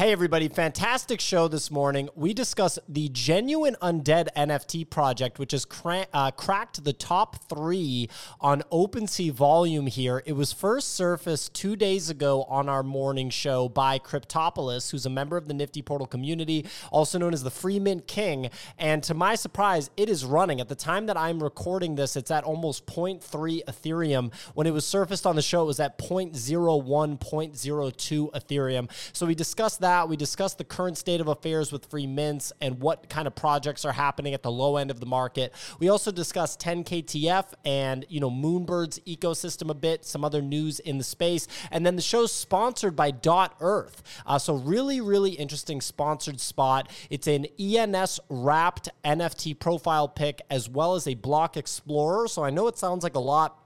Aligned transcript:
Hey, 0.00 0.12
everybody. 0.12 0.48
Fantastic 0.48 1.20
show 1.20 1.46
this 1.46 1.70
morning. 1.70 2.08
We 2.14 2.32
discuss 2.32 2.78
the 2.88 3.10
Genuine 3.10 3.76
Undead 3.82 4.28
NFT 4.34 4.88
project, 4.88 5.38
which 5.38 5.52
has 5.52 5.66
cra- 5.66 6.06
uh, 6.14 6.30
cracked 6.30 6.82
the 6.84 6.94
top 6.94 7.44
three 7.50 8.08
on 8.40 8.62
OpenSea 8.72 9.30
volume 9.30 9.86
here. 9.86 10.22
It 10.24 10.32
was 10.32 10.54
first 10.54 10.94
surfaced 10.94 11.52
two 11.52 11.76
days 11.76 12.08
ago 12.08 12.44
on 12.44 12.66
our 12.66 12.82
morning 12.82 13.28
show 13.28 13.68
by 13.68 13.98
Cryptopolis, 13.98 14.90
who's 14.90 15.04
a 15.04 15.10
member 15.10 15.36
of 15.36 15.48
the 15.48 15.52
Nifty 15.52 15.82
Portal 15.82 16.06
community, 16.06 16.64
also 16.90 17.18
known 17.18 17.34
as 17.34 17.42
the 17.42 17.50
Free 17.50 17.78
Mint 17.78 18.06
King. 18.06 18.48
And 18.78 19.02
to 19.02 19.12
my 19.12 19.34
surprise, 19.34 19.90
it 19.98 20.08
is 20.08 20.24
running. 20.24 20.62
At 20.62 20.70
the 20.70 20.74
time 20.74 21.04
that 21.08 21.18
I'm 21.18 21.42
recording 21.42 21.96
this, 21.96 22.16
it's 22.16 22.30
at 22.30 22.44
almost 22.44 22.86
0.3 22.86 23.20
Ethereum. 23.68 24.32
When 24.54 24.66
it 24.66 24.72
was 24.72 24.86
surfaced 24.86 25.26
on 25.26 25.36
the 25.36 25.42
show, 25.42 25.60
it 25.64 25.66
was 25.66 25.78
at 25.78 25.98
0.01, 25.98 27.18
0.02 27.18 28.32
Ethereum. 28.32 28.90
So 29.12 29.26
we 29.26 29.34
discussed 29.34 29.80
that. 29.82 29.89
We 30.08 30.16
discussed 30.16 30.58
the 30.58 30.64
current 30.64 30.96
state 30.96 31.20
of 31.20 31.28
affairs 31.28 31.72
with 31.72 31.86
free 31.86 32.06
mints 32.06 32.52
and 32.60 32.80
what 32.80 33.08
kind 33.08 33.26
of 33.26 33.34
projects 33.34 33.84
are 33.84 33.92
happening 33.92 34.34
at 34.34 34.42
the 34.42 34.50
low 34.50 34.76
end 34.76 34.90
of 34.90 35.00
the 35.00 35.06
market. 35.06 35.52
We 35.78 35.88
also 35.88 36.10
discussed 36.10 36.60
10KTF 36.60 37.46
and, 37.64 38.06
you 38.08 38.20
know, 38.20 38.30
Moonbird's 38.30 39.00
ecosystem 39.00 39.68
a 39.70 39.74
bit, 39.74 40.04
some 40.04 40.24
other 40.24 40.40
news 40.40 40.78
in 40.78 40.98
the 40.98 41.04
space. 41.04 41.48
And 41.70 41.84
then 41.84 41.96
the 41.96 42.02
show's 42.02 42.32
sponsored 42.32 42.94
by 42.94 43.10
Dot 43.10 43.56
Earth. 43.60 44.02
Uh, 44.24 44.38
so 44.38 44.54
really, 44.54 45.00
really 45.00 45.32
interesting 45.32 45.80
sponsored 45.80 46.40
spot. 46.40 46.90
It's 47.10 47.26
an 47.26 47.46
ENS 47.58 48.20
wrapped 48.28 48.88
NFT 49.04 49.58
profile 49.58 50.08
pick 50.08 50.40
as 50.50 50.68
well 50.68 50.94
as 50.94 51.06
a 51.06 51.14
block 51.14 51.56
explorer. 51.56 52.28
So 52.28 52.44
I 52.44 52.50
know 52.50 52.68
it 52.68 52.78
sounds 52.78 53.02
like 53.02 53.16
a 53.16 53.20
lot 53.20 53.59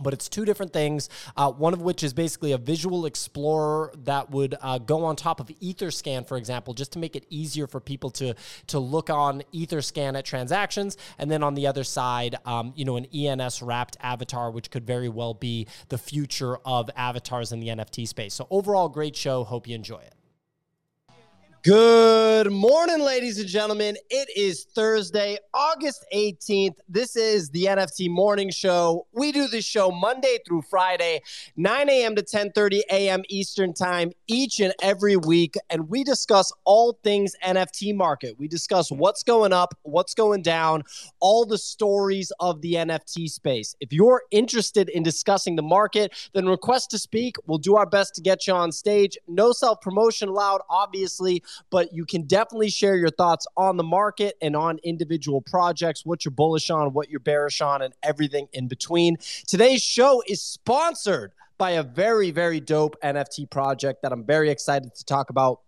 but 0.00 0.12
it's 0.12 0.28
two 0.28 0.44
different 0.44 0.72
things. 0.72 1.08
Uh, 1.36 1.50
one 1.50 1.72
of 1.72 1.82
which 1.82 2.02
is 2.02 2.12
basically 2.12 2.52
a 2.52 2.58
visual 2.58 3.06
explorer 3.06 3.92
that 4.04 4.30
would 4.30 4.54
uh, 4.60 4.78
go 4.78 5.04
on 5.04 5.16
top 5.16 5.40
of 5.40 5.48
Etherscan, 5.60 6.26
for 6.26 6.36
example, 6.36 6.74
just 6.74 6.92
to 6.92 6.98
make 6.98 7.16
it 7.16 7.26
easier 7.30 7.66
for 7.66 7.80
people 7.80 8.10
to 8.10 8.34
to 8.68 8.78
look 8.78 9.10
on 9.10 9.42
Etherscan 9.54 10.16
at 10.16 10.24
transactions. 10.24 10.96
And 11.18 11.30
then 11.30 11.42
on 11.42 11.54
the 11.54 11.66
other 11.66 11.84
side, 11.84 12.36
um, 12.44 12.72
you 12.76 12.84
know, 12.84 12.96
an 12.96 13.06
ENS 13.06 13.62
wrapped 13.62 13.96
avatar, 14.00 14.50
which 14.50 14.70
could 14.70 14.86
very 14.86 15.08
well 15.08 15.34
be 15.34 15.66
the 15.88 15.98
future 15.98 16.58
of 16.64 16.90
avatars 16.96 17.52
in 17.52 17.60
the 17.60 17.68
NFT 17.68 18.06
space. 18.06 18.34
So 18.34 18.46
overall, 18.50 18.88
great 18.88 19.16
show. 19.16 19.44
Hope 19.44 19.66
you 19.68 19.74
enjoy 19.74 19.98
it. 19.98 20.17
Good 21.68 22.50
morning, 22.50 23.00
ladies 23.00 23.38
and 23.38 23.46
gentlemen. 23.46 23.98
It 24.08 24.30
is 24.34 24.64
Thursday, 24.74 25.36
August 25.52 26.02
18th. 26.14 26.76
This 26.88 27.14
is 27.14 27.50
the 27.50 27.64
NFT 27.64 28.08
Morning 28.08 28.48
Show. 28.48 29.06
We 29.12 29.32
do 29.32 29.48
this 29.48 29.66
show 29.66 29.90
Monday 29.90 30.38
through 30.46 30.62
Friday, 30.62 31.20
9 31.58 31.90
a.m. 31.90 32.14
to 32.14 32.22
10:30 32.22 32.80
a.m. 32.90 33.22
Eastern 33.28 33.74
Time 33.74 34.12
each 34.28 34.60
and 34.60 34.72
every 34.80 35.18
week, 35.18 35.56
and 35.68 35.90
we 35.90 36.04
discuss 36.04 36.50
all 36.64 36.98
things 37.04 37.36
NFT 37.44 37.94
market. 37.94 38.38
We 38.38 38.48
discuss 38.48 38.90
what's 38.90 39.22
going 39.22 39.52
up, 39.52 39.74
what's 39.82 40.14
going 40.14 40.40
down, 40.40 40.84
all 41.20 41.44
the 41.44 41.58
stories 41.58 42.32
of 42.40 42.62
the 42.62 42.76
NFT 42.76 43.28
space. 43.28 43.76
If 43.78 43.92
you're 43.92 44.22
interested 44.30 44.88
in 44.88 45.02
discussing 45.02 45.56
the 45.56 45.62
market, 45.62 46.14
then 46.32 46.46
request 46.46 46.88
to 46.92 46.98
speak. 46.98 47.36
We'll 47.46 47.58
do 47.58 47.76
our 47.76 47.84
best 47.84 48.14
to 48.14 48.22
get 48.22 48.46
you 48.46 48.54
on 48.54 48.72
stage. 48.72 49.18
No 49.28 49.52
self 49.52 49.82
promotion 49.82 50.30
allowed, 50.30 50.62
obviously 50.70 51.42
but 51.70 51.92
you 51.92 52.04
can 52.04 52.22
definitely 52.22 52.70
share 52.70 52.96
your 52.96 53.10
thoughts 53.10 53.46
on 53.56 53.76
the 53.76 53.84
market 53.84 54.36
and 54.40 54.56
on 54.56 54.78
individual 54.82 55.40
projects, 55.40 56.04
what 56.04 56.24
you're 56.24 56.32
bullish 56.32 56.70
on, 56.70 56.92
what 56.92 57.10
you're 57.10 57.20
bearish 57.20 57.60
on, 57.60 57.82
and 57.82 57.94
everything 58.02 58.48
in 58.52 58.68
between. 58.68 59.16
Today's 59.46 59.82
show 59.82 60.22
is 60.26 60.42
sponsored 60.42 61.32
by 61.58 61.72
a 61.72 61.82
very, 61.82 62.30
very 62.30 62.60
dope 62.60 62.96
NFT 63.02 63.50
project 63.50 64.02
that 64.02 64.12
I'm 64.12 64.24
very 64.24 64.50
excited 64.50 64.94
to 64.94 65.04
talk 65.04 65.30
about. 65.30 65.60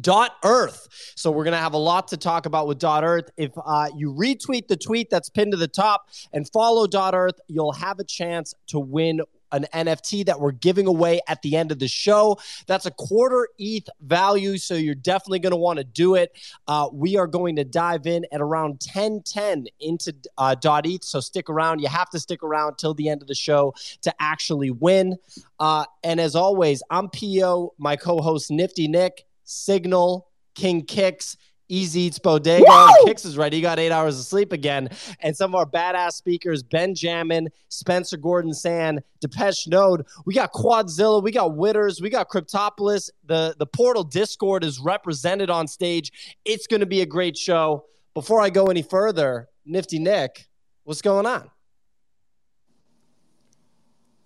Dot 0.00 0.36
Earth. 0.44 0.86
So 1.16 1.32
we're 1.32 1.42
gonna 1.42 1.56
have 1.56 1.72
a 1.72 1.78
lot 1.78 2.08
to 2.08 2.16
talk 2.16 2.46
about 2.46 2.68
with 2.68 2.78
Dot 2.78 3.02
Earth. 3.02 3.30
If 3.36 3.50
uh, 3.56 3.88
you 3.96 4.12
retweet 4.12 4.68
the 4.68 4.76
tweet 4.76 5.10
that's 5.10 5.28
pinned 5.28 5.50
to 5.50 5.56
the 5.56 5.66
top 5.66 6.10
and 6.32 6.48
follow 6.52 6.86
Dot 6.86 7.14
Earth, 7.14 7.40
you'll 7.48 7.72
have 7.72 7.98
a 7.98 8.04
chance 8.04 8.54
to 8.68 8.78
win 8.78 9.20
an 9.52 9.66
NFT 9.72 10.26
that 10.26 10.40
we're 10.40 10.52
giving 10.52 10.86
away 10.86 11.20
at 11.28 11.42
the 11.42 11.56
end 11.56 11.72
of 11.72 11.78
the 11.78 11.88
show. 11.88 12.38
That's 12.66 12.86
a 12.86 12.90
quarter 12.90 13.48
ETH 13.58 13.88
value, 14.00 14.58
so 14.58 14.74
you're 14.74 14.94
definitely 14.94 15.40
going 15.40 15.52
to 15.52 15.56
want 15.56 15.78
to 15.78 15.84
do 15.84 16.14
it. 16.14 16.36
Uh, 16.66 16.88
we 16.92 17.16
are 17.16 17.26
going 17.26 17.56
to 17.56 17.64
dive 17.64 18.06
in 18.06 18.26
at 18.32 18.40
around 18.40 18.80
1010 18.94 19.66
into 19.80 20.14
uh, 20.38 20.56
.ETH, 20.84 21.04
so 21.04 21.20
stick 21.20 21.50
around. 21.50 21.80
You 21.80 21.88
have 21.88 22.10
to 22.10 22.20
stick 22.20 22.42
around 22.42 22.76
till 22.78 22.94
the 22.94 23.08
end 23.08 23.22
of 23.22 23.28
the 23.28 23.34
show 23.34 23.74
to 24.02 24.14
actually 24.20 24.70
win. 24.70 25.16
Uh, 25.58 25.84
and 26.02 26.20
as 26.20 26.34
always, 26.34 26.82
I'm 26.90 27.08
PO, 27.08 27.74
my 27.78 27.96
co-host 27.96 28.50
Nifty 28.50 28.88
Nick, 28.88 29.26
Signal, 29.44 30.28
King 30.54 30.84
Kicks. 30.84 31.36
Easy 31.70 32.00
Eats 32.02 32.18
Bodega. 32.18 32.64
Woo! 32.68 33.06
Kicks 33.06 33.24
is 33.24 33.38
right. 33.38 33.52
He 33.52 33.60
got 33.60 33.78
eight 33.78 33.92
hours 33.92 34.18
of 34.18 34.26
sleep 34.26 34.52
again. 34.52 34.88
And 35.20 35.36
some 35.36 35.54
of 35.54 35.54
our 35.54 35.66
badass 35.66 36.14
speakers, 36.14 36.62
Benjamin, 36.62 37.48
Spencer 37.68 38.16
Gordon 38.16 38.52
Sand, 38.52 39.02
Depeche 39.20 39.68
Node. 39.68 40.04
We 40.26 40.34
got 40.34 40.52
Quadzilla. 40.52 41.22
We 41.22 41.30
got 41.30 41.52
Witters. 41.52 42.02
We 42.02 42.10
got 42.10 42.28
Cryptopolis. 42.28 43.08
The, 43.26 43.54
the 43.58 43.66
Portal 43.66 44.02
Discord 44.02 44.64
is 44.64 44.80
represented 44.80 45.48
on 45.48 45.68
stage. 45.68 46.38
It's 46.44 46.66
going 46.66 46.80
to 46.80 46.86
be 46.86 47.02
a 47.02 47.06
great 47.06 47.36
show. 47.36 47.84
Before 48.14 48.40
I 48.40 48.50
go 48.50 48.66
any 48.66 48.82
further, 48.82 49.48
Nifty 49.64 50.00
Nick, 50.00 50.48
what's 50.82 51.02
going 51.02 51.26
on? 51.26 51.48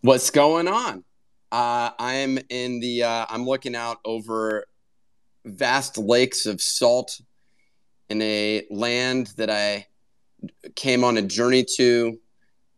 What's 0.00 0.31
going 0.31 0.66
on? 0.66 1.05
Uh, 1.53 1.91
I'm 1.99 2.38
in 2.49 2.81
the, 2.81 3.03
uh, 3.03 3.26
I'm 3.28 3.44
looking 3.44 3.76
out 3.76 3.99
over 4.05 4.65
vast 5.44 5.99
lakes 5.99 6.47
of 6.47 6.62
salt 6.62 7.21
in 8.09 8.20
a 8.22 8.66
land 8.70 9.32
that 9.37 9.50
I 9.50 9.87
came 10.75 11.04
on 11.04 11.16
a 11.16 11.22
journey 11.22 11.65
to. 11.76 12.19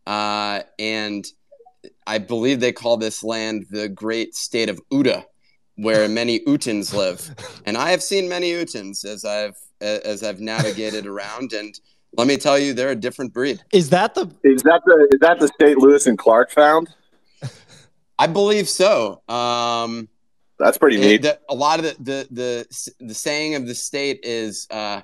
Uh, 0.05 0.61
and 0.79 1.25
I 2.05 2.17
believe 2.17 2.59
they 2.59 2.71
call 2.71 2.97
this 2.97 3.23
land 3.23 3.65
the 3.69 3.89
great 3.89 4.35
state 4.35 4.69
of 4.69 4.79
Uta, 4.91 5.25
where 5.75 6.07
many 6.07 6.39
Utans 6.41 6.93
live. 6.93 7.35
And 7.65 7.77
I 7.77 7.91
have 7.91 8.01
seen 8.01 8.29
many 8.29 8.51
Utans 8.51 9.05
as 9.05 9.25
I've 9.25 9.57
as 9.81 10.23
I've 10.23 10.39
navigated 10.39 11.05
around. 11.13 11.53
And 11.53 11.77
let 12.17 12.27
me 12.27 12.37
tell 12.37 12.57
you, 12.57 12.73
they're 12.73 12.91
a 12.91 12.95
different 12.95 13.33
breed. 13.33 13.61
Is 13.73 13.89
that 13.89 14.15
the 14.15 14.31
is 14.43 14.63
that 14.63 14.81
the 14.85 15.07
is 15.11 15.19
that 15.19 15.39
the 15.39 15.47
state 15.49 15.77
Lewis 15.77 16.07
and 16.07 16.17
Clark 16.17 16.51
found? 16.51 16.89
I 18.19 18.27
believe 18.27 18.67
so. 18.67 19.21
Um, 19.27 20.07
That's 20.57 20.77
pretty 20.77 20.97
neat. 20.97 21.21
The, 21.21 21.39
a 21.49 21.53
lot 21.53 21.79
of 21.79 21.85
the, 21.85 21.95
the 21.99 22.27
the 22.31 22.89
the 22.99 23.13
saying 23.13 23.55
of 23.55 23.67
the 23.67 23.75
state 23.75 24.21
is 24.23 24.67
uh, 24.71 25.01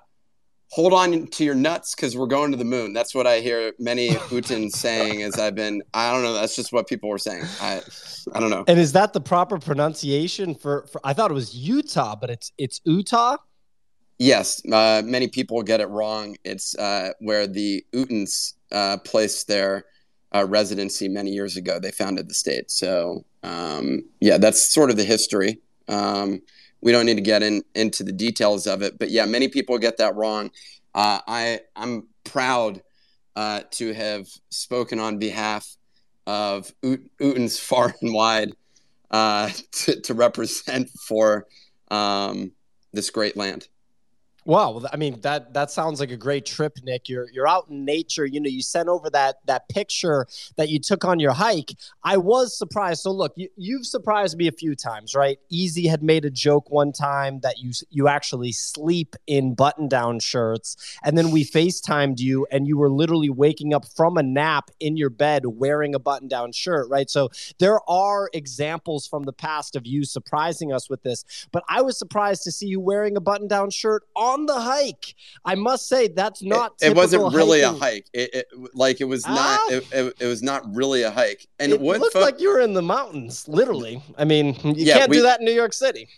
hold 0.74 0.92
on 0.92 1.28
to 1.28 1.44
your 1.44 1.54
nuts 1.54 1.94
because 1.94 2.18
we're 2.18 2.26
going 2.26 2.50
to 2.50 2.58
the 2.58 2.66
moon. 2.66 2.94
That's 2.94 3.14
what 3.14 3.28
I 3.28 3.42
hear 3.42 3.74
many 3.78 4.10
Utans 4.32 4.72
saying 4.72 5.22
as 5.22 5.38
I've 5.38 5.54
been, 5.54 5.84
I 5.94 6.12
don't 6.12 6.24
know. 6.24 6.34
That's 6.34 6.56
just 6.56 6.74
what 6.74 6.88
people 6.88 7.10
were 7.10 7.20
saying. 7.20 7.44
I, 7.62 7.82
I 8.34 8.40
don't 8.40 8.50
know. 8.50 8.64
And 8.68 8.80
is 8.80 8.94
that 8.94 9.14
the 9.14 9.22
proper 9.22 9.60
pronunciation 9.60 10.56
for, 10.56 10.88
for 10.92 11.00
I 11.04 11.14
thought 11.14 11.30
it 11.30 11.36
was 11.36 11.54
Utah, 11.54 12.16
but 12.16 12.32
it's, 12.32 12.52
it's 12.58 12.82
Utah. 12.86 13.38
Yes. 14.18 14.64
Uh, 14.66 15.04
many 15.06 15.28
people 15.28 15.62
get 15.62 15.80
it 15.80 15.90
wrong. 15.90 16.38
It's 16.44 16.76
uh, 16.80 17.12
where 17.20 17.46
the 17.46 17.86
Utans 17.94 18.54
uh, 18.72 18.98
placed 19.06 19.48
their 19.48 19.86
uh, 20.34 20.48
residency 20.48 21.08
many 21.08 21.30
years 21.30 21.56
ago. 21.56 21.80
They 21.80 21.92
founded 21.92 22.28
the 22.28 22.34
state. 22.34 22.72
So 22.72 23.24
um, 23.44 24.06
yeah, 24.22 24.40
that's 24.40 24.60
sort 24.74 24.90
of 24.90 24.98
the 24.98 25.04
history. 25.04 25.60
Um, 25.88 26.42
we 26.84 26.92
don't 26.92 27.06
need 27.06 27.16
to 27.16 27.22
get 27.22 27.42
in 27.42 27.64
into 27.74 28.04
the 28.04 28.12
details 28.12 28.68
of 28.68 28.82
it, 28.82 29.00
but 29.00 29.10
yeah, 29.10 29.26
many 29.26 29.48
people 29.48 29.78
get 29.78 29.98
that 29.98 30.16
wrong. 30.16 30.52
Uh, 30.94 31.20
I 31.26 31.62
I'm 31.76 32.08
proud 32.26 32.82
uh, 33.36 33.62
to 33.72 33.94
have 33.94 34.28
spoken 34.50 35.00
on 35.00 35.18
behalf 35.18 35.66
of 36.28 36.72
Utens 36.84 37.60
far 37.70 37.96
and 38.02 38.14
wide 38.14 38.52
uh, 39.12 39.50
to, 39.72 40.02
to, 40.02 40.14
represent 40.14 40.90
for 41.08 41.48
um, 41.90 42.52
this 42.92 43.10
great 43.10 43.38
land. 43.38 43.68
Wow, 44.46 44.82
I 44.92 44.98
mean 44.98 45.22
that 45.22 45.54
that 45.54 45.72
sounds 45.72 46.02
like 46.02 46.12
a 46.12 46.18
great 46.18 46.46
trip, 46.46 46.78
Nick. 46.84 47.08
You're 47.08 47.30
you're 47.32 47.48
out 47.48 47.70
in 47.70 47.86
nature. 47.86 48.26
You 48.26 48.42
know, 48.42 48.50
you 48.50 48.62
sent 48.62 48.90
over 48.90 49.10
that 49.12 49.38
that 49.46 49.70
picture 49.70 50.28
that 50.58 50.68
you 50.68 50.80
took 50.80 51.06
on 51.06 51.22
your 51.22 51.32
hike. 51.32 51.76
I 52.04 52.18
was 52.18 52.58
surprised. 52.58 53.04
So 53.04 53.12
look, 53.12 53.32
you, 53.38 53.48
you've 53.56 53.86
surprised 53.86 54.38
me 54.38 54.48
a 54.48 54.52
few 54.52 54.76
times, 54.76 55.16
right? 55.16 55.40
Easy 55.50 55.88
had 55.88 56.04
made 56.04 56.26
a 56.26 56.30
joke 56.30 56.70
one 56.70 56.92
time 56.92 57.40
that 57.40 57.60
you 57.60 57.72
you 57.90 58.10
actually 58.10 58.52
sleep 58.52 59.16
in 59.28 59.54
button 59.54 59.88
down 59.88 60.20
shirts, 60.20 60.76
and 61.06 61.18
then 61.18 61.32
we 61.32 61.46
FaceTimed 61.46 62.20
you, 62.20 62.46
and 62.52 62.68
you 62.68 62.78
were 62.78 62.92
literally 62.92 63.30
waking 63.30 63.74
up 63.74 63.86
from 63.96 64.18
a 64.18 64.24
nap 64.24 64.72
in 64.82 64.98
your 64.98 65.10
bed 65.10 65.46
wearing 65.46 65.96
a 65.96 66.00
button 66.00 66.28
down 66.28 66.52
shirt, 66.52 66.90
right? 66.90 67.10
So 67.10 67.30
there 67.60 67.80
are 67.90 68.30
examples 68.34 69.08
from 69.08 69.24
the 69.24 69.34
past 69.34 69.78
of 69.78 69.88
you 69.88 70.04
surprising 70.04 70.74
us 70.74 70.90
with 70.90 71.02
this, 71.04 71.24
but 71.54 71.64
I 71.70 71.82
was 71.82 71.98
surprised 71.98 72.44
to 72.44 72.52
see 72.52 72.68
you 72.68 72.82
wearing 72.82 73.16
a 73.16 73.22
button 73.22 73.48
down 73.48 73.70
shirt 73.70 74.04
on 74.18 74.33
on 74.34 74.46
the 74.46 74.60
hike. 74.60 75.16
I 75.46 75.56
must 75.56 75.88
say 75.88 76.08
that's 76.08 76.42
not. 76.42 76.74
It, 76.82 76.92
it 76.92 76.96
wasn't 76.96 77.34
really 77.34 77.62
hiking. 77.62 77.76
a 77.76 77.80
hike. 77.80 78.08
It, 78.14 78.34
it, 78.34 78.48
like 78.74 79.02
it 79.02 79.06
was 79.06 79.24
ah. 79.26 79.34
not. 79.70 79.84
It, 79.94 80.16
it, 80.20 80.26
was 80.26 80.42
not 80.42 80.64
really 80.74 81.04
a 81.04 81.12
hike. 81.12 81.48
And 81.60 81.72
it 81.72 81.80
what 81.80 82.00
looked 82.00 82.14
fo- 82.14 82.22
like 82.22 82.40
you 82.40 82.50
were 82.50 82.60
in 82.60 82.74
the 82.74 82.82
mountains, 82.82 83.48
literally. 83.48 84.02
I 84.18 84.26
mean, 84.26 84.56
you 84.64 84.74
yeah, 84.78 84.98
can't 84.98 85.10
we, 85.10 85.18
do 85.18 85.24
that 85.24 85.40
in 85.40 85.46
New 85.46 85.54
York 85.54 85.74
City. 85.74 86.10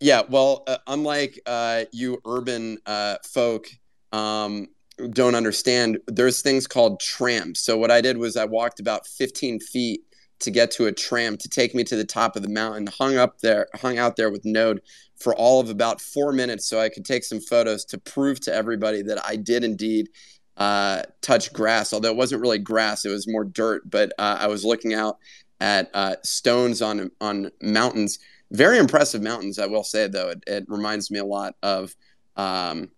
Yeah, 0.00 0.22
well, 0.28 0.64
uh, 0.66 0.78
unlike 0.86 1.40
uh, 1.46 1.84
you 1.92 2.20
urban 2.24 2.78
uh, 2.86 3.16
folk 3.24 3.66
um, 4.12 4.68
don't 5.10 5.34
understand, 5.34 5.98
there's 6.06 6.40
things 6.40 6.66
called 6.66 7.00
trams. 7.00 7.60
So 7.60 7.76
what 7.76 7.90
I 7.90 8.00
did 8.00 8.16
was 8.16 8.36
I 8.36 8.44
walked 8.44 8.80
about 8.80 9.06
15 9.06 9.60
feet 9.60 10.02
to 10.40 10.50
get 10.52 10.70
to 10.70 10.86
a 10.86 10.92
tram 10.92 11.36
to 11.36 11.48
take 11.48 11.74
me 11.74 11.82
to 11.82 11.96
the 11.96 12.04
top 12.04 12.36
of 12.36 12.42
the 12.42 12.48
mountain, 12.48 12.86
hung 12.86 13.16
up 13.16 13.40
there, 13.40 13.66
hung 13.74 13.98
out 13.98 14.14
there 14.14 14.30
with 14.30 14.44
Node 14.44 14.80
for 15.18 15.34
all 15.34 15.60
of 15.60 15.70
about 15.70 16.00
four 16.00 16.32
minutes 16.32 16.66
so 16.66 16.80
I 16.80 16.88
could 16.88 17.04
take 17.04 17.24
some 17.24 17.40
photos 17.40 17.84
to 17.86 17.98
prove 17.98 18.40
to 18.40 18.54
everybody 18.54 19.02
that 19.02 19.24
I 19.24 19.36
did 19.36 19.64
indeed 19.64 20.08
uh, 20.56 21.02
touch 21.22 21.52
grass, 21.52 21.92
although 21.92 22.10
it 22.10 22.16
wasn't 22.16 22.42
really 22.42 22.58
grass, 22.58 23.04
it 23.04 23.10
was 23.10 23.28
more 23.28 23.44
dirt. 23.44 23.88
But 23.88 24.12
uh, 24.18 24.38
I 24.40 24.48
was 24.48 24.64
looking 24.64 24.92
out 24.94 25.18
at 25.60 25.90
uh, 25.94 26.16
stones 26.22 26.82
on 26.82 27.10
on 27.20 27.50
mountains. 27.60 28.18
Very 28.50 28.78
impressive 28.78 29.22
mountains, 29.22 29.58
I 29.58 29.66
will 29.66 29.84
say. 29.84 30.08
Though 30.08 30.30
it, 30.30 30.42
it 30.46 30.64
reminds 30.68 31.10
me 31.10 31.18
a 31.18 31.24
lot 31.24 31.54
of 31.62 31.94
um, 32.36 32.90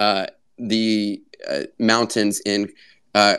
uh, 0.00 0.26
the 0.58 1.22
uh, 1.48 1.62
mountains 1.78 2.40
in 2.44 2.72
uh, 3.14 3.36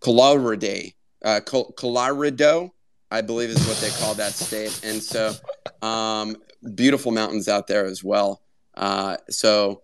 Colorado, 0.00 0.90
uh, 1.24 1.40
Colorado, 1.40 2.74
I 3.10 3.20
believe 3.22 3.50
is 3.50 3.66
what 3.66 3.78
they 3.78 3.90
call 3.90 4.14
that 4.14 4.32
state. 4.32 4.80
And 4.84 5.02
so, 5.02 5.34
um, 5.82 6.36
beautiful 6.74 7.12
mountains 7.12 7.48
out 7.48 7.66
there 7.66 7.86
as 7.86 8.02
well. 8.02 8.42
Uh, 8.74 9.16
so, 9.28 9.82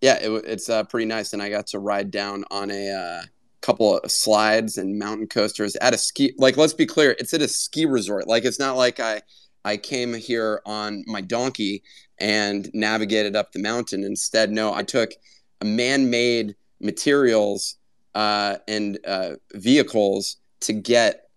yeah, 0.00 0.16
it, 0.16 0.30
it's 0.46 0.68
uh, 0.68 0.84
pretty 0.84 1.06
nice. 1.06 1.32
And 1.32 1.42
I 1.42 1.50
got 1.50 1.66
to 1.68 1.78
ride 1.78 2.10
down 2.10 2.44
on 2.50 2.70
a 2.70 2.90
uh, 2.90 3.22
couple 3.60 3.98
of 3.98 4.10
slides 4.10 4.78
and 4.78 4.98
mountain 4.98 5.26
coasters 5.26 5.76
at 5.76 5.94
a 5.94 5.98
ski. 5.98 6.34
Like, 6.38 6.56
let's 6.56 6.74
be 6.74 6.86
clear, 6.86 7.16
it's 7.18 7.34
at 7.34 7.42
a 7.42 7.48
ski 7.48 7.86
resort. 7.86 8.28
Like, 8.28 8.44
it's 8.44 8.58
not 8.58 8.76
like 8.76 9.00
I 9.00 9.22
I 9.64 9.76
came 9.76 10.14
here 10.14 10.62
on 10.64 11.04
my 11.06 11.20
donkey 11.20 11.82
and 12.18 12.70
navigated 12.72 13.36
up 13.36 13.52
the 13.52 13.58
mountain. 13.58 14.04
Instead, 14.04 14.50
no, 14.50 14.72
I 14.72 14.82
took 14.82 15.10
man-made 15.62 16.54
materials 16.80 17.76
uh, 18.14 18.56
and 18.66 18.98
uh, 19.06 19.32
vehicles 19.54 20.36
to 20.60 20.72
get 20.72 21.28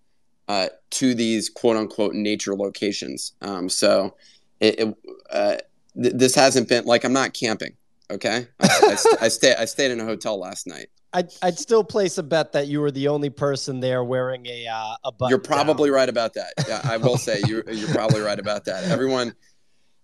uh, 0.48 0.70
to 0.92 1.14
these 1.14 1.50
quote 1.50 1.78
unquote 1.78 2.14
nature 2.14 2.56
locations. 2.56 3.34
Um, 3.42 3.70
so 3.70 4.16
it, 4.62 4.80
it 4.80 4.96
uh, 5.30 5.58
th- 6.02 6.14
this 6.16 6.36
hasn't 6.36 6.70
been 6.70 6.86
like 6.86 7.04
I'm 7.04 7.14
not 7.14 7.34
camping. 7.34 7.76
Okay, 8.10 8.48
I, 8.60 8.66
I, 8.66 8.96
st- 8.96 9.22
I, 9.22 9.28
stay, 9.30 9.56
I 9.58 9.66
stayed 9.66 9.92
in 9.92 10.00
a 10.02 10.06
hotel 10.06 10.38
last 10.38 10.68
night. 10.68 10.88
I'd, 11.14 11.30
I'd 11.42 11.58
still 11.58 11.84
place 11.84 12.18
a 12.18 12.24
bet 12.24 12.52
that 12.54 12.68
you 12.68 12.80
were 12.80 12.92
the 12.92 13.08
only 13.08 13.30
person 13.30 13.80
there 13.80 14.04
wearing 14.04 14.46
a 14.46 14.68
uh, 14.68 14.96
a 15.06 15.12
button. 15.12 15.30
You're 15.30 15.40
probably 15.40 15.90
down. 15.90 15.96
right 15.96 16.10
about 16.10 16.34
that. 16.36 16.54
Yeah, 16.68 16.82
I 16.84 16.98
will 16.98 17.18
say 17.18 17.42
you're 17.48 17.70
you're 17.70 17.90
probably 17.90 18.22
right 18.22 18.40
about 18.40 18.66
that. 18.66 18.86
Everyone 18.86 19.34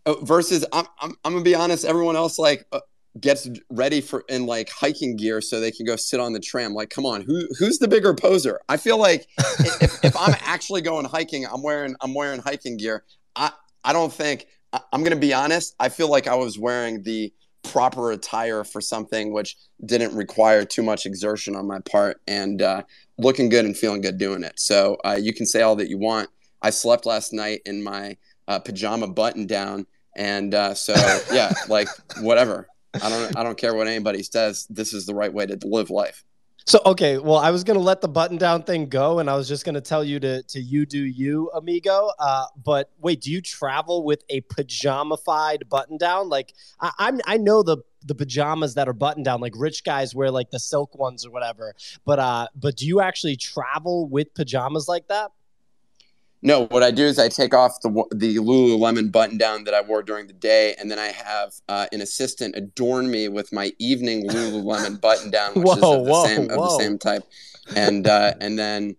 oh, 0.05 0.19
versus 0.23 0.65
I'm, 0.73 0.85
I'm 0.99 1.13
I'm 1.23 1.33
gonna 1.33 1.43
be 1.43 1.55
honest. 1.55 1.85
Everyone 1.85 2.15
else 2.15 2.39
like 2.39 2.65
uh, 2.71 2.79
gets 3.19 3.47
ready 3.69 4.01
for 4.01 4.23
in 4.29 4.45
like 4.45 4.69
hiking 4.69 5.15
gear 5.15 5.41
so 5.41 5.59
they 5.59 5.71
can 5.71 5.85
go 5.85 5.95
sit 5.95 6.19
on 6.19 6.33
the 6.33 6.39
tram. 6.39 6.73
Like, 6.73 6.89
come 6.89 7.05
on, 7.05 7.21
who 7.21 7.47
who's 7.57 7.77
the 7.77 7.87
bigger 7.87 8.13
poser? 8.13 8.59
I 8.67 8.77
feel 8.77 8.97
like 8.97 9.27
if, 9.37 10.03
if 10.03 10.17
I'm 10.17 10.35
actually 10.41 10.81
going 10.81 11.05
hiking, 11.05 11.45
I'm 11.45 11.61
wearing 11.61 11.95
I'm 12.01 12.13
wearing 12.13 12.41
hiking 12.41 12.77
gear. 12.77 13.03
I 13.35 13.51
I 13.83 13.93
don't 13.93 14.11
think 14.11 14.47
I, 14.73 14.81
I'm 14.91 15.03
gonna 15.03 15.15
be 15.15 15.33
honest. 15.33 15.75
I 15.79 15.89
feel 15.89 16.09
like 16.09 16.27
I 16.27 16.35
was 16.35 16.57
wearing 16.59 17.03
the 17.03 17.33
proper 17.63 18.11
attire 18.11 18.63
for 18.63 18.81
something 18.81 19.33
which 19.33 19.57
didn't 19.85 20.15
require 20.15 20.65
too 20.65 20.83
much 20.83 21.05
exertion 21.05 21.55
on 21.55 21.67
my 21.67 21.79
part 21.79 22.21
and 22.27 22.61
uh, 22.61 22.83
looking 23.17 23.49
good 23.49 23.65
and 23.65 23.77
feeling 23.77 24.01
good 24.01 24.17
doing 24.17 24.43
it. 24.43 24.59
So 24.59 24.97
uh, 25.05 25.17
you 25.19 25.33
can 25.33 25.45
say 25.45 25.61
all 25.61 25.75
that 25.75 25.89
you 25.89 25.97
want. 25.97 26.29
I 26.61 26.69
slept 26.69 27.05
last 27.05 27.33
night 27.33 27.61
in 27.65 27.83
my 27.83 28.17
uh, 28.47 28.59
pajama 28.59 29.07
button 29.07 29.45
down. 29.45 29.85
And 30.15 30.55
uh, 30.55 30.73
so, 30.73 30.93
yeah, 31.31 31.53
like 31.67 31.87
whatever. 32.21 32.67
I 32.93 33.09
don't, 33.09 33.37
I 33.37 33.43
don't 33.43 33.57
care 33.57 33.75
what 33.75 33.87
anybody 33.87 34.23
says. 34.23 34.65
This 34.69 34.93
is 34.93 35.05
the 35.05 35.13
right 35.13 35.31
way 35.31 35.45
to 35.45 35.59
live 35.63 35.89
life. 35.89 36.23
So 36.67 36.81
okay, 36.85 37.17
well, 37.17 37.37
I 37.37 37.51
was 37.51 37.63
gonna 37.63 37.79
let 37.79 38.01
the 38.01 38.09
button 38.09 38.35
down 38.35 38.63
thing 38.63 38.87
go, 38.89 39.19
and 39.19 39.29
I 39.29 39.37
was 39.37 39.47
just 39.47 39.63
gonna 39.63 39.79
tell 39.79 40.03
you 40.03 40.19
to 40.19 40.43
to 40.43 40.59
you 40.59 40.85
do 40.85 40.99
you, 41.01 41.49
amigo. 41.55 42.09
Uh, 42.19 42.45
but 42.61 42.91
wait, 42.99 43.21
do 43.21 43.31
you 43.31 43.39
travel 43.41 44.03
with 44.03 44.21
a 44.29 44.41
pajamified 44.41 45.69
button 45.69 45.97
down? 45.97 46.27
Like 46.27 46.53
I, 46.81 46.91
I'm, 46.99 47.21
I 47.25 47.37
know 47.37 47.63
the 47.63 47.77
the 48.03 48.15
pajamas 48.15 48.73
that 48.75 48.89
are 48.89 48.93
button 48.93 49.23
down, 49.23 49.39
like 49.39 49.53
rich 49.55 49.85
guys 49.85 50.13
wear 50.13 50.29
like 50.29 50.51
the 50.51 50.59
silk 50.59 50.93
ones 50.97 51.25
or 51.25 51.31
whatever. 51.31 51.73
But 52.03 52.19
uh, 52.19 52.47
but 52.53 52.75
do 52.75 52.85
you 52.85 52.99
actually 52.99 53.37
travel 53.37 54.09
with 54.09 54.33
pajamas 54.33 54.89
like 54.89 55.07
that? 55.07 55.31
No, 56.43 56.67
what 56.67 56.83
I 56.83 56.91
do 56.91 57.03
is 57.03 57.17
I 57.17 57.29
take 57.29 57.53
off 57.53 57.81
the 57.81 57.89
the 58.11 58.35
Lululemon 58.37 59.11
button 59.11 59.37
down 59.37 59.63
that 59.63 59.73
I 59.73 59.81
wore 59.81 60.03
during 60.03 60.27
the 60.27 60.33
day, 60.33 60.75
and 60.79 60.89
then 60.91 60.99
I 60.99 61.07
have 61.07 61.53
uh, 61.67 61.87
an 61.91 62.01
assistant 62.01 62.55
adorn 62.55 63.09
me 63.09 63.27
with 63.27 63.51
my 63.51 63.71
evening 63.79 64.29
Lululemon 64.29 65.01
button 65.01 65.31
down, 65.31 65.53
which 65.55 65.65
whoa, 65.65 65.73
is 65.73 65.83
of 65.83 66.05
the 66.05 66.11
whoa, 66.11 66.25
same 66.25 66.47
whoa. 66.47 66.55
of 66.55 66.69
the 66.69 66.77
same 66.77 66.99
type, 66.99 67.23
and 67.75 68.05
uh, 68.07 68.35
and 68.39 68.57
then 68.57 68.95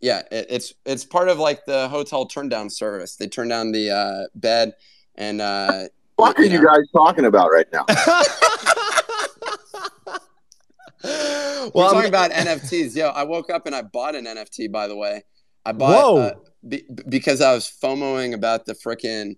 yeah, 0.00 0.22
it, 0.30 0.46
it's 0.48 0.74
it's 0.84 1.04
part 1.04 1.28
of 1.28 1.38
like 1.38 1.64
the 1.64 1.88
hotel 1.88 2.24
turn 2.26 2.48
down 2.48 2.70
service. 2.70 3.16
They 3.16 3.26
turn 3.26 3.48
down 3.48 3.72
the 3.72 3.90
uh, 3.90 4.26
bed, 4.36 4.74
and 5.16 5.40
uh, 5.40 5.88
what 6.14 6.38
are 6.38 6.44
you, 6.44 6.50
know. 6.50 6.60
you 6.60 6.66
guys 6.66 6.88
talking 6.92 7.24
about 7.24 7.50
right 7.50 7.66
now? 7.72 7.84
well, 11.02 11.72
We're 11.74 11.84
talking 11.84 11.98
I'm... 11.98 12.06
about 12.06 12.30
NFTs. 12.30 12.94
Yo, 12.94 13.08
I 13.08 13.24
woke 13.24 13.50
up 13.50 13.66
and 13.66 13.74
I 13.74 13.82
bought 13.82 14.14
an 14.14 14.26
NFT. 14.26 14.70
By 14.70 14.86
the 14.86 14.96
way, 14.96 15.24
I 15.64 15.72
bought. 15.72 16.18
Uh, 16.18 16.34
be, 16.68 16.84
because 17.08 17.40
I 17.40 17.52
was 17.52 17.72
FOMOing 17.82 18.34
about 18.34 18.66
the 18.66 18.74
freaking 18.74 19.36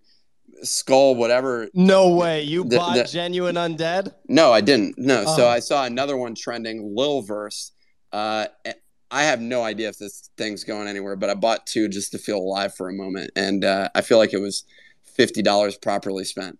skull, 0.62 1.14
whatever. 1.14 1.68
No 1.74 2.14
way. 2.14 2.42
You 2.42 2.64
the, 2.64 2.76
bought 2.76 2.96
the, 2.96 3.04
genuine 3.04 3.56
undead? 3.56 4.14
No, 4.28 4.52
I 4.52 4.60
didn't. 4.60 4.98
No. 4.98 5.24
So 5.24 5.46
oh. 5.46 5.48
I 5.48 5.60
saw 5.60 5.84
another 5.84 6.16
one 6.16 6.34
trending, 6.34 6.94
Lilverse. 6.96 7.72
Uh, 8.12 8.46
I 9.10 9.22
have 9.24 9.40
no 9.40 9.62
idea 9.62 9.88
if 9.88 9.98
this 9.98 10.30
thing's 10.36 10.64
going 10.64 10.88
anywhere, 10.88 11.16
but 11.16 11.30
I 11.30 11.34
bought 11.34 11.66
two 11.66 11.88
just 11.88 12.12
to 12.12 12.18
feel 12.18 12.38
alive 12.38 12.74
for 12.74 12.88
a 12.88 12.92
moment. 12.92 13.30
And 13.36 13.64
uh, 13.64 13.88
I 13.94 14.02
feel 14.02 14.18
like 14.18 14.34
it 14.34 14.40
was 14.40 14.64
$50 15.18 15.80
properly 15.80 16.24
spent. 16.24 16.58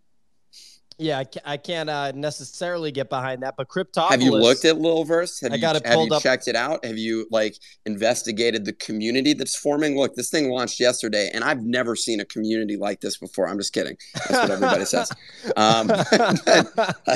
Yeah, 1.00 1.22
I 1.44 1.56
can't 1.56 1.88
uh, 1.88 2.10
necessarily 2.10 2.90
get 2.90 3.08
behind 3.08 3.44
that, 3.44 3.54
but 3.56 3.68
Cryptopolis. 3.68 4.10
Have 4.10 4.20
you 4.20 4.32
looked 4.32 4.64
at 4.64 4.74
Lilverse? 4.76 5.40
Have 5.42 5.52
I 5.52 5.56
got 5.56 5.76
you, 5.76 5.76
it 5.76 5.84
pulled 5.84 6.12
have 6.12 6.18
you 6.18 6.20
checked 6.20 6.48
it 6.48 6.56
out? 6.56 6.84
Have 6.84 6.98
you 6.98 7.28
like 7.30 7.56
investigated 7.86 8.64
the 8.64 8.72
community 8.72 9.32
that's 9.32 9.54
forming? 9.54 9.96
Look, 9.96 10.16
this 10.16 10.28
thing 10.28 10.50
launched 10.50 10.80
yesterday, 10.80 11.30
and 11.32 11.44
I've 11.44 11.62
never 11.62 11.94
seen 11.94 12.18
a 12.18 12.24
community 12.24 12.76
like 12.76 13.00
this 13.00 13.16
before. 13.16 13.48
I'm 13.48 13.58
just 13.58 13.72
kidding. 13.72 13.96
That's 14.14 14.30
what 14.30 14.50
everybody 14.50 14.84
says. 14.86 15.12
Um, 15.56 15.86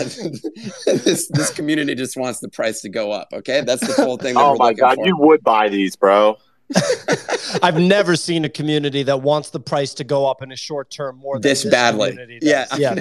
this 0.87 1.29
this 1.29 1.51
community 1.51 1.97
just 1.97 2.17
wants 2.17 2.39
the 2.39 2.51
price 2.51 2.83
to 2.83 2.89
go 2.89 3.11
up. 3.11 3.29
Okay, 3.33 3.63
that's 3.63 3.85
the 3.85 4.01
whole 4.01 4.17
thing. 4.17 4.37
oh 4.37 4.55
my 4.55 4.75
god, 4.75 4.95
for. 4.95 5.07
you 5.07 5.17
would 5.17 5.43
buy 5.43 5.69
these, 5.69 5.97
bro. 5.97 6.39
I've 7.63 7.79
never 7.79 8.17
seen 8.17 8.45
a 8.45 8.49
community 8.49 9.03
that 9.03 9.21
wants 9.21 9.51
the 9.51 9.61
price 9.61 9.95
to 9.95 10.05
go 10.05 10.27
up 10.27 10.43
in 10.43 10.53
a 10.53 10.57
short 10.57 10.91
term 10.91 11.19
more 11.19 11.37
than 11.37 11.43
this, 11.43 11.63
this 11.63 11.71
badly. 11.71 12.39
Yeah, 12.41 12.67
yeah. 12.77 12.95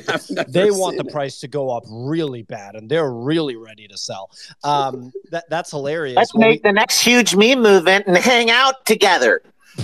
they 0.48 0.72
want 0.72 0.98
the 0.98 1.06
it. 1.06 1.12
price 1.12 1.40
to 1.42 1.48
go 1.48 1.70
up 1.70 1.84
really 1.90 2.44
bad, 2.44 2.76
and 2.76 2.90
they're 2.90 3.12
really 3.12 3.56
ready 3.56 3.88
to 3.88 3.98
sell. 3.98 4.30
Um, 4.64 5.12
that 5.32 5.50
that's 5.50 5.72
hilarious. 5.72 6.16
Let's 6.16 6.34
well, 6.34 6.50
make 6.50 6.64
we, 6.64 6.70
the 6.70 6.74
next 6.74 7.02
huge 7.02 7.36
meme 7.36 7.62
movement 7.62 8.08
and 8.08 8.18
hang 8.18 8.50
out 8.50 8.86
together. 8.86 9.42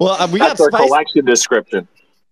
well, 0.00 0.10
uh, 0.10 0.28
we 0.30 0.38
that's 0.38 0.60
got 0.60 0.72
our 0.72 0.86
collection 0.86 1.24
description. 1.24 1.88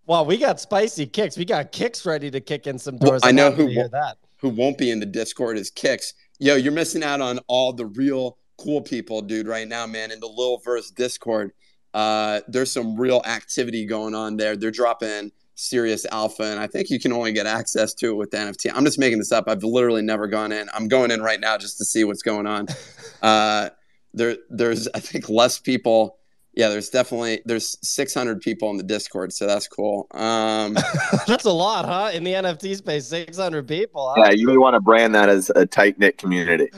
Well, 0.07 0.25
we 0.25 0.39
got 0.39 0.61
spicy 0.61 1.07
kicks. 1.07 1.37
We 1.37 1.45
got 1.45 1.73
kicks 1.73 2.07
ready 2.07 2.31
to 2.31 2.41
kick 2.41 2.67
in 2.67 2.79
some 2.79 2.97
doors. 2.97 3.23
Well, 3.23 3.29
I 3.29 3.33
know 3.33 3.51
who 3.51 3.73
that. 3.89 4.17
who 4.37 4.51
won't 4.51 4.79
be 4.79 4.91
in 4.91 5.01
the 5.01 5.07
Discord 5.07 5.59
is 5.59 5.71
kicks. 5.71 6.15
Yo, 6.39 6.55
you're 6.55 6.73
missing 6.73 7.03
out 7.03 7.21
on 7.21 7.41
all 7.49 7.73
the 7.73 7.87
real 7.87 8.39
cool 8.59 8.81
people, 8.81 9.23
dude, 9.23 9.47
right 9.47 9.69
now, 9.69 9.87
man, 9.87 10.11
in 10.11 10.21
the 10.21 10.29
Lilverse 10.29 10.95
Discord. 10.95 11.53
Uh, 11.95 12.41
there's 12.49 12.71
some 12.71 12.97
real 12.97 13.23
activity 13.25 13.87
going 13.87 14.15
on 14.15 14.37
there. 14.37 14.57
They're 14.57 14.71
dropping 14.71 15.33
serious 15.55 16.05
alpha, 16.13 16.45
and 16.45 16.61
I 16.61 16.67
think 16.67 16.91
you 16.91 17.01
can 17.01 17.13
only 17.13 17.33
get 17.33 17.47
access 17.47 17.95
to 17.95 18.11
it 18.11 18.15
with 18.17 18.31
the 18.31 18.37
NFT. 18.37 18.71
I'm 18.75 18.85
just 18.85 18.99
making 18.99 19.19
this 19.19 19.33
up. 19.33 19.45
I've 19.49 19.65
literally 19.65 20.03
never 20.03 20.27
gone 20.27 20.53
in. 20.53 20.69
I'm 20.75 20.89
going 20.89 21.11
in 21.11 21.23
right 21.23 21.41
now 21.41 21.57
just 21.57 21.79
to 21.79 21.85
see 21.85 22.05
what's 22.05 22.23
going 22.23 22.47
on. 22.47 22.69
Uh, 23.23 23.71
there, 24.13 24.37
there's 24.51 24.87
I 24.89 25.01
think 25.01 25.31
less 25.31 25.59
people 25.59 26.19
yeah, 26.57 26.71
there's 26.71 26.89
definitely 26.89 27.43
there's 27.45 27.77
600 27.87 28.41
people 28.41 28.71
in 28.71 28.79
the 28.79 28.83
Discord, 28.83 29.33
so 29.35 29.47
that's 29.47 29.69
cool. 29.69 30.07
Um, 30.13 30.73
that's 31.27 31.45
a 31.45 31.53
lot, 31.53 31.85
huh? 31.85 32.11
In 32.15 32.25
the 32.25 32.33
NFT 32.33 32.77
space, 32.77 33.07
600 33.09 33.69
people. 33.69 34.15
Huh? 34.17 34.25
Yeah, 34.25 34.31
you 34.31 34.47
really 34.47 34.59
want 34.59 34.73
to 34.73 34.81
brand 34.81 35.15
that 35.15 35.29
as 35.29 35.51
a 35.55 35.67
tight 35.67 35.99
knit 35.99 36.17
community. 36.17 36.69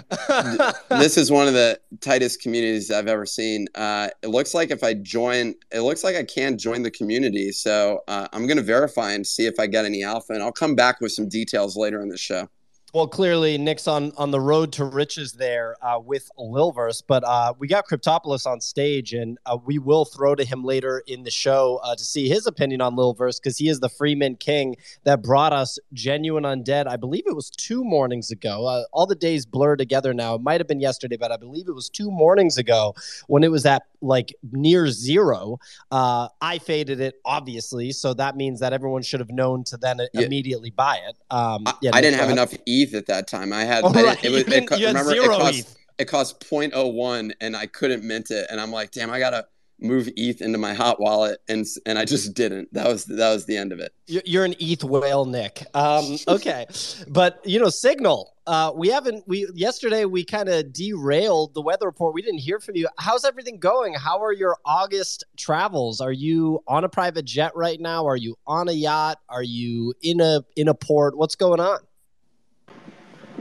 this 0.88 1.16
is 1.16 1.30
one 1.30 1.46
of 1.46 1.54
the 1.54 1.78
tightest 2.00 2.42
communities 2.42 2.90
I've 2.90 3.06
ever 3.06 3.24
seen. 3.24 3.68
Uh, 3.76 4.08
it 4.22 4.28
looks 4.28 4.52
like 4.52 4.72
if 4.72 4.82
I 4.82 4.94
join, 4.94 5.54
it 5.70 5.80
looks 5.80 6.02
like 6.02 6.16
I 6.16 6.24
can 6.24 6.58
join 6.58 6.82
the 6.82 6.90
community. 6.90 7.52
So 7.52 8.00
uh, 8.08 8.26
I'm 8.32 8.48
going 8.48 8.56
to 8.56 8.64
verify 8.64 9.12
and 9.12 9.24
see 9.24 9.46
if 9.46 9.60
I 9.60 9.68
get 9.68 9.84
any 9.84 10.02
alpha, 10.02 10.32
and 10.32 10.42
I'll 10.42 10.50
come 10.50 10.74
back 10.74 11.00
with 11.00 11.12
some 11.12 11.28
details 11.28 11.76
later 11.76 12.02
in 12.02 12.08
the 12.08 12.18
show. 12.18 12.48
Well, 12.94 13.06
clearly 13.06 13.58
Nick's 13.58 13.86
on 13.86 14.12
on 14.16 14.30
the 14.30 14.40
road 14.40 14.72
to 14.72 14.84
riches 14.86 15.34
there 15.34 15.76
uh, 15.82 15.98
with 16.00 16.30
Lilverse, 16.38 17.02
but 17.06 17.22
uh, 17.22 17.52
we 17.58 17.68
got 17.68 17.86
Cryptopolis 17.86 18.46
on 18.46 18.62
stage, 18.62 19.12
and 19.12 19.36
uh, 19.44 19.58
we 19.62 19.78
will 19.78 20.06
throw 20.06 20.34
to 20.34 20.42
him 20.42 20.64
later 20.64 21.02
in 21.06 21.22
the 21.22 21.30
show 21.30 21.80
uh, 21.84 21.94
to 21.94 22.02
see 22.02 22.30
his 22.30 22.46
opinion 22.46 22.80
on 22.80 22.96
Lilverse 22.96 23.38
because 23.42 23.58
he 23.58 23.68
is 23.68 23.80
the 23.80 23.90
Free 23.90 24.14
Mint 24.14 24.40
King 24.40 24.74
that 25.04 25.22
brought 25.22 25.52
us 25.52 25.78
Genuine 25.92 26.44
Undead. 26.44 26.86
I 26.86 26.96
believe 26.96 27.24
it 27.26 27.36
was 27.36 27.50
two 27.50 27.84
mornings 27.84 28.30
ago. 28.30 28.66
Uh, 28.66 28.84
all 28.90 29.06
the 29.06 29.14
days 29.14 29.44
blur 29.44 29.76
together 29.76 30.14
now. 30.14 30.36
It 30.36 30.40
might 30.40 30.58
have 30.58 30.66
been 30.66 30.80
yesterday, 30.80 31.18
but 31.18 31.30
I 31.30 31.36
believe 31.36 31.68
it 31.68 31.74
was 31.74 31.90
two 31.90 32.10
mornings 32.10 32.56
ago 32.56 32.94
when 33.26 33.44
it 33.44 33.50
was 33.50 33.66
at 33.66 33.82
like 34.00 34.34
near 34.52 34.86
zero. 34.88 35.58
Uh, 35.90 36.28
I 36.40 36.56
faded 36.58 37.00
it 37.00 37.20
obviously, 37.26 37.92
so 37.92 38.14
that 38.14 38.34
means 38.36 38.60
that 38.60 38.72
everyone 38.72 39.02
should 39.02 39.20
have 39.20 39.30
known 39.30 39.62
to 39.64 39.76
then 39.76 40.00
Yeah. 40.14 40.22
immediately 40.22 40.70
buy 40.70 41.00
it. 41.06 41.16
Um, 41.30 41.64
I, 41.66 41.74
yeah, 41.82 41.90
I 41.92 41.96
Nick, 41.96 42.04
didn't 42.04 42.20
have 42.20 42.30
enough 42.30 42.54
ETH 42.82 42.94
at 42.94 43.06
that 43.06 43.26
time. 43.26 43.52
I 43.52 43.64
had 43.64 43.84
Oh, 43.84 43.92
I 43.94 44.02
right. 44.02 44.24
it 44.24 44.30
was 44.30 44.46
You 44.48 44.54
it, 44.54 44.70
remember 44.88 45.10
zero 45.10 45.34
it 45.34 45.38
cost 45.38 45.58
ETH. 45.58 45.76
it 45.98 46.04
cost 46.06 46.40
0.01 46.40 47.32
and 47.40 47.56
I 47.56 47.66
couldn't 47.66 48.02
mint 48.04 48.30
it 48.30 48.46
and 48.50 48.60
I'm 48.60 48.70
like, 48.70 48.90
damn, 48.92 49.10
I 49.10 49.18
gotta 49.18 49.46
move 49.80 50.08
ETH 50.16 50.40
into 50.42 50.58
my 50.58 50.74
hot 50.74 51.00
wallet 51.00 51.38
and 51.48 51.64
and 51.86 51.98
I 51.98 52.04
just 52.04 52.34
didn't. 52.34 52.72
That 52.74 52.88
was 52.88 53.04
that 53.04 53.32
was 53.32 53.46
the 53.46 53.56
end 53.56 53.72
of 53.72 53.78
it. 53.78 53.92
You- 54.06 54.22
You're 54.24 54.44
an 54.44 54.54
ETH 54.58 54.82
whale, 54.82 55.24
Nick. 55.24 55.64
Um, 55.74 56.16
okay, 56.28 56.66
but 57.08 57.40
you 57.44 57.58
know, 57.60 57.68
Signal. 57.70 58.34
Uh, 58.48 58.72
we 58.74 58.88
haven't. 58.88 59.22
We 59.28 59.46
yesterday 59.54 60.06
we 60.06 60.24
kind 60.24 60.48
of 60.48 60.72
derailed 60.72 61.52
the 61.52 61.60
weather 61.60 61.84
report. 61.84 62.14
We 62.14 62.22
didn't 62.22 62.38
hear 62.38 62.58
from 62.60 62.76
you. 62.76 62.88
How's 62.98 63.26
everything 63.26 63.58
going? 63.58 63.92
How 63.92 64.22
are 64.24 64.32
your 64.32 64.56
August 64.64 65.22
travels? 65.36 66.00
Are 66.00 66.12
you 66.12 66.60
on 66.66 66.82
a 66.82 66.88
private 66.88 67.26
jet 67.26 67.52
right 67.54 67.78
now? 67.78 68.06
Are 68.06 68.16
you 68.16 68.36
on 68.46 68.68
a 68.68 68.72
yacht? 68.72 69.18
Are 69.28 69.42
you 69.42 69.92
in 70.00 70.22
a 70.22 70.40
in 70.56 70.66
a 70.68 70.74
port? 70.74 71.14
What's 71.14 71.36
going 71.36 71.60
on? 71.60 71.78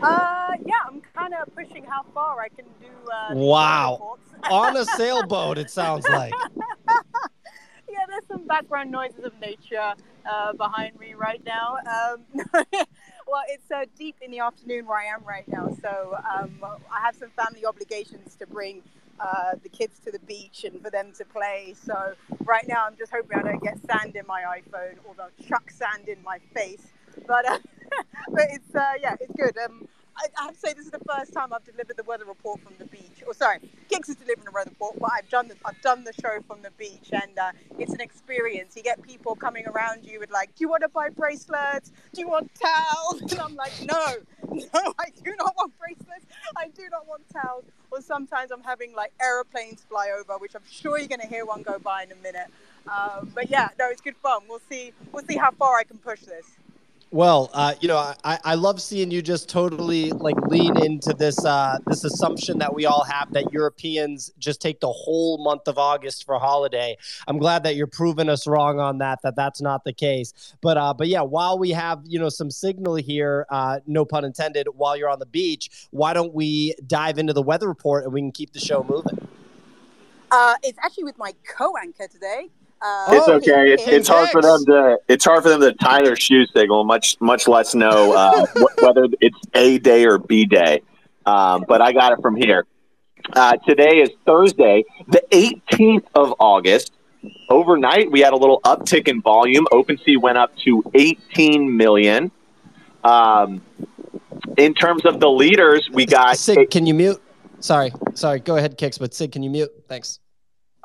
Uh, 0.01 0.54
yeah, 0.66 0.74
I'm 0.86 1.01
kind 1.16 1.34
of 1.34 1.54
pushing 1.56 1.84
how 1.84 2.04
far 2.13 2.42
I 2.42 2.50
can 2.50 2.66
do. 2.80 2.88
Uh, 3.12 3.36
Wow. 3.36 4.18
On 4.50 4.77
a 4.77 4.86
sailboat, 4.98 5.58
it 5.58 5.70
sounds 5.70 6.08
like. 6.08 6.34
yeah, 7.89 8.06
there's 8.08 8.25
some 8.27 8.46
background 8.46 8.92
noises 8.92 9.24
of 9.24 9.39
nature 9.39 9.94
uh, 10.30 10.54
behind 10.54 11.00
me 11.00 11.13
right 11.13 11.42
now. 11.46 11.77
Um, 11.77 12.22
well, 13.27 13.44
it's 13.50 13.72
uh, 13.72 13.86
deep 13.98 14.16
in 14.22 14.32
the 14.32 14.39
afternoon 14.39 14.86
where 14.86 15.00
I 15.00 15.06
am 15.06 15.24
right 15.24 15.48
now, 15.48 15.75
so 15.82 16.18
um, 16.32 16.60
I 16.63 17.01
have 17.01 17.16
some 17.16 17.30
family 17.32 17.66
obligations 17.66 18.36
to 18.36 18.48
bring 18.48 18.84
uh, 19.20 19.56
the 19.63 19.70
kids 19.70 20.00
to 20.06 20.12
the 20.12 20.20
beach 20.20 20.63
and 20.63 20.82
for 20.82 20.89
them 20.92 21.12
to 21.18 21.25
play. 21.25 21.74
So 21.86 22.13
right 22.46 22.68
now, 22.68 22.86
I'm 22.86 22.96
just 22.98 23.12
hoping 23.12 23.38
I 23.38 23.42
don't 23.42 23.63
get 23.63 23.80
sand 23.89 24.16
in 24.16 24.27
my 24.27 24.42
iPhone 24.44 24.98
or 25.06 25.16
they'll 25.16 25.48
chuck 25.48 25.72
sand 25.72 26.08
in 26.08 26.22
my 26.24 26.39
face. 26.54 26.88
But 27.25 27.50
uh, 27.50 27.60
but 28.29 28.46
it's 28.51 28.75
uh, 28.75 28.94
yeah, 29.01 29.15
it's 29.20 29.34
good. 29.36 29.58
Um, 29.58 29.88
I, 30.17 30.25
I 30.39 30.46
have 30.46 30.53
to 30.56 30.60
say 30.60 30.74
this 30.74 30.86
is 30.86 30.91
the 30.91 31.01
first 31.08 31.34
time 31.34 31.53
I've 31.53 31.63
delivered 31.63 31.98
the 31.98 32.03
weather 32.03 32.25
report 32.25 32.62
from 32.62 32.74
the 32.79 32.86
beach. 32.86 33.24
Or 33.27 33.34
sorry, 33.34 33.60
Kix 33.91 34.10
is 34.10 34.15
delivering 34.15 34.46
the 34.46 34.51
weather 34.51 34.72
report, 34.72 34.98
but 35.00 35.12
I've 35.15 35.29
done 35.29 35.48
the 35.48 35.56
I've 35.65 35.82
done 35.82 36.03
the 36.03 36.13
show 36.13 36.41
from 36.48 36.62
the 36.63 36.72
beach, 36.72 37.10
and 37.12 37.38
uh, 37.38 37.51
it's 37.79 37.94
an 37.94 38.01
experience. 38.01 38.75
You 38.75 38.84
get 38.84 39.01
people 39.03 39.36
coming 39.36 39.67
around 39.67 40.06
you 40.06 40.20
with 40.20 40.32
like, 40.32 40.56
"Do 40.56 40.63
you 40.63 40.70
want 40.70 40.84
to 40.84 40.89
buy 40.89 41.10
bracelets? 41.10 41.91
Do 42.13 42.22
you 42.22 42.27
want 42.29 42.51
towels?" 42.56 43.22
And 43.32 43.41
I'm 43.41 43.56
like, 43.56 43.74
"No, 43.86 44.06
no, 44.74 44.94
I 45.00 45.10
do 45.24 45.36
not 45.38 45.56
want 45.58 45.74
bracelets. 45.79 46.25
I 46.58 46.70
do 46.70 46.84
not 46.91 47.08
want 47.08 47.24
towels." 47.32 47.65
Or 47.91 48.01
sometimes 48.01 48.51
I'm 48.51 48.63
having 48.63 48.94
like 48.96 49.13
aeroplanes 49.22 49.84
fly 49.89 50.12
over, 50.20 50.38
which 50.39 50.56
I'm 50.56 50.63
sure 50.70 51.00
you're 51.00 51.08
going 51.08 51.22
to 51.22 51.27
hear 51.27 51.46
one 51.46 51.63
go 51.63 51.79
by 51.79 52.03
in 52.03 52.12
a 52.12 52.15
minute. 52.15 52.48
Um, 52.88 53.32
but 53.36 53.50
yeah, 53.50 53.70
no, 53.79 53.89
it's 53.89 54.01
good 54.01 54.17
fun. 54.17 54.44
We'll 54.50 54.62
see. 54.70 54.94
We'll 55.13 55.25
see 55.25 55.38
how 55.38 55.51
far 55.51 55.77
I 55.77 55.84
can 55.86 55.98
push 56.00 56.22
this. 56.22 56.57
Well, 57.10 57.50
uh, 57.54 57.74
you 57.80 57.88
know, 57.88 57.98
I, 58.26 58.38
I 58.44 58.56
love 58.56 58.82
seeing 58.82 59.12
you 59.12 59.22
just 59.22 59.48
totally 59.48 60.12
like 60.12 60.36
lean 60.48 60.76
into 60.84 61.14
this 61.14 61.46
uh, 61.46 61.78
this 61.88 62.04
assumption 62.04 62.58
that 62.60 62.76
we 62.76 62.86
all 62.86 63.06
have 63.06 63.32
that 63.32 63.54
Europeans 63.54 64.30
just 64.40 64.60
take 64.62 64.82
the 64.82 64.92
whole 64.92 65.38
month 65.38 65.70
of 65.70 65.78
August 65.78 66.26
for 66.26 66.38
holiday. 66.38 66.98
I'm 67.26 67.38
glad 67.38 67.64
that 67.64 67.78
you're 67.78 67.88
proving 67.88 68.28
us 68.28 68.46
wrong 68.46 68.82
on 68.82 68.98
that. 68.98 69.22
That 69.24 69.38
that's 69.38 69.62
not 69.62 69.86
the 69.86 69.94
case. 69.94 70.56
But 70.62 70.76
uh, 70.76 70.94
but 70.94 71.08
yeah, 71.08 71.22
while 71.22 71.58
we 71.58 71.70
have 71.70 72.02
you 72.06 72.20
know 72.20 72.28
some 72.28 72.52
signal 72.52 72.96
here, 72.96 73.46
uh, 73.50 73.80
no 73.88 74.04
pun 74.04 74.26
intended, 74.26 74.68
while 74.76 74.98
you're 74.98 75.10
on 75.10 75.20
the 75.20 75.26
beach, 75.26 75.88
why 75.92 76.12
don't 76.14 76.34
we 76.34 76.76
dive 76.88 77.20
into 77.20 77.32
the 77.32 77.42
weather 77.42 77.70
report 77.70 78.04
and 78.04 78.12
we 78.12 78.20
can 78.20 78.34
keep 78.34 78.52
the 78.52 78.60
show 78.60 78.84
moving? 78.84 79.18
Uh, 80.30 80.56
it's 80.62 80.78
actually 80.84 81.06
with 81.06 81.18
my 81.18 81.34
co-anchor 81.48 82.08
today. 82.10 82.50
Uh, 82.82 83.06
It's 83.10 83.28
Oh, 83.28 83.34
okay. 83.34 83.72
It's, 83.74 83.88
it's 83.88 84.08
hard 84.08 84.30
for 84.30 84.42
them 84.42 84.64
to. 84.66 85.00
It's 85.08 85.26
hard 85.26 85.44
for 85.44 85.50
them 85.50 85.62
to 85.62 85.74
tie 85.74 86.02
their 86.04 86.16
shoe 86.16 86.46
signal. 86.48 86.84
Much 86.84 87.18
much 87.20 87.48
less 87.48 87.74
know 87.74 88.14
uh, 88.16 88.46
whether 88.82 89.08
it's 89.20 89.38
A 89.54 89.80
day 89.80 90.06
or 90.06 90.18
B 90.18 90.46
day. 90.46 90.82
Um, 91.26 91.66
but 91.68 91.82
I 91.82 91.92
got 91.92 92.14
it 92.14 92.22
from 92.22 92.36
here. 92.36 92.66
Uh, 93.34 93.58
today 93.68 93.98
is 93.98 94.10
Thursday, 94.26 94.86
the 95.08 95.22
18th 95.32 96.06
of 96.16 96.34
August. 96.40 96.94
Overnight, 97.50 98.10
we 98.12 98.22
had 98.22 98.32
a 98.32 98.38
little 98.38 98.62
uptick 98.62 99.10
in 99.10 99.22
volume. 99.22 99.68
OpenSea 99.74 100.22
went 100.22 100.38
up 100.38 100.56
to 100.60 100.84
18 100.94 101.76
million. 101.76 102.32
Um, 103.04 103.62
in 104.58 104.74
terms 104.74 105.04
of 105.06 105.20
the 105.20 105.30
leaders, 105.30 105.90
we 105.92 106.06
got 106.06 106.38
Sig, 106.38 106.70
can 106.70 106.86
you 106.86 106.94
mute? 106.94 107.22
Sorry, 107.60 107.92
sorry. 108.14 108.40
Go 108.40 108.56
ahead, 108.56 108.78
Kicks. 108.78 108.98
But 108.98 109.14
Sig, 109.14 109.32
can 109.34 109.44
you 109.44 109.50
mute? 109.50 109.72
Thanks. 109.90 110.20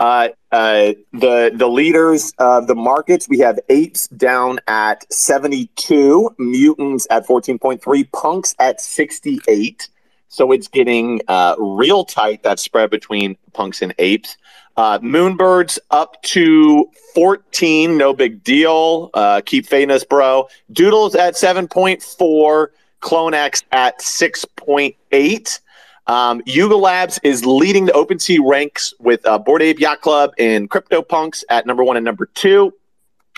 Uh, 0.03 0.31
uh, 0.51 0.95
the 1.13 1.53
the 1.55 1.69
leaders 1.69 2.33
of 2.39 2.67
the 2.67 2.75
markets, 2.75 3.29
we 3.29 3.39
have 3.39 3.61
apes 3.69 4.09
down 4.09 4.59
at 4.67 5.11
72, 5.13 6.35
mutants 6.39 7.07
at 7.09 7.25
14.3, 7.25 8.11
punks 8.11 8.57
at 8.59 8.81
68. 8.81 9.89
So 10.27 10.51
it's 10.51 10.67
getting 10.67 11.21
uh, 11.29 11.55
real 11.57 12.05
tight, 12.05 12.43
that 12.43 12.59
spread 12.59 12.91
between 12.91 13.37
punks 13.53 13.81
and 13.81 13.95
apes. 14.01 14.37
Uh, 14.77 14.99
Moonbirds 14.99 15.79
up 15.93 16.21
to 16.23 16.91
14, 17.15 17.97
no 17.97 18.13
big 18.13 18.43
deal. 18.43 19.09
Uh, 19.15 19.41
keep 19.47 19.67
fading 19.67 19.93
us, 19.93 20.03
bro. 20.03 20.49
Doodles 20.73 21.15
at 21.15 21.35
7.4, 21.35 22.67
Clone 22.99 23.35
X 23.35 23.63
at 23.71 24.01
6.8. 24.01 25.61
Um, 26.07 26.43
Yuga 26.47 26.77
Labs 26.77 27.21
is 27.23 27.45
leading 27.45 27.87
the 27.87 27.93
OpenSea 27.93 28.39
ranks 28.43 28.93
with 28.99 29.25
uh, 29.27 29.39
Bored 29.39 29.63
Ape 29.63 29.79
Yacht 29.79 30.01
Club 30.01 30.33
and 30.39 30.69
CryptoPunks 30.69 31.45
at 31.49 31.67
number 31.67 31.85
one 31.85 31.97
and 31.97 32.05
number 32.05 32.27
two. 32.27 32.75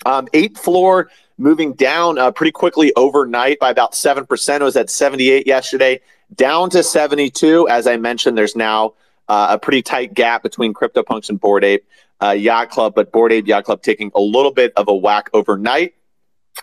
Um, 0.07 0.29
eighth 0.33 0.59
floor 0.59 1.11
moving 1.39 1.73
down 1.75 2.19
uh, 2.19 2.31
pretty 2.31 2.53
quickly 2.53 2.93
overnight 2.95 3.59
by 3.59 3.71
about 3.71 3.93
7%. 3.93 4.61
It 4.61 4.63
was 4.63 4.77
at 4.77 4.89
78 4.89 5.47
yesterday, 5.47 6.01
down 6.35 6.71
to 6.71 6.83
72. 6.83 7.69
As 7.69 7.87
I 7.87 7.97
mentioned, 7.97 8.39
there's 8.39 8.57
now 8.57 8.95
uh, 9.29 9.49
a 9.51 9.59
pretty 9.59 9.83
tight 9.83 10.15
gap 10.15 10.43
between 10.43 10.73
CryptoPunks 10.73 11.29
and 11.29 11.41
Bored 11.41 11.65
Ape 11.65 11.85
uh, 12.23 12.31
Yacht 12.31 12.71
Club, 12.71 12.95
but 12.95 13.13
Bored 13.13 13.33
Ape 13.33 13.47
Yacht 13.47 13.65
Club 13.65 13.83
taking 13.83 14.11
a 14.15 14.21
little 14.21 14.53
bit 14.53 14.73
of 14.77 14.89
a 14.89 14.95
whack 14.95 15.29
overnight. 15.33 15.95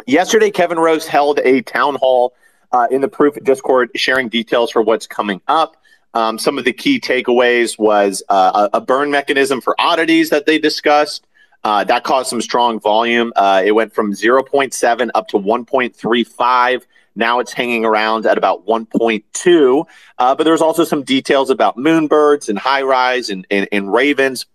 Yesterday, 0.07 0.51
Kevin 0.51 0.79
Rose 0.79 1.05
held 1.05 1.39
a 1.39 1.61
town 1.61 1.95
hall 1.95 2.33
uh, 2.71 2.87
in 2.89 3.01
the 3.01 3.09
Proof 3.09 3.35
Discord 3.43 3.91
sharing 3.95 4.29
details 4.29 4.71
for 4.71 4.81
what's 4.81 5.05
coming 5.05 5.41
up. 5.47 5.75
Um, 6.13 6.37
some 6.37 6.57
of 6.57 6.65
the 6.65 6.73
key 6.73 6.99
takeaways 6.99 7.79
was 7.79 8.21
uh, 8.27 8.69
a, 8.73 8.81
burn 8.81 9.11
mechanism 9.11 9.61
for 9.61 9.75
oddities 9.79 10.29
that 10.29 10.45
they 10.45 10.59
discussed. 10.59 11.25
Uh, 11.63 11.83
that 11.83 12.03
caused 12.03 12.29
some 12.29 12.41
strong 12.41 12.79
volume. 12.79 13.31
Uh, 13.35 13.61
it 13.63 13.71
went 13.71 13.93
from 13.93 14.11
0.7 14.11 15.09
up 15.15 15.27
to 15.29 15.37
1.35. 15.37 16.83
Now 17.15 17.39
it's 17.39 17.53
hanging 17.53 17.85
around 17.85 18.25
at 18.25 18.37
about 18.37 18.65
1.2. 18.65 19.85
Uh, 20.17 20.35
but 20.35 20.43
there's 20.43 20.61
also 20.61 20.83
some 20.83 21.03
details 21.03 21.49
about 21.49 21.77
moonbirds 21.77 22.49
and 22.49 22.57
high 22.57 22.81
rise 22.81 23.29
and, 23.29 23.45
and, 23.51 23.67
and 23.71 23.91
ravens. 23.93 24.47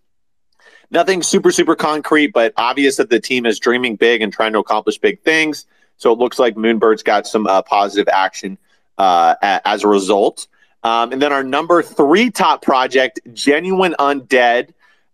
Nothing 0.90 1.22
super, 1.22 1.50
super 1.52 1.74
concrete, 1.74 2.28
but 2.28 2.52
obvious 2.56 2.96
that 2.96 3.10
the 3.10 3.20
team 3.20 3.46
is 3.46 3.58
dreaming 3.58 3.96
big 3.96 4.22
and 4.22 4.32
trying 4.32 4.52
to 4.52 4.58
accomplish 4.58 4.98
big 4.98 5.20
things. 5.22 5.66
So 5.96 6.12
it 6.12 6.18
looks 6.18 6.38
like 6.38 6.54
Moonbird's 6.56 7.02
got 7.02 7.26
some 7.26 7.46
uh, 7.46 7.62
positive 7.62 8.08
action 8.08 8.58
uh, 8.98 9.34
as 9.42 9.84
a 9.84 9.88
result. 9.88 10.46
Um, 10.86 11.10
and 11.10 11.20
then 11.20 11.32
our 11.32 11.42
number 11.42 11.82
three 11.82 12.30
top 12.30 12.62
project, 12.62 13.18
Genuine 13.32 13.96
Undead, 13.98 14.68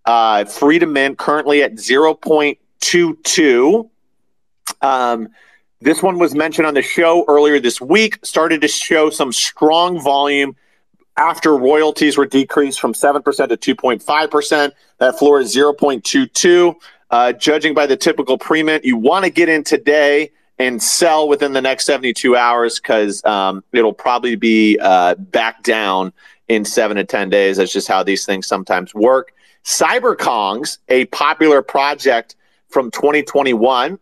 uh, 0.05 0.45
free 0.45 0.79
to 0.79 0.85
mint, 0.85 1.17
currently 1.17 1.63
at 1.63 1.77
0.22. 1.77 3.89
Um, 4.83 5.29
this 5.81 6.03
one 6.03 6.19
was 6.19 6.35
mentioned 6.35 6.67
on 6.67 6.75
the 6.75 6.83
show 6.83 7.25
earlier 7.27 7.59
this 7.59 7.81
week, 7.81 8.19
started 8.23 8.61
to 8.61 8.69
show 8.69 9.09
some 9.09 9.33
strong 9.33 9.99
volume 9.99 10.57
after 11.17 11.57
royalties 11.57 12.19
were 12.19 12.27
decreased 12.27 12.79
from 12.79 12.93
7% 12.93 13.25
to 13.25 13.57
2.5%. 13.57 14.73
That 14.99 15.19
floor 15.19 15.41
is 15.41 15.57
0.22. 15.57 16.75
Uh, 17.11 17.33
judging 17.33 17.73
by 17.73 17.87
the 17.87 17.97
typical 17.97 18.37
free 18.37 18.63
mint, 18.63 18.85
you 18.85 18.99
want 18.99 19.25
to 19.25 19.31
get 19.31 19.49
in 19.49 19.65
today 19.65 20.33
and 20.63 20.81
sell 20.81 21.29
within 21.29 21.53
the 21.53 21.61
next 21.61 21.87
72 21.87 22.37
hours 22.37 22.79
because 22.79 23.25
um, 23.25 23.65
it'll 23.73 23.93
probably 23.93 24.37
be 24.37 24.79
uh, 24.81 25.17
back 25.17 25.65
down 25.65 26.13
in 26.47 26.65
seven 26.65 26.97
to 26.99 27.05
10 27.05 27.31
days. 27.31 27.57
That's 27.57 27.73
just 27.73 27.89
how 27.89 28.05
these 28.05 28.25
things 28.25 28.47
sometimes 28.47 28.95
work. 28.95 29.33
CyberKongs, 29.65 30.79
a 30.89 31.07
popular 31.07 31.63
project 31.63 32.37
from 32.69 32.91
2021, 32.93 33.99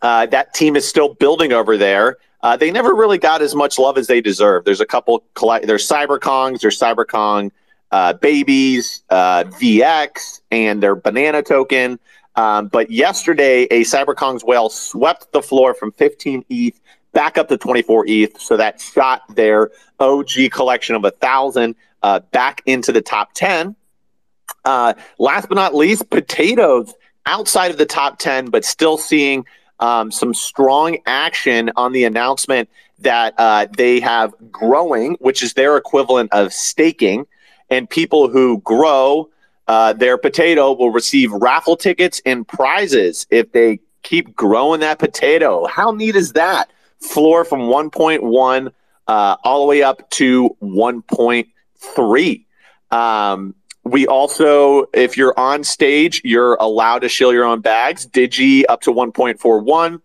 Uh, 0.00 0.26
that 0.26 0.54
team 0.54 0.76
is 0.76 0.86
still 0.86 1.14
building 1.14 1.52
over 1.52 1.76
there. 1.76 2.18
Uh, 2.42 2.56
they 2.56 2.70
never 2.70 2.94
really 2.94 3.18
got 3.18 3.42
as 3.42 3.54
much 3.54 3.78
love 3.78 3.98
as 3.98 4.06
they 4.06 4.20
deserve. 4.20 4.64
There's 4.64 4.80
a 4.80 4.86
couple. 4.86 5.24
There's 5.62 5.88
CyberKongs. 5.88 6.60
There's 6.60 6.78
CyberKong 6.78 7.50
uh, 7.90 8.12
babies, 8.12 9.02
uh, 9.10 9.44
VX, 9.44 10.42
and 10.52 10.80
their 10.80 10.94
banana 10.94 11.42
token. 11.42 11.98
Um, 12.38 12.68
but 12.68 12.88
yesterday, 12.88 13.64
a 13.64 13.80
CyberKong's 13.80 14.44
whale 14.44 14.68
swept 14.68 15.32
the 15.32 15.42
floor 15.42 15.74
from 15.74 15.90
15 15.90 16.44
ETH 16.48 16.80
back 17.12 17.36
up 17.36 17.48
to 17.48 17.58
24 17.58 18.04
ETH. 18.06 18.40
So 18.40 18.56
that 18.56 18.80
shot 18.80 19.22
their 19.34 19.72
OG 19.98 20.52
collection 20.52 20.94
of 20.94 21.04
a 21.04 21.10
thousand 21.10 21.74
uh, 22.00 22.20
back 22.30 22.62
into 22.64 22.92
the 22.92 23.02
top 23.02 23.32
10. 23.34 23.74
Uh, 24.64 24.94
last 25.18 25.48
but 25.48 25.56
not 25.56 25.74
least, 25.74 26.10
potatoes 26.10 26.94
outside 27.26 27.72
of 27.72 27.76
the 27.76 27.86
top 27.86 28.20
10, 28.20 28.50
but 28.50 28.64
still 28.64 28.98
seeing 28.98 29.44
um, 29.80 30.12
some 30.12 30.32
strong 30.32 30.98
action 31.06 31.72
on 31.74 31.90
the 31.90 32.04
announcement 32.04 32.68
that 33.00 33.34
uh, 33.36 33.66
they 33.76 33.98
have 33.98 34.32
growing, 34.52 35.14
which 35.14 35.42
is 35.42 35.54
their 35.54 35.76
equivalent 35.76 36.32
of 36.32 36.52
staking. 36.52 37.26
And 37.68 37.90
people 37.90 38.28
who 38.28 38.60
grow 38.60 39.28
uh, 39.68 39.92
their 39.92 40.16
potato 40.16 40.72
will 40.72 40.90
receive 40.90 41.30
raffle 41.30 41.76
tickets 41.76 42.20
and 42.24 42.48
prizes 42.48 43.26
if 43.30 43.52
they 43.52 43.78
keep 44.02 44.34
growing 44.34 44.80
that 44.80 44.98
potato. 44.98 45.66
How 45.66 45.92
neat 45.92 46.16
is 46.16 46.32
that? 46.32 46.70
Floor 47.00 47.44
from 47.44 47.60
1.1 47.60 48.72
uh, 49.06 49.36
all 49.44 49.60
the 49.60 49.66
way 49.66 49.82
up 49.82 50.08
to 50.10 50.56
1.3. 50.62 52.44
Um, 52.90 53.54
we 53.84 54.06
also, 54.06 54.86
if 54.94 55.16
you're 55.16 55.38
on 55.38 55.64
stage, 55.64 56.22
you're 56.24 56.54
allowed 56.54 57.00
to 57.00 57.08
shill 57.08 57.32
your 57.32 57.44
own 57.44 57.60
bags. 57.60 58.06
Digi 58.06 58.64
up 58.68 58.80
to 58.82 58.90
1.41. 58.90 60.00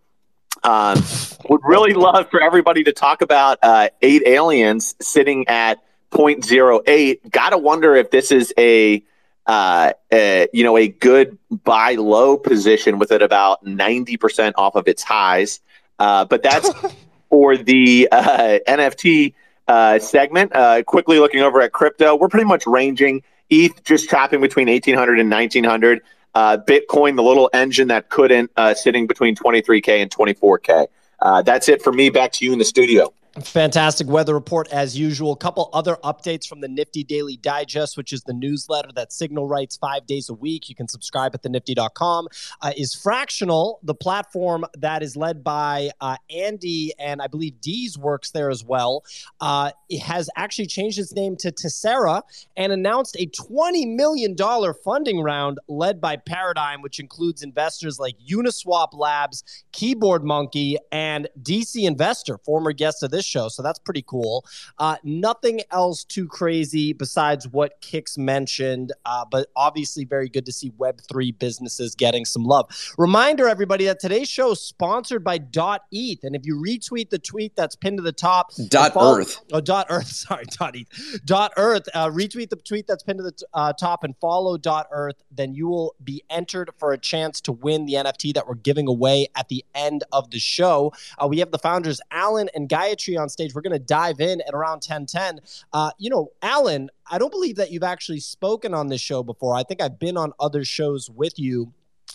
Um, 0.65 1.03
would 1.50 1.62
really 1.63 1.93
love 1.93 2.29
for 2.29 2.41
everybody 2.41 2.84
to 2.84 2.93
talk 2.93 3.22
about 3.22 3.60
uh, 3.63 3.89
eight 4.01 4.24
aliens 4.25 4.96
sitting 5.01 5.48
at 5.48 5.79
0.08. 6.12 7.32
Gotta 7.32 7.58
wonder 7.58 7.96
if 7.96 8.12
this 8.12 8.32
is 8.32 8.53
a, 8.58 9.03
uh, 9.46 9.94
a 10.12 10.48
you 10.54 10.64
know 10.64 10.78
a 10.78 10.88
good 10.88 11.38
buy 11.64 11.96
low 11.96 12.38
position 12.38 13.00
with 13.00 13.12
it 13.12 13.22
about 13.22 13.64
90% 13.66 14.54
off 14.58 14.76
of 14.76 14.88
its 14.88 15.04
highs. 15.04 15.60
Uh, 16.00 16.26
but 16.26 16.44
that's 16.44 16.70
for 17.30 17.58
the 17.58 18.08
uh, 18.12 18.60
NFT 18.68 19.34
uh, 19.68 20.00
segment. 20.00 20.56
Uh, 20.56 20.84
quickly 20.84 21.20
looking 21.20 21.42
over 21.42 21.62
at 21.62 21.72
crypto, 21.72 22.16
we're 22.16 22.30
pretty 22.30 22.46
much 22.46 22.66
ranging 22.66 23.24
ETH 23.50 23.84
just 23.84 24.10
chopping 24.10 24.42
between 24.42 24.68
1800 24.68 25.20
and 25.20 25.30
1900. 25.30 26.02
Uh, 26.36 26.58
Bitcoin, 26.58 27.16
the 27.16 27.24
little 27.24 27.50
engine 27.54 27.88
that 27.90 28.10
couldn't, 28.10 28.50
uh, 28.58 28.74
sitting 28.74 29.06
between 29.06 29.36
23K 29.36 30.02
and 30.02 30.10
24K. 30.10 30.88
Uh, 31.20 31.42
that's 31.44 31.70
it 31.70 31.82
for 31.82 31.94
me. 31.94 32.10
Back 32.10 32.32
to 32.34 32.46
you 32.46 32.54
in 32.54 32.60
the 32.60 32.66
studio. 32.66 33.14
Fantastic 33.42 34.06
weather 34.06 34.36
report 34.36 34.68
as 34.72 34.96
usual. 34.96 35.32
A 35.32 35.38
couple 35.38 35.68
other 35.74 35.98
updates 36.04 36.48
from 36.48 36.62
the 36.62 36.68
Nifty 36.68 37.04
Daily 37.04 37.36
Digest, 37.36 37.98
which 37.98 38.13
is 38.13 38.22
the 38.22 38.34
newsletter 38.34 38.90
that 38.94 39.12
Signal 39.12 39.48
writes 39.48 39.75
five 39.75 40.06
days 40.06 40.30
a 40.30 40.36
week. 40.36 40.70
You 40.70 40.75
can 40.75 40.88
subscribe 40.88 41.34
at 41.34 41.42
thenifty.com. 41.42 42.28
Uh, 42.62 42.74
is 42.78 42.94
Fractional, 42.94 43.80
the 43.82 43.96
platform 43.96 44.66
that 44.78 45.02
is 45.02 45.18
led 45.18 45.44
by 45.44 45.90
uh, 46.00 46.16
Andy 46.30 46.94
and 47.00 47.24
I 47.24 47.28
believe 47.28 47.60
Dees 47.60 47.98
works 47.98 48.30
there 48.30 48.52
as 48.52 48.63
well. 48.63 49.04
Uh, 49.42 49.72
has 50.04 50.30
actually 50.36 50.68
changed 50.68 51.00
its 51.00 51.13
name 51.13 51.36
to 51.38 51.52
Tessera 51.52 52.22
and 52.56 52.72
announced 52.72 53.16
a 53.18 53.25
$20 53.25 53.96
million 53.96 54.38
funding 54.84 55.22
round 55.24 55.58
led 55.68 56.00
by 56.00 56.18
Paradigm, 56.18 56.84
which 56.84 57.00
includes 57.00 57.42
investors 57.42 57.98
like 57.98 58.13
Uniswap 58.32 58.90
Labs, 58.94 59.44
Keyboard 59.72 60.24
Monkey, 60.24 60.78
and 60.92 61.28
DC 61.42 61.88
Investor, 61.88 62.38
former 62.38 62.74
guest 62.74 63.02
of 63.02 63.10
this 63.10 63.23
this 63.24 63.30
show, 63.30 63.48
so 63.48 63.63
that's 63.63 63.80
pretty 63.80 64.03
cool. 64.06 64.46
Uh, 64.77 64.98
nothing 65.03 65.62
else 65.72 66.03
too 66.03 66.27
crazy 66.27 66.94
besides 66.94 67.48
what 67.48 67.82
Kix 67.82 68.18
mentioned, 68.18 68.92
uh, 69.06 69.25
but 69.30 69.48
obviously 69.56 70.06
very 70.06 70.30
good 70.30 70.46
to 70.46 70.51
see 70.51 70.72
Web3 70.72 71.38
businesses 71.39 71.96
getting 71.96 72.25
some 72.25 72.44
love. 72.44 72.70
Reminder, 72.98 73.48
everybody, 73.48 73.86
that 73.86 74.00
today's 74.00 74.30
show 74.30 74.51
is 74.51 74.62
sponsored 74.62 75.24
by 75.24 75.38
Dot 75.38 75.84
ETH, 75.92 76.24
and 76.24 76.36
if 76.36 76.46
you 76.46 76.56
retweet 76.56 77.10
the 77.10 77.20
tweet 77.20 77.56
that's 77.56 77.75
pinned 77.75 77.98
to 77.98 78.03
the 78.03 78.12
top, 78.12 78.51
Dot 78.68 78.94
follow, 78.94 79.20
Earth. 79.20 79.40
Oh, 79.51 79.62
Dot 79.62 79.88
Earth. 79.90 80.07
Sorry, 80.24 80.46
Dot 80.46 80.75
ETH. 80.75 81.25
Dot 81.25 81.53
Earth. 81.57 81.83
Uh, 81.94 82.09
retweet 82.09 82.50
the 82.50 82.57
tweet 82.57 82.88
that's 82.88 83.03
pinned 83.03 83.20
to 83.20 83.24
the 83.24 83.33
uh, 83.53 83.74
top 83.74 84.03
and 84.03 84.16
follow 84.18 84.57
Dot 84.57 84.88
Earth. 84.92 85.24
Then 85.31 85.53
you 85.53 85.68
will 85.68 85.96
be 86.03 86.24
entered 86.29 86.72
for 86.77 86.94
a 86.94 86.98
chance 86.98 87.42
to 87.42 87.51
win 87.51 87.86
the 87.86 87.94
NFT 87.94 88.33
that 88.33 88.48
we're 88.48 88.55
giving 88.55 88.88
away 88.88 89.27
at 89.36 89.48
the 89.50 89.64
end 89.74 90.03
of 90.12 90.31
the 90.31 90.40
show. 90.40 90.94
Uh, 91.18 91.27
we 91.27 91.40
have 91.40 91.51
the 91.51 91.59
founders 91.59 92.01
Alan 92.12 92.50
and 92.55 92.68
Gayatri 92.70 93.13
on 93.18 93.30
stage. 93.30 93.54
We're 93.54 93.62
going 93.62 93.74
to 93.74 93.80
dive 93.80 94.20
in 94.20 94.42
at 94.42 94.54
around 94.54 94.84
1010. 94.86 95.40
Uh, 95.72 95.92
you 95.98 96.10
know, 96.10 96.32
Alan, 96.42 96.90
I 97.10 97.18
don't 97.18 97.32
believe 97.32 97.56
that 97.58 97.72
you've 97.72 97.84
actually 97.84 98.20
spoken 98.20 98.74
on 98.74 98.88
this 98.88 99.02
show 99.02 99.24
before. 99.24 99.56
I 99.56 99.64
think 99.64 99.82
I've 99.82 100.00
been 100.00 100.18
on 100.18 100.34
other 100.40 100.66
shows 100.66 101.10
with 101.10 101.38
you 101.38 101.74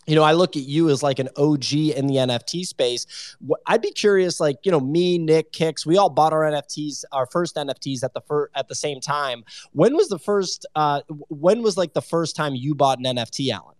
you 0.09 0.15
know, 0.15 0.23
I 0.23 0.33
look 0.33 0.57
at 0.57 0.63
you 0.63 0.89
as 0.89 1.03
like 1.03 1.19
an 1.19 1.29
OG 1.37 1.73
in 1.75 2.07
the 2.07 2.17
NFT 2.17 2.65
space. 2.65 3.37
I'd 3.67 3.83
be 3.83 3.91
curious, 3.91 4.41
like 4.41 4.57
you 4.65 4.73
know, 4.73 4.81
me, 4.81 5.19
Nick, 5.19 5.53
Kicks, 5.53 5.85
we 5.85 5.99
all 5.99 6.09
bought 6.09 6.33
our 6.33 6.43
NFTs, 6.43 7.05
our 7.13 7.27
first 7.27 7.57
NFTs 7.57 8.03
at 8.03 8.15
the 8.15 8.23
fir- 8.23 8.49
at 8.55 8.69
the 8.69 8.75
same 8.75 9.01
time. 9.01 9.45
When 9.73 9.95
was 9.95 10.09
the 10.09 10.19
first? 10.19 10.65
Uh, 10.75 11.03
when 11.29 11.63
was 11.63 11.77
like 11.77 11.93
the 11.93 12.03
first 12.03 12.37
time 12.37 12.55
you 12.55 12.75
bought 12.75 12.99
an 12.99 13.05
NFT, 13.05 13.51
Alan? 13.51 13.75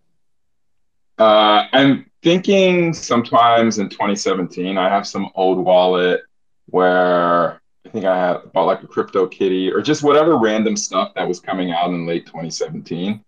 Uh, 1.17 1.67
I'm 1.73 2.09
thinking 2.21 2.93
sometimes 2.93 3.79
in 3.79 3.89
2017. 3.89 4.77
I 4.77 4.87
have 4.87 5.07
some 5.07 5.29
old 5.33 5.57
wallet 5.57 6.21
where 6.71 7.61
I 7.85 7.89
think 7.89 8.05
I 8.05 8.17
had 8.17 8.53
bought 8.53 8.65
like 8.65 8.83
a 8.83 8.87
crypto 8.87 9.27
kitty 9.27 9.71
or 9.71 9.81
just 9.81 10.03
whatever 10.03 10.37
random 10.37 10.75
stuff 10.75 11.13
that 11.15 11.27
was 11.27 11.39
coming 11.39 11.71
out 11.71 11.89
in 11.89 12.05
late 12.05 12.25
2017. 12.25 13.23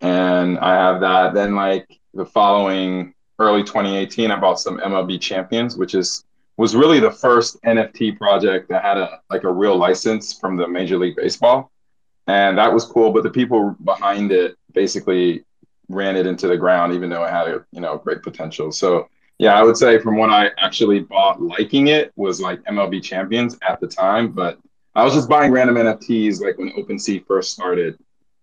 And 0.00 0.58
I 0.58 0.74
have 0.74 1.00
that. 1.00 1.34
Then 1.34 1.54
like 1.54 1.98
the 2.14 2.26
following 2.26 3.14
early 3.38 3.62
2018, 3.62 4.30
I 4.30 4.38
bought 4.38 4.60
some 4.60 4.78
MLB 4.78 5.20
champions, 5.20 5.76
which 5.76 5.94
is 5.94 6.24
was 6.56 6.74
really 6.74 7.00
the 7.00 7.10
first 7.10 7.60
NFT 7.62 8.16
project 8.16 8.68
that 8.70 8.82
had 8.82 8.96
a 8.96 9.20
like 9.30 9.44
a 9.44 9.52
real 9.52 9.76
license 9.76 10.38
from 10.38 10.56
the 10.56 10.68
Major 10.68 10.98
League 10.98 11.16
Baseball. 11.16 11.70
And 12.26 12.58
that 12.58 12.72
was 12.72 12.84
cool. 12.84 13.12
But 13.12 13.22
the 13.22 13.30
people 13.30 13.76
behind 13.84 14.32
it 14.32 14.56
basically 14.72 15.44
ran 15.88 16.16
it 16.16 16.26
into 16.26 16.48
the 16.48 16.56
ground, 16.56 16.92
even 16.92 17.08
though 17.08 17.24
it 17.24 17.30
had 17.30 17.48
a 17.48 17.64
you 17.72 17.80
know 17.80 17.98
great 17.98 18.22
potential. 18.22 18.72
So 18.72 19.08
yeah, 19.38 19.54
I 19.54 19.62
would 19.62 19.76
say 19.76 19.98
from 19.98 20.16
when 20.16 20.30
I 20.30 20.50
actually 20.58 21.00
bought 21.00 21.42
liking 21.42 21.88
it 21.88 22.12
was 22.16 22.40
like 22.40 22.62
MLB 22.64 23.02
Champions 23.02 23.58
at 23.66 23.80
the 23.80 23.86
time, 23.86 24.32
but 24.32 24.58
I 24.94 25.04
was 25.04 25.12
just 25.12 25.28
buying 25.28 25.52
random 25.52 25.76
NFTs 25.76 26.40
like 26.40 26.56
when 26.56 26.70
OpenSea 26.70 27.26
first 27.26 27.52
started 27.52 27.98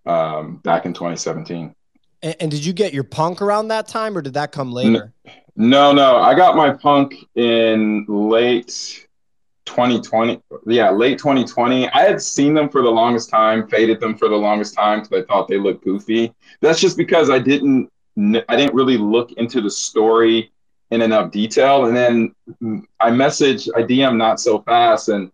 um, 0.06 0.58
back 0.58 0.86
in 0.86 0.94
2017. 0.94 1.74
And, 2.22 2.36
and, 2.40 2.52
did 2.52 2.64
you 2.64 2.74
get 2.74 2.94
your 2.94 3.04
punk 3.04 3.42
around 3.42 3.70
that 3.70 3.88
time, 3.88 4.16
or 4.18 4.22
did 4.22 4.36
that 4.36 4.52
come 4.52 4.72
later? 4.72 5.14
No, 5.56 5.92
no, 5.92 6.18
I 6.18 6.36
got 6.36 6.56
my 6.56 6.72
punk 6.72 7.16
in 7.36 8.06
late 8.08 9.08
2020. 9.66 10.42
Yeah, 10.68 10.92
late 10.92 11.18
2020. 11.18 11.90
I 11.90 12.02
had 12.02 12.22
seen 12.22 12.54
them 12.54 12.70
for 12.70 12.82
the 12.82 12.90
longest 12.90 13.30
time, 13.30 13.68
faded 13.68 14.00
them 14.00 14.16
for 14.16 14.30
the 14.30 14.36
longest 14.36 14.76
time 14.76 15.02
because 15.02 15.24
I 15.24 15.26
thought 15.26 15.48
they 15.48 15.58
looked 15.58 15.84
goofy. 15.84 16.34
That's 16.62 16.80
just 16.80 16.98
because 16.98 17.30
I 17.30 17.40
didn't, 17.40 17.90
I 18.48 18.56
didn't 18.56 18.74
really 18.74 18.98
look 18.98 19.34
into 19.34 19.60
the 19.60 19.72
story 19.72 20.53
in 20.94 21.02
enough 21.02 21.32
detail. 21.32 21.86
And 21.86 21.98
then 21.98 22.36
I 23.00 23.10
messaged, 23.10 23.68
I 23.76 23.82
DM 23.82 24.16
not 24.16 24.40
so 24.40 24.62
fast, 24.62 25.10
and 25.10 25.32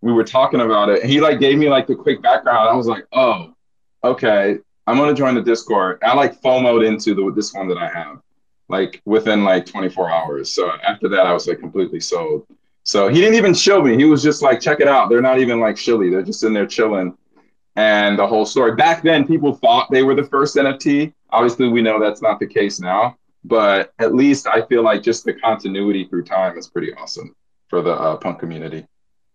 we 0.00 0.10
were 0.10 0.24
talking 0.24 0.62
about 0.62 0.88
it. 0.88 1.04
He 1.04 1.20
like 1.20 1.38
gave 1.38 1.58
me 1.58 1.68
like 1.68 1.86
the 1.86 1.94
quick 1.94 2.22
background. 2.22 2.70
I 2.70 2.74
was 2.74 2.86
like, 2.86 3.06
oh, 3.12 3.54
okay, 4.02 4.56
I'm 4.86 4.96
gonna 4.96 5.14
join 5.14 5.34
the 5.34 5.42
Discord. 5.42 5.98
I 6.02 6.14
like 6.14 6.40
FOMOed 6.40 6.86
into 6.86 7.14
the 7.14 7.30
this 7.36 7.52
one 7.52 7.68
that 7.68 7.76
I 7.76 7.88
have, 7.88 8.22
like 8.68 9.02
within 9.04 9.44
like 9.44 9.66
24 9.66 10.10
hours. 10.10 10.50
So 10.50 10.72
after 10.82 11.10
that, 11.10 11.26
I 11.26 11.32
was 11.34 11.46
like 11.46 11.58
completely 11.58 12.00
sold. 12.00 12.46
So 12.84 13.08
he 13.08 13.20
didn't 13.20 13.34
even 13.36 13.52
show 13.52 13.82
me. 13.82 13.96
He 13.96 14.06
was 14.06 14.22
just 14.22 14.40
like, 14.40 14.60
check 14.60 14.80
it 14.80 14.88
out. 14.88 15.10
They're 15.10 15.20
not 15.20 15.38
even 15.38 15.60
like 15.60 15.76
shilly. 15.76 16.08
They're 16.08 16.22
just 16.22 16.42
in 16.42 16.54
there 16.54 16.66
chilling. 16.66 17.16
And 17.76 18.18
the 18.18 18.26
whole 18.26 18.44
story. 18.44 18.74
Back 18.74 19.02
then, 19.02 19.26
people 19.26 19.54
thought 19.54 19.90
they 19.90 20.02
were 20.02 20.14
the 20.14 20.24
first 20.24 20.56
NFT. 20.56 21.12
Obviously, 21.30 21.68
we 21.68 21.80
know 21.80 22.00
that's 22.00 22.22
not 22.22 22.40
the 22.40 22.46
case 22.46 22.80
now 22.80 23.16
but 23.44 23.92
at 23.98 24.14
least 24.14 24.46
I 24.46 24.62
feel 24.62 24.82
like 24.82 25.02
just 25.02 25.24
the 25.24 25.34
continuity 25.34 26.04
through 26.04 26.24
time 26.24 26.56
is 26.58 26.68
pretty 26.68 26.92
awesome 26.94 27.34
for 27.68 27.82
the 27.82 27.92
uh, 27.92 28.16
punk 28.16 28.38
community. 28.38 28.86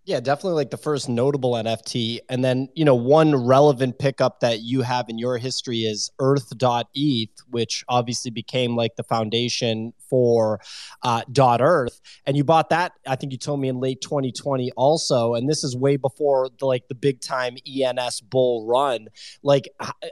Yeah, 0.07 0.21
definitely 0.21 0.53
like 0.53 0.69
the 0.69 0.77
first 0.77 1.09
notable 1.09 1.51
NFT. 1.51 2.19
And 2.29 2.41
then, 2.41 2.69
you 2.75 2.85
know, 2.85 2.95
one 2.95 3.35
relevant 3.35 3.99
pickup 3.99 4.39
that 4.39 4.61
you 4.61 4.81
have 4.81 5.09
in 5.09 5.17
your 5.17 5.37
history 5.37 5.79
is 5.79 6.09
Earth.eth, 6.17 7.41
which 7.49 7.83
obviously 7.89 8.31
became 8.31 8.77
like 8.77 8.95
the 8.95 9.03
foundation 9.03 9.91
for 10.09 10.61
uh, 11.03 11.23
Earth. 11.37 11.99
And 12.25 12.37
you 12.37 12.45
bought 12.45 12.69
that, 12.69 12.93
I 13.05 13.17
think 13.17 13.33
you 13.33 13.37
told 13.37 13.59
me 13.59 13.67
in 13.67 13.81
late 13.81 13.99
2020 13.99 14.71
also. 14.77 15.33
And 15.33 15.49
this 15.49 15.65
is 15.65 15.75
way 15.75 15.97
before 15.97 16.47
the 16.57 16.65
like 16.65 16.87
the 16.87 16.95
big 16.95 17.19
time 17.19 17.57
ENS 17.67 18.21
bull 18.21 18.65
run. 18.65 19.09
Like, 19.43 19.67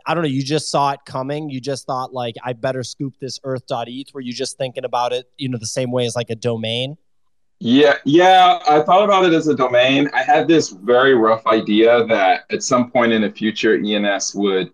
I 0.06 0.14
don't 0.14 0.24
know, 0.24 0.30
you 0.30 0.44
just 0.44 0.70
saw 0.70 0.92
it 0.92 1.00
coming. 1.06 1.50
You 1.50 1.62
just 1.62 1.88
thought, 1.88 2.14
like, 2.14 2.36
I 2.44 2.52
better 2.52 2.84
scoop 2.84 3.14
this 3.22 3.40
Earth.eth. 3.46 4.14
Were 4.14 4.20
you 4.20 4.34
just 4.34 4.58
thinking 4.58 4.84
about 4.84 5.14
it, 5.14 5.32
you 5.38 5.48
know, 5.48 5.58
the 5.58 5.66
same 5.66 5.94
way 5.94 6.06
as 6.06 6.18
like 6.18 6.30
a 6.30 6.36
domain? 6.36 6.98
Yeah, 7.60 7.96
yeah, 8.06 8.60
I 8.68 8.82
thought 8.82 9.04
about 9.06 9.26
it 9.26 9.34
as 9.34 9.48
a 9.48 9.56
domain. 9.56 10.10
I 10.14 10.24
had 10.24 10.48
this 10.48 10.70
very 10.70 11.16
rough 11.16 11.48
idea 11.48 12.06
that 12.06 12.44
at 12.52 12.64
some 12.64 12.92
point 12.92 13.14
in 13.14 13.22
the 13.22 13.32
future, 13.32 13.76
ENS 13.76 14.36
would 14.36 14.72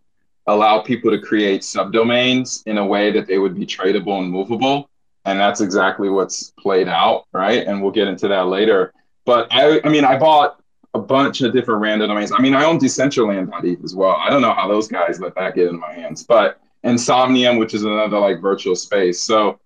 allow 0.48 0.82
people 0.82 1.12
to 1.12 1.20
create 1.20 1.62
subdomains 1.62 2.64
in 2.66 2.80
a 2.80 2.86
way 2.86 3.12
that 3.12 3.28
they 3.28 3.38
would 3.38 3.56
be 3.56 3.66
tradable 3.66 4.20
and 4.20 4.32
movable. 4.32 4.90
And 5.26 5.40
that's 5.40 5.62
exactly 5.62 6.10
what's 6.10 6.52
played 6.60 6.88
out, 6.88 7.28
right? 7.32 7.66
And 7.68 7.82
we'll 7.82 7.92
get 7.92 8.08
into 8.08 8.28
that 8.28 8.48
later. 8.48 8.94
But 9.26 9.48
I, 9.52 9.80
I 9.84 9.90
mean, 9.90 10.04
I 10.04 10.18
bought 10.18 10.60
a 10.96 11.00
bunch 11.00 11.42
of 11.42 11.54
different 11.54 11.82
random 11.82 12.10
domains. 12.10 12.32
I 12.32 12.42
mean, 12.42 12.56
I 12.56 12.66
own 12.66 12.80
Decentraland.eth 12.80 13.84
as 13.84 13.96
well. 13.96 14.16
I 14.16 14.32
don't 14.32 14.42
know 14.42 14.54
how 14.54 14.68
those 14.68 14.88
guys 14.88 15.20
let 15.20 15.36
that 15.36 15.54
get 15.54 15.68
in 15.68 15.80
my 15.80 15.94
hands, 15.94 16.24
but 16.24 16.60
Insomnium, 16.84 17.60
which 17.60 17.76
is 17.76 17.84
another 17.84 18.18
like 18.18 18.42
virtual 18.42 18.76
space. 18.76 19.22
So 19.22 19.60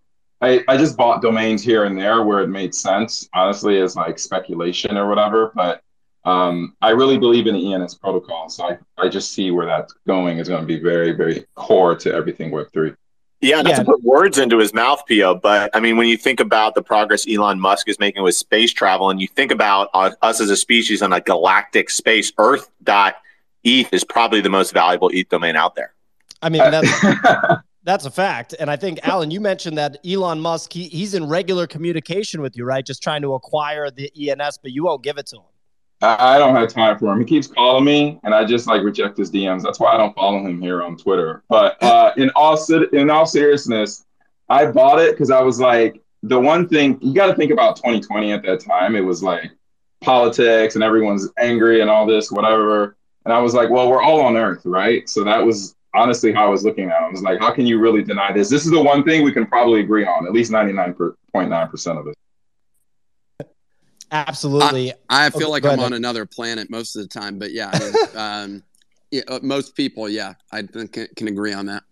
I, 0.46 0.64
I 0.68 0.78
just 0.78 0.96
bought 0.96 1.22
domains 1.22 1.64
here 1.64 1.86
and 1.86 1.98
there 1.98 2.24
where 2.24 2.42
it 2.42 2.48
made 2.48 2.76
sense, 2.76 3.28
honestly, 3.34 3.82
as 3.82 3.96
like 3.96 4.20
speculation 4.20 4.96
or 4.98 5.10
whatever. 5.10 5.52
But 5.56 5.82
um, 6.24 6.76
I 6.82 6.90
really 6.92 7.18
believe 7.18 7.48
in 7.48 7.56
the 7.56 7.74
ENS 7.74 7.96
protocol. 7.96 8.50
So 8.50 8.66
I, 8.66 8.78
I 8.98 9.10
just 9.10 9.32
see 9.32 9.52
where 9.52 9.66
that's 9.66 9.94
going 10.08 10.38
is 10.38 10.48
going 10.48 10.62
to 10.62 10.68
be 10.68 10.80
very, 10.80 11.12
very 11.14 11.46
core 11.56 11.96
to 11.96 12.14
everything 12.14 12.52
Web3. 12.52 12.96
Yeah, 13.42 13.62
not 13.62 13.70
yeah. 13.70 13.80
to 13.80 13.86
put 13.86 14.04
words 14.04 14.38
into 14.38 14.58
his 14.58 14.74
mouth, 14.74 15.04
Pio, 15.08 15.36
but 15.36 15.70
I 15.76 15.80
mean, 15.80 15.98
when 15.98 16.08
you 16.08 16.18
think 16.18 16.40
about 16.40 16.74
the 16.74 16.82
progress 16.82 17.28
Elon 17.30 17.60
Musk 17.60 17.88
is 17.90 18.00
making 18.00 18.24
with 18.24 18.34
space 18.36 18.72
travel, 18.72 19.10
and 19.10 19.20
you 19.22 19.28
think 19.28 19.52
about 19.52 19.90
uh, 19.94 20.12
us 20.22 20.42
as 20.42 20.50
a 20.50 20.56
species 20.56 21.02
on 21.02 21.12
a 21.14 21.20
galactic 21.20 21.90
space, 21.90 22.32
Earth 22.38 22.72
dot 22.82 23.16
ETH 23.64 23.94
is 23.94 24.04
probably 24.04 24.42
the 24.42 24.50
most 24.50 24.74
valuable 24.74 25.10
ETH 25.14 25.30
domain 25.30 25.56
out 25.56 25.76
there. 25.76 25.94
I 26.42 26.50
mean, 26.50 26.62
that's 26.72 27.62
That's 27.86 28.06
a 28.06 28.12
fact. 28.12 28.56
And 28.60 28.70
I 28.70 28.76
think, 28.76 29.00
Alan, 29.08 29.30
you 29.30 29.40
mentioned 29.40 29.78
that 29.78 30.00
Elon 30.06 30.40
Musk, 30.42 30.74
he, 30.74 30.88
he's 30.88 31.14
in 31.14 31.30
regular 31.30 31.68
communication 31.68 32.42
with 32.42 32.58
you, 32.58 32.66
right? 32.66 32.84
Just 32.84 33.04
trying 33.04 33.22
to 33.22 33.36
acquire 33.36 33.92
the 33.92 34.12
ENS, 34.18 34.58
but 34.58 34.72
you 34.72 34.84
won't 34.84 35.04
give 35.04 35.20
it 35.20 35.28
to 35.28 35.38
him. 35.38 35.44
I, 36.02 36.38
don't 36.38 36.56
have 36.56 36.70
time 36.70 37.00
for 37.00 37.14
him. 37.14 37.20
He 37.20 37.26
keeps 37.26 37.48
calling 37.48 37.86
me, 37.86 38.20
and 38.24 38.34
I 38.34 38.44
just 38.44 38.68
like 38.68 38.84
reject 38.84 39.18
his 39.18 39.32
DMs. 39.32 39.64
That's 39.64 39.80
why 39.80 39.94
I 39.94 39.98
don't 39.98 40.14
follow 40.14 40.46
him 40.46 40.62
here 40.62 40.84
on 40.84 40.98
Twitter. 40.98 41.44
But 41.48 41.82
uh, 41.82 42.12
in 42.18 42.30
all 42.36 42.60
in 42.92 43.10
all 43.10 43.26
seriousness, 43.26 44.06
I 44.50 44.66
bought 44.66 45.00
it 45.00 45.12
because 45.12 45.32
I 45.32 45.42
was 45.42 45.60
like, 45.60 46.04
the 46.22 46.40
one 46.40 46.68
thing 46.68 47.00
you 47.02 47.14
got 47.14 47.28
to 47.28 47.36
think 47.36 47.52
about 47.52 47.78
2020 47.78 48.34
at 48.34 48.44
that 48.44 48.60
time. 48.60 48.96
It 48.96 49.02
was 49.02 49.24
like 49.24 49.52
politics 50.02 50.76
and 50.76 50.84
everyone's 50.84 51.30
angry 51.38 51.82
and 51.82 51.90
all 51.90 52.06
this, 52.06 52.32
whatever. 52.32 52.98
And 53.24 53.34
I 53.34 53.40
was 53.40 53.54
like, 53.54 53.70
well, 53.70 53.90
we're 53.90 54.02
all 54.02 54.22
on 54.22 54.38
Earth, 54.38 54.62
right? 54.66 55.08
So 55.10 55.24
that 55.24 55.44
was 55.44 55.75
honestly 55.96 56.34
how 56.34 56.46
I 56.46 56.50
was 56.50 56.64
looking 56.64 56.90
at 56.90 57.02
it. 57.02 57.06
I 57.06 57.10
was 57.10 57.22
like, 57.22 57.40
how 57.40 57.52
can 57.52 57.66
you 57.66 57.80
really 57.80 58.04
deny 58.04 58.32
this? 58.32 58.50
This 58.50 58.66
is 58.66 58.72
the 58.72 58.82
one 58.82 59.04
thing 59.04 59.24
we 59.24 59.32
can 59.32 59.46
probably 59.46 59.80
agree 59.80 60.06
on, 60.06 60.26
at 60.26 60.34
least 60.34 60.52
99.9% 60.52 62.00
of 62.00 62.08
it. 62.08 62.16
Absolutely. 64.12 64.94
I, 65.10 65.28
I 65.28 65.30
feel 65.30 65.50
like 65.50 65.66
I'm 65.66 65.80
on 65.80 65.94
another 65.94 66.26
planet 66.26 66.70
most 66.70 66.96
of 66.96 67.02
the 67.02 67.08
time, 67.08 67.40
but 67.40 67.52
yeah, 67.52 67.72
I 67.74 67.80
mean, 67.80 67.94
um, 68.16 68.64
yeah 69.12 69.22
uh, 69.28 69.40
most 69.42 69.76
people, 69.76 70.10
yeah, 70.10 70.34
I 70.52 70.62
can, 70.64 70.88
can 70.88 71.28
agree 71.28 71.54
on 71.54 71.66
that. 71.68 71.84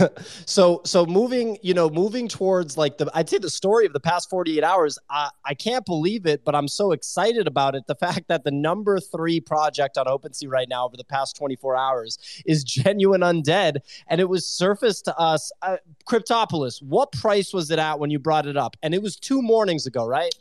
so 0.46 0.80
so 0.84 1.06
moving 1.06 1.58
you 1.62 1.74
know 1.74 1.88
moving 1.88 2.28
towards 2.28 2.76
like 2.76 2.98
the 2.98 3.10
i'd 3.14 3.28
say 3.28 3.38
the 3.38 3.50
story 3.50 3.86
of 3.86 3.92
the 3.92 4.00
past 4.00 4.28
48 4.30 4.64
hours 4.64 4.98
I, 5.10 5.30
I 5.44 5.54
can't 5.54 5.84
believe 5.84 6.26
it 6.26 6.44
but 6.44 6.54
i'm 6.54 6.68
so 6.68 6.92
excited 6.92 7.46
about 7.46 7.74
it. 7.74 7.86
The 7.86 7.94
fact 8.02 8.28
that 8.28 8.44
the 8.44 8.50
number 8.50 8.98
three 8.98 9.40
project 9.40 9.98
on 9.98 10.06
OpenSea 10.06 10.48
right 10.48 10.68
now 10.68 10.84
over 10.84 10.96
the 10.96 11.04
past 11.04 11.36
24 11.36 11.76
hours 11.76 12.18
is 12.46 12.64
genuine 12.82 13.20
undead 13.20 13.78
and 14.08 14.20
it 14.20 14.28
was 14.28 14.46
surfaced 14.46 15.04
to 15.06 15.16
us 15.18 15.52
uh, 15.62 15.76
cryptopolis. 16.08 16.82
What 16.82 17.12
price 17.12 17.52
was 17.52 17.70
it 17.70 17.78
at 17.78 17.98
when 17.98 18.10
you 18.10 18.18
brought 18.18 18.46
it 18.46 18.56
up? 18.56 18.76
And 18.82 18.94
it 18.94 19.02
was 19.02 19.16
two 19.16 19.42
mornings 19.42 19.86
ago 19.86 20.06
right? 20.06 20.34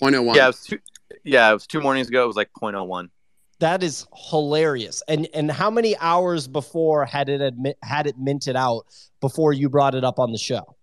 0.01 0.00 0.36
yeah 0.36 0.44
it 0.44 0.46
was 0.46 0.60
two 0.64 0.78
yeah 1.24 1.50
it 1.50 1.54
was 1.54 1.66
two 1.66 1.80
mornings 1.80 2.08
ago. 2.08 2.24
It 2.24 2.26
was 2.26 2.36
like 2.36 2.50
0.01 2.52 3.08
that 3.60 3.82
is 3.82 4.06
hilarious. 4.30 5.02
And 5.08 5.28
and 5.34 5.50
how 5.50 5.70
many 5.70 5.96
hours 5.98 6.46
before 6.46 7.04
had 7.04 7.28
it 7.28 7.40
admit, 7.40 7.76
had 7.82 8.06
it 8.06 8.18
minted 8.18 8.56
out 8.56 8.86
before 9.20 9.52
you 9.52 9.68
brought 9.68 9.94
it 9.94 10.04
up 10.04 10.18
on 10.18 10.32
the 10.32 10.38
show? 10.38 10.76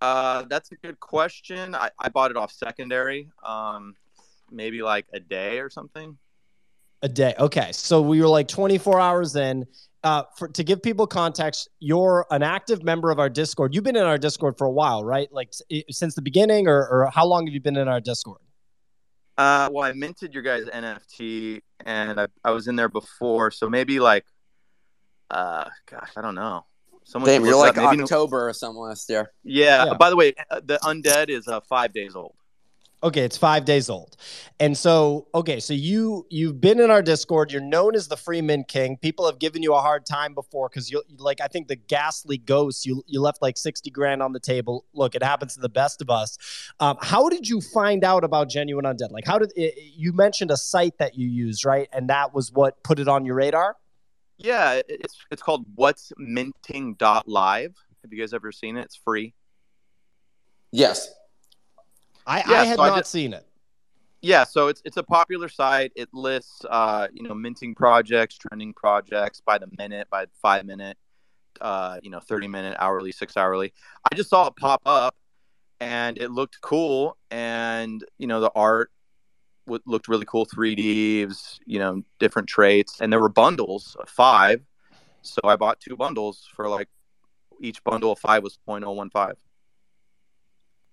Uh, 0.00 0.44
that's 0.48 0.70
a 0.70 0.76
good 0.76 1.00
question. 1.00 1.74
I, 1.74 1.90
I 1.98 2.08
bought 2.08 2.30
it 2.30 2.36
off 2.36 2.52
secondary, 2.52 3.30
um, 3.44 3.96
maybe 4.50 4.80
like 4.82 5.06
a 5.12 5.18
day 5.18 5.58
or 5.58 5.70
something. 5.70 6.16
A 7.02 7.08
day. 7.08 7.34
Okay, 7.38 7.70
so 7.72 8.00
we 8.00 8.20
were 8.20 8.28
like 8.28 8.48
24 8.48 9.00
hours 9.00 9.36
in. 9.36 9.66
Uh, 10.04 10.22
for 10.36 10.46
to 10.46 10.62
give 10.62 10.80
people 10.80 11.08
context, 11.08 11.68
you're 11.80 12.24
an 12.30 12.44
active 12.44 12.84
member 12.84 13.10
of 13.10 13.18
our 13.18 13.28
Discord. 13.28 13.74
You've 13.74 13.82
been 13.82 13.96
in 13.96 14.04
our 14.04 14.18
Discord 14.18 14.56
for 14.56 14.66
a 14.66 14.70
while, 14.70 15.04
right? 15.04 15.28
Like 15.32 15.52
since 15.90 16.14
the 16.14 16.22
beginning, 16.22 16.68
or, 16.68 16.86
or 16.88 17.10
how 17.12 17.26
long 17.26 17.46
have 17.46 17.54
you 17.54 17.60
been 17.60 17.76
in 17.76 17.88
our 17.88 18.00
Discord? 18.00 18.38
Uh, 19.38 19.70
well, 19.72 19.84
I 19.84 19.92
minted 19.92 20.34
your 20.34 20.42
guys' 20.42 20.66
NFT, 20.66 21.62
and 21.86 22.20
I, 22.20 22.26
I 22.44 22.50
was 22.50 22.66
in 22.66 22.74
there 22.74 22.88
before, 22.88 23.52
so 23.52 23.70
maybe 23.70 24.00
like, 24.00 24.24
uh, 25.30 25.64
gosh, 25.88 26.10
I 26.16 26.22
don't 26.22 26.34
know. 26.34 26.66
Someone 27.04 27.30
Damn, 27.30 27.44
you're 27.44 27.56
like 27.56 27.78
October 27.78 28.48
or 28.48 28.52
something 28.52 28.82
last 28.82 29.08
year. 29.08 29.32
Yeah. 29.44 29.86
yeah. 29.86 29.94
By 29.94 30.10
the 30.10 30.16
way, 30.16 30.34
uh, 30.50 30.60
the 30.62 30.78
undead 30.82 31.30
is 31.30 31.46
uh, 31.46 31.60
five 31.60 31.92
days 31.92 32.16
old. 32.16 32.34
Okay, 33.00 33.22
it's 33.22 33.36
five 33.36 33.64
days 33.64 33.88
old, 33.88 34.16
and 34.58 34.76
so 34.76 35.28
okay, 35.32 35.60
so 35.60 35.72
you 35.72 36.26
you've 36.30 36.60
been 36.60 36.80
in 36.80 36.90
our 36.90 37.00
Discord. 37.00 37.52
You're 37.52 37.62
known 37.62 37.94
as 37.94 38.08
the 38.08 38.16
Free 38.16 38.40
Mint 38.40 38.66
King. 38.66 38.96
People 38.96 39.24
have 39.26 39.38
given 39.38 39.62
you 39.62 39.72
a 39.74 39.80
hard 39.80 40.04
time 40.04 40.34
before 40.34 40.68
because 40.68 40.90
you 40.90 41.00
like 41.16 41.40
I 41.40 41.46
think 41.46 41.68
the 41.68 41.76
ghastly 41.76 42.38
ghost. 42.38 42.84
You 42.84 43.04
you 43.06 43.20
left 43.20 43.40
like 43.40 43.56
sixty 43.56 43.88
grand 43.90 44.20
on 44.20 44.32
the 44.32 44.40
table. 44.40 44.84
Look, 44.94 45.14
it 45.14 45.22
happens 45.22 45.54
to 45.54 45.60
the 45.60 45.68
best 45.68 46.02
of 46.02 46.10
us. 46.10 46.38
Um, 46.80 46.98
how 47.00 47.28
did 47.28 47.48
you 47.48 47.60
find 47.60 48.02
out 48.02 48.24
about 48.24 48.50
Genuine 48.50 48.84
Undead? 48.84 49.12
Like, 49.12 49.24
how 49.24 49.38
did 49.38 49.52
it, 49.54 49.74
you 49.94 50.12
mentioned 50.12 50.50
a 50.50 50.56
site 50.56 50.98
that 50.98 51.16
you 51.16 51.28
used, 51.28 51.64
right? 51.64 51.88
And 51.92 52.10
that 52.10 52.34
was 52.34 52.50
what 52.50 52.82
put 52.82 52.98
it 52.98 53.06
on 53.06 53.24
your 53.24 53.36
radar. 53.36 53.76
Yeah, 54.38 54.80
it's 54.88 55.16
it's 55.30 55.42
called 55.42 55.66
What's 55.76 56.12
Minting 56.16 56.96
Live. 57.26 57.76
Have 58.02 58.12
you 58.12 58.18
guys 58.18 58.32
ever 58.32 58.50
seen 58.50 58.76
it? 58.76 58.86
It's 58.86 58.96
free. 58.96 59.34
Yes. 60.72 61.08
I, 62.28 62.38
yeah, 62.38 62.60
I 62.60 62.64
had 62.64 62.76
so 62.76 62.82
not 62.84 62.92
I 62.92 62.98
just, 62.98 63.10
seen 63.10 63.32
it. 63.32 63.46
Yeah, 64.20 64.44
so 64.44 64.68
it's 64.68 64.82
it's 64.84 64.98
a 64.98 65.02
popular 65.02 65.48
site. 65.48 65.92
It 65.96 66.08
lists 66.12 66.64
uh, 66.68 67.08
you 67.12 67.22
know 67.22 67.34
minting 67.34 67.74
projects, 67.74 68.36
trending 68.36 68.74
projects 68.74 69.40
by 69.40 69.58
the 69.58 69.68
minute, 69.78 70.08
by 70.10 70.26
five 70.42 70.66
minute, 70.66 70.98
uh, 71.60 71.98
you 72.02 72.10
know, 72.10 72.20
thirty 72.20 72.46
minute, 72.46 72.76
hourly, 72.78 73.12
six 73.12 73.36
hourly. 73.36 73.72
I 74.10 74.14
just 74.14 74.28
saw 74.28 74.46
it 74.48 74.56
pop 74.56 74.82
up, 74.84 75.16
and 75.80 76.18
it 76.18 76.30
looked 76.30 76.60
cool, 76.60 77.16
and 77.30 78.04
you 78.18 78.26
know 78.26 78.40
the 78.40 78.52
art 78.54 78.90
w- 79.66 79.82
looked 79.86 80.08
really 80.08 80.26
cool, 80.26 80.44
three 80.44 80.74
Ds, 80.74 81.60
you 81.64 81.78
know, 81.78 82.02
different 82.18 82.48
traits, 82.48 83.00
and 83.00 83.10
there 83.10 83.20
were 83.20 83.30
bundles 83.30 83.96
of 84.00 84.08
five, 84.08 84.60
so 85.22 85.40
I 85.44 85.56
bought 85.56 85.80
two 85.80 85.96
bundles 85.96 86.46
for 86.54 86.68
like 86.68 86.88
each 87.60 87.82
bundle 87.84 88.12
of 88.12 88.18
five 88.18 88.42
was 88.42 88.58
0.015. 88.68 89.34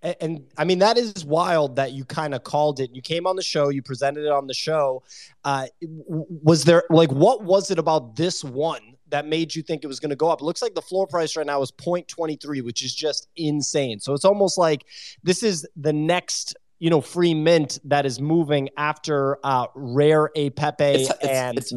And, 0.06 0.16
and, 0.20 0.46
I 0.56 0.62
mean, 0.64 0.78
that 0.78 0.96
is 0.96 1.24
wild 1.24 1.74
that 1.76 1.90
you 1.90 2.04
kind 2.04 2.32
of 2.32 2.44
called 2.44 2.78
it. 2.78 2.94
You 2.94 3.02
came 3.02 3.26
on 3.26 3.34
the 3.34 3.42
show, 3.42 3.70
you 3.70 3.82
presented 3.82 4.24
it 4.24 4.30
on 4.30 4.46
the 4.46 4.54
show. 4.54 5.02
Uh, 5.44 5.66
was 5.82 6.62
there 6.62 6.84
like 6.90 7.10
what 7.10 7.42
was 7.42 7.72
it 7.72 7.78
about 7.80 8.14
this 8.14 8.44
one 8.44 8.94
that 9.08 9.26
made 9.26 9.52
you 9.52 9.62
think 9.62 9.82
it 9.82 9.88
was 9.88 9.98
going 9.98 10.10
to 10.10 10.16
go 10.16 10.28
up? 10.28 10.40
It 10.40 10.44
looks 10.44 10.62
like 10.62 10.74
the 10.74 10.82
floor 10.82 11.08
price 11.08 11.36
right 11.36 11.44
now 11.44 11.60
is 11.60 11.72
0.23, 11.72 12.62
which 12.62 12.84
is 12.84 12.94
just 12.94 13.26
insane. 13.34 13.98
So 13.98 14.14
it's 14.14 14.24
almost 14.24 14.56
like 14.56 14.84
this 15.24 15.42
is 15.42 15.66
the 15.76 15.92
next 15.92 16.56
you 16.78 16.90
know 16.90 17.00
free 17.00 17.34
mint 17.34 17.80
that 17.84 18.06
is 18.06 18.20
moving 18.20 18.68
after 18.76 19.38
uh, 19.42 19.66
rare 19.74 20.30
a 20.36 20.50
pepe 20.50 20.84
it's, 20.84 21.10
it's, 21.10 21.24
and 21.26 21.58
it's 21.58 21.72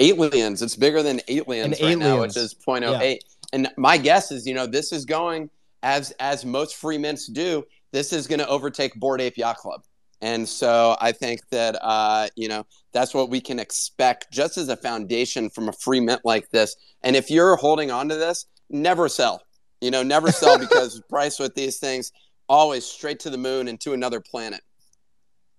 aliens. 0.00 0.60
It's 0.60 0.76
bigger 0.76 1.02
than 1.02 1.22
aliens 1.28 1.80
right 1.80 1.92
aliens. 1.92 2.00
now, 2.00 2.20
which 2.20 2.36
is 2.36 2.54
0.08. 2.54 3.00
Yeah. 3.00 3.18
And 3.52 3.68
my 3.76 3.96
guess 3.96 4.30
is, 4.30 4.46
you 4.46 4.54
know, 4.54 4.66
this 4.66 4.92
is 4.92 5.04
going 5.04 5.50
as 5.82 6.12
as 6.20 6.44
most 6.44 6.76
free 6.76 6.98
mints 6.98 7.26
do, 7.26 7.64
this 7.92 8.12
is 8.12 8.26
going 8.26 8.38
to 8.38 8.48
overtake 8.48 8.94
Bored 8.94 9.20
Ape 9.20 9.36
Yacht 9.36 9.56
Club. 9.56 9.82
And 10.22 10.46
so 10.46 10.96
I 11.00 11.12
think 11.12 11.40
that 11.50 11.78
uh, 11.80 12.28
you 12.36 12.48
know 12.48 12.66
that's 12.92 13.14
what 13.14 13.30
we 13.30 13.40
can 13.40 13.58
expect 13.58 14.30
just 14.30 14.58
as 14.58 14.68
a 14.68 14.76
foundation 14.76 15.48
from 15.50 15.68
a 15.68 15.72
free 15.72 16.00
mint 16.00 16.20
like 16.24 16.50
this. 16.50 16.76
And 17.02 17.16
if 17.16 17.30
you're 17.30 17.56
holding 17.56 17.90
on 17.90 18.08
to 18.08 18.16
this, 18.16 18.46
never 18.68 19.08
sell. 19.08 19.42
You 19.80 19.90
know, 19.90 20.02
never 20.02 20.30
sell 20.30 20.58
because 20.66 21.00
price 21.08 21.38
with 21.38 21.54
these 21.54 21.78
things 21.78 22.12
always 22.48 22.84
straight 22.84 23.20
to 23.20 23.30
the 23.30 23.38
moon 23.38 23.68
and 23.68 23.80
to 23.80 23.92
another 23.92 24.20
planet. 24.20 24.60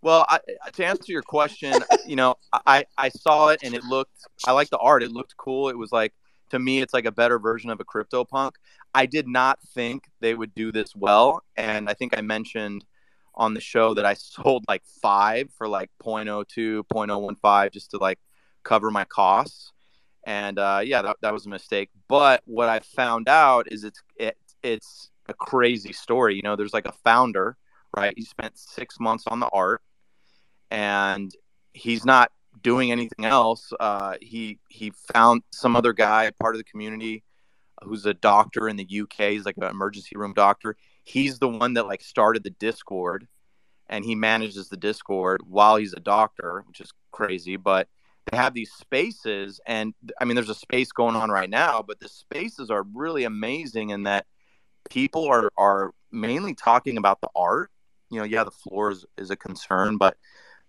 Well, 0.04 0.26
I, 0.28 0.40
to 0.74 0.86
answer 0.86 1.12
your 1.12 1.22
question, 1.22 1.74
you 2.08 2.16
know, 2.16 2.36
I, 2.66 2.86
I 2.98 3.10
saw 3.10 3.50
it 3.50 3.62
and 3.64 3.76
it 3.76 3.84
looked, 3.84 4.12
I 4.46 4.52
like 4.52 4.70
the 4.70 4.80
art. 4.80 5.04
It 5.04 5.12
looked 5.12 5.38
cool. 5.38 5.70
It 5.70 5.78
was 5.78 5.92
like, 5.92 6.14
to 6.52 6.60
me, 6.60 6.82
it's 6.82 6.94
like 6.94 7.06
a 7.06 7.12
better 7.12 7.40
version 7.40 7.70
of 7.70 7.80
a 7.80 7.84
crypto 7.84 8.24
punk 8.24 8.56
I 8.94 9.06
did 9.06 9.28
not 9.28 9.60
think 9.74 10.10
they 10.20 10.34
would 10.34 10.54
do 10.54 10.72
this 10.72 10.96
well. 10.96 11.44
And 11.56 11.90
I 11.90 11.94
think 11.94 12.18
I 12.18 12.22
mentioned 12.22 12.86
on 13.34 13.54
the 13.54 13.62
show 13.62 13.94
that 13.94 14.06
I 14.06 14.14
sold 14.16 14.66
like 14.68 14.84
five 15.02 15.50
for 15.58 15.68
like 15.68 15.90
0.02, 16.04 16.84
0.015 16.92 17.72
just 17.72 17.92
to 17.92 17.98
like 17.98 18.20
cover 18.64 18.92
my 18.92 19.06
costs. 19.06 19.72
And 20.24 20.60
uh, 20.60 20.82
yeah, 20.84 21.02
that, 21.02 21.18
that 21.22 21.34
was 21.34 21.46
a 21.46 21.50
mistake. 21.50 21.90
But 22.08 22.42
what 22.46 22.70
I 22.70 22.80
found 22.80 23.28
out 23.28 23.72
is 23.72 23.84
it's 23.84 24.02
it, 24.18 24.38
it's 24.62 25.10
a 25.28 25.34
crazy 25.34 25.94
story. 25.94 26.36
You 26.36 26.44
know, 26.44 26.56
there's 26.56 26.74
like 26.74 26.86
a 26.86 26.94
founder, 27.04 27.58
right? 27.96 28.14
He 28.16 28.24
spent 28.24 28.58
six 28.58 29.00
months 29.00 29.24
on 29.26 29.40
the 29.40 29.50
art, 29.52 29.82
and 30.70 31.32
he's 31.74 32.06
not 32.06 32.32
doing 32.62 32.92
anything 32.92 33.26
else. 33.26 33.72
Uh, 33.80 34.16
he 34.22 34.60
he 34.70 34.92
found 35.14 35.44
some 35.52 35.76
other 35.76 35.94
guy, 35.94 36.30
part 36.40 36.56
of 36.56 36.60
the 36.60 36.66
community, 36.66 37.24
who's 37.84 38.06
a 38.06 38.14
doctor 38.14 38.68
in 38.68 38.76
the 38.76 39.02
UK. 39.02 39.32
He's 39.32 39.46
like 39.46 39.58
an 39.58 39.64
emergency 39.64 40.16
room 40.16 40.34
doctor. 40.34 40.76
He's 41.04 41.40
the 41.40 41.48
one 41.48 41.74
that 41.76 41.88
like 41.88 42.02
started 42.02 42.44
the 42.44 42.52
Discord, 42.52 43.28
and 43.88 44.06
he 44.06 44.16
manages 44.16 44.70
the 44.70 44.78
Discord 44.78 45.42
while 45.48 45.78
he's 45.78 45.94
a 45.94 46.00
doctor, 46.00 46.64
which 46.68 46.82
is 46.82 46.92
crazy. 47.12 47.58
But 47.58 47.88
they 48.30 48.38
have 48.38 48.54
these 48.54 48.72
spaces, 48.72 49.60
and 49.66 49.94
I 50.20 50.26
mean, 50.26 50.36
there's 50.36 50.50
a 50.50 50.56
space 50.56 50.92
going 50.92 51.16
on 51.16 51.32
right 51.32 51.50
now, 51.50 51.84
but 51.86 52.00
the 52.00 52.10
spaces 52.10 52.70
are 52.70 52.86
really 52.94 53.24
amazing 53.24 53.90
in 53.90 54.04
that 54.04 54.26
people 54.90 55.26
are 55.28 55.52
are 55.58 55.92
mainly 56.12 56.54
talking 56.54 56.98
about 56.98 57.22
the 57.22 57.30
art. 57.36 57.72
You 58.10 58.20
know, 58.20 58.26
yeah, 58.26 58.44
the 58.44 58.52
floor 58.52 58.92
is, 58.92 59.06
is 59.18 59.32
a 59.32 59.36
concern, 59.36 59.98
but 59.98 60.18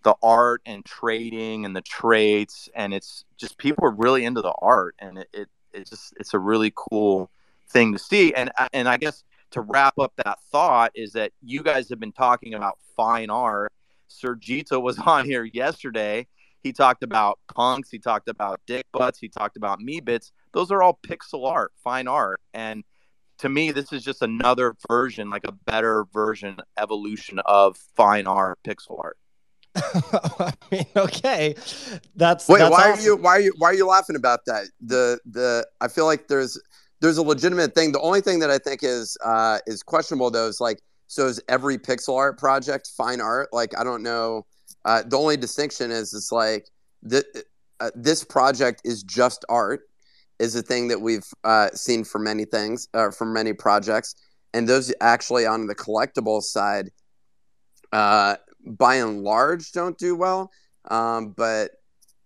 the 0.02 0.14
art 0.22 0.62
and 0.66 0.84
trading 0.84 1.64
and 1.64 1.76
the 1.76 1.82
traits 1.82 2.68
and 2.74 2.92
it's 2.92 3.24
just 3.36 3.56
people 3.58 3.84
are 3.84 3.92
really 3.92 4.24
into 4.24 4.42
the 4.42 4.54
art 4.60 4.94
and 4.98 5.18
it, 5.18 5.28
it 5.32 5.48
it's 5.72 5.90
just 5.90 6.14
it's 6.18 6.34
a 6.34 6.38
really 6.38 6.72
cool 6.74 7.30
thing 7.68 7.92
to 7.92 7.98
see. 7.98 8.32
And 8.34 8.50
uh, 8.58 8.68
and 8.72 8.88
I 8.88 8.96
guess 8.96 9.24
to 9.52 9.60
wrap 9.60 9.98
up 9.98 10.12
that 10.24 10.38
thought 10.50 10.92
is 10.94 11.12
that 11.12 11.32
you 11.42 11.62
guys 11.62 11.88
have 11.90 12.00
been 12.00 12.12
talking 12.12 12.54
about 12.54 12.78
fine 12.96 13.30
art. 13.30 13.72
Sergito 14.10 14.80
was 14.80 14.98
on 15.06 15.24
here 15.24 15.44
yesterday. 15.44 16.26
He 16.60 16.72
talked 16.72 17.02
about 17.02 17.40
punks 17.52 17.90
he 17.90 17.98
talked 17.98 18.28
about 18.28 18.60
dick 18.66 18.86
butts 18.92 19.18
he 19.18 19.28
talked 19.28 19.56
about 19.56 19.80
Meebits. 19.80 20.30
Those 20.52 20.70
are 20.70 20.82
all 20.82 20.98
pixel 21.04 21.50
art 21.50 21.72
fine 21.82 22.06
art. 22.06 22.40
And 22.54 22.84
to 23.38 23.48
me 23.48 23.72
this 23.72 23.92
is 23.92 24.04
just 24.04 24.22
another 24.22 24.76
version 24.88 25.28
like 25.28 25.44
a 25.44 25.52
better 25.52 26.04
version 26.12 26.58
evolution 26.78 27.40
of 27.40 27.76
fine 27.96 28.28
art 28.28 28.58
pixel 28.64 28.96
art 29.02 29.18
I 29.76 30.52
mean, 30.70 30.86
okay, 30.96 31.54
that's 32.14 32.48
wait. 32.48 32.58
that's 32.58 32.70
why 32.70 32.90
awesome. 32.90 33.00
are 33.00 33.02
you 33.02 33.16
why 33.16 33.30
are 33.36 33.40
you 33.40 33.54
why 33.58 33.68
are 33.68 33.74
you 33.74 33.86
laughing 33.86 34.16
about 34.16 34.44
that? 34.46 34.66
The 34.80 35.18
the 35.24 35.66
I 35.80 35.88
feel 35.88 36.04
like 36.04 36.28
there's 36.28 36.60
there's 37.00 37.16
a 37.16 37.22
legitimate 37.22 37.74
thing. 37.74 37.92
The 37.92 38.00
only 38.00 38.20
thing 38.20 38.38
that 38.40 38.50
I 38.50 38.58
think 38.58 38.80
is 38.82 39.16
uh, 39.24 39.58
is 39.66 39.82
questionable 39.82 40.30
though 40.30 40.46
is 40.46 40.60
like 40.60 40.80
so 41.06 41.26
is 41.26 41.40
every 41.48 41.78
pixel 41.78 42.16
art 42.16 42.38
project 42.38 42.90
fine 42.96 43.20
art? 43.20 43.48
Like 43.52 43.76
I 43.78 43.84
don't 43.84 44.02
know. 44.02 44.46
Uh, 44.84 45.02
the 45.06 45.16
only 45.16 45.36
distinction 45.36 45.90
is 45.90 46.12
it's 46.12 46.32
like 46.32 46.68
the, 47.02 47.24
uh, 47.80 47.90
this 47.94 48.24
project 48.24 48.82
is 48.84 49.02
just 49.02 49.44
art 49.48 49.82
is 50.38 50.54
a 50.56 50.62
thing 50.62 50.88
that 50.88 51.00
we've 51.00 51.26
uh, 51.44 51.68
seen 51.72 52.04
for 52.04 52.18
many 52.18 52.44
things 52.44 52.88
uh, 52.94 53.10
for 53.10 53.24
many 53.24 53.52
projects, 53.52 54.14
and 54.52 54.68
those 54.68 54.92
actually 55.00 55.46
on 55.46 55.66
the 55.66 55.74
collectible 55.74 56.42
side. 56.42 56.90
By 58.64 58.96
and 58.96 59.22
large 59.22 59.72
don't 59.72 59.98
do 59.98 60.14
well. 60.14 60.50
Um, 60.90 61.30
but 61.30 61.72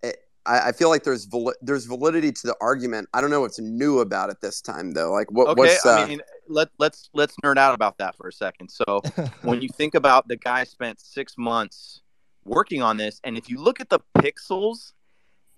it, 0.03 0.16
I, 0.46 0.68
I, 0.68 0.72
feel 0.72 0.88
like 0.88 1.03
there's 1.03 1.27
val- 1.27 1.55
there's 1.61 1.85
validity 1.85 2.33
to 2.33 2.46
the 2.46 2.57
argument. 2.61 3.09
I 3.12 3.20
don't 3.20 3.31
know 3.31 3.42
what's 3.42 3.59
new 3.59 4.01
about 4.01 4.31
it 4.31 4.38
this 4.40 4.61
time 4.61 4.92
though. 4.92 5.12
Like 5.12 5.31
what? 5.31 5.49
Okay, 5.49 5.59
what's, 5.59 5.85
uh, 5.85 5.92
I 5.92 6.07
mean, 6.07 6.22
let 6.49 6.68
let's 6.79 7.11
let's 7.12 7.35
nerd 7.44 7.59
out 7.59 7.75
about 7.75 7.99
that 7.99 8.16
for 8.16 8.29
a 8.29 8.33
second. 8.33 8.70
So 8.70 9.03
when 9.42 9.61
you 9.61 9.68
think 9.68 9.94
about 9.94 10.29
the 10.29 10.37
guy 10.37 10.64
spent 10.64 11.01
six 11.01 11.35
months 11.37 12.01
working 12.44 12.83
on 12.83 12.96
this, 12.96 13.20
and 13.25 13.37
if 13.37 13.51
you 13.51 13.61
look 13.61 13.81
at 13.81 13.90
the 13.90 14.01
pixels, 14.16 14.92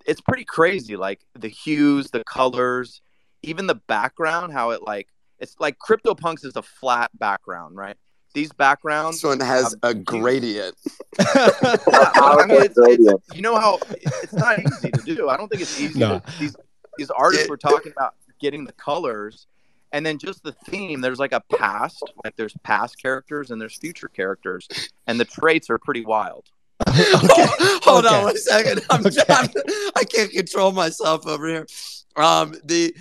it's 0.05 0.21
pretty 0.21 0.45
crazy. 0.45 0.95
Like 0.95 1.21
the 1.37 1.49
hues, 1.49 2.11
the 2.11 2.23
colors, 2.25 3.01
even 3.43 3.67
the 3.67 3.75
background, 3.75 4.51
how 4.51 4.71
it 4.71 4.81
like 4.83 5.07
it's 5.39 5.55
like 5.59 5.77
CryptoPunks 5.79 6.45
is 6.45 6.55
a 6.55 6.61
flat 6.61 7.11
background, 7.17 7.75
right? 7.77 7.97
These 8.33 8.51
backgrounds. 8.51 9.17
This 9.17 9.23
one 9.23 9.39
has 9.39 9.75
a 9.83 9.93
gradient. 9.93 10.75
I 11.19 12.45
mean, 12.47 12.61
it's, 12.61 12.75
it's, 12.77 13.35
you 13.35 13.41
know 13.41 13.59
how 13.59 13.79
it's 13.91 14.33
not 14.33 14.59
easy 14.59 14.91
to 14.91 15.01
do. 15.01 15.29
I 15.29 15.37
don't 15.37 15.47
think 15.49 15.61
it's 15.61 15.79
easy. 15.79 15.99
No. 15.99 16.19
To, 16.19 16.39
these 16.39 16.55
these 16.97 17.09
artists 17.09 17.45
it, 17.45 17.49
were 17.49 17.57
talking 17.57 17.91
about 17.91 18.15
getting 18.39 18.65
the 18.65 18.73
colors, 18.73 19.47
and 19.91 20.05
then 20.05 20.17
just 20.17 20.43
the 20.43 20.51
theme. 20.51 21.01
There's 21.01 21.19
like 21.19 21.31
a 21.31 21.41
past, 21.57 22.03
like 22.23 22.35
there's 22.35 22.53
past 22.63 23.01
characters 23.01 23.51
and 23.51 23.61
there's 23.61 23.77
future 23.77 24.07
characters, 24.07 24.67
and 25.07 25.19
the 25.19 25.25
traits 25.25 25.69
are 25.69 25.77
pretty 25.77 26.05
wild. 26.05 26.45
okay. 26.87 26.97
Hold 27.83 28.05
okay. 28.05 28.15
on 28.15 28.23
one 28.23 28.37
second. 28.37 28.81
I'm, 28.89 29.05
okay. 29.05 29.21
I'm, 29.29 29.49
I 29.95 30.03
can't 30.03 30.31
control 30.31 30.71
myself 30.71 31.27
over 31.27 31.47
here. 31.47 31.67
Um, 32.15 32.55
the 32.63 32.95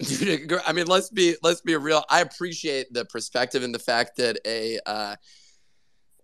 Dude, 0.02 0.52
I 0.64 0.72
mean, 0.72 0.86
let's 0.86 1.10
be 1.10 1.36
let's 1.42 1.60
be 1.60 1.74
real. 1.76 2.04
I 2.08 2.20
appreciate 2.20 2.92
the 2.92 3.04
perspective 3.04 3.64
and 3.64 3.74
the 3.74 3.80
fact 3.80 4.16
that 4.18 4.38
a 4.46 4.78
uh, 4.86 5.16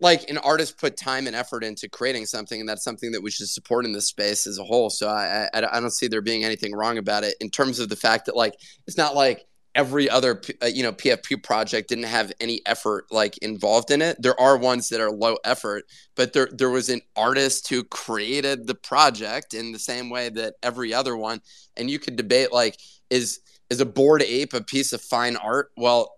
like 0.00 0.28
an 0.30 0.38
artist 0.38 0.78
put 0.78 0.96
time 0.96 1.26
and 1.26 1.34
effort 1.34 1.64
into 1.64 1.88
creating 1.88 2.26
something, 2.26 2.60
and 2.60 2.68
that's 2.68 2.84
something 2.84 3.10
that 3.12 3.22
we 3.22 3.32
should 3.32 3.48
support 3.48 3.84
in 3.84 3.92
this 3.92 4.06
space 4.06 4.46
as 4.46 4.58
a 4.58 4.64
whole. 4.64 4.90
So 4.90 5.08
I, 5.08 5.48
I, 5.52 5.76
I 5.76 5.80
don't 5.80 5.90
see 5.90 6.06
there 6.06 6.20
being 6.20 6.44
anything 6.44 6.72
wrong 6.72 6.98
about 6.98 7.24
it 7.24 7.34
in 7.40 7.50
terms 7.50 7.80
of 7.80 7.88
the 7.88 7.96
fact 7.96 8.26
that 8.26 8.36
like 8.36 8.54
it's 8.86 8.96
not 8.96 9.16
like 9.16 9.44
every 9.74 10.08
other 10.08 10.40
uh, 10.62 10.66
you 10.66 10.84
know 10.84 10.92
PFP 10.92 11.42
project 11.42 11.88
didn't 11.88 12.04
have 12.04 12.32
any 12.40 12.60
effort 12.66 13.06
like 13.10 13.38
involved 13.38 13.90
in 13.90 14.02
it. 14.02 14.20
There 14.20 14.38
are 14.40 14.56
ones 14.56 14.88
that 14.90 15.00
are 15.00 15.10
low 15.10 15.36
effort, 15.44 15.84
but 16.14 16.32
there 16.32 16.48
there 16.52 16.70
was 16.70 16.90
an 16.90 17.00
artist 17.16 17.68
who 17.68 17.82
created 17.82 18.66
the 18.66 18.74
project 18.76 19.54
in 19.54 19.72
the 19.72 19.78
same 19.78 20.10
way 20.10 20.28
that 20.28 20.54
every 20.62 20.94
other 20.94 21.16
one. 21.16 21.40
And 21.76 21.90
you 21.90 21.98
could 21.98 22.14
debate 22.14 22.52
like 22.52 22.78
is 23.10 23.40
is 23.74 23.80
a 23.80 23.86
bored 23.86 24.22
ape 24.22 24.54
a 24.54 24.62
piece 24.62 24.92
of 24.92 25.02
fine 25.02 25.36
art? 25.36 25.70
Well, 25.76 26.16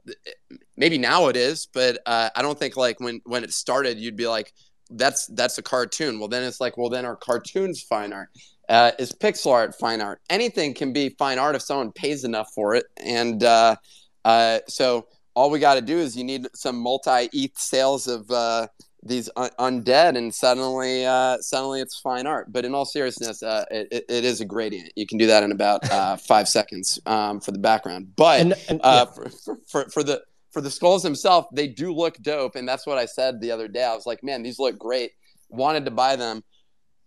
maybe 0.77 0.99
now 0.99 1.29
it 1.29 1.37
is, 1.37 1.66
but 1.73 1.99
uh, 2.07 2.31
I 2.37 2.42
don't 2.42 2.59
think 2.59 2.77
like 2.77 3.01
when 3.01 3.21
when 3.25 3.45
it 3.45 3.53
started, 3.53 3.99
you'd 3.99 4.16
be 4.16 4.29
like, 4.29 4.53
that's 4.90 5.27
that's 5.29 5.59
a 5.59 5.62
cartoon. 5.62 6.19
Well, 6.19 6.29
then 6.29 6.45
it's 6.45 6.61
like, 6.61 6.77
well, 6.77 6.90
then 6.90 7.05
are 7.05 7.16
cartoons 7.16 7.83
fine 7.83 8.12
art? 8.12 8.29
Uh, 8.69 8.92
is 8.99 9.12
pixel 9.12 9.53
art 9.53 9.75
fine 9.79 10.01
art? 10.01 10.21
Anything 10.29 10.75
can 10.75 10.92
be 10.92 11.11
fine 11.19 11.38
art 11.38 11.57
if 11.57 11.62
someone 11.62 11.92
pays 11.92 12.25
enough 12.25 12.51
for 12.55 12.75
it. 12.75 12.87
And 12.97 13.42
uh, 13.42 13.77
uh 14.25 14.61
so 14.69 15.07
all 15.35 15.51
we 15.51 15.59
got 15.59 15.75
to 15.75 15.83
do 15.83 15.99
is 15.99 16.16
you 16.16 16.25
need 16.25 16.47
some 16.55 16.77
multi 16.77 17.29
ETH 17.33 17.59
sales 17.59 18.07
of 18.09 18.31
uh, 18.31 18.66
these 19.07 19.31
un- 19.37 19.51
undead 19.59 20.16
and 20.16 20.35
suddenly 20.35 21.05
uh, 21.07 21.38
suddenly 21.38 21.81
it's 21.81 21.99
fine 21.99 22.27
art. 22.27 22.53
But 22.53 22.64
in 22.64 22.75
all 22.75 22.85
seriousness 22.85 23.42
uh, 23.42 23.64
it, 23.71 24.05
it 24.09 24.25
is 24.25 24.40
a 24.40 24.45
gradient. 24.45 24.92
You 24.97 25.07
can 25.07 25.19
do 25.19 25.27
that 25.27 25.42
in 25.42 25.53
about 25.53 25.88
uh, 25.90 26.16
five 26.29 26.49
seconds 26.49 26.99
um, 27.07 27.40
for 27.40 27.53
the 27.53 27.59
background. 27.59 28.12
But 28.16 28.40
and, 28.40 28.55
and, 28.69 28.81
uh, 28.83 29.07
yeah. 29.09 29.29
for, 29.45 29.57
for, 29.66 29.90
for, 29.90 30.03
the 30.03 30.23
for 30.51 30.61
the 30.61 30.71
skulls 30.71 31.03
themselves 31.03 31.49
they 31.53 31.69
do 31.69 31.92
look 31.92 32.16
dope. 32.19 32.57
And 32.57 32.69
that's 32.69 32.87
what 32.87 32.99
i 32.99 33.05
said 33.05 33.40
the 33.40 33.51
other 33.51 33.69
day. 33.69 33.85
I 33.85 33.95
was 33.95 34.07
like 34.07 34.23
man 34.23 34.42
these 34.42 34.59
look 34.59 34.79
great. 34.79 35.12
Wanted 35.49 35.85
to 35.85 35.90
buy 35.90 36.16
them. 36.16 36.42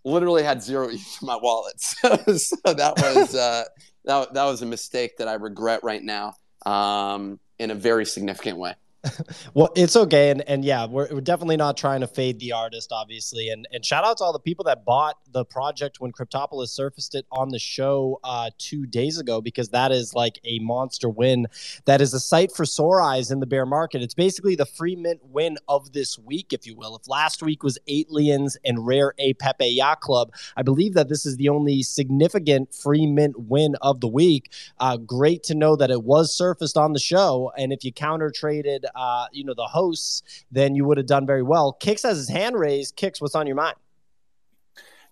Literally 0.06 0.44
had 0.44 0.64
zero 0.64 0.90
in 0.90 1.00
my 1.22 1.38
wallet. 1.38 1.76
So, 1.80 2.16
so 2.38 2.74
that 2.74 2.94
was 2.98 3.36
uh, 3.36 3.66
that, 4.06 4.34
that 4.34 4.46
was 4.46 4.62
a 4.62 4.66
mistake 4.66 5.18
that 5.18 5.28
i 5.28 5.34
regret 5.34 5.84
right 5.84 6.02
now 6.02 6.34
um, 6.66 7.40
in 7.60 7.72
a 7.72 7.76
very 7.76 8.06
significant 8.06 8.58
way 8.58 8.74
well, 9.54 9.70
it's 9.76 9.96
okay, 9.96 10.30
and 10.30 10.42
and 10.48 10.66
yeah, 10.66 10.86
we're, 10.86 11.08
we're 11.12 11.22
definitely 11.22 11.58
not 11.58 11.78
trying 11.78 12.02
to 12.02 12.08
fade 12.08 12.40
the 12.40 12.52
artist, 12.52 12.92
obviously, 12.92 13.50
and 13.50 13.68
and 13.72 13.86
shout 13.86 14.04
out 14.04 14.18
to 14.18 14.24
all 14.24 14.34
the 14.34 14.40
people 14.40 14.66
that 14.66 14.86
bought 14.86 15.18
the 15.32 15.46
project 15.46 16.00
when 16.00 16.12
Cryptopolis 16.12 16.70
surfaced 16.70 17.16
it 17.16 17.26
on 17.32 17.50
the 17.50 17.60
show 17.60 18.20
uh, 18.24 18.50
two 18.58 18.86
days 18.86 19.20
ago, 19.20 19.42
because 19.42 19.70
that 19.70 19.92
is 19.92 20.14
like 20.14 20.40
a 20.44 20.60
monster 20.60 21.10
win. 21.10 21.48
That 21.86 22.02
is 22.02 22.14
a 22.14 22.20
sight 22.20 22.52
for 22.52 22.66
sore 22.66 23.02
eyes 23.02 23.32
in 23.32 23.40
the 23.40 23.46
bear 23.46 23.66
market. 23.66 24.02
It's 24.02 24.14
basically 24.14 24.56
the 24.56 24.66
free 24.66 24.96
mint 24.96 25.22
win 25.24 25.58
of 25.68 25.94
this 25.94 26.18
week, 26.18 26.54
if 26.54 26.66
you 26.66 26.76
will. 26.76 26.96
If 26.96 27.08
last 27.08 27.42
week 27.42 27.64
was 27.64 27.78
eight 27.88 28.10
liens 28.10 28.58
and 28.66 28.86
rare 28.86 29.14
a 29.18 29.34
Pepe 29.34 29.68
Yacht 29.68 30.02
Club, 30.02 30.34
I 30.56 30.62
believe 30.62 30.94
that 30.94 31.10
this 31.10 31.26
is 31.26 31.38
the 31.38 31.50
only 31.50 31.84
significant 31.84 32.74
free 32.74 33.08
mint 33.08 33.40
win 33.40 33.76
of 33.82 34.02
the 34.02 34.08
week. 34.08 34.52
Uh, 34.80 34.98
great 34.98 35.44
to 35.44 35.56
know 35.56 35.76
that 35.76 35.92
it 35.92 36.04
was 36.04 36.36
surfaced 36.36 36.78
on 36.78 36.94
the 36.94 37.00
show, 37.00 37.52
and 37.58 37.72
if 37.72 37.84
you 37.84 37.92
counter 37.92 38.32
traded 38.32 38.86
uh, 38.96 39.28
you 39.32 39.44
know, 39.44 39.54
the 39.54 39.68
hosts, 39.68 40.24
then 40.52 40.76
you 40.76 40.86
would 40.86 40.98
have 40.98 41.08
done 41.08 41.26
very 41.26 41.44
well. 41.44 41.74
Kicks 41.74 42.04
has 42.04 42.18
his 42.18 42.30
hand 42.30 42.58
raised. 42.58 42.96
Kicks, 42.96 43.22
what's 43.22 43.36
on 43.36 43.48
your 43.48 43.56
mind? 43.56 43.76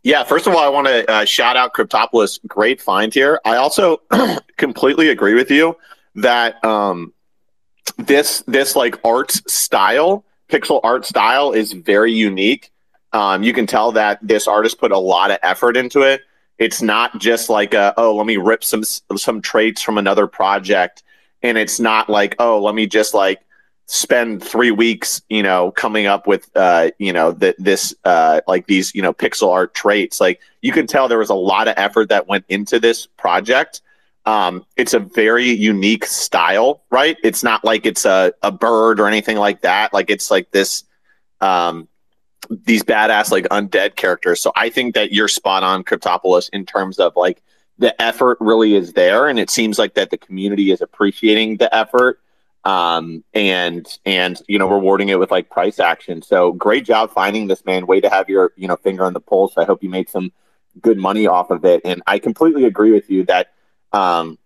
Yeah, 0.08 0.24
first 0.24 0.48
of 0.48 0.56
all, 0.56 0.64
I 0.64 0.70
want 0.70 0.88
to 0.88 1.12
uh, 1.12 1.26
shout 1.26 1.58
out 1.58 1.74
Cryptopolis. 1.74 2.40
Great 2.48 2.80
find 2.80 3.14
here. 3.14 3.42
I 3.44 3.58
also 3.58 4.04
completely 4.58 5.10
agree 5.10 5.34
with 5.34 5.52
you 5.52 5.76
that 6.16 6.64
um, 6.64 7.12
this 7.98 8.42
this 8.48 8.74
like 8.74 8.98
art 9.04 9.32
style, 9.32 10.24
pixel 10.48 10.80
art 10.82 11.06
style, 11.06 11.52
is 11.52 11.74
very 11.74 12.14
unique. 12.14 12.72
Um, 13.12 13.44
you 13.44 13.52
can 13.52 13.68
tell 13.68 13.92
that 13.92 14.26
this 14.26 14.48
artist 14.48 14.80
put 14.80 14.94
a 14.94 14.98
lot 14.98 15.30
of 15.30 15.40
effort 15.44 15.76
into 15.76 16.04
it. 16.04 16.22
It's 16.58 16.82
not 16.82 17.20
just 17.20 17.50
like 17.50 17.74
a, 17.74 17.94
oh, 17.98 18.16
let 18.16 18.26
me 18.26 18.38
rip 18.38 18.64
some 18.64 18.86
some 18.86 19.42
traits 19.42 19.82
from 19.82 19.98
another 19.98 20.26
project, 20.26 21.04
and 21.44 21.58
it's 21.58 21.82
not 21.82 22.10
like 22.10 22.38
oh, 22.40 22.62
let 22.62 22.76
me 22.76 22.88
just 22.88 23.14
like 23.14 23.42
spend 23.88 24.44
three 24.44 24.72
weeks, 24.72 25.22
you 25.30 25.42
know, 25.42 25.72
coming 25.72 26.06
up 26.06 26.28
with, 26.28 26.50
uh, 26.56 26.92
you 27.00 27.14
know, 27.14 27.32
that 27.32 27.56
this, 27.58 27.96
uh, 28.04 28.42
like 28.48 28.68
these, 28.68 28.94
you 28.94 29.02
know, 29.02 29.14
pixel 29.14 29.52
art 29.52 29.74
traits. 29.74 30.20
Like 30.20 30.42
you 30.62 30.74
can 30.74 30.88
tell 30.88 31.08
there 31.08 31.18
was 31.18 31.30
a 31.30 31.36
lot 31.36 31.68
of 31.70 31.74
effort 31.78 32.10
that 32.10 32.28
went 32.28 32.46
into 32.50 32.80
this 32.80 33.08
project. 33.08 33.82
Um, 34.26 34.66
it's 34.76 34.94
a 34.94 35.00
very 35.00 35.50
unique 35.50 36.06
style, 36.06 36.84
right? 36.90 37.18
It's 37.24 37.44
not 37.44 37.64
like 37.64 37.86
it's 37.86 38.06
a, 38.06 38.34
a 38.44 38.52
bird 38.52 39.00
or 39.00 39.08
anything 39.08 39.38
like 39.38 39.62
that. 39.62 39.94
Like 39.94 40.10
it's 40.10 40.30
like 40.30 40.52
this, 40.52 40.84
um, 41.40 41.88
these 42.50 42.84
badass 42.84 43.32
like 43.32 43.46
undead 43.46 43.96
characters. 43.96 44.42
So 44.42 44.52
I 44.56 44.70
think 44.70 44.96
that 44.96 45.14
you're 45.14 45.30
spot 45.30 45.64
on, 45.64 45.86
Cryptopolis, 45.86 46.50
in 46.52 46.66
terms 46.66 47.00
of 47.00 47.16
like 47.16 47.42
the 47.80 48.00
effort 48.02 48.38
really 48.42 48.76
is 48.76 48.94
there, 48.94 49.28
and 49.28 49.40
it 49.40 49.50
seems 49.50 49.80
like 49.80 49.94
that 49.94 50.10
the 50.10 50.18
community 50.18 50.72
is 50.72 50.82
appreciating 50.82 51.58
the 51.58 51.74
effort 51.74 52.20
um, 52.68 53.24
and 53.34 53.88
and 54.06 54.42
you 54.50 54.60
know 54.60 54.70
rewarding 54.70 55.08
it 55.08 55.18
with 55.18 55.32
like 55.32 55.50
price 55.50 55.80
action. 55.80 56.22
So 56.22 56.52
great 56.52 56.84
job 56.84 57.12
finding 57.12 57.48
this 57.48 57.64
man. 57.64 57.88
Way 57.88 58.02
to 58.02 58.10
have 58.10 58.28
your 58.28 58.52
you 58.58 58.68
know 58.68 58.76
finger 58.76 59.06
on 59.06 59.14
the 59.14 59.22
pulse. 59.22 59.54
I 59.58 59.64
hope 59.64 59.82
you 59.82 59.90
made 59.90 60.10
some 60.10 60.34
good 60.82 60.98
money 60.98 61.28
off 61.28 61.50
of 61.50 61.64
it. 61.64 61.82
And 61.86 62.04
I 62.06 62.20
completely 62.20 62.66
agree 62.66 62.92
with 62.92 63.10
you 63.10 63.24
that 63.26 63.54
um, 63.94 64.38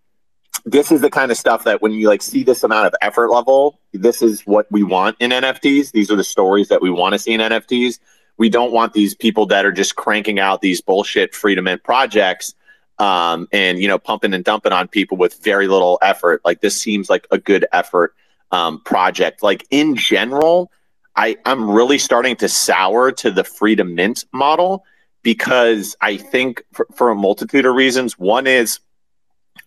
this 0.65 0.91
is 0.91 1.01
the 1.01 1.09
kind 1.09 1.31
of 1.31 1.37
stuff 1.37 1.63
that 1.63 1.81
when 1.81 1.93
you 1.93 2.07
like 2.07 2.21
see 2.21 2.43
this 2.43 2.63
amount 2.63 2.85
of 2.85 2.93
effort 3.01 3.31
level, 3.31 3.79
this 3.91 4.21
is 4.21 4.41
what 4.41 4.71
we 4.71 4.83
want 4.83 5.17
in 5.19 5.31
NFTs. 5.31 5.91
These 5.91 6.11
are 6.11 6.15
the 6.15 6.23
stories 6.23 6.67
that 6.67 6.79
we 6.79 6.91
want 6.91 7.13
to 7.13 7.19
see 7.19 7.33
in 7.33 7.41
NFTs. 7.41 7.97
We 8.37 8.49
don't 8.49 8.71
want 8.71 8.93
these 8.93 9.15
people 9.15 9.47
that 9.47 9.65
are 9.65 9.71
just 9.71 9.95
cranking 9.95 10.39
out 10.39 10.61
these 10.61 10.79
bullshit 10.79 11.33
freedom 11.33 11.65
mint 11.65 11.83
projects 11.83 12.53
um, 13.01 13.47
and 13.51 13.81
you 13.81 13.87
know 13.87 13.97
pumping 13.97 14.33
and 14.33 14.43
dumping 14.43 14.71
on 14.71 14.87
people 14.87 15.17
with 15.17 15.43
very 15.43 15.67
little 15.67 15.97
effort. 16.03 16.41
Like 16.45 16.61
this 16.61 16.79
seems 16.79 17.09
like 17.09 17.27
a 17.31 17.39
good 17.39 17.65
effort 17.73 18.13
um, 18.51 18.79
project. 18.81 19.41
Like 19.41 19.65
in 19.71 19.95
general, 19.95 20.71
I 21.15 21.35
I'm 21.45 21.69
really 21.69 21.97
starting 21.97 22.35
to 22.37 22.47
sour 22.47 23.11
to 23.13 23.31
the 23.31 23.43
free 23.43 23.75
to 23.75 23.83
mint 23.83 24.25
model 24.31 24.85
because 25.23 25.95
I 25.99 26.17
think 26.17 26.63
for, 26.71 26.87
for 26.93 27.09
a 27.09 27.15
multitude 27.15 27.65
of 27.65 27.73
reasons. 27.73 28.19
One 28.19 28.45
is 28.45 28.79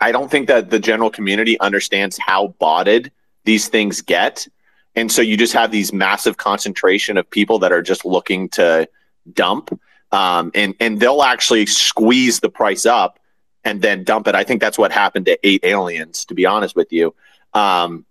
I 0.01 0.12
don't 0.12 0.31
think 0.31 0.47
that 0.47 0.70
the 0.70 0.79
general 0.79 1.11
community 1.11 1.59
understands 1.59 2.16
how 2.18 2.55
botted 2.61 3.11
these 3.44 3.68
things 3.68 4.01
get. 4.01 4.47
And 4.97 5.11
so 5.11 5.23
you 5.23 5.37
just 5.37 5.53
have 5.55 5.73
these 5.73 5.92
massive 5.92 6.37
concentration 6.37 7.16
of 7.16 7.29
people 7.29 7.59
that 7.61 7.73
are 7.73 7.83
just 7.83 8.05
looking 8.05 8.49
to 8.51 8.88
dump. 9.33 9.79
Um, 10.12 10.53
and, 10.55 10.75
and 10.79 11.01
they'll 11.01 11.23
actually 11.23 11.66
squeeze 11.66 12.40
the 12.40 12.49
price 12.49 12.87
up 12.87 13.18
and 13.64 13.81
then 13.83 14.05
dump 14.05 14.29
it. 14.29 14.35
I 14.35 14.44
think 14.44 14.61
that's 14.61 14.79
what 14.79 14.92
happened 14.92 15.27
to 15.27 15.38
eight 15.46 15.64
aliens, 15.64 16.24
to 16.27 16.35
be 16.35 16.46
honest 16.46 16.77
with 16.77 16.92
you. 16.92 17.14
Um, 17.53 18.05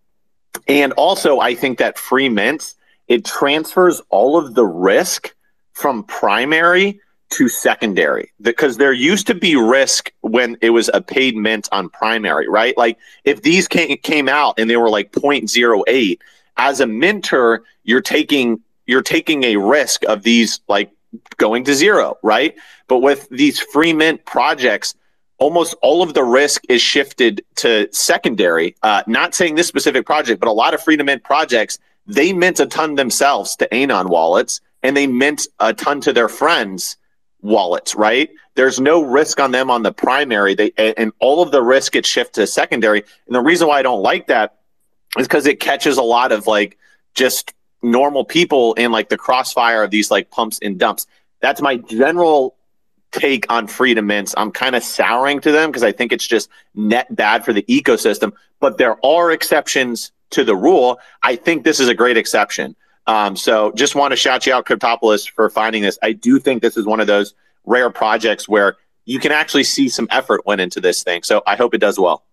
and 0.67 0.93
also, 0.93 1.39
I 1.39 1.55
think 1.55 1.79
that 1.79 1.97
free 1.97 2.29
mint, 2.29 2.75
it 3.07 3.25
transfers 3.25 4.01
all 4.09 4.37
of 4.37 4.55
the 4.55 4.65
risk 4.65 5.35
from 5.73 6.03
primary 6.03 6.99
to 7.31 7.49
secondary 7.49 8.31
because 8.41 8.77
there 8.77 8.93
used 8.93 9.25
to 9.27 9.33
be 9.33 9.55
risk 9.55 10.11
when 10.21 10.55
it 10.61 10.69
was 10.69 10.89
a 10.93 11.01
paid 11.01 11.35
mint 11.35 11.67
on 11.71 11.89
primary, 11.89 12.47
right? 12.47 12.77
Like 12.77 12.97
if 13.23 13.41
these 13.41 13.67
came, 13.67 13.97
came 13.97 14.29
out 14.29 14.59
and 14.59 14.69
they 14.69 14.77
were 14.77 14.89
like 14.89 15.11
0.08, 15.11 16.19
as 16.57 16.79
a 16.79 16.87
minter, 16.87 17.63
you're 17.83 18.01
taking 18.01 18.61
you're 18.85 19.01
taking 19.01 19.43
a 19.45 19.55
risk 19.55 20.03
of 20.05 20.23
these 20.23 20.59
like 20.67 20.91
going 21.37 21.63
to 21.63 21.73
zero, 21.73 22.17
right? 22.21 22.55
But 22.87 22.99
with 22.99 23.27
these 23.29 23.59
free 23.59 23.93
mint 23.93 24.25
projects, 24.25 24.93
almost 25.43 25.75
all 25.81 26.01
of 26.01 26.13
the 26.13 26.23
risk 26.23 26.63
is 26.69 26.81
shifted 26.81 27.43
to 27.55 27.89
secondary. 27.91 28.77
Uh, 28.81 29.03
not 29.07 29.35
saying 29.35 29.55
this 29.55 29.67
specific 29.67 30.05
project, 30.05 30.39
but 30.39 30.47
a 30.47 30.53
lot 30.53 30.73
of 30.73 30.81
Freedom 30.81 31.05
mint 31.07 31.21
projects, 31.21 31.77
they 32.07 32.31
mint 32.31 32.61
a 32.61 32.65
ton 32.65 32.95
themselves 32.95 33.57
to 33.57 33.71
Anon 33.73 34.07
wallets 34.07 34.61
and 34.83 34.95
they 34.95 35.05
mint 35.05 35.45
a 35.59 35.73
ton 35.73 35.99
to 35.99 36.13
their 36.13 36.29
friends 36.29 36.95
wallets, 37.41 37.93
right? 37.93 38.29
There's 38.55 38.79
no 38.79 39.03
risk 39.03 39.41
on 39.41 39.51
them 39.51 39.69
on 39.69 39.83
the 39.83 39.91
primary. 39.91 40.55
They 40.55 40.71
and 40.77 41.11
all 41.19 41.41
of 41.41 41.51
the 41.51 41.61
risk 41.61 41.91
gets 41.91 42.07
shifted 42.07 42.39
to 42.41 42.47
secondary. 42.47 43.03
And 43.27 43.35
the 43.35 43.41
reason 43.41 43.67
why 43.67 43.79
I 43.79 43.81
don't 43.81 44.01
like 44.01 44.27
that 44.27 44.59
is 45.17 45.27
because 45.27 45.45
it 45.45 45.59
catches 45.59 45.97
a 45.97 46.03
lot 46.03 46.31
of 46.31 46.47
like 46.47 46.77
just 47.15 47.53
normal 47.81 48.23
people 48.23 48.75
in 48.75 48.93
like 48.93 49.09
the 49.09 49.17
crossfire 49.17 49.83
of 49.83 49.91
these 49.91 50.09
like 50.09 50.31
pumps 50.31 50.57
and 50.61 50.79
dumps. 50.79 51.05
That's 51.41 51.61
my 51.61 51.75
general 51.75 52.55
take 53.13 53.51
on 53.51 53.67
freedom 53.67 54.07
mints. 54.07 54.33
I'm 54.37 54.51
kind 54.51 54.75
of 54.75 54.83
souring 54.83 55.39
to 55.41 55.51
them 55.51 55.69
because 55.69 55.83
I 55.83 55.91
think 55.91 56.11
it's 56.11 56.27
just 56.27 56.49
net 56.75 57.15
bad 57.15 57.45
for 57.45 57.53
the 57.53 57.63
ecosystem. 57.63 58.33
But 58.59 58.77
there 58.77 59.03
are 59.05 59.31
exceptions 59.31 60.11
to 60.31 60.43
the 60.43 60.55
rule. 60.55 60.99
I 61.21 61.35
think 61.35 61.63
this 61.63 61.79
is 61.79 61.87
a 61.87 61.93
great 61.93 62.17
exception. 62.17 62.75
Um, 63.05 63.35
so 63.35 63.71
just 63.73 63.95
want 63.95 64.11
to 64.11 64.15
shout 64.15 64.45
you 64.45 64.53
out, 64.53 64.65
Cryptopolis, 64.65 65.29
for 65.29 65.49
finding 65.49 65.83
this. 65.83 65.97
I 66.01 66.13
do 66.13 66.39
think 66.39 66.61
this 66.61 66.77
is 66.77 66.85
one 66.85 66.99
of 66.99 67.07
those 67.07 67.33
rare 67.65 67.89
projects 67.89 68.47
where 68.49 68.77
you 69.05 69.19
can 69.19 69.31
actually 69.31 69.63
see 69.63 69.89
some 69.89 70.07
effort 70.09 70.45
went 70.45 70.61
into 70.61 70.79
this 70.79 71.03
thing. 71.03 71.23
So 71.23 71.43
I 71.45 71.55
hope 71.55 71.73
it 71.73 71.79
does 71.79 71.99
well. 71.99 72.23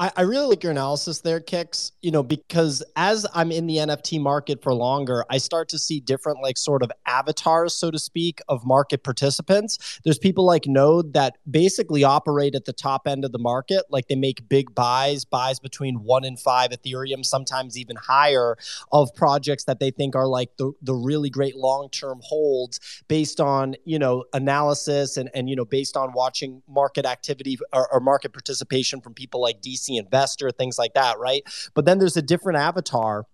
I, 0.00 0.10
I 0.16 0.22
really 0.22 0.46
like 0.46 0.62
your 0.62 0.72
analysis 0.72 1.20
there, 1.20 1.40
Kicks, 1.40 1.92
you 2.00 2.10
know, 2.10 2.22
because 2.22 2.82
as 2.96 3.26
I'm 3.34 3.52
in 3.52 3.66
the 3.66 3.76
NFT 3.76 4.18
market 4.18 4.62
for 4.62 4.72
longer, 4.72 5.26
I 5.28 5.36
start 5.36 5.68
to 5.68 5.78
see 5.78 6.00
different, 6.00 6.38
like, 6.42 6.56
sort 6.56 6.82
of 6.82 6.90
avatars, 7.04 7.74
so 7.74 7.90
to 7.90 7.98
speak, 7.98 8.40
of 8.48 8.64
market 8.64 9.04
participants. 9.04 10.00
There's 10.02 10.18
people 10.18 10.46
like 10.46 10.66
Node 10.66 11.12
that 11.12 11.36
basically 11.50 12.02
operate 12.02 12.54
at 12.54 12.64
the 12.64 12.72
top 12.72 13.06
end 13.06 13.26
of 13.26 13.32
the 13.32 13.38
market. 13.38 13.84
Like, 13.90 14.08
they 14.08 14.16
make 14.16 14.48
big 14.48 14.74
buys, 14.74 15.26
buys 15.26 15.60
between 15.60 15.96
one 15.96 16.24
and 16.24 16.40
five 16.40 16.70
Ethereum, 16.70 17.22
sometimes 17.22 17.76
even 17.76 17.96
higher, 17.96 18.56
of 18.92 19.14
projects 19.14 19.64
that 19.64 19.80
they 19.80 19.90
think 19.90 20.16
are 20.16 20.26
like 20.26 20.56
the, 20.56 20.72
the 20.80 20.94
really 20.94 21.28
great 21.28 21.56
long 21.56 21.90
term 21.90 22.20
holds 22.24 22.80
based 23.06 23.38
on, 23.38 23.74
you 23.84 23.98
know, 23.98 24.24
analysis 24.32 25.18
and, 25.18 25.28
and, 25.34 25.50
you 25.50 25.56
know, 25.56 25.66
based 25.66 25.94
on 25.94 26.14
watching 26.14 26.62
market 26.66 27.04
activity 27.04 27.58
or, 27.74 27.92
or 27.92 28.00
market 28.00 28.32
participation 28.32 29.02
from 29.02 29.12
people 29.12 29.42
like 29.42 29.60
DC 29.60 29.89
investor, 29.96 30.50
things 30.50 30.78
like 30.78 30.94
that, 30.94 31.18
right? 31.18 31.42
But 31.74 31.84
then 31.84 31.98
there's 31.98 32.16
a 32.16 32.22
different 32.22 32.58
avatar 32.58 33.26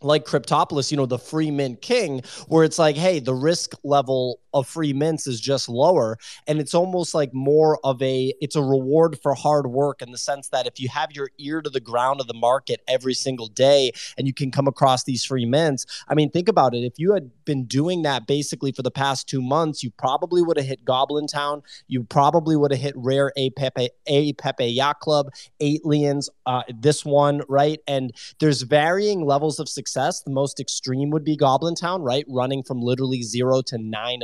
like 0.00 0.24
Cryptopolis, 0.24 0.90
you 0.90 0.96
know, 0.96 1.06
the 1.06 1.18
free 1.18 1.50
mint 1.50 1.80
king, 1.80 2.22
where 2.48 2.64
it's 2.64 2.78
like, 2.78 2.96
hey, 2.96 3.20
the 3.20 3.34
risk 3.34 3.74
level 3.84 4.40
of 4.54 4.66
free 4.66 4.92
mints 4.92 5.26
is 5.26 5.40
just 5.40 5.68
lower. 5.68 6.18
And 6.46 6.60
it's 6.60 6.74
almost 6.74 7.14
like 7.14 7.32
more 7.32 7.78
of 7.84 8.00
a 8.02 8.32
it's 8.40 8.56
a 8.56 8.62
reward 8.62 9.18
for 9.22 9.34
hard 9.34 9.66
work 9.66 10.02
in 10.02 10.10
the 10.10 10.18
sense 10.18 10.48
that 10.48 10.66
if 10.66 10.80
you 10.80 10.88
have 10.88 11.12
your 11.12 11.30
ear 11.38 11.62
to 11.62 11.70
the 11.70 11.80
ground 11.80 12.20
of 12.20 12.26
the 12.26 12.34
market 12.34 12.80
every 12.88 13.14
single 13.14 13.46
day 13.46 13.92
and 14.16 14.26
you 14.26 14.34
can 14.34 14.50
come 14.50 14.66
across 14.66 15.04
these 15.04 15.24
free 15.24 15.46
mints, 15.46 15.86
I 16.08 16.14
mean, 16.14 16.30
think 16.30 16.48
about 16.48 16.74
it. 16.74 16.84
If 16.84 16.98
you 16.98 17.12
had 17.12 17.30
been 17.44 17.64
doing 17.64 18.02
that 18.02 18.26
basically 18.26 18.72
for 18.72 18.82
the 18.82 18.90
past 18.90 19.28
two 19.28 19.42
months, 19.42 19.82
you 19.82 19.90
probably 19.90 20.42
would 20.42 20.56
have 20.56 20.66
hit 20.66 20.84
Goblin 20.84 21.26
Town. 21.26 21.62
You 21.88 22.04
probably 22.04 22.56
would 22.56 22.72
have 22.72 22.80
hit 22.80 22.94
Rare 22.96 23.32
A 23.36 23.50
Pepe 23.50 23.90
A 24.06 24.32
Pepe 24.34 24.66
Yacht 24.66 25.00
Club, 25.00 25.30
Eight 25.60 25.84
Lions, 25.84 26.28
uh, 26.46 26.62
this 26.80 27.04
one, 27.04 27.42
right? 27.48 27.80
And 27.86 28.12
there's 28.40 28.62
varying 28.62 29.24
levels 29.24 29.58
of 29.58 29.68
success. 29.68 30.22
The 30.22 30.30
most 30.30 30.60
extreme 30.60 31.10
would 31.10 31.24
be 31.24 31.36
Goblin 31.36 31.74
Town, 31.74 32.02
right? 32.02 32.24
Running 32.28 32.62
from 32.62 32.80
literally 32.80 33.22
zero 33.22 33.62
to 33.62 33.78
nine. 33.78 34.22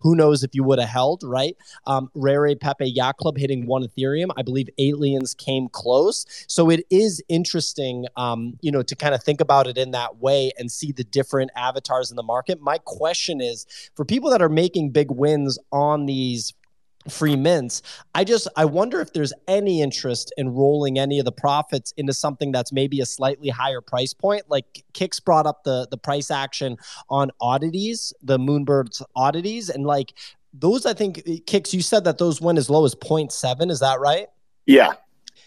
Who 0.00 0.14
knows 0.14 0.42
if 0.42 0.54
you 0.54 0.64
would 0.64 0.78
have 0.78 0.88
held, 0.88 1.22
right? 1.24 1.56
Um, 1.86 2.10
Rare 2.14 2.54
Pepe 2.56 2.90
Yacht 2.90 3.18
Club 3.18 3.36
hitting 3.36 3.66
one 3.66 3.82
Ethereum. 3.82 4.30
I 4.36 4.42
believe 4.42 4.68
Aliens 4.78 5.34
came 5.34 5.68
close. 5.68 6.26
So 6.48 6.70
it 6.70 6.84
is 6.90 7.22
interesting, 7.28 8.06
um, 8.16 8.58
you 8.60 8.72
know, 8.72 8.82
to 8.82 8.96
kind 8.96 9.14
of 9.14 9.22
think 9.22 9.40
about 9.40 9.66
it 9.66 9.78
in 9.78 9.92
that 9.92 10.16
way 10.16 10.50
and 10.58 10.70
see 10.70 10.92
the 10.92 11.04
different 11.04 11.50
avatars 11.56 12.10
in 12.10 12.16
the 12.16 12.22
market. 12.22 12.60
My 12.60 12.78
question 12.78 13.40
is 13.40 13.66
for 13.94 14.04
people 14.04 14.30
that 14.30 14.42
are 14.42 14.48
making 14.48 14.90
big 14.90 15.10
wins 15.10 15.58
on 15.70 16.06
these 16.06 16.54
free 17.08 17.36
mints. 17.36 17.82
I 18.14 18.24
just 18.24 18.48
I 18.56 18.64
wonder 18.64 19.00
if 19.00 19.12
there's 19.12 19.32
any 19.48 19.82
interest 19.82 20.32
in 20.36 20.54
rolling 20.54 20.98
any 20.98 21.18
of 21.18 21.24
the 21.24 21.32
profits 21.32 21.92
into 21.96 22.12
something 22.12 22.52
that's 22.52 22.72
maybe 22.72 23.00
a 23.00 23.06
slightly 23.06 23.48
higher 23.48 23.80
price 23.80 24.14
point. 24.14 24.44
Like 24.48 24.84
Kicks 24.92 25.20
brought 25.20 25.46
up 25.46 25.64
the 25.64 25.86
the 25.90 25.98
price 25.98 26.30
action 26.30 26.76
on 27.08 27.30
oddities, 27.40 28.12
the 28.22 28.38
Moonbirds 28.38 29.02
oddities, 29.16 29.68
and 29.68 29.84
like 29.84 30.14
those 30.52 30.86
I 30.86 30.94
think 30.94 31.46
Kicks, 31.46 31.72
you 31.72 31.82
said 31.82 32.04
that 32.04 32.18
those 32.18 32.40
went 32.40 32.58
as 32.58 32.68
low 32.68 32.84
as 32.84 32.94
0.7. 32.94 33.70
Is 33.70 33.80
that 33.80 34.00
right? 34.00 34.28
Yeah. 34.66 34.92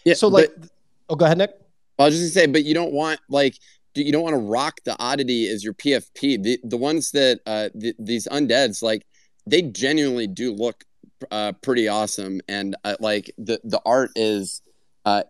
Yeah. 0.04 0.14
So 0.14 0.28
like 0.28 0.50
but, 0.58 0.70
oh 1.08 1.16
go 1.16 1.24
ahead, 1.24 1.38
Nick. 1.38 1.50
I 1.98 2.04
was 2.06 2.14
just 2.14 2.34
gonna 2.34 2.46
say, 2.46 2.52
but 2.52 2.64
you 2.64 2.74
don't 2.74 2.92
want 2.92 3.20
like 3.28 3.54
you 3.94 4.12
don't 4.12 4.22
want 4.22 4.34
to 4.34 4.40
rock 4.40 4.80
the 4.84 4.96
oddity 4.98 5.48
as 5.48 5.64
your 5.64 5.74
PFP. 5.74 6.42
The 6.42 6.58
the 6.64 6.76
ones 6.76 7.12
that 7.12 7.40
uh 7.46 7.70
the, 7.74 7.94
these 7.98 8.26
undeads 8.28 8.82
like 8.82 9.06
they 9.46 9.62
genuinely 9.62 10.26
do 10.26 10.52
look 10.52 10.84
uh, 11.30 11.52
pretty 11.62 11.88
awesome, 11.88 12.40
and 12.48 12.76
uh, 12.84 12.96
like 13.00 13.30
the 13.38 13.60
the 13.64 13.80
art 13.86 14.10
is 14.16 14.62
uh, 15.04 15.22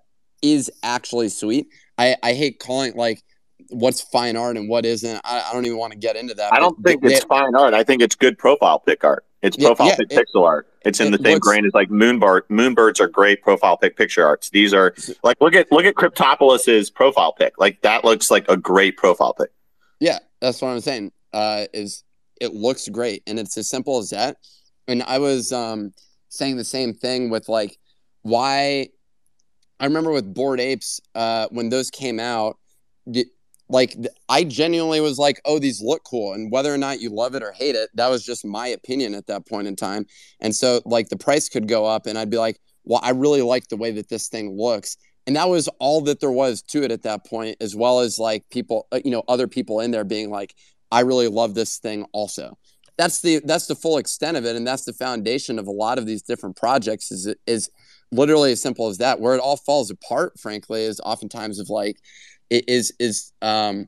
is 0.43 0.71
actually 0.83 1.29
sweet. 1.29 1.67
I 1.99 2.17
I 2.23 2.33
hate 2.35 2.59
calling 2.59 2.95
like 2.97 3.23
what's 3.71 4.01
fine 4.01 4.37
art 4.37 4.57
and 4.57 4.69
what 4.69 4.85
isn't. 4.87 5.21
I, 5.25 5.43
I 5.49 5.53
don't 5.53 5.67
even 5.67 5.79
want 5.79 5.93
to 5.93 5.99
get 5.99 6.17
into 6.17 6.35
that. 6.35 6.53
I 6.53 6.59
don't 6.61 6.81
think 6.85 7.03
they- 7.03 7.15
it's 7.15 7.25
fine 7.25 7.55
art. 7.55 7.75
I 7.75 7.83
think 7.83 8.01
it's 8.03 8.15
good 8.15 8.39
profile 8.39 8.79
pic 8.79 9.03
art. 9.03 9.25
It's 9.43 9.57
profile 9.57 9.89
yeah, 9.89 9.97
pic 9.97 10.13
it- 10.13 10.29
pixel 10.29 10.45
art. 10.45 10.69
It's 10.85 11.01
in 11.01 11.09
it 11.13 11.17
the 11.19 11.23
same 11.25 11.35
looks- 11.35 11.49
grain 11.49 11.67
as 11.67 11.75
like 11.75 11.89
moonbird. 11.89 12.43
Moonbirds 12.49 13.01
are 13.01 13.09
great 13.09 13.43
profile 13.43 13.77
pic 13.77 13.97
picture 13.97 14.25
arts. 14.25 14.51
These 14.51 14.73
are 14.73 14.95
like 15.25 15.37
look 15.41 15.55
at 15.55 15.71
look 15.73 15.85
at 15.85 15.95
Cryptopolis's 15.95 16.91
profile 16.91 17.33
pic. 17.33 17.55
Like 17.59 17.81
that 17.83 18.05
looks 18.05 18.31
like 18.31 18.45
a 18.49 18.57
great 18.57 18.97
profile 18.97 19.35
pic. 19.35 19.51
Yeah, 20.01 20.19
that's 20.41 20.61
what 20.63 20.69
I'm 20.69 20.81
saying. 20.81 21.13
Uh, 21.33 21.67
is 21.73 22.05
it 22.41 22.55
looks 22.55 22.89
great, 22.89 23.23
and 23.27 23.39
it's 23.39 23.57
as 23.57 23.69
simple 23.69 23.99
as 23.99 24.11
that. 24.11 24.37
And 24.89 25.03
I 25.03 25.19
was 25.19 25.53
um, 25.53 25.93
saying 26.29 26.57
the 26.57 26.65
same 26.65 26.95
thing 26.95 27.31
with 27.31 27.49
like 27.49 27.79
why. 28.23 28.89
I 29.79 29.85
remember 29.85 30.11
with 30.11 30.33
Bored 30.33 30.59
Apes 30.59 31.01
uh, 31.15 31.49
when 31.51 31.69
those 31.69 31.91
came 31.91 32.19
out, 32.19 32.57
like 33.69 33.95
I 34.29 34.45
genuinely 34.45 35.01
was 35.01 35.19
like, 35.19 35.41
"Oh, 35.45 35.59
these 35.59 35.83
look 35.83 36.03
cool," 36.05 36.33
and 36.33 36.51
whether 36.51 36.73
or 36.73 36.79
not 36.79 37.01
you 37.01 37.11
love 37.11 37.35
it 37.35 37.43
or 37.43 37.53
hate 37.53 37.75
it, 37.75 37.91
that 37.95 38.09
was 38.09 38.25
just 38.25 38.45
my 38.45 38.69
opinion 38.69 39.15
at 39.15 39.27
that 39.27 39.47
point 39.47 39.69
in 39.69 39.77
time. 39.77 40.07
And 40.41 40.55
so, 40.55 40.81
like, 40.87 41.09
the 41.09 41.17
price 41.19 41.49
could 41.49 41.69
go 41.69 41.85
up, 41.85 42.07
and 42.07 42.17
I'd 42.19 42.31
be 42.31 42.39
like, 42.39 42.59
"Well, 42.85 43.01
I 43.03 43.11
really 43.11 43.43
like 43.43 43.69
the 43.69 43.77
way 43.77 43.91
that 43.93 44.09
this 44.09 44.29
thing 44.29 44.57
looks." 44.57 44.97
and 45.27 45.35
that 45.37 45.49
was 45.49 45.69
all 45.81 46.01
that 46.03 46.21
there 46.21 46.31
was 46.31 46.63
to 46.63 46.83
it 46.85 46.93
at 46.93 47.03
that 47.03 47.27
point 47.27 47.57
as 47.61 47.75
well 47.75 48.01
as 48.01 48.19
like 48.19 48.49
people 48.51 48.87
uh, 48.93 49.01
you 49.05 49.11
know 49.11 49.23
other 49.29 49.47
people 49.47 49.81
in 49.81 49.91
there 49.91 50.05
being 50.05 50.31
like 50.31 50.55
i 50.91 51.01
really 51.01 51.29
love 51.29 51.55
this 51.55 51.79
thing 51.79 52.07
also 52.13 52.57
that's 52.97 53.21
the 53.21 53.41
that's 53.45 53.67
the 53.67 53.75
full 53.75 53.99
extent 53.99 54.37
of 54.37 54.45
it 54.45 54.57
and 54.57 54.67
that's 54.67 54.85
the 54.85 54.93
foundation 54.93 55.59
of 55.59 55.67
a 55.67 55.73
lot 55.73 55.99
of 55.99 56.07
these 56.07 56.23
different 56.23 56.57
projects 56.57 57.13
is 57.13 57.35
is 57.47 57.71
literally 58.13 58.53
as 58.53 58.63
simple 58.63 58.89
as 58.89 58.99
that. 58.99 59.21
Where 59.21 59.35
it 59.35 59.41
all 59.41 59.57
falls 59.57 59.91
apart 59.91 60.39
frankly 60.39 60.83
is 60.83 61.01
oftentimes 61.01 61.59
of 61.59 61.69
like 61.69 61.99
it 62.51 62.69
is 62.69 62.93
is 62.99 63.33
um 63.43 63.87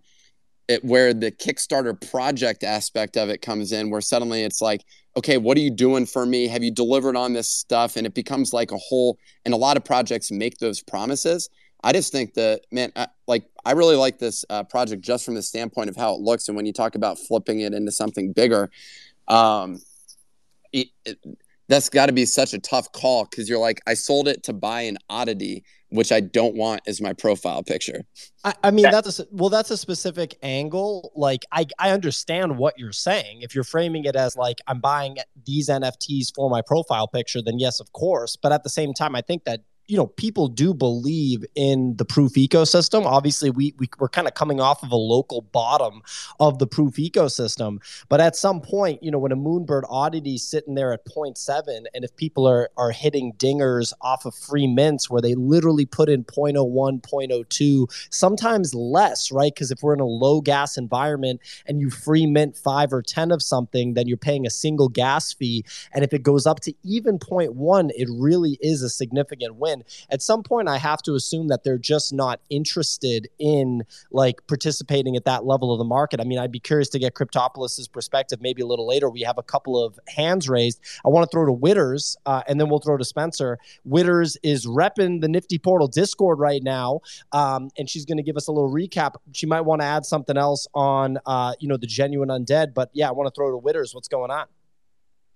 it, 0.69 0.85
where 0.85 1.15
the 1.15 1.31
kickstarter 1.31 1.99
project 2.11 2.63
aspect 2.63 3.17
of 3.17 3.31
it 3.31 3.41
comes 3.41 3.73
in 3.73 3.89
where 3.89 4.03
suddenly 4.03 4.43
it's 4.43 4.61
like 4.61 4.85
okay 5.17 5.39
what 5.39 5.57
are 5.57 5.61
you 5.61 5.71
doing 5.71 6.05
for 6.05 6.27
me? 6.27 6.47
Have 6.49 6.63
you 6.63 6.71
delivered 6.71 7.17
on 7.17 7.33
this 7.33 7.49
stuff? 7.49 7.97
And 7.97 8.07
it 8.07 8.15
becomes 8.15 8.53
like 8.53 8.73
a 8.73 8.79
whole 8.79 9.19
and 9.45 9.55
a 9.55 9.59
lot 9.59 9.77
of 9.77 9.85
projects 9.85 10.31
make 10.31 10.59
those 10.59 10.83
promises 10.83 11.49
i 11.83 11.93
just 11.93 12.12
think 12.12 12.35
that 12.35 12.62
man 12.70 12.93
I, 12.97 13.09
like 13.26 13.45
i 13.64 13.72
really 13.72 13.97
like 13.97 14.18
this 14.18 14.45
uh, 14.51 14.64
project 14.64 15.03
just 15.03 15.24
from 15.24 15.35
the 15.35 15.43
standpoint 15.43 15.89
of 15.89 15.97
how 15.97 16.14
it 16.14 16.20
looks 16.20 16.49
and 16.49 16.57
when 16.57 16.66
you 16.66 16.72
talk 16.72 16.95
about 16.95 17.18
flipping 17.18 17.61
it 17.61 17.72
into 17.74 17.93
something 17.93 18.33
bigger 18.33 18.70
um 19.29 19.81
it, 20.72 20.89
it, 21.05 21.18
that's 21.68 21.89
got 21.89 22.07
to 22.07 22.12
be 22.12 22.24
such 22.24 22.55
a 22.55 22.59
tough 22.59 22.91
call 22.93 23.24
because 23.24 23.49
you're 23.49 23.59
like 23.59 23.81
i 23.87 23.95
sold 23.95 24.29
it 24.29 24.43
to 24.45 24.53
buy 24.53 24.83
an 24.83 24.99
oddity 25.09 25.64
which 25.91 26.12
i 26.12 26.20
don't 26.20 26.55
want 26.55 26.81
as 26.87 27.01
my 27.01 27.12
profile 27.12 27.62
picture 27.62 28.05
I, 28.45 28.55
I 28.64 28.70
mean, 28.70 28.85
that's 28.91 29.18
a, 29.18 29.26
well, 29.31 29.51
that's 29.51 29.70
a 29.70 29.76
specific 29.76 30.39
angle. 30.43 31.12
Like, 31.16 31.45
I, 31.51 31.66
I 31.79 31.91
understand 31.91 32.57
what 32.57 32.79
you're 32.79 32.93
saying. 32.93 33.43
If 33.43 33.55
you're 33.55 33.64
framing 33.64 34.05
it 34.05 34.14
as 34.16 34.37
like 34.37 34.59
I'm 34.66 34.81
buying 34.81 35.16
these 35.45 35.68
NFTs 35.68 36.35
for 36.35 36.49
my 36.49 36.62
profile 36.62 37.09
picture, 37.09 37.43
then 37.43 37.59
yes, 37.59 37.81
of 37.81 37.93
course. 37.93 38.37
But 38.37 38.53
at 38.53 38.62
the 38.62 38.70
same 38.70 38.95
time, 38.95 39.16
I 39.16 39.22
think 39.22 39.45
that 39.45 39.61
you 39.89 39.97
know 39.97 40.07
people 40.07 40.49
do 40.49 40.74
believe 40.74 41.45
in 41.55 41.97
the 41.97 42.05
proof 42.05 42.34
ecosystem. 42.34 43.07
Obviously, 43.07 43.49
we, 43.51 43.74
we 43.78 43.89
we're 43.99 44.09
kind 44.09 44.28
of 44.28 44.34
coming 44.34 44.61
off 44.61 44.82
of 44.82 44.93
a 44.93 44.97
local 44.97 45.41
bottom 45.41 46.03
of 46.39 46.59
the 46.59 46.66
proof 46.66 46.97
ecosystem. 46.97 47.78
But 48.11 48.20
at 48.20 48.36
some 48.36 48.61
point, 48.61 49.03
you 49.03 49.11
know, 49.11 49.18
when 49.18 49.32
a 49.32 49.36
Moonbird 49.36 49.82
oddity 49.89 50.34
is 50.34 50.49
sitting 50.49 50.74
there 50.74 50.93
at 50.93 51.07
0.7, 51.07 51.84
and 51.95 52.05
if 52.05 52.14
people 52.16 52.47
are 52.47 52.68
are 52.76 52.91
hitting 52.91 53.32
dingers 53.34 53.95
off 54.03 54.26
of 54.26 54.34
free 54.34 54.66
mints 54.66 55.09
where 55.09 55.22
they 55.22 55.34
literally 55.34 55.86
put 55.86 56.11
in 56.11 56.22
0.01, 56.22 57.01
0.02 57.01 57.86
sometimes 58.11 58.74
less, 58.74 59.32
right? 59.32 59.55
Because 59.55 59.70
if 59.70 59.82
we're 59.82 59.95
in 59.95 60.01
a 60.01 60.05
low 60.05 60.43
gas 60.43 60.76
environment 60.76 61.41
and 61.66 61.80
you 61.80 61.89
free 61.89 62.26
mint 62.26 62.57
five 62.57 62.93
or 62.93 63.01
10 63.01 63.32
of 63.32 63.43
something, 63.43 63.95
then 63.95 64.07
you're 64.07 64.18
paying 64.18 64.47
a 64.47 64.51
single 64.51 64.91
gas 64.91 65.32
fee. 65.32 65.64
And 65.95 66.05
if 66.05 66.12
it 66.12 66.22
goes 66.22 66.47
up 66.47 66.61
to 66.61 66.74
even 66.84 67.18
0.1, 67.18 67.91
it 67.97 68.09
really 68.11 68.59
is 68.61 68.82
a 68.82 68.91
significant 68.91 69.57
win. 69.57 69.78
At 70.11 70.22
some 70.22 70.43
point, 70.43 70.68
I 70.68 70.79
have 70.79 71.03
to 71.03 71.14
assume 71.14 71.49
that 71.49 71.64
they're 71.64 71.79
just 71.79 72.12
not 72.12 72.41
interested 72.51 73.29
in 73.39 73.85
like 74.11 74.47
participating 74.47 75.16
at 75.16 75.24
that 75.24 75.45
level 75.45 75.72
of 75.72 75.79
the 75.79 75.85
market. 75.85 76.20
I 76.20 76.24
mean, 76.24 76.39
I'd 76.39 76.53
be 76.53 76.61
curious 76.61 76.89
to 76.91 76.99
get 76.99 77.14
Cryptopolis's 77.14 77.89
perspective 77.89 78.41
maybe 78.41 78.62
a 78.62 78.66
little 78.66 78.87
later. 78.87 79.11
We 79.11 79.22
have 79.22 79.39
a 79.39 79.43
couple 79.43 79.83
of 79.83 79.99
hands 80.09 80.49
raised. 80.49 80.81
I 81.05 81.09
want 81.09 81.29
to 81.29 81.35
throw 81.35 81.47
to 81.47 81.53
Witters 81.53 82.16
uh, 82.26 82.43
and 82.47 82.61
then 82.61 82.68
we'll 82.68 82.81
throw 82.81 82.97
to 82.97 83.05
Spencer. 83.05 83.59
Witters 83.89 84.37
is 84.43 84.66
repping 84.66 85.20
the 85.20 85.29
Nifty 85.29 85.59
Portal 85.59 85.89
Discord 85.89 86.39
right 86.39 86.62
now 86.62 87.01
um, 87.33 87.70
and 87.79 87.89
she's 87.89 88.05
going 88.05 88.18
to 88.18 88.22
give 88.22 88.37
us 88.37 88.49
a 88.49 88.53
little 88.53 88.72
recap. 88.72 89.14
She 89.33 89.47
might 89.47 89.62
want 89.62 89.81
to 89.81 89.87
add 89.87 90.05
something 90.07 90.37
else 90.37 90.66
on, 90.74 91.18
uh, 91.26 91.55
you 91.61 91.68
know, 91.68 91.76
the 91.76 91.87
genuine 91.87 92.29
undead. 92.29 92.74
But 92.74 92.91
yeah, 92.93 93.09
I 93.09 93.12
want 93.12 93.33
to 93.33 93.39
throw 93.39 93.51
to 93.51 93.64
Witters. 93.64 93.95
What's 93.95 94.09
going 94.09 94.31
on? 94.31 94.47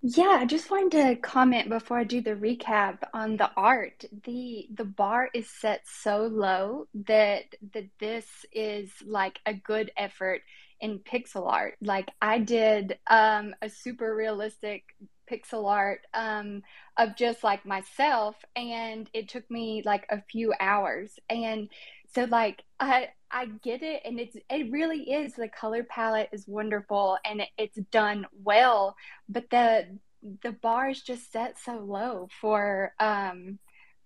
Yeah, 0.05 0.39
I 0.41 0.47
just 0.47 0.69
wanted 0.69 0.91
to 0.93 1.17
comment 1.17 1.69
before 1.69 1.97
I 1.99 2.03
do 2.05 2.21
the 2.21 2.35
recap 2.35 2.99
on 3.15 3.37
the 3.37 3.51
art. 3.57 4.05
The 4.25 4.67
the 4.75 4.85
bar 4.85 5.31
is 5.33 5.49
set 5.49 5.83
so 5.87 6.27
low 6.27 6.89
that 7.07 7.45
that 7.73 7.87
this 8.01 8.27
is 8.53 8.91
like 9.07 9.39
a 9.47 9.55
good 9.55 9.93
effort 9.97 10.43
in 10.81 10.99
pixel 10.99 11.49
art. 11.49 11.77
Like 11.81 12.11
I 12.21 12.39
did 12.41 12.99
um, 13.09 13.55
a 13.63 13.69
super 13.69 14.13
realistic 14.17 14.83
pixel 15.31 15.71
art 15.71 16.01
um, 16.15 16.63
of 16.97 17.17
just 17.17 17.45
like 17.45 17.65
myself, 17.65 18.35
and 18.57 19.09
it 19.15 19.29
took 19.29 19.49
me 19.53 19.83
like 19.85 20.05
a 20.11 20.21
few 20.21 20.53
hours. 20.59 21.13
And 21.31 21.69
so 22.15 22.25
like 22.25 22.63
I 22.81 23.09
I 23.31 23.47
get 23.47 23.83
it, 23.83 24.03
and 24.05 24.21
it's 24.21 24.37
it 24.51 24.71
really 24.71 25.11
is 25.11 25.35
the 25.35 25.49
color 25.49 25.85
palette 25.85 26.29
is 26.33 26.47
wonderful 26.47 27.19
and 27.25 27.43
it's 27.57 27.79
done 27.91 28.27
well 28.45 28.97
but 29.29 29.49
the 29.51 29.99
the 30.43 30.53
bar 30.53 30.91
is 30.91 31.03
just 31.03 31.33
set 31.33 31.59
so 31.59 31.79
low 31.79 32.29
for 32.41 32.93
um 33.01 33.59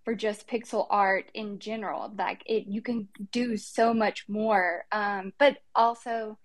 for 0.04 0.14
just 0.14 0.48
pixel 0.48 0.86
art 0.88 1.30
in 1.34 1.59
general 1.59 2.12
like 2.16 2.42
it 2.46 2.66
you 2.66 2.80
can 2.80 3.09
do 3.32 3.57
so 3.57 3.92
much 3.92 4.24
more 4.28 4.84
um 4.92 5.32
but 5.38 5.59
also 5.74 6.38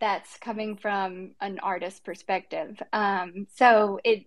that's 0.00 0.38
coming 0.38 0.76
from 0.76 1.32
an 1.40 1.58
artist 1.58 2.04
perspective 2.04 2.80
um 2.92 3.46
so 3.54 3.98
it 4.04 4.26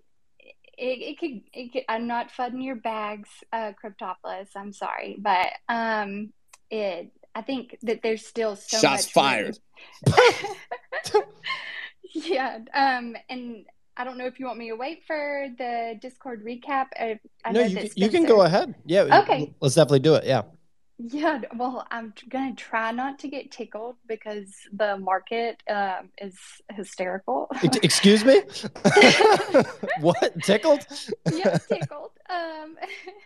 it, 0.78 1.02
it 1.02 1.20
could 1.20 1.42
it 1.54 1.72
could 1.74 1.84
i'm 1.90 2.08
not 2.08 2.32
flooding 2.32 2.62
your 2.62 2.76
bags 2.76 3.30
uh 3.54 3.72
cryptopolis 3.84 4.48
i'm 4.56 4.74
sorry 4.74 5.16
but 5.20 5.48
um 5.70 6.32
it 6.70 7.12
i 7.34 7.42
think 7.42 7.78
that 7.84 8.02
there's 8.04 8.26
still 8.26 8.56
so 8.56 8.78
Shots 8.80 9.16
much 9.16 9.44
room. 9.44 9.54
fired. 10.06 11.24
yeah 12.14 12.60
um 12.74 13.16
and 13.30 13.66
i 13.98 14.04
don't 14.04 14.18
know 14.18 14.26
if 14.26 14.40
you 14.40 14.46
want 14.46 14.58
me 14.58 14.70
to 14.70 14.76
wait 14.76 15.04
for 15.06 15.48
the 15.58 15.98
discord 16.02 16.46
recap 16.46 16.88
I, 17.00 17.20
I 17.44 17.52
no, 17.52 17.62
know 17.62 17.66
you 17.66 17.78
can, 17.78 17.90
you 17.96 18.10
can 18.10 18.26
go 18.26 18.42
ahead. 18.42 18.76
Yeah. 18.86 19.22
Okay. 19.22 19.54
Let's 19.60 19.76
definitely 19.76 20.00
do 20.00 20.16
it. 20.16 20.26
Yeah. 20.26 20.44
Yeah 20.98 21.42
well 21.58 21.86
i'm 21.92 22.14
gonna 22.30 22.56
try 22.56 22.92
not 22.92 23.20
to 23.20 23.28
get 23.28 23.52
tickled 23.52 23.96
because 24.08 24.54
the 24.72 24.98
market 24.98 25.62
um 25.70 26.10
is 26.22 26.38
hysterical 26.72 27.50
Excuse 27.84 28.26
me? 28.26 28.42
what? 30.00 30.42
Tickled? 30.44 30.86
yeah, 31.34 31.58
tickled. 31.70 32.12
Um, 32.30 32.78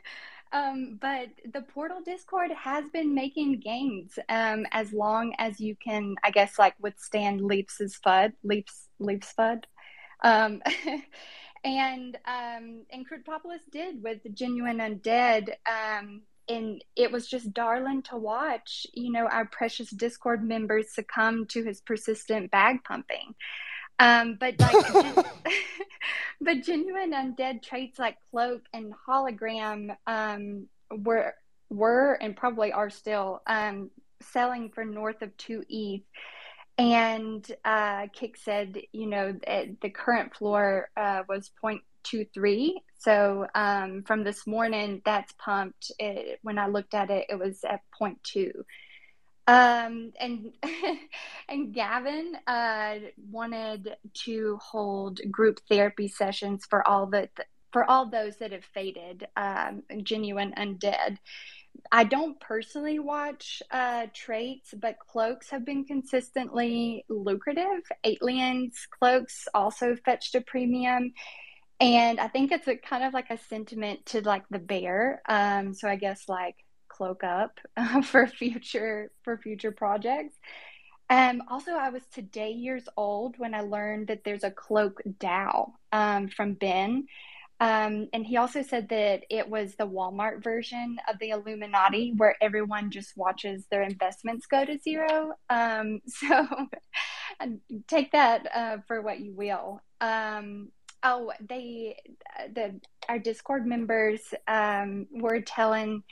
um, 0.52 0.98
but 1.02 1.30
the 1.54 1.62
Portal 1.62 2.02
Discord 2.06 2.52
has 2.52 2.90
been 2.90 3.14
making 3.14 3.60
gains 3.60 4.18
um, 4.30 4.66
as 4.72 4.94
long 4.94 5.34
as 5.38 5.60
you 5.60 5.76
can, 5.76 6.16
I 6.24 6.32
guess, 6.32 6.60
like 6.60 6.76
withstand 6.80 7.42
Leaps' 7.42 8.00
FUD, 8.06 8.34
Leaps, 8.44 8.88
Leaps 9.00 9.34
FUD. 9.38 9.64
Um, 10.24 10.62
and 11.64 12.18
um, 12.26 12.86
and 12.92 13.06
Cryptopolis 13.10 13.62
did 13.72 14.04
with 14.04 14.24
the 14.24 14.30
Genuine 14.30 14.78
Undead. 14.78 15.56
Um, 15.68 16.22
and 16.50 16.84
it 16.96 17.12
was 17.12 17.28
just 17.28 17.54
darling 17.54 18.02
to 18.04 18.18
watch, 18.18 18.88
you 18.94 19.12
know, 19.12 19.28
our 19.28 19.46
precious 19.46 19.90
Discord 19.92 20.44
members 20.44 20.94
succumb 20.94 21.46
to 21.48 21.64
his 21.64 21.80
persistent 21.82 22.50
bag 22.52 22.84
pumping. 22.84 23.36
Um, 24.00 24.38
but 24.40 24.60
like, 24.60 25.16
but 26.42 26.64
genuine 26.64 27.12
undead 27.12 27.62
traits 27.62 28.00
like 28.00 28.18
cloak 28.32 28.64
and 28.74 28.94
hologram 29.08 29.96
um, 30.08 30.68
were 30.92 31.36
were 31.70 32.14
and 32.14 32.36
probably 32.36 32.72
are 32.72 32.90
still 32.90 33.42
um, 33.46 33.92
selling 34.22 34.70
for 34.70 34.84
north 34.84 35.22
of 35.22 35.36
two 35.38 35.64
ETH. 35.70 36.02
And 36.78 37.46
uh, 37.66 38.08
Kick 38.14 38.38
said, 38.38 38.78
you 38.94 39.06
know, 39.06 39.34
the, 39.34 39.76
the 39.82 39.90
current 39.90 40.34
floor 40.34 40.90
uh, 40.96 41.24
was 41.28 41.52
0.23. 42.04 42.72
So 42.98 43.48
um, 43.56 44.04
from 44.04 44.24
this 44.24 44.46
morning, 44.46 45.02
that's 45.06 45.34
pumped. 45.38 45.92
It, 46.00 46.40
when 46.42 46.60
I 46.60 46.68
looked 46.68 46.94
at 46.94 47.10
it, 47.10 47.28
it 47.30 47.40
was 47.40 47.64
at 47.64 47.82
two. 48.24 48.66
Um, 49.48 50.14
and 50.20 50.54
and 51.50 51.74
Gavin 51.74 52.38
uh, 52.46 52.96
wanted 53.32 53.96
to 54.26 54.60
hold 54.62 55.20
group 55.32 55.60
therapy 55.68 56.08
sessions 56.08 56.66
for 56.70 56.88
all 56.88 57.08
the 57.08 57.30
for 57.72 57.90
all 57.90 58.10
those 58.10 58.38
that 58.38 58.52
have 58.52 58.66
faded, 58.66 59.28
um, 59.36 59.84
genuine 60.04 60.54
undead. 60.58 61.18
I 61.92 62.04
don't 62.04 62.40
personally 62.40 63.00
watch 63.00 63.62
uh, 63.72 64.08
traits, 64.14 64.74
but 64.80 65.00
cloaks 65.00 65.50
have 65.50 65.66
been 65.66 65.86
consistently 65.86 67.06
lucrative. 67.10 67.84
Aliens 68.04 68.88
cloaks 69.00 69.48
also 69.54 69.96
fetched 69.96 70.36
a 70.36 70.42
premium. 70.42 71.14
And 71.80 72.20
I 72.20 72.28
think 72.28 72.52
it's 72.52 72.68
a 72.68 72.76
kind 72.76 73.04
of 73.04 73.14
like 73.14 73.30
a 73.30 73.38
sentiment 73.38 74.06
to 74.08 74.22
like 74.22 74.44
the 74.50 74.60
bear. 74.60 75.22
Um, 75.28 75.74
so 75.74 75.88
I 75.88 75.96
guess 75.96 76.28
like 76.28 76.56
cloak 76.90 77.24
up 77.24 77.60
uh, 77.78 78.02
for 78.04 78.28
future 78.28 79.12
for 79.24 79.38
future 79.38 79.72
projects. 79.72 80.36
Um, 81.10 81.42
also, 81.50 81.72
I 81.72 81.90
was 81.90 82.04
today 82.14 82.52
years 82.52 82.88
old 82.96 83.40
when 83.40 83.56
I 83.56 83.62
learned 83.62 84.08
that 84.08 84.24
there's 84.24 84.44
a 84.44 84.52
cloak 84.52 85.02
DAO 85.20 85.72
um, 85.92 86.28
from 86.28 86.54
Ben. 86.54 87.08
Um, 87.62 88.08
and 88.14 88.26
he 88.26 88.38
also 88.38 88.62
said 88.62 88.90
that 88.90 89.24
it 89.30 89.50
was 89.50 89.76
the 89.76 89.88
Walmart 89.88 90.44
version 90.44 90.98
of 91.10 91.18
the 91.20 91.32
Illuminati, 91.32 92.14
where 92.16 92.36
everyone 92.42 92.92
just 92.92 93.18
watches 93.18 93.66
their 93.70 93.82
investments 93.82 94.46
go 94.46 94.64
to 94.64 94.78
zero. 94.78 95.34
Um, 95.50 96.02
so 96.08 96.48
take 97.88 98.12
that 98.12 98.48
uh, 98.56 98.78
for 98.88 99.02
what 99.02 99.20
you 99.20 99.34
will. 99.34 99.82
Um, 100.00 100.70
oh, 101.04 101.32
they 101.48 101.98
the 102.54 102.80
our 103.08 103.20
Discord 103.20 103.66
members 103.66 104.22
um, 104.48 105.08
were 105.12 105.42
telling 105.42 106.04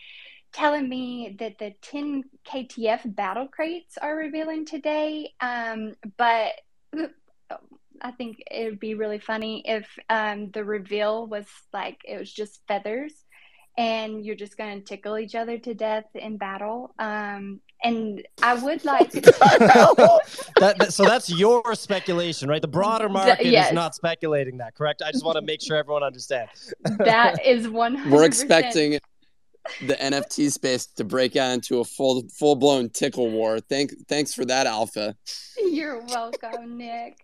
telling 0.54 0.88
me 0.88 1.36
that 1.40 1.60
the 1.60 1.74
10 1.82 2.24
KTF 2.48 3.16
battle 3.16 3.48
crates 3.48 3.98
are 3.98 4.16
revealing 4.16 4.66
today. 4.66 5.34
Um, 5.42 5.94
but 6.18 6.54
I 8.02 8.12
think 8.12 8.42
it 8.50 8.66
would 8.66 8.80
be 8.80 8.94
really 8.94 9.20
funny 9.20 9.64
if 9.66 9.88
um, 10.10 10.52
the 10.52 10.64
reveal 10.64 11.28
was 11.28 11.46
like 11.74 11.98
it 12.06 12.18
was 12.18 12.32
just 12.32 12.62
feathers 12.68 13.14
and 13.78 14.26
you're 14.26 14.36
just 14.36 14.58
going 14.58 14.80
to 14.80 14.84
tickle 14.84 15.18
each 15.18 15.36
other 15.36 15.58
to 15.60 15.74
death 15.74 16.06
in 16.16 16.38
battle. 16.38 16.94
Um, 16.98 17.60
and 17.84 18.26
I 18.42 18.56
would 18.56 18.84
like 18.86 19.12
that, 19.12 20.76
that, 20.80 20.94
so 20.94 21.04
that's 21.04 21.30
your 21.30 21.76
speculation, 21.76 22.50
right? 22.50 22.62
The 22.62 22.68
broader 22.68 23.10
market 23.10 23.46
yes. 23.46 23.68
is 23.68 23.74
not 23.74 23.96
speculating 23.96 24.58
that, 24.58 24.76
correct? 24.76 25.02
I 25.06 25.12
just 25.12 25.26
want 25.26 25.38
to 25.38 25.42
make 25.42 25.62
sure 25.62 25.78
everyone 25.78 26.04
understands. 26.04 26.74
that 27.00 27.46
is 27.46 27.68
one. 27.68 28.10
We're 28.10 28.26
expecting 28.26 29.00
the 29.82 29.96
NFT 29.96 30.52
space 30.52 30.86
to 30.86 31.04
break 31.04 31.36
out 31.36 31.54
into 31.54 31.80
a 31.80 31.84
full 31.84 32.24
full 32.30 32.56
blown 32.56 32.90
tickle 32.90 33.30
war. 33.30 33.60
Thank 33.60 33.92
thanks 34.08 34.34
for 34.34 34.46
that, 34.46 34.66
Alpha. 34.66 35.16
You're 35.58 36.02
welcome, 36.06 36.78
Nick. 36.78 37.18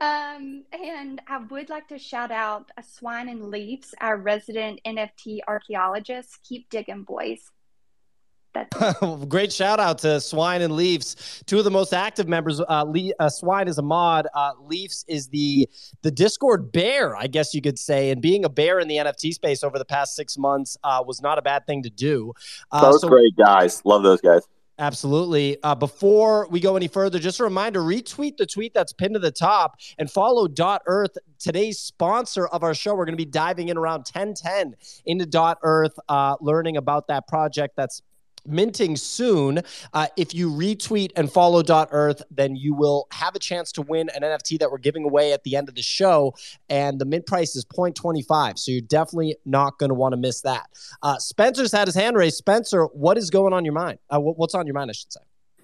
Um, 0.00 0.64
and 0.72 1.22
I 1.28 1.38
would 1.38 1.70
like 1.70 1.88
to 1.88 1.98
shout 1.98 2.32
out 2.32 2.70
a 2.76 2.82
Swine 2.82 3.28
and 3.28 3.50
Leaves, 3.50 3.94
our 4.00 4.16
resident 4.16 4.80
NFT 4.84 5.38
archaeologist. 5.46 6.40
Keep 6.42 6.68
digging, 6.68 7.04
boys. 7.04 7.50
Great 9.28 9.52
shout 9.52 9.80
out 9.80 9.98
to 9.98 10.20
Swine 10.20 10.62
and 10.62 10.74
Leafs, 10.74 11.42
two 11.46 11.58
of 11.58 11.64
the 11.64 11.70
most 11.70 11.92
active 11.92 12.28
members. 12.28 12.60
Uh, 12.60 12.84
Le- 12.86 13.12
uh, 13.18 13.28
Swine 13.28 13.68
is 13.68 13.78
a 13.78 13.82
mod. 13.82 14.26
Uh, 14.34 14.52
Leafs 14.60 15.04
is 15.08 15.28
the 15.28 15.68
the 16.02 16.10
Discord 16.10 16.72
bear, 16.72 17.16
I 17.16 17.26
guess 17.26 17.54
you 17.54 17.62
could 17.62 17.78
say. 17.78 18.10
And 18.10 18.20
being 18.20 18.44
a 18.44 18.48
bear 18.48 18.80
in 18.80 18.88
the 18.88 18.96
NFT 18.96 19.34
space 19.34 19.64
over 19.64 19.78
the 19.78 19.84
past 19.84 20.14
six 20.14 20.38
months 20.38 20.76
uh, 20.84 21.02
was 21.06 21.20
not 21.20 21.38
a 21.38 21.42
bad 21.42 21.66
thing 21.66 21.82
to 21.82 21.90
do. 21.90 22.32
Uh, 22.70 22.80
Both 22.92 23.00
so- 23.00 23.08
great 23.08 23.36
guys. 23.36 23.82
Love 23.84 24.02
those 24.02 24.20
guys. 24.20 24.42
Absolutely. 24.78 25.56
Uh, 25.62 25.74
before 25.76 26.48
we 26.50 26.58
go 26.58 26.74
any 26.74 26.88
further, 26.88 27.20
just 27.20 27.38
a 27.38 27.44
reminder 27.44 27.80
retweet 27.80 28.36
the 28.38 28.46
tweet 28.46 28.74
that's 28.74 28.92
pinned 28.92 29.14
to 29.14 29.20
the 29.20 29.30
top 29.30 29.76
and 29.98 30.10
follow 30.10 30.48
Dot 30.48 30.82
Earth, 30.86 31.16
today's 31.38 31.78
sponsor 31.78 32.48
of 32.48 32.64
our 32.64 32.74
show. 32.74 32.92
We're 32.94 33.04
going 33.04 33.16
to 33.16 33.24
be 33.24 33.24
diving 33.24 33.68
in 33.68 33.76
around 33.76 33.98
1010 33.98 34.74
into 35.06 35.26
Dot 35.26 35.58
Earth, 35.62 35.96
uh, 36.08 36.36
learning 36.40 36.76
about 36.76 37.06
that 37.06 37.28
project 37.28 37.76
that's 37.76 38.02
minting 38.46 38.96
soon. 38.96 39.60
Uh, 39.92 40.06
if 40.16 40.34
you 40.34 40.50
retweet 40.50 41.10
and 41.16 41.30
follow 41.30 41.62
Dot 41.62 41.88
Earth, 41.92 42.22
then 42.30 42.56
you 42.56 42.74
will 42.74 43.06
have 43.12 43.34
a 43.34 43.38
chance 43.38 43.72
to 43.72 43.82
win 43.82 44.08
an 44.10 44.22
NFT 44.22 44.58
that 44.58 44.70
we're 44.70 44.78
giving 44.78 45.04
away 45.04 45.32
at 45.32 45.42
the 45.44 45.56
end 45.56 45.68
of 45.68 45.74
the 45.74 45.82
show. 45.82 46.34
And 46.68 46.98
the 46.98 47.04
mint 47.04 47.26
price 47.26 47.56
is 47.56 47.64
0.25. 47.64 48.58
So 48.58 48.72
you're 48.72 48.80
definitely 48.80 49.36
not 49.44 49.78
going 49.78 49.90
to 49.90 49.94
want 49.94 50.12
to 50.12 50.16
miss 50.16 50.40
that. 50.42 50.68
Uh, 51.02 51.18
Spencer's 51.18 51.72
had 51.72 51.88
his 51.88 51.94
hand 51.94 52.16
raised. 52.16 52.36
Spencer, 52.36 52.84
what 52.86 53.18
is 53.18 53.30
going 53.30 53.52
on 53.52 53.64
your 53.64 53.74
mind? 53.74 53.98
Uh, 54.10 54.18
what's 54.20 54.54
on 54.54 54.66
your 54.66 54.74
mind, 54.74 54.90
I 54.90 54.94
should 54.94 55.12
say? 55.12 55.20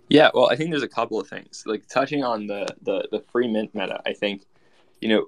Yeah, 0.09 0.31
well, 0.35 0.51
I 0.51 0.57
think 0.57 0.71
there's 0.71 0.83
a 0.83 0.89
couple 0.89 1.21
of 1.21 1.29
things. 1.29 1.63
Like 1.67 1.87
touching 1.87 2.25
on 2.25 2.49
the 2.49 2.67
the, 2.83 3.09
the 3.13 3.21
free 3.31 3.47
mint 3.47 3.75
meta, 3.75 4.03
I 4.05 4.13
think, 4.13 4.43
you 5.01 5.09
know, 5.09 5.27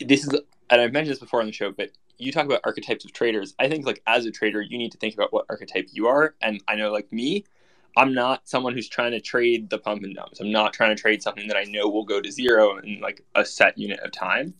this 0.00 0.26
is, 0.26 0.40
and 0.70 0.80
I've 0.80 0.92
mentioned 0.92 1.12
this 1.12 1.18
before 1.18 1.40
on 1.40 1.46
the 1.46 1.52
show, 1.52 1.70
but 1.70 1.90
you 2.18 2.32
talk 2.32 2.46
about 2.46 2.60
archetypes 2.64 3.04
of 3.04 3.12
traders. 3.12 3.54
I 3.58 3.68
think 3.68 3.86
like 3.86 4.02
as 4.06 4.26
a 4.26 4.30
trader, 4.30 4.62
you 4.62 4.78
need 4.78 4.92
to 4.92 4.98
think 4.98 5.14
about 5.14 5.32
what 5.32 5.46
archetype 5.48 5.88
you 5.92 6.06
are. 6.06 6.34
And 6.40 6.62
I 6.68 6.76
know 6.76 6.92
like 6.92 7.12
me, 7.12 7.44
I'm 7.96 8.12
not 8.12 8.48
someone 8.48 8.74
who's 8.74 8.88
trying 8.88 9.12
to 9.12 9.20
trade 9.20 9.70
the 9.70 9.78
pump 9.78 10.02
and 10.02 10.14
dumps. 10.14 10.40
I'm 10.40 10.50
not 10.50 10.72
trying 10.72 10.94
to 10.94 11.00
trade 11.00 11.22
something 11.22 11.46
that 11.48 11.56
I 11.56 11.64
know 11.64 11.88
will 11.88 12.04
go 12.04 12.20
to 12.20 12.30
zero 12.30 12.78
in 12.78 13.00
like 13.00 13.24
a 13.34 13.44
set 13.44 13.78
unit 13.78 14.00
of 14.00 14.12
time 14.12 14.54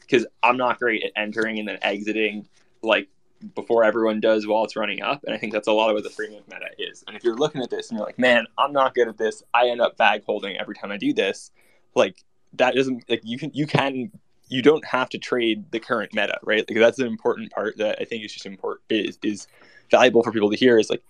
because 0.00 0.26
I'm 0.42 0.56
not 0.56 0.78
great 0.78 1.02
at 1.02 1.12
entering 1.16 1.58
and 1.58 1.68
then 1.68 1.78
exiting 1.82 2.48
like 2.82 3.08
before 3.54 3.84
everyone 3.84 4.20
does 4.20 4.46
while 4.46 4.64
it's 4.64 4.76
running 4.76 5.02
up. 5.02 5.24
And 5.24 5.34
I 5.34 5.38
think 5.38 5.52
that's 5.52 5.68
a 5.68 5.72
lot 5.72 5.90
of 5.90 5.94
what 5.94 6.04
the 6.04 6.10
free 6.10 6.28
meta 6.28 6.68
is. 6.78 7.04
And 7.06 7.16
if 7.16 7.24
you're 7.24 7.36
looking 7.36 7.60
at 7.60 7.70
this 7.70 7.90
and 7.90 7.98
you're 7.98 8.06
like, 8.06 8.18
man, 8.18 8.46
I'm 8.56 8.72
not 8.72 8.94
good 8.94 9.08
at 9.08 9.18
this. 9.18 9.42
I 9.52 9.68
end 9.68 9.80
up 9.80 9.96
bag 9.96 10.24
holding 10.24 10.56
every 10.56 10.74
time 10.74 10.90
I 10.92 10.96
do 10.96 11.12
this. 11.12 11.50
Like 11.94 12.24
that 12.54 12.74
doesn't 12.74 13.08
like 13.08 13.22
you 13.24 13.38
can 13.38 13.50
you 13.52 13.66
can 13.66 14.10
you 14.48 14.62
don't 14.62 14.84
have 14.84 15.08
to 15.10 15.18
trade 15.18 15.70
the 15.70 15.80
current 15.80 16.14
meta, 16.14 16.38
right? 16.42 16.64
Like 16.68 16.78
that's 16.78 16.98
an 16.98 17.06
important 17.06 17.50
part 17.50 17.76
that 17.78 17.98
I 18.00 18.04
think 18.04 18.24
is 18.24 18.32
just 18.32 18.46
important 18.46 18.84
is 18.90 19.18
is 19.22 19.46
valuable 19.90 20.22
for 20.22 20.32
people 20.32 20.50
to 20.50 20.56
hear 20.56 20.78
is 20.78 20.90
like 20.90 21.02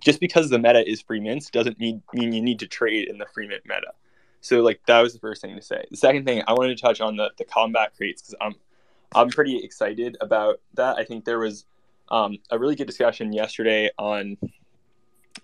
just 0.00 0.20
because 0.20 0.50
the 0.50 0.58
meta 0.58 0.88
is 0.88 1.00
free 1.00 1.20
mints 1.20 1.50
doesn't 1.50 1.78
mean 1.78 2.02
mean 2.12 2.32
you 2.32 2.42
need 2.42 2.58
to 2.60 2.66
trade 2.66 3.08
in 3.08 3.18
the 3.18 3.26
free 3.26 3.46
mint 3.46 3.62
meta. 3.66 3.92
So 4.40 4.60
like 4.60 4.80
that 4.86 5.00
was 5.00 5.12
the 5.12 5.18
first 5.18 5.42
thing 5.42 5.54
to 5.54 5.62
say. 5.62 5.84
The 5.90 5.96
second 5.96 6.24
thing 6.24 6.42
I 6.46 6.52
wanted 6.52 6.76
to 6.76 6.82
touch 6.82 7.00
on 7.00 7.16
the 7.16 7.30
the 7.38 7.44
combat 7.44 7.92
crates 7.96 8.22
because 8.22 8.34
I'm 8.40 8.54
I'm 9.14 9.28
pretty 9.28 9.62
excited 9.62 10.16
about 10.20 10.60
that. 10.74 10.96
I 10.96 11.04
think 11.04 11.24
there 11.24 11.38
was 11.38 11.64
um, 12.10 12.38
a 12.50 12.58
really 12.58 12.74
good 12.74 12.86
discussion 12.86 13.32
yesterday 13.32 13.90
on 13.98 14.36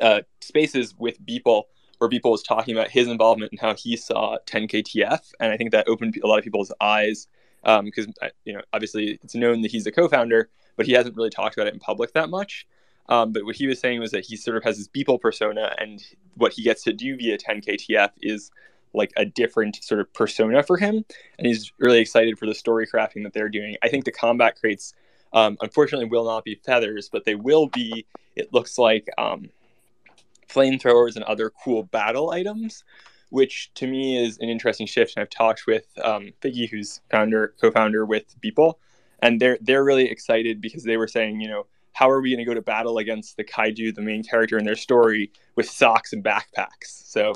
uh, 0.01 0.22
spaces 0.40 0.94
with 0.99 1.24
Beeple 1.24 1.64
where 1.99 2.11
Beeple 2.11 2.30
was 2.30 2.42
talking 2.42 2.76
about 2.76 2.90
his 2.90 3.09
involvement 3.09 3.53
and 3.53 3.61
how 3.61 3.74
he 3.74 3.97
saw 3.97 4.36
10KTF, 4.47 5.32
and 5.40 5.51
I 5.51 5.57
think 5.57 5.70
that 5.70 5.88
opened 5.88 6.18
a 6.22 6.26
lot 6.26 6.38
of 6.38 6.44
people's 6.44 6.72
eyes 6.80 7.26
because 7.83 8.07
um, 8.07 8.31
you 8.45 8.55
know 8.55 8.61
obviously 8.73 9.19
it's 9.23 9.35
known 9.35 9.62
that 9.62 9.71
he's 9.71 9.87
a 9.87 9.93
co-founder, 9.93 10.49
but 10.77 10.87
he 10.87 10.93
hasn't 10.93 11.17
really 11.17 11.31
talked 11.31 11.57
about 11.57 11.67
it 11.67 11.75
in 11.75 11.81
public 11.81 12.12
that 12.12 12.31
much. 12.31 12.67
Um, 13.09 13.33
but 13.33 13.45
what 13.45 13.57
he 13.57 13.67
was 13.67 13.79
saying 13.79 14.01
was 14.01 14.11
that 14.12 14.25
he 14.25 14.37
sort 14.37 14.57
of 14.57 14.64
has 14.64 14.79
this 14.79 14.89
Beeple 14.89 15.21
persona, 15.21 15.75
and 15.79 16.03
what 16.37 16.53
he 16.53 16.62
gets 16.62 16.83
to 16.85 16.93
do 16.93 17.17
via 17.17 17.39
10KTF 17.39 18.11
is 18.21 18.51
like 18.93 19.12
a 19.17 19.25
different 19.25 19.83
sort 19.83 20.01
of 20.01 20.12
persona 20.12 20.62
for 20.62 20.77
him, 20.77 21.05
and 21.39 21.47
he's 21.47 21.73
really 21.79 21.99
excited 21.99 22.39
for 22.39 22.47
the 22.47 22.55
story 22.55 22.87
crafting 22.87 23.23
that 23.25 23.33
they're 23.33 23.49
doing. 23.49 23.77
I 23.83 23.89
think 23.89 24.05
the 24.05 24.12
combat 24.12 24.57
crates, 24.59 24.95
um, 25.33 25.57
unfortunately, 25.61 26.09
will 26.09 26.25
not 26.25 26.45
be 26.45 26.61
feathers, 26.64 27.09
but 27.11 27.25
they 27.25 27.35
will 27.35 27.69
be. 27.69 28.07
It 28.35 28.53
looks 28.53 28.77
like 28.79 29.09
um, 29.19 29.51
flamethrowers 30.49 31.17
and 31.17 31.25
other 31.25 31.51
cool 31.64 31.85
battle 31.85 32.31
items 32.31 32.85
which 33.31 33.70
to 33.74 33.87
me 33.87 34.22
is 34.22 34.39
an 34.39 34.49
interesting 34.49 34.87
shift. 34.87 35.14
And 35.16 35.22
I've 35.22 35.31
talked 35.31 35.66
with 35.66 35.87
um, 36.03 36.33
Figgy, 36.41 36.68
who's 36.68 37.01
founder, 37.11 37.55
co-founder 37.61 38.05
with 38.07 38.41
Beeple, 38.41 38.74
and 39.20 39.41
they're 39.41 39.59
they're 39.61 39.85
really 39.85 40.11
excited 40.11 40.61
because 40.61 40.85
they 40.85 40.97
were 40.97 41.09
saying, 41.09 41.41
you 41.41 41.49
know, 41.49 41.66
how 41.93 42.11
are 42.11 42.20
we 42.20 42.31
going 42.31 42.39
to 42.39 42.45
go 42.45 42.55
to 42.55 42.62
battle 42.62 42.99
against 42.99 43.37
the 43.37 43.45
kaiju, 43.45 43.95
the 43.95 44.03
main 44.03 44.22
character 44.22 44.59
in 44.59 44.64
their 44.64 44.77
story, 44.77 45.31
with 45.55 45.68
socks 45.68 46.12
and 46.12 46.22
backpacks? 46.22 46.87
So 46.87 47.33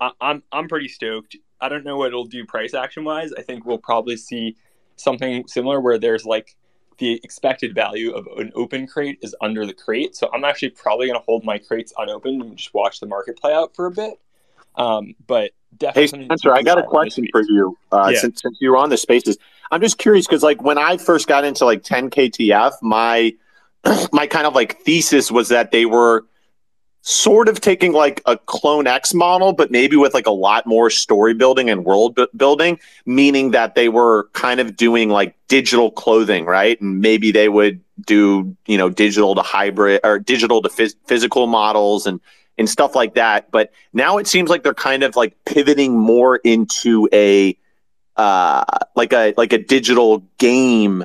I, 0.00 0.10
I'm 0.20 0.42
I'm 0.52 0.68
pretty 0.68 0.88
stoked. 0.88 1.36
I 1.60 1.68
don't 1.68 1.84
know 1.84 1.96
what 1.96 2.08
it'll 2.08 2.26
do 2.26 2.44
price 2.44 2.74
action 2.74 3.04
wise. 3.04 3.32
I 3.32 3.42
think 3.42 3.64
we'll 3.64 3.78
probably 3.78 4.16
see 4.16 4.56
something 4.96 5.46
similar 5.46 5.80
where 5.80 5.98
there's 5.98 6.24
like 6.24 6.56
the 6.98 7.20
expected 7.22 7.74
value 7.74 8.12
of 8.12 8.26
an 8.38 8.52
open 8.54 8.86
crate 8.86 9.18
is 9.22 9.34
under 9.40 9.66
the 9.66 9.74
crate. 9.74 10.16
So 10.16 10.30
I'm 10.32 10.44
actually 10.44 10.70
probably 10.70 11.06
going 11.08 11.18
to 11.18 11.24
hold 11.24 11.44
my 11.44 11.58
crates 11.58 11.92
unopened 11.98 12.42
and 12.42 12.56
just 12.56 12.72
watch 12.72 13.00
the 13.00 13.06
market 13.06 13.38
play 13.38 13.52
out 13.52 13.74
for 13.74 13.86
a 13.86 13.90
bit. 13.90 14.18
Um, 14.76 15.14
but 15.26 15.52
definitely. 15.76 16.18
Hey 16.18 16.26
Spencer, 16.26 16.54
I 16.54 16.62
got 16.62 16.78
a 16.78 16.82
question 16.82 17.26
for 17.30 17.42
you. 17.42 17.76
Uh, 17.92 18.10
yeah. 18.12 18.20
since, 18.20 18.42
since 18.42 18.58
you 18.60 18.70
were 18.70 18.76
on 18.76 18.90
the 18.90 18.96
spaces, 18.96 19.38
I'm 19.70 19.80
just 19.80 19.98
curious 19.98 20.26
because 20.26 20.42
like 20.42 20.62
when 20.62 20.78
I 20.78 20.96
first 20.96 21.28
got 21.28 21.44
into 21.44 21.64
like 21.64 21.82
10 21.82 22.10
KTF, 22.10 22.74
my 22.82 23.34
my 24.12 24.26
kind 24.26 24.46
of 24.46 24.54
like 24.54 24.80
thesis 24.80 25.30
was 25.30 25.48
that 25.48 25.70
they 25.70 25.86
were 25.86 26.26
sort 27.02 27.48
of 27.48 27.60
taking 27.60 27.92
like 27.92 28.20
a 28.26 28.36
clone 28.36 28.88
X 28.88 29.14
model, 29.14 29.52
but 29.52 29.70
maybe 29.70 29.94
with 29.94 30.12
like 30.12 30.26
a 30.26 30.32
lot 30.32 30.66
more 30.66 30.90
story 30.90 31.34
building 31.34 31.70
and 31.70 31.84
world 31.84 32.18
building, 32.36 32.80
meaning 33.04 33.52
that 33.52 33.76
they 33.76 33.88
were 33.88 34.28
kind 34.32 34.58
of 34.58 34.76
doing 34.76 35.08
like 35.08 35.36
digital 35.46 35.92
clothing, 35.92 36.46
right? 36.46 36.80
And 36.80 37.00
maybe 37.00 37.30
they 37.30 37.48
would 37.48 37.80
do, 38.04 38.56
you 38.66 38.76
know, 38.76 38.88
digital 38.88 39.36
to 39.36 39.42
hybrid 39.42 40.00
or 40.02 40.18
digital 40.18 40.60
to 40.62 40.68
phys- 40.68 40.96
physical 41.06 41.46
models 41.46 42.08
and 42.08 42.20
and 42.58 42.68
stuff 42.68 42.94
like 42.94 43.14
that. 43.14 43.50
But 43.50 43.72
now 43.92 44.18
it 44.18 44.26
seems 44.26 44.50
like 44.50 44.62
they're 44.62 44.74
kind 44.74 45.02
of 45.02 45.16
like 45.16 45.36
pivoting 45.44 45.96
more 45.98 46.36
into 46.36 47.08
a 47.12 47.56
uh, 48.16 48.64
like 48.94 49.12
a 49.12 49.34
like 49.36 49.52
a 49.52 49.58
digital 49.58 50.18
game 50.38 51.04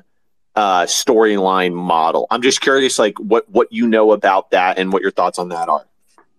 uh, 0.56 0.84
storyline 0.84 1.74
model. 1.74 2.28
I'm 2.32 2.42
just 2.42 2.62
curious, 2.62 3.00
like 3.00 3.18
what 3.20 3.50
what 3.50 3.72
you 3.72 3.88
know 3.88 4.12
about 4.12 4.52
that 4.52 4.78
and 4.78 4.92
what 4.92 5.02
your 5.02 5.12
thoughts 5.12 5.40
on 5.40 5.50
that 5.50 5.70
are. 5.70 5.86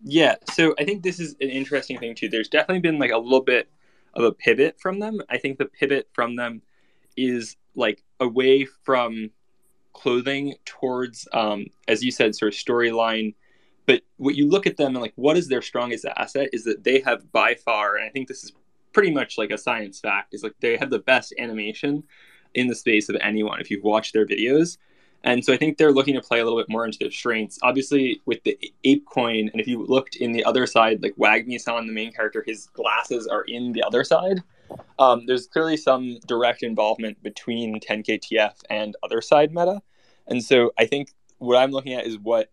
Yeah, 0.05 0.37
so 0.51 0.75
I 0.79 0.85
think 0.85 1.03
this 1.03 1.21
is 1.21 1.37
an 1.41 1.49
interesting 1.49 1.99
thing 1.99 2.15
too. 2.15 2.29
There's 2.29 2.49
definitely 2.49 2.81
been 2.81 2.99
like 2.99 3.13
a 3.13 3.19
little 3.19 3.43
bit 3.43 3.69
of 4.15 4.25
a 4.25 4.33
pivot 4.33 4.81
from 4.81 4.99
them. 4.99 5.21
I 5.29 5.39
think 5.39 5.59
the 5.59 5.67
pivot 5.67 6.09
from 6.13 6.37
them 6.37 6.63
is 7.17 7.57
like 7.75 8.03
away 8.21 8.65
from 8.65 9.31
clothing 9.93 10.55
towards, 10.65 11.29
um, 11.33 11.67
as 11.89 12.03
you 12.03 12.11
said, 12.11 12.35
sort 12.35 12.53
of 12.53 12.59
storyline. 12.59 13.35
But 13.87 14.03
what 14.17 14.35
you 14.35 14.49
look 14.49 14.67
at 14.67 14.77
them 14.77 14.95
and 14.95 15.03
like, 15.03 15.15
what 15.17 15.37
is 15.37 15.49
their 15.49 15.63
strongest 15.63 16.05
asset 16.05 16.51
is 16.53 16.65
that 16.65 16.85
they 16.85 17.01
have 17.01 17.31
by 17.33 17.55
far, 17.55 17.97
and 17.97 18.05
I 18.05 18.11
think 18.11 18.29
this 18.29 18.45
is 18.45 18.53
pretty 18.93 19.11
much 19.11 19.39
like 19.39 19.51
a 19.51 19.59
science 19.59 19.99
fact, 20.01 20.35
is 20.35 20.43
like 20.43 20.55
they 20.61 20.77
have 20.77 20.91
the 20.91 20.99
best 20.99 21.35
animation 21.39 22.05
in 22.55 22.67
the 22.67 22.75
space 22.75 23.09
of 23.09 23.17
anyone 23.21 23.61
if 23.61 23.71
you've 23.71 23.85
watched 23.85 24.13
their 24.13 24.27
videos. 24.27 24.79
And 25.25 25.45
so 25.45 25.53
I 25.53 25.57
think 25.57 25.79
they're 25.79 25.93
looking 25.93 26.15
to 26.15 26.21
play 26.21 26.41
a 26.41 26.45
little 26.45 26.59
bit 26.59 26.69
more 26.69 26.85
into 26.85 26.99
their 26.99 27.11
strengths. 27.11 27.59
Obviously, 27.63 28.21
with 28.27 28.43
the 28.43 28.59
ape 28.85 29.07
coin, 29.07 29.49
and 29.53 29.61
if 29.61 29.69
you 29.69 29.85
looked 29.87 30.17
in 30.17 30.33
the 30.33 30.45
other 30.45 30.67
side, 30.67 31.03
like 31.03 31.15
Wagmi-san, 31.17 31.87
the 31.87 31.93
main 31.93 32.13
character, 32.13 32.43
his 32.45 32.67
glasses 32.67 33.29
are 33.29 33.43
in 33.43 33.73
the 33.73 33.83
other 33.85 34.03
side. 34.03 34.43
Um, 34.99 35.27
there's 35.27 35.47
clearly 35.47 35.77
some 35.77 36.19
direct 36.27 36.63
involvement 36.63 37.23
between 37.23 37.79
10KTF 37.79 38.55
and 38.69 38.97
other 39.03 39.21
side 39.21 39.55
meta. 39.55 39.81
And 40.27 40.43
so 40.43 40.73
I 40.79 40.87
think 40.87 41.13
what 41.39 41.57
I'm 41.57 41.71
looking 41.71 41.95
at 41.95 42.07
is 42.07 42.19
what 42.19 42.49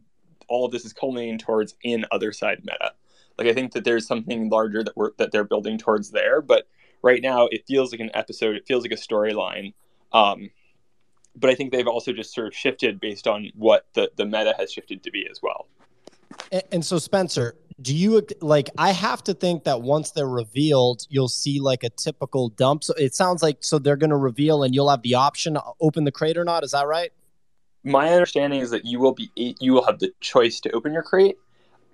all 0.49 0.65
of 0.65 0.71
this 0.71 0.85
is 0.85 0.93
culminating 0.93 1.37
towards 1.37 1.75
in 1.83 2.05
other 2.11 2.31
side 2.31 2.59
meta. 2.63 2.93
Like 3.37 3.47
I 3.47 3.53
think 3.53 3.71
that 3.73 3.85
there's 3.85 4.05
something 4.05 4.49
larger 4.49 4.83
that 4.83 4.97
we're 4.97 5.11
that 5.17 5.31
they're 5.31 5.45
building 5.45 5.77
towards 5.77 6.11
there, 6.11 6.41
but 6.41 6.67
right 7.01 7.21
now 7.21 7.47
it 7.47 7.65
feels 7.67 7.91
like 7.91 8.01
an 8.01 8.11
episode. 8.13 8.55
It 8.55 8.67
feels 8.67 8.83
like 8.83 8.91
a 8.91 8.95
storyline. 8.95 9.73
Um, 10.11 10.49
but 11.35 11.49
I 11.49 11.55
think 11.55 11.71
they've 11.71 11.87
also 11.87 12.11
just 12.11 12.33
sort 12.33 12.47
of 12.47 12.55
shifted 12.55 12.99
based 12.99 13.27
on 13.27 13.51
what 13.55 13.87
the 13.93 14.11
the 14.17 14.25
meta 14.25 14.53
has 14.57 14.71
shifted 14.71 15.03
to 15.03 15.11
be 15.11 15.27
as 15.29 15.41
well. 15.41 15.67
And, 16.51 16.63
and 16.71 16.85
so 16.85 16.97
Spencer, 16.97 17.55
do 17.81 17.95
you 17.95 18.25
like? 18.41 18.69
I 18.77 18.91
have 18.91 19.23
to 19.25 19.33
think 19.33 19.63
that 19.63 19.81
once 19.81 20.11
they're 20.11 20.27
revealed, 20.27 21.05
you'll 21.09 21.29
see 21.29 21.59
like 21.59 21.83
a 21.83 21.89
typical 21.89 22.49
dump. 22.49 22.83
So 22.83 22.93
it 22.95 23.15
sounds 23.15 23.41
like 23.41 23.57
so 23.61 23.79
they're 23.79 23.95
going 23.95 24.09
to 24.09 24.17
reveal, 24.17 24.63
and 24.63 24.75
you'll 24.75 24.89
have 24.89 25.01
the 25.01 25.15
option 25.15 25.53
to 25.53 25.63
open 25.79 26.03
the 26.03 26.11
crate 26.11 26.37
or 26.37 26.43
not. 26.43 26.63
Is 26.63 26.71
that 26.71 26.87
right? 26.87 27.11
My 27.83 28.09
understanding 28.09 28.59
is 28.59 28.71
that 28.71 28.85
you 28.85 28.99
will 28.99 29.13
be 29.13 29.31
you 29.35 29.73
will 29.73 29.85
have 29.85 29.99
the 29.99 30.11
choice 30.19 30.59
to 30.61 30.71
open 30.71 30.93
your 30.93 31.03
crate, 31.03 31.37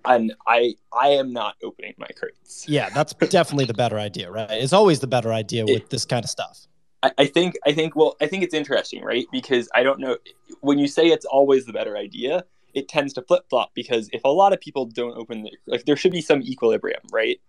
and 0.05 0.33
I 0.47 0.75
I 0.91 1.09
am 1.09 1.31
not 1.31 1.55
opening 1.63 1.93
my 1.97 2.07
crates. 2.17 2.67
Yeah, 2.67 2.89
that's 2.89 3.13
definitely 3.13 3.65
the 3.65 3.73
better 3.73 3.99
idea, 3.99 4.31
right? 4.31 4.49
It's 4.49 4.73
always 4.73 4.99
the 4.99 5.07
better 5.07 5.31
idea 5.31 5.65
with 5.65 5.83
it, 5.83 5.89
this 5.89 6.05
kind 6.05 6.23
of 6.23 6.29
stuff. 6.29 6.67
I, 7.03 7.11
I 7.19 7.25
think 7.27 7.55
I 7.65 7.71
think 7.71 7.95
well 7.95 8.15
I 8.19 8.27
think 8.27 8.43
it's 8.43 8.53
interesting, 8.53 9.03
right? 9.03 9.25
Because 9.31 9.69
I 9.75 9.83
don't 9.83 9.99
know 9.99 10.17
when 10.61 10.79
you 10.79 10.87
say 10.87 11.07
it's 11.07 11.25
always 11.25 11.65
the 11.65 11.73
better 11.73 11.95
idea, 11.97 12.45
it 12.73 12.87
tends 12.87 13.13
to 13.13 13.21
flip 13.21 13.45
flop 13.49 13.71
because 13.73 14.09
if 14.11 14.23
a 14.23 14.29
lot 14.29 14.53
of 14.53 14.59
people 14.59 14.85
don't 14.85 15.17
open 15.17 15.47
like 15.67 15.85
there 15.85 15.95
should 15.95 16.11
be 16.11 16.21
some 16.21 16.41
equilibrium, 16.41 17.01
right? 17.11 17.39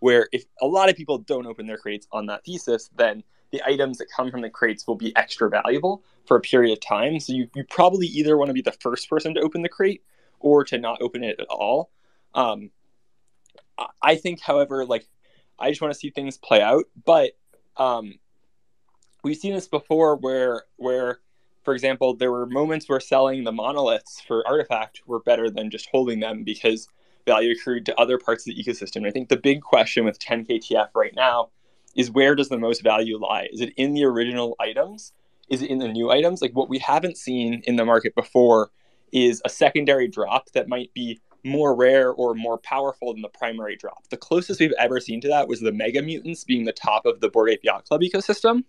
Where 0.00 0.28
if 0.32 0.44
a 0.60 0.66
lot 0.66 0.90
of 0.90 0.96
people 0.96 1.18
don't 1.18 1.46
open 1.46 1.66
their 1.66 1.78
crates 1.78 2.06
on 2.12 2.26
that 2.26 2.44
thesis, 2.44 2.90
then 2.96 3.24
the 3.52 3.62
items 3.64 3.98
that 3.98 4.06
come 4.14 4.30
from 4.30 4.42
the 4.42 4.50
crates 4.50 4.86
will 4.86 4.96
be 4.96 5.14
extra 5.16 5.48
valuable 5.48 6.02
for 6.26 6.36
a 6.36 6.40
period 6.40 6.72
of 6.72 6.80
time. 6.80 7.20
So 7.20 7.32
you, 7.32 7.48
you 7.54 7.64
probably 7.64 8.06
either 8.08 8.36
want 8.36 8.48
to 8.48 8.54
be 8.54 8.62
the 8.62 8.72
first 8.72 9.08
person 9.08 9.34
to 9.34 9.40
open 9.40 9.62
the 9.62 9.68
crate 9.68 10.02
or 10.40 10.64
to 10.64 10.78
not 10.78 11.00
open 11.00 11.22
it 11.22 11.40
at 11.40 11.46
all. 11.48 11.90
Um, 12.34 12.70
I 14.02 14.16
think, 14.16 14.40
however, 14.40 14.84
like 14.84 15.06
I 15.58 15.70
just 15.70 15.80
want 15.80 15.92
to 15.92 15.98
see 15.98 16.10
things 16.10 16.38
play 16.38 16.60
out. 16.62 16.84
But 17.04 17.32
um, 17.76 18.18
we've 19.22 19.36
seen 19.36 19.54
this 19.54 19.68
before, 19.68 20.16
where 20.16 20.64
where, 20.76 21.20
for 21.62 21.74
example, 21.74 22.14
there 22.14 22.32
were 22.32 22.46
moments 22.46 22.88
where 22.88 23.00
selling 23.00 23.44
the 23.44 23.52
monoliths 23.52 24.20
for 24.20 24.44
RTFKT 24.44 25.06
were 25.06 25.20
better 25.20 25.50
than 25.50 25.70
just 25.70 25.88
holding 25.90 26.20
them 26.20 26.44
because 26.44 26.88
value 27.26 27.52
accrued 27.52 27.84
to 27.86 28.00
other 28.00 28.18
parts 28.18 28.46
of 28.46 28.54
the 28.54 28.62
ecosystem. 28.62 29.06
I 29.06 29.10
think 29.10 29.28
the 29.28 29.36
big 29.36 29.60
question 29.60 30.04
with 30.04 30.18
10KTF 30.18 30.90
right 30.94 31.14
now 31.14 31.50
is 31.96 32.10
where 32.10 32.34
does 32.34 32.48
the 32.48 32.58
most 32.58 32.82
value 32.82 33.18
lie? 33.18 33.48
Is 33.52 33.60
it 33.60 33.72
in 33.76 33.94
the 33.94 34.04
original 34.04 34.54
items? 34.60 35.12
Is 35.48 35.62
it 35.62 35.70
in 35.70 35.78
the 35.78 35.88
new 35.88 36.10
items? 36.10 36.42
Like 36.42 36.52
what 36.52 36.68
we 36.68 36.78
haven't 36.78 37.16
seen 37.16 37.62
in 37.66 37.76
the 37.76 37.84
market 37.84 38.14
before 38.14 38.70
is 39.12 39.40
a 39.44 39.48
secondary 39.48 40.06
drop 40.06 40.50
that 40.52 40.68
might 40.68 40.92
be 40.92 41.20
more 41.44 41.74
rare 41.74 42.12
or 42.12 42.34
more 42.34 42.58
powerful 42.58 43.12
than 43.12 43.22
the 43.22 43.28
primary 43.28 43.76
drop. 43.76 44.08
The 44.10 44.16
closest 44.16 44.60
we've 44.60 44.72
ever 44.78 45.00
seen 45.00 45.20
to 45.22 45.28
that 45.28 45.48
was 45.48 45.60
the 45.60 45.72
Mega 45.72 46.02
Mutants 46.02 46.44
being 46.44 46.64
the 46.64 46.72
top 46.72 47.06
of 47.06 47.20
the 47.20 47.28
Bored 47.28 47.50
Ape 47.50 47.60
Yacht 47.62 47.86
Club 47.86 48.02
ecosystem. 48.02 48.64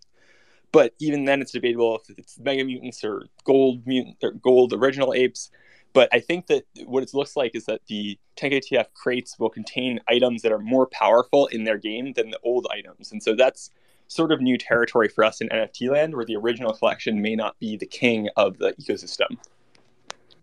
But 0.71 0.93
even 0.99 1.25
then, 1.25 1.41
it's 1.41 1.51
debatable 1.51 1.95
if 1.97 2.17
it's 2.17 2.37
Mega 2.39 2.63
Mutants 2.63 3.03
or 3.03 3.25
Gold 3.45 3.85
Mutant 3.87 4.17
or 4.21 4.31
Gold 4.31 4.73
Original 4.73 5.13
Apes. 5.13 5.49
But 5.97 6.09
I 6.13 6.19
think 6.19 6.45
that 6.45 6.63
what 6.85 7.01
it 7.01 7.11
looks 7.15 7.35
like 7.35 7.55
is 7.55 7.65
that 7.65 7.81
the 7.87 8.19
10KTF 8.35 8.93
crates 8.93 9.39
will 9.39 9.49
contain 9.49 9.99
items 10.07 10.43
that 10.43 10.51
are 10.51 10.59
more 10.59 10.85
powerful 10.85 11.47
in 11.47 11.63
their 11.63 11.79
game 11.79 12.13
than 12.13 12.29
the 12.29 12.39
old 12.43 12.67
items. 12.71 13.11
And 13.11 13.23
so 13.23 13.33
that's 13.33 13.71
sort 14.07 14.31
of 14.31 14.39
new 14.39 14.59
territory 14.59 15.07
for 15.07 15.23
us 15.23 15.41
in 15.41 15.49
NFT 15.49 15.89
land, 15.89 16.15
where 16.15 16.23
the 16.23 16.35
original 16.35 16.71
collection 16.71 17.19
may 17.19 17.35
not 17.35 17.57
be 17.57 17.77
the 17.77 17.87
king 17.87 18.29
of 18.37 18.59
the 18.59 18.73
ecosystem. 18.73 19.39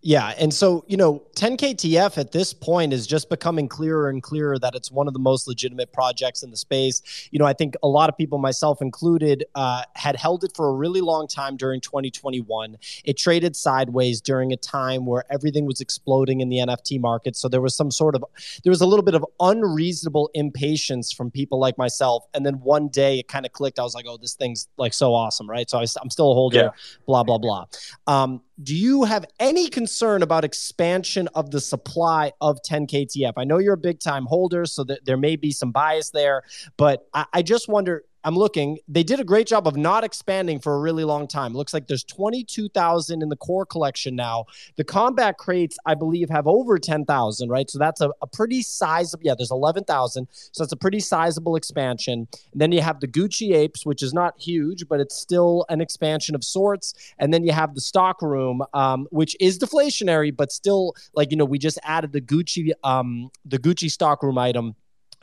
Yeah. 0.05 0.35
And 0.39 0.53
so, 0.53 0.85
you 0.87 0.99
know, 0.99 1.23
10KTF 1.35 2.19
at 2.19 2.31
this 2.31 2.53
point 2.53 2.93
is 2.93 3.07
just 3.07 3.31
becoming 3.31 3.69
clearer 3.69 4.11
and 4.11 4.23
clearer 4.23 4.59
that 4.59 4.75
it's 4.75 4.91
one 4.91 5.09
of 5.09 5.15
the 5.15 5.19
most 5.19 5.49
legitimate 5.49 5.95
projects 5.95 6.43
in 6.43 6.51
the 6.51 6.59
space. 6.59 7.31
You 7.31 7.39
know, 7.39 7.47
I 7.47 7.55
think 7.55 7.75
a 7.83 7.89
lot 7.89 8.11
of 8.11 8.17
people, 8.19 8.37
myself 8.37 8.83
included, 8.83 9.47
uh, 9.55 9.85
had 9.95 10.17
held 10.17 10.45
it 10.45 10.53
for 10.55 10.69
a 10.69 10.75
really 10.75 11.01
long 11.01 11.27
time 11.27 11.57
during 11.57 11.81
2021. 11.81 12.77
It 13.07 13.17
traded 13.17 13.57
sideways 13.57 14.21
during 14.21 14.53
a 14.53 14.59
time 14.59 15.07
where 15.07 15.25
everything 15.31 15.65
was 15.65 15.81
exploding 15.81 16.43
in 16.43 16.51
the 16.51 16.59
NFT 16.59 17.01
market. 17.01 17.35
So 17.35 17.49
there 17.49 17.63
was 17.63 17.75
some 17.75 17.91
sort 17.91 18.15
of, 18.15 18.23
there 18.63 18.71
was 18.71 18.83
a 18.83 18.87
little 18.87 19.05
bit 19.05 19.15
of 19.15 19.25
unreasonable 19.41 20.31
impatience 20.35 21.13
from 21.13 21.31
people 21.31 21.59
like 21.59 21.79
myself. 21.79 22.27
And 22.35 22.45
then 22.45 22.57
one 22.57 22.89
day 22.89 23.21
it 23.21 23.29
kind 23.29 23.47
of 23.47 23.55
clicked. 23.55 23.79
I 23.79 23.83
was 23.83 23.95
like, 23.95 24.05
oh, 24.07 24.19
this 24.19 24.35
thing's 24.35 24.69
like 24.77 24.93
so 24.93 25.15
awesome, 25.15 25.49
right? 25.49 25.71
So 25.71 25.79
I, 25.79 25.87
am 26.03 26.11
still 26.11 26.31
a 26.31 26.35
holder, 26.35 26.59
yeah. 26.59 26.71
blah, 27.07 27.23
blah, 27.23 27.39
blah. 27.39 27.65
Um, 28.07 28.43
do 28.63 28.75
you 28.75 29.05
have 29.05 29.25
any 29.41 29.69
concern 29.69 30.23
about 30.23 30.45
expansion 30.45 31.29
of 31.35 31.51
the 31.51 31.61
supply 31.61 32.33
of 32.41 32.59
10KTF? 32.63 33.33
I 33.37 33.45
know 33.45 33.59
you're 33.59 33.75
a 33.75 33.79
big 33.79 34.01
time 34.01 34.27
holder, 34.27 34.65
so 34.65 34.85
there 35.05 35.17
may 35.17 35.37
be 35.37 35.51
some 35.51 35.73
bias 35.73 36.11
there, 36.11 36.43
but 36.77 37.07
I, 37.13 37.27
I 37.33 37.43
just 37.43 37.69
wonder 37.69 38.05
I'm 38.25 38.37
looking. 38.37 38.79
They 38.89 39.03
did 39.03 39.21
a 39.21 39.25
great 39.25 39.47
job 39.47 39.69
of 39.69 39.77
not 39.77 40.03
expanding 40.03 40.59
for 40.59 40.75
a 40.75 40.79
really 40.79 41.05
long 41.05 41.29
time. 41.29 41.53
Looks 41.53 41.75
like 41.75 41.87
there's 41.87 42.05
22,000 42.05 43.23
in 43.23 43.29
the 43.29 43.37
core 43.37 43.67
collection 43.67 44.17
now. 44.17 44.47
The 44.77 44.85
combat 44.85 45.37
crates, 45.37 45.77
I 45.85 45.95
believe, 45.95 46.31
have 46.31 46.47
over 46.47 46.79
10,000, 46.79 47.49
right? 47.51 47.69
So 47.69 47.79
that's 47.79 48.01
a, 48.01 48.11
a 48.23 48.27
pretty 48.27 48.63
sizable. 48.63 49.23
Yeah, 49.25 49.35
there's 49.37 49.51
11,000. 49.51 50.27
So 50.31 50.65
that's 50.65 50.73
a 50.73 50.77
pretty 50.77 51.01
sizable 51.01 51.55
expansion. 51.55 52.27
And 52.53 52.61
then 52.61 52.73
you 52.73 52.81
have 52.81 53.01
the 53.01 53.09
Gucci 53.09 53.55
apes, 53.55 53.85
which 53.85 54.03
is 54.03 54.15
not 54.15 54.41
huge, 54.41 54.89
but 54.89 55.01
it's 55.01 55.15
still 55.15 55.67
an 55.69 55.83
expansion 55.83 56.35
of 56.35 56.43
sorts. 56.43 56.95
And 57.19 57.33
then 57.33 57.45
you 57.45 57.53
have 57.53 57.75
the 57.75 57.83
stock 57.83 58.23
room, 58.23 58.63
um, 58.73 59.07
which 59.11 59.37
is 59.39 59.59
deflationary, 59.59 60.35
but 60.35 60.51
still, 60.51 60.95
like 61.15 61.31
you 61.31 61.37
know, 61.37 61.45
we 61.45 61.59
just 61.59 61.79
added 61.83 62.13
the 62.13 62.23
Gucci, 62.23 62.73
um, 62.83 63.31
the 63.45 63.59
Gucci 63.59 63.91
stock 63.91 64.23
room 64.23 64.39
item. 64.39 64.77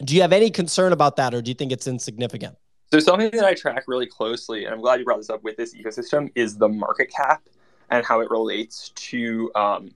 Do 0.03 0.15
you 0.15 0.21
have 0.21 0.33
any 0.33 0.51
concern 0.51 0.93
about 0.93 1.15
that, 1.15 1.33
or 1.33 1.41
do 1.41 1.49
you 1.49 1.55
think 1.55 1.71
it's 1.71 1.87
insignificant? 1.87 2.57
So 2.91 2.99
something 2.99 3.31
that 3.31 3.45
I 3.45 3.53
track 3.53 3.85
really 3.87 4.05
closely, 4.05 4.65
and 4.65 4.73
I'm 4.73 4.81
glad 4.81 4.99
you 4.99 5.05
brought 5.05 5.19
this 5.19 5.29
up 5.29 5.43
with 5.43 5.55
this 5.55 5.73
ecosystem, 5.73 6.29
is 6.35 6.57
the 6.57 6.67
market 6.67 7.09
cap 7.09 7.41
and 7.89 8.05
how 8.05 8.19
it 8.19 8.29
relates 8.29 8.89
to 8.89 9.49
um, 9.55 9.91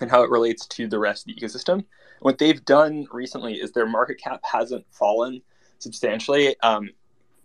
and 0.00 0.10
how 0.10 0.24
it 0.24 0.30
relates 0.30 0.66
to 0.66 0.88
the 0.88 0.98
rest 0.98 1.22
of 1.28 1.34
the 1.34 1.40
ecosystem. 1.40 1.84
What 2.20 2.38
they've 2.38 2.64
done 2.64 3.06
recently 3.12 3.54
is 3.54 3.70
their 3.70 3.86
market 3.86 4.18
cap 4.18 4.40
hasn't 4.42 4.84
fallen 4.90 5.42
substantially 5.78 6.58
um, 6.60 6.90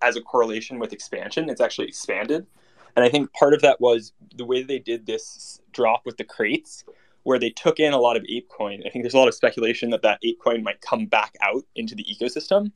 as 0.02 0.16
a 0.16 0.22
correlation 0.22 0.80
with 0.80 0.92
expansion. 0.92 1.48
It's 1.48 1.62
actually 1.62 1.88
expanded, 1.88 2.48
and 2.96 3.06
I 3.06 3.10
think 3.10 3.32
part 3.34 3.54
of 3.54 3.62
that 3.62 3.80
was 3.80 4.12
the 4.38 4.46
way 4.46 4.64
they 4.64 4.80
did 4.80 5.06
this 5.06 5.62
drop 5.72 6.02
with 6.04 6.18
the 6.18 6.24
crates, 6.24 6.84
where 7.24 7.38
they 7.38 7.52
took 7.52 7.80
in 7.80 7.94
a 7.94 8.00
lot 8.00 8.18
of 8.18 8.24
ApeCoin. 8.24 8.88
I 8.88 8.90
think 8.90 9.04
there's 9.04 9.14
a 9.14 9.20
lot 9.20 9.28
of 9.28 9.36
speculation 9.36 9.92
that 9.92 10.02
that 10.02 10.20
ApeCoin 10.26 10.64
might 10.64 10.82
come 10.82 11.06
back 11.06 11.36
out 11.44 11.64
into 11.76 11.94
the 11.94 12.06
ecosystem 12.06 12.72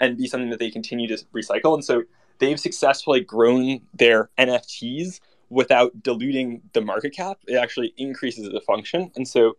and 0.00 0.16
be 0.16 0.26
something 0.26 0.50
that 0.50 0.58
they 0.58 0.70
continue 0.70 1.08
to 1.08 1.24
recycle. 1.34 1.74
And 1.74 1.84
so 1.84 2.02
they've 2.38 2.58
successfully 2.58 3.20
grown 3.20 3.80
their 3.94 4.30
NFTs 4.38 5.20
without 5.48 6.02
diluting 6.02 6.62
the 6.72 6.80
market 6.80 7.14
cap. 7.14 7.38
It 7.46 7.56
actually 7.56 7.94
increases 7.96 8.50
the 8.50 8.60
function. 8.60 9.10
And 9.16 9.26
so 9.26 9.56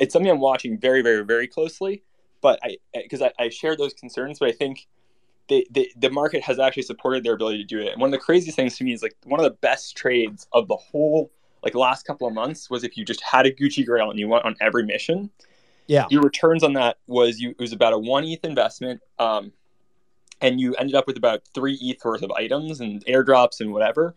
it's 0.00 0.12
something 0.12 0.30
I'm 0.30 0.40
watching 0.40 0.78
very, 0.78 1.02
very, 1.02 1.24
very 1.24 1.46
closely. 1.46 2.02
But 2.40 2.58
I, 2.62 2.76
because 2.94 3.22
I, 3.22 3.32
I, 3.38 3.48
share 3.50 3.76
those 3.76 3.92
concerns, 3.92 4.38
but 4.38 4.48
I 4.48 4.52
think 4.52 4.88
they, 5.48 5.66
they, 5.70 5.90
the 5.96 6.08
market 6.08 6.42
has 6.42 6.58
actually 6.58 6.84
supported 6.84 7.22
their 7.22 7.34
ability 7.34 7.58
to 7.58 7.64
do 7.64 7.80
it. 7.80 7.88
And 7.88 8.00
one 8.00 8.08
of 8.08 8.12
the 8.12 8.24
craziest 8.24 8.56
things 8.56 8.78
to 8.78 8.84
me 8.84 8.94
is 8.94 9.02
like 9.02 9.14
one 9.24 9.38
of 9.38 9.44
the 9.44 9.58
best 9.60 9.94
trades 9.94 10.46
of 10.52 10.66
the 10.66 10.76
whole 10.76 11.30
like 11.62 11.74
last 11.74 12.06
couple 12.06 12.26
of 12.26 12.32
months 12.32 12.70
was 12.70 12.84
if 12.84 12.96
you 12.96 13.04
just 13.04 13.20
had 13.20 13.44
a 13.44 13.52
Gucci 13.52 13.84
Grail 13.84 14.10
and 14.10 14.18
you 14.18 14.28
went 14.28 14.44
on 14.44 14.56
every 14.60 14.84
mission 14.84 15.30
yeah. 15.90 16.06
Your 16.10 16.22
returns 16.22 16.62
on 16.62 16.72
that 16.74 16.98
was 17.06 17.40
you 17.40 17.50
it 17.50 17.58
was 17.60 17.72
about 17.72 17.92
a 17.92 17.98
one 17.98 18.24
ETH 18.24 18.44
investment. 18.44 19.00
Um, 19.18 19.52
and 20.40 20.58
you 20.60 20.74
ended 20.76 20.94
up 20.94 21.06
with 21.06 21.16
about 21.18 21.42
three 21.54 21.78
ETH 21.82 22.02
worth 22.04 22.22
of 22.22 22.30
items 22.30 22.80
and 22.80 23.04
airdrops 23.06 23.60
and 23.60 23.72
whatever 23.72 24.14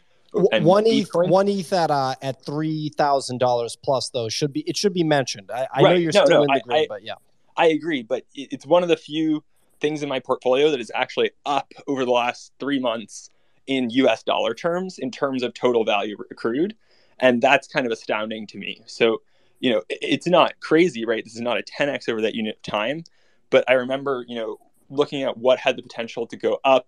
and 0.54 0.64
one 0.66 0.86
ETH, 0.88 1.10
Bitcoin. 1.12 1.30
one 1.30 1.48
ETH 1.50 1.74
at 1.74 1.92
uh, 1.92 2.16
at 2.22 2.44
three 2.46 2.90
thousand 2.98 3.40
dollars 3.40 3.76
plus 3.84 4.10
though 4.10 4.30
should 4.30 4.54
be 4.54 4.62
it 4.62 4.78
should 4.78 4.94
be 4.94 5.04
mentioned. 5.04 5.50
I, 5.52 5.68
I 5.74 5.82
know 5.82 5.92
you're 5.94 6.12
No, 6.14 6.26
still 6.26 6.38
no, 6.38 6.42
in 6.44 6.48
the 6.48 6.54
I- 6.54 6.60
green, 6.60 6.78
I- 6.84 6.86
but 6.88 7.04
yeah. 7.04 7.16
I 7.58 7.68
agree, 7.68 8.02
but 8.04 8.24
it- 8.34 8.50
it's 8.54 8.66
one 8.66 8.84
of 8.84 8.90
the 8.90 8.98
few 8.98 9.44
things 9.80 10.02
in 10.02 10.10
my 10.10 10.20
portfolio 10.20 10.72
that 10.72 10.80
is 10.80 10.92
actually 10.96 11.32
up 11.46 11.72
over 11.88 12.06
the 12.06 12.12
last 12.12 12.54
three 12.60 12.80
months 12.80 13.30
in 13.68 13.90
US 13.92 14.24
dollar 14.24 14.54
terms, 14.54 14.98
in 15.00 15.12
terms 15.12 15.44
of 15.44 15.54
total 15.54 15.84
value 15.84 16.18
accrued. 16.32 16.76
And 17.20 17.42
that's 17.42 17.68
kind 17.68 17.86
of 17.86 17.92
astounding 17.92 18.48
to 18.48 18.58
me. 18.58 18.82
So, 18.88 19.22
you 19.64 19.72
know, 19.72 19.82
it's 19.90 20.28
not 20.28 20.60
crazy, 20.60 21.06
right? 21.06 21.24
This 21.24 21.36
is 21.36 21.42
not 21.42 21.58
a 21.58 21.64
10x 21.64 22.10
over 22.10 22.20
that 22.22 22.36
unit 22.36 22.58
of 22.58 22.62
time. 22.64 23.06
But 23.50 23.64
I 23.70 23.74
remember, 23.74 24.26
you 24.28 24.36
know, 24.36 24.58
looking 24.90 25.24
at 25.24 25.38
what 25.38 25.58
had 25.58 25.78
the 25.78 25.82
potential 25.82 26.28
to 26.28 26.36
go 26.36 26.60
up. 26.66 26.88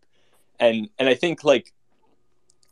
And 0.60 0.90
and 1.00 1.08
I 1.08 1.16
think 1.16 1.46
like 1.46 1.72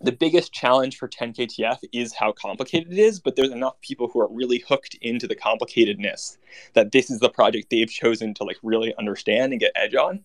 the 0.02 0.12
biggest 0.12 0.52
challenge 0.52 0.98
for 0.98 1.08
10KTF 1.08 1.78
is 1.94 2.14
how 2.14 2.34
complicated 2.34 2.92
it 2.92 3.00
is, 3.00 3.22
but 3.22 3.38
there's 3.38 3.52
enough 3.52 3.80
people 3.80 4.10
who 4.10 4.20
are 4.20 4.28
really 4.28 4.62
hooked 4.68 4.96
into 5.02 5.26
the 5.26 5.38
complicatedness 5.38 6.38
that 6.74 6.92
this 6.92 7.10
is 7.10 7.20
the 7.20 7.30
project 7.30 7.70
they've 7.70 7.90
chosen 7.90 8.34
to 8.34 8.44
like 8.44 8.58
really 8.62 8.94
understand 9.00 9.54
and 9.54 9.62
get 9.62 9.72
edge 9.74 9.96
on. 9.96 10.20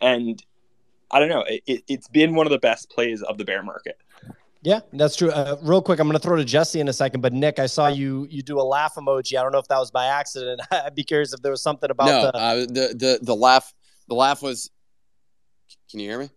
And 0.00 0.42
I 1.10 1.18
don't 1.18 1.28
know, 1.28 1.44
it, 1.46 1.84
it's 1.86 2.08
been 2.08 2.34
one 2.34 2.46
of 2.46 2.50
the 2.50 2.58
best 2.58 2.88
plays 2.88 3.20
of 3.20 3.36
the 3.36 3.44
bear 3.44 3.62
market. 3.62 3.98
Yeah, 4.62 4.80
that's 4.92 5.16
true. 5.16 5.30
Uh, 5.30 5.56
real 5.60 5.82
quick, 5.82 5.98
I'm 5.98 6.06
going 6.06 6.18
to 6.18 6.22
throw 6.22 6.36
to 6.36 6.44
Jesse 6.44 6.78
in 6.78 6.88
a 6.88 6.92
second, 6.92 7.20
but 7.20 7.32
Nick, 7.32 7.58
I 7.58 7.66
saw 7.66 7.88
you 7.88 8.28
you 8.30 8.42
do 8.42 8.60
a 8.60 8.62
laugh 8.62 8.94
emoji. 8.94 9.36
I 9.36 9.42
don't 9.42 9.50
know 9.50 9.58
if 9.58 9.66
that 9.68 9.78
was 9.78 9.90
by 9.90 10.06
accident. 10.06 10.60
I'd 10.70 10.94
be 10.94 11.02
curious 11.02 11.32
if 11.32 11.42
there 11.42 11.50
was 11.50 11.62
something 11.62 11.90
about 11.90 12.06
no, 12.06 12.22
the. 12.22 12.36
uh, 12.36 12.54
the 12.54 12.94
the 12.96 13.18
the 13.22 13.34
laugh 13.34 13.74
the 14.08 14.14
laugh 14.14 14.40
was. 14.40 14.70
Can 15.90 16.00
you 16.00 16.08
hear 16.08 16.18
me? 16.18 16.30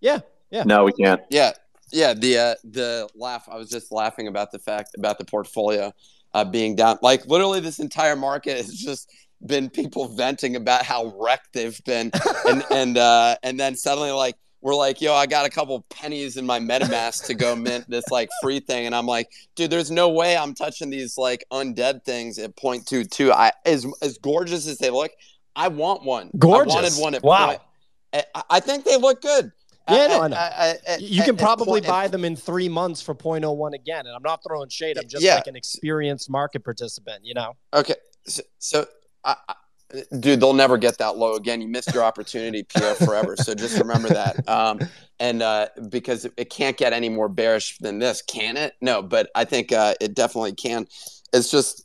yeah, 0.00 0.20
yeah. 0.50 0.62
No, 0.62 0.84
we 0.84 0.92
can't. 0.92 1.20
Yeah, 1.30 1.52
yeah. 1.90 2.14
The 2.14 2.38
uh, 2.38 2.54
the 2.62 3.08
laugh. 3.16 3.48
I 3.50 3.56
was 3.56 3.68
just 3.68 3.90
laughing 3.90 4.28
about 4.28 4.52
the 4.52 4.60
fact 4.60 4.90
about 4.96 5.18
the 5.18 5.24
portfolio 5.24 5.92
uh, 6.34 6.44
being 6.44 6.76
down. 6.76 6.98
Like 7.02 7.26
literally, 7.26 7.58
this 7.58 7.80
entire 7.80 8.14
market 8.16 8.56
has 8.56 8.72
just 8.72 9.10
been 9.44 9.68
people 9.68 10.06
venting 10.06 10.54
about 10.54 10.84
how 10.84 11.12
wrecked 11.18 11.52
they've 11.54 11.82
been, 11.84 12.12
and 12.48 12.64
and 12.70 12.98
uh, 12.98 13.36
and 13.42 13.58
then 13.58 13.74
suddenly 13.74 14.12
like 14.12 14.36
we're 14.60 14.74
like, 14.74 15.00
yo, 15.00 15.14
I 15.14 15.26
got 15.26 15.46
a 15.46 15.50
couple 15.50 15.80
pennies 15.90 16.36
in 16.36 16.44
my 16.46 16.58
MetaMask 16.58 17.26
to 17.26 17.34
go 17.34 17.54
mint 17.54 17.88
this 17.88 18.04
like 18.10 18.28
free 18.42 18.60
thing, 18.60 18.86
and 18.86 18.94
I'm 18.94 19.06
like, 19.06 19.28
dude, 19.54 19.70
there's 19.70 19.90
no 19.90 20.08
way 20.08 20.36
I'm 20.36 20.54
touching 20.54 20.90
these 20.90 21.16
like 21.16 21.44
undead 21.52 22.04
things 22.04 22.38
at 22.38 22.56
point 22.56 22.86
two 22.86 23.04
two. 23.04 23.32
I 23.32 23.52
as 23.64 23.86
as 24.02 24.18
gorgeous 24.18 24.66
as 24.66 24.78
they 24.78 24.90
look, 24.90 25.12
I 25.54 25.68
want 25.68 26.04
one. 26.04 26.30
Gorgeous. 26.38 26.74
I 26.74 26.76
wanted 26.82 26.92
one 26.94 27.14
at 27.14 27.22
Wow. 27.22 27.46
point. 27.48 27.60
I, 28.34 28.42
I 28.50 28.60
think 28.60 28.84
they 28.84 28.96
look 28.96 29.20
good. 29.22 29.52
Yeah, 29.90 30.06
no, 30.08 30.20
I 30.22 30.28
know. 30.28 30.36
I- 30.36 30.96
You 30.98 31.22
can 31.22 31.36
probably 31.38 31.80
point- 31.80 31.86
buy 31.86 32.08
them 32.08 32.22
in 32.24 32.36
three 32.36 32.68
months 32.68 33.00
for 33.00 33.14
0.01 33.14 33.72
again. 33.74 34.06
And 34.06 34.14
I'm 34.14 34.22
not 34.22 34.40
throwing 34.46 34.68
shade. 34.68 34.98
I'm 34.98 35.08
just 35.08 35.22
Yeah. 35.24 35.36
like 35.36 35.46
an 35.46 35.56
experienced 35.56 36.28
market 36.28 36.62
participant, 36.62 37.24
you 37.24 37.32
know? 37.32 37.54
Okay, 37.72 37.94
so, 38.26 38.42
so 38.58 38.86
I, 39.24 39.36
I, 39.48 39.54
dude, 40.20 40.40
they'll 40.40 40.52
never 40.52 40.76
get 40.76 40.98
that 40.98 41.16
low 41.16 41.34
again. 41.34 41.60
You 41.60 41.68
missed 41.68 41.92
your 41.94 42.02
opportunity, 42.02 42.62
Pierre, 42.62 42.94
forever. 42.94 43.36
So 43.36 43.54
just 43.54 43.78
remember 43.78 44.08
that. 44.08 44.48
Um, 44.48 44.80
and 45.20 45.42
uh, 45.42 45.68
because 45.88 46.26
it, 46.36 46.50
can't 46.50 46.76
get 46.76 46.92
any 46.92 47.08
more 47.08 47.28
bearish 47.28 47.78
than 47.78 47.98
this, 47.98 48.22
can 48.22 48.56
it? 48.56 48.74
No, 48.80 49.02
but 49.02 49.30
I 49.34 49.44
think 49.44 49.72
uh, 49.72 49.94
it 50.00 50.14
definitely 50.14 50.54
can. 50.54 50.86
It's 51.32 51.50
just. 51.50 51.84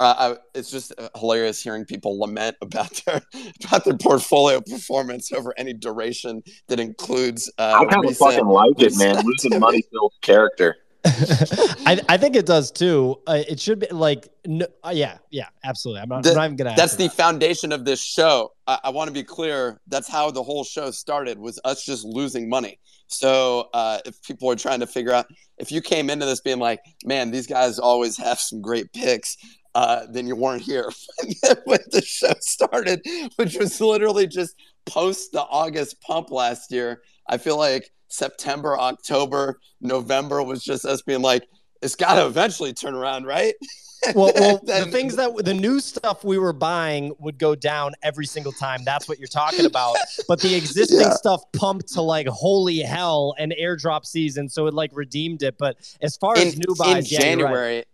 Uh, 0.00 0.34
I, 0.34 0.58
it's 0.58 0.68
just 0.68 0.92
uh, 0.98 1.10
hilarious 1.14 1.62
hearing 1.62 1.84
people 1.84 2.18
lament 2.18 2.56
about 2.60 3.00
their 3.06 3.20
about 3.64 3.84
their 3.84 3.96
portfolio 3.96 4.60
performance 4.60 5.32
over 5.32 5.54
any 5.56 5.72
duration 5.72 6.42
that 6.66 6.80
includes. 6.80 7.52
Uh, 7.56 7.78
I 7.80 7.84
kind 7.84 8.04
of 8.04 8.16
fucking 8.16 8.46
like 8.46 8.80
it, 8.82 8.96
man. 8.96 9.24
Losing 9.24 9.60
money 9.60 9.84
builds 9.92 10.16
character. 10.20 10.76
I, 11.84 12.00
I 12.08 12.16
think 12.16 12.36
it 12.36 12.46
does 12.46 12.70
too. 12.70 13.20
Uh, 13.26 13.42
it 13.48 13.58
should 13.58 13.80
be 13.80 13.88
like, 13.88 14.28
no, 14.46 14.66
uh, 14.84 14.92
yeah, 14.94 15.18
yeah, 15.30 15.48
absolutely. 15.64 16.02
I'm 16.02 16.08
not, 16.08 16.22
The- 16.22 16.30
I'm 16.30 16.36
not 16.36 16.44
even 16.52 16.56
to 16.58 16.74
that's 16.76 16.96
the 16.96 17.08
foundation 17.08 17.72
of 17.72 17.84
this 17.84 18.00
show. 18.00 18.52
I, 18.66 18.78
I 18.84 18.90
want 18.90 19.08
to 19.08 19.12
be 19.12 19.24
clear. 19.24 19.80
That's 19.88 20.08
how 20.08 20.30
the 20.30 20.42
whole 20.42 20.64
show 20.64 20.90
started 20.92 21.38
was 21.38 21.58
us 21.64 21.84
just 21.84 22.04
losing 22.04 22.48
money. 22.48 22.78
So 23.08 23.68
uh, 23.74 23.98
if 24.06 24.22
people 24.22 24.50
are 24.50 24.56
trying 24.56 24.80
to 24.80 24.86
figure 24.86 25.12
out, 25.12 25.26
if 25.58 25.72
you 25.72 25.80
came 25.82 26.08
into 26.08 26.24
this 26.24 26.40
being 26.40 26.58
like, 26.60 26.80
man, 27.04 27.30
these 27.30 27.46
guys 27.46 27.78
always 27.78 28.16
have 28.16 28.38
some 28.38 28.62
great 28.62 28.92
picks, 28.92 29.36
uh, 29.74 30.06
then 30.10 30.26
you 30.26 30.36
weren't 30.36 30.62
here 30.62 30.90
when 31.64 31.80
the 31.90 32.02
show 32.02 32.32
started, 32.40 33.04
which 33.36 33.56
was 33.56 33.80
literally 33.80 34.26
just 34.26 34.54
post 34.86 35.32
the 35.32 35.42
August 35.42 36.00
pump 36.00 36.30
last 36.30 36.70
year. 36.70 37.02
I 37.28 37.38
feel 37.38 37.56
like 37.56 37.90
September, 38.12 38.78
October, 38.78 39.58
November 39.80 40.42
was 40.42 40.62
just 40.62 40.84
us 40.84 41.02
being 41.02 41.22
like, 41.22 41.48
it's 41.80 41.96
got 41.96 42.14
to 42.16 42.26
eventually 42.26 42.72
turn 42.72 42.94
around, 42.94 43.24
right? 43.24 43.54
well, 44.14 44.32
well 44.34 44.60
the 44.62 44.86
things 44.86 45.16
that 45.16 45.34
the 45.44 45.54
new 45.54 45.80
stuff 45.80 46.22
we 46.22 46.38
were 46.38 46.52
buying 46.52 47.14
would 47.18 47.38
go 47.38 47.54
down 47.54 47.92
every 48.02 48.26
single 48.26 48.52
time. 48.52 48.84
That's 48.84 49.08
what 49.08 49.18
you're 49.18 49.28
talking 49.28 49.64
about. 49.64 49.96
But 50.28 50.40
the 50.40 50.54
existing 50.54 51.00
Yeah. 51.00 51.14
stuff 51.14 51.42
pumped 51.52 51.92
to 51.94 52.02
like 52.02 52.26
holy 52.26 52.80
hell 52.80 53.34
and 53.38 53.54
airdrop 53.60 54.04
season, 54.04 54.48
so 54.48 54.66
it 54.66 54.74
like 54.74 54.90
redeemed 54.92 55.42
it. 55.42 55.56
But 55.58 55.76
as 56.02 56.16
far 56.16 56.36
as 56.36 56.54
in, 56.54 56.62
new 56.66 56.74
buys, 56.74 57.10
in 57.10 57.18
yeah, 57.18 57.18
right. 57.18 57.24
January. 57.24 57.84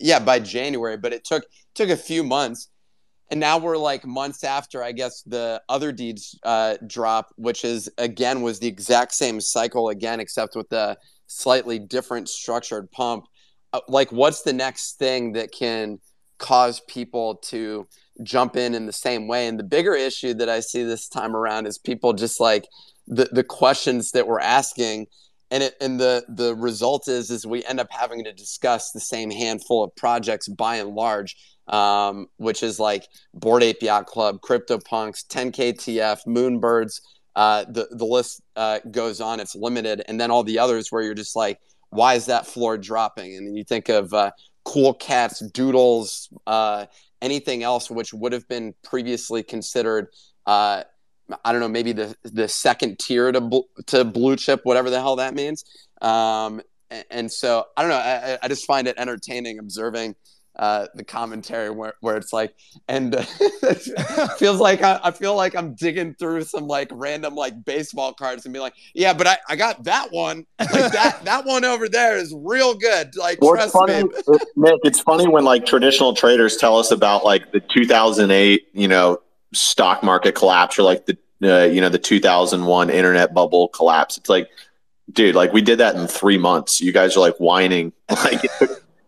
Yeah, 0.00 0.18
by 0.18 0.40
January, 0.40 0.96
but 0.96 1.12
it 1.12 1.24
took 1.24 1.44
took 1.74 1.88
a 1.88 1.96
few 1.96 2.22
months, 2.22 2.68
and 3.30 3.40
now 3.40 3.58
we're 3.58 3.78
like 3.78 4.04
months 4.04 4.44
after 4.44 4.82
I 4.82 4.92
guess 4.92 5.22
the 5.22 5.62
other 5.68 5.92
deeds 5.92 6.38
uh, 6.42 6.76
drop, 6.86 7.30
which 7.36 7.64
is 7.64 7.90
again 7.98 8.42
was 8.42 8.58
the 8.58 8.68
exact 8.68 9.12
same 9.14 9.40
cycle 9.40 9.88
again, 9.88 10.20
except 10.20 10.56
with 10.56 10.68
the 10.68 10.96
slightly 11.26 11.78
different 11.78 12.28
structured 12.28 12.90
pump. 12.90 13.24
Uh, 13.72 13.80
like, 13.88 14.12
what's 14.12 14.42
the 14.42 14.52
next 14.52 14.98
thing 14.98 15.32
that 15.32 15.52
can 15.52 15.98
cause 16.38 16.80
people 16.80 17.36
to 17.36 17.88
jump 18.22 18.56
in 18.56 18.74
in 18.74 18.86
the 18.86 18.92
same 18.92 19.26
way? 19.26 19.46
And 19.46 19.58
the 19.58 19.64
bigger 19.64 19.94
issue 19.94 20.34
that 20.34 20.48
I 20.48 20.60
see 20.60 20.84
this 20.84 21.08
time 21.08 21.34
around 21.34 21.66
is 21.66 21.78
people 21.78 22.12
just 22.12 22.40
like 22.40 22.66
the 23.06 23.28
the 23.32 23.44
questions 23.44 24.12
that 24.12 24.26
we're 24.26 24.40
asking 24.40 25.06
and 25.50 25.62
it 25.62 25.74
and 25.80 26.00
the 26.00 26.24
the 26.28 26.54
result 26.54 27.08
is 27.08 27.30
is 27.30 27.46
we 27.46 27.64
end 27.64 27.80
up 27.80 27.88
having 27.90 28.24
to 28.24 28.32
discuss 28.32 28.92
the 28.92 29.00
same 29.00 29.30
handful 29.30 29.84
of 29.84 29.94
projects 29.94 30.48
by 30.48 30.76
and 30.76 30.90
large 30.90 31.36
um, 31.68 32.26
which 32.36 32.62
is 32.62 32.78
like 32.78 33.06
bored 33.32 33.62
ape 33.62 33.82
yacht 33.82 34.06
club 34.06 34.38
cryptopunks 34.40 35.26
10ktf 35.26 36.18
moonbirds 36.26 37.00
uh, 37.36 37.64
the 37.68 37.88
the 37.92 38.04
list 38.04 38.42
uh, 38.56 38.78
goes 38.90 39.20
on 39.20 39.40
it's 39.40 39.54
limited 39.54 40.02
and 40.06 40.20
then 40.20 40.30
all 40.30 40.42
the 40.44 40.58
others 40.58 40.88
where 40.90 41.02
you're 41.02 41.14
just 41.14 41.36
like 41.36 41.58
why 41.90 42.14
is 42.14 42.26
that 42.26 42.46
floor 42.46 42.76
dropping 42.76 43.36
and 43.36 43.46
then 43.46 43.54
you 43.56 43.64
think 43.64 43.88
of 43.88 44.12
uh, 44.14 44.30
cool 44.64 44.94
cats 44.94 45.40
doodles 45.52 46.28
uh, 46.46 46.86
anything 47.22 47.62
else 47.62 47.90
which 47.90 48.12
would 48.12 48.32
have 48.32 48.46
been 48.48 48.74
previously 48.82 49.42
considered 49.42 50.06
uh, 50.46 50.82
I 51.44 51.52
don't 51.52 51.60
know, 51.60 51.68
maybe 51.68 51.92
the 51.92 52.14
the 52.22 52.48
second 52.48 52.98
tier 52.98 53.32
to 53.32 53.40
bl- 53.40 53.60
to 53.86 54.04
blue 54.04 54.36
chip, 54.36 54.60
whatever 54.64 54.90
the 54.90 55.00
hell 55.00 55.16
that 55.16 55.34
means. 55.34 55.64
Um, 56.02 56.60
and, 56.90 57.04
and 57.10 57.32
so 57.32 57.64
I 57.76 57.82
don't 57.82 57.90
know. 57.90 57.96
I- 57.96 58.38
I 58.42 58.48
just 58.48 58.66
find 58.66 58.86
it 58.86 58.96
entertaining 58.98 59.58
observing 59.58 60.16
uh, 60.56 60.86
the 60.94 61.02
commentary 61.04 61.70
where, 61.70 61.94
where 62.00 62.16
it's 62.16 62.32
like, 62.32 62.54
and 62.88 63.14
uh, 63.14 63.22
feels 64.38 64.60
like 64.60 64.82
I, 64.82 65.00
I 65.02 65.10
feel 65.10 65.34
like 65.34 65.54
I'm 65.56 65.74
digging 65.74 66.14
through 66.14 66.42
some 66.44 66.66
like 66.66 66.88
random 66.92 67.34
like 67.34 67.64
baseball 67.64 68.12
cards 68.12 68.44
and 68.44 68.54
be 68.54 68.60
like, 68.60 68.74
yeah, 68.94 69.12
but 69.12 69.26
I, 69.26 69.36
I 69.48 69.56
got 69.56 69.84
that 69.84 70.12
one. 70.12 70.46
Like 70.60 70.92
that 70.92 71.20
that 71.24 71.44
one 71.44 71.64
over 71.64 71.88
there 71.88 72.16
is 72.16 72.32
real 72.36 72.74
good. 72.74 73.16
Like 73.16 73.40
Well, 73.40 73.54
it's 73.54 73.72
trust 73.72 73.72
funny, 73.72 74.04
me. 74.04 74.10
it- 74.14 74.48
Nick. 74.56 74.80
It's 74.84 75.00
funny 75.00 75.26
when 75.26 75.44
like 75.44 75.66
traditional 75.66 76.14
traders 76.14 76.56
tell 76.56 76.78
us 76.78 76.90
about 76.90 77.24
like 77.24 77.50
the 77.52 77.60
2008, 77.60 78.68
you 78.74 78.88
know, 78.88 79.18
stock 79.52 80.02
market 80.02 80.34
collapse 80.34 80.78
or 80.78 80.82
like 80.82 81.06
the 81.06 81.16
uh, 81.42 81.64
you 81.66 81.80
know 81.80 81.88
the 81.88 81.98
2001 81.98 82.90
internet 82.90 83.34
bubble 83.34 83.68
collapse. 83.68 84.16
It's 84.16 84.28
like, 84.28 84.48
dude, 85.12 85.34
like 85.34 85.52
we 85.52 85.60
did 85.62 85.78
that 85.78 85.94
in 85.96 86.06
three 86.06 86.38
months. 86.38 86.80
You 86.80 86.92
guys 86.92 87.16
are 87.16 87.20
like 87.20 87.36
whining. 87.38 87.92
Like 88.08 88.40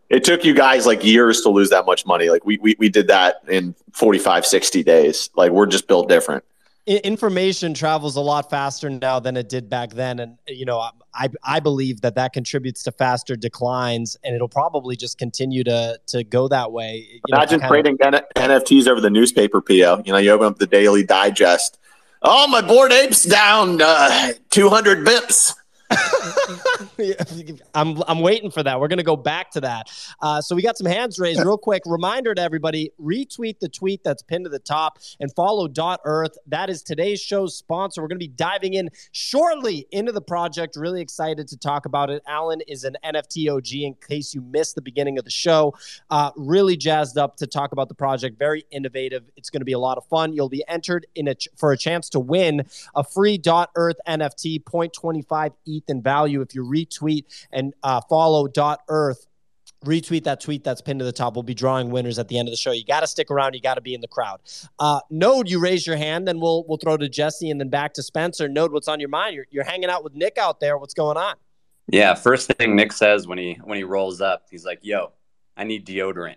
it 0.08 0.24
took, 0.24 0.44
you 0.44 0.54
guys 0.54 0.86
like 0.86 1.04
years 1.04 1.40
to 1.42 1.48
lose 1.48 1.70
that 1.70 1.86
much 1.86 2.06
money. 2.06 2.30
Like 2.30 2.44
we 2.44 2.58
we 2.58 2.76
we 2.78 2.88
did 2.88 3.08
that 3.08 3.36
in 3.48 3.74
45, 3.92 4.46
60 4.46 4.82
days. 4.84 5.30
Like 5.36 5.50
we're 5.52 5.66
just 5.66 5.88
built 5.88 6.08
different. 6.08 6.44
Information 6.86 7.74
travels 7.74 8.14
a 8.14 8.20
lot 8.20 8.48
faster 8.48 8.88
now 8.88 9.18
than 9.18 9.36
it 9.36 9.48
did 9.48 9.68
back 9.68 9.90
then 9.90 10.20
and 10.20 10.38
you 10.46 10.64
know 10.64 10.78
i 11.14 11.28
i 11.42 11.58
believe 11.58 12.00
that 12.02 12.14
that 12.14 12.32
contributes 12.32 12.84
to 12.84 12.92
faster 12.92 13.34
declines 13.34 14.16
and 14.22 14.36
it'll 14.36 14.48
probably 14.48 14.94
just 14.94 15.18
continue 15.18 15.64
to 15.64 15.98
to 16.06 16.22
go 16.22 16.46
that 16.46 16.70
way 16.70 17.04
you 17.10 17.20
know, 17.28 17.38
Imagine 17.38 17.58
kind 17.58 17.64
of- 17.64 17.96
trading 17.96 17.98
N- 18.00 18.22
NFTs 18.50 18.86
over 18.86 19.00
the 19.00 19.10
newspaper, 19.10 19.60
PO. 19.60 20.02
You 20.04 20.12
know, 20.12 20.18
you 20.18 20.30
open 20.30 20.46
up 20.46 20.58
the 20.58 20.66
Daily 20.68 21.02
Digest. 21.02 21.76
Oh, 22.22 22.46
my 22.46 22.60
bored 22.60 22.92
ape's 22.92 23.24
down 23.24 23.82
uh, 23.82 24.32
200 24.50 25.04
bips. 25.04 25.54
I'm 27.74 28.02
I'm 28.08 28.20
waiting 28.20 28.50
for 28.50 28.62
that. 28.62 28.80
We're 28.80 28.88
gonna 28.88 29.02
go 29.02 29.16
back 29.16 29.50
to 29.52 29.60
that. 29.60 29.90
Uh, 30.20 30.40
so 30.40 30.56
we 30.56 30.62
got 30.62 30.76
some 30.76 30.86
hands 30.86 31.18
raised 31.18 31.40
real 31.40 31.58
quick. 31.58 31.82
Reminder 31.86 32.34
to 32.34 32.42
everybody: 32.42 32.90
retweet 33.00 33.60
the 33.60 33.68
tweet 33.68 34.02
that's 34.02 34.22
pinned 34.22 34.44
to 34.44 34.50
the 34.50 34.58
top 34.58 34.98
and 35.20 35.32
follow 35.34 35.68
Dot 35.68 36.00
Earth. 36.04 36.36
That 36.46 36.70
is 36.70 36.82
today's 36.82 37.20
show's 37.20 37.56
sponsor. 37.56 38.02
We're 38.02 38.08
gonna 38.08 38.18
be 38.18 38.28
diving 38.28 38.74
in 38.74 38.90
shortly 39.12 39.86
into 39.92 40.12
the 40.12 40.20
project. 40.20 40.76
Really 40.76 41.00
excited 41.00 41.46
to 41.48 41.56
talk 41.56 41.86
about 41.86 42.10
it. 42.10 42.22
Alan 42.26 42.60
is 42.62 42.84
an 42.84 42.96
NFT 43.04 43.50
OG. 43.50 43.72
In 43.72 43.94
case 43.94 44.34
you 44.34 44.40
missed 44.40 44.74
the 44.74 44.82
beginning 44.82 45.18
of 45.18 45.24
the 45.24 45.30
show, 45.30 45.74
uh, 46.10 46.30
really 46.36 46.76
jazzed 46.76 47.18
up 47.18 47.36
to 47.36 47.46
talk 47.46 47.72
about 47.72 47.88
the 47.88 47.94
project. 47.94 48.38
Very 48.38 48.64
innovative. 48.70 49.24
It's 49.36 49.50
going 49.50 49.60
to 49.60 49.66
be 49.66 49.72
a 49.72 49.78
lot 49.78 49.98
of 49.98 50.06
fun. 50.06 50.32
You'll 50.32 50.48
be 50.48 50.64
entered 50.68 51.06
in 51.14 51.28
a 51.28 51.34
ch- 51.34 51.48
for 51.56 51.72
a 51.72 51.78
chance 51.78 52.08
to 52.10 52.20
win 52.20 52.64
a 52.94 53.04
free 53.04 53.38
Dot 53.38 53.70
Earth 53.76 53.96
NFT, 54.08 54.64
0.25 54.64 55.52
ETH 55.66 55.75
in 55.88 56.02
value 56.02 56.40
if 56.40 56.54
you 56.54 56.64
retweet 56.64 57.24
and 57.52 57.74
uh, 57.82 58.00
follow 58.08 58.48
Dot 58.48 58.80
Earth. 58.88 59.26
Retweet 59.84 60.24
that 60.24 60.40
tweet 60.40 60.64
that's 60.64 60.80
pinned 60.80 61.00
to 61.00 61.04
the 61.04 61.12
top. 61.12 61.34
We'll 61.34 61.42
be 61.42 61.54
drawing 61.54 61.90
winners 61.90 62.18
at 62.18 62.28
the 62.28 62.38
end 62.38 62.48
of 62.48 62.52
the 62.52 62.56
show. 62.56 62.72
You 62.72 62.84
got 62.84 63.00
to 63.00 63.06
stick 63.06 63.30
around. 63.30 63.54
You 63.54 63.60
got 63.60 63.74
to 63.74 63.80
be 63.80 63.94
in 63.94 64.00
the 64.00 64.08
crowd. 64.08 64.40
Uh, 64.78 65.00
Node, 65.10 65.48
you 65.48 65.60
raise 65.60 65.86
your 65.86 65.96
hand, 65.96 66.26
then 66.26 66.40
we'll 66.40 66.64
we'll 66.66 66.78
throw 66.78 66.96
to 66.96 67.08
Jesse 67.08 67.50
and 67.50 67.60
then 67.60 67.68
back 67.68 67.92
to 67.94 68.02
Spencer. 68.02 68.48
Node, 68.48 68.72
what's 68.72 68.88
on 68.88 69.00
your 69.00 69.10
mind? 69.10 69.34
You're, 69.36 69.46
you're 69.50 69.64
hanging 69.64 69.90
out 69.90 70.02
with 70.02 70.14
Nick 70.14 70.38
out 70.38 70.60
there. 70.60 70.78
What's 70.78 70.94
going 70.94 71.16
on? 71.16 71.36
Yeah, 71.88 72.14
first 72.14 72.50
thing 72.52 72.74
Nick 72.74 72.92
says 72.92 73.28
when 73.28 73.38
he 73.38 73.58
when 73.62 73.76
he 73.76 73.84
rolls 73.84 74.20
up, 74.20 74.46
he's 74.50 74.64
like, 74.64 74.80
"Yo, 74.82 75.12
I 75.56 75.64
need 75.64 75.86
deodorant." 75.86 76.36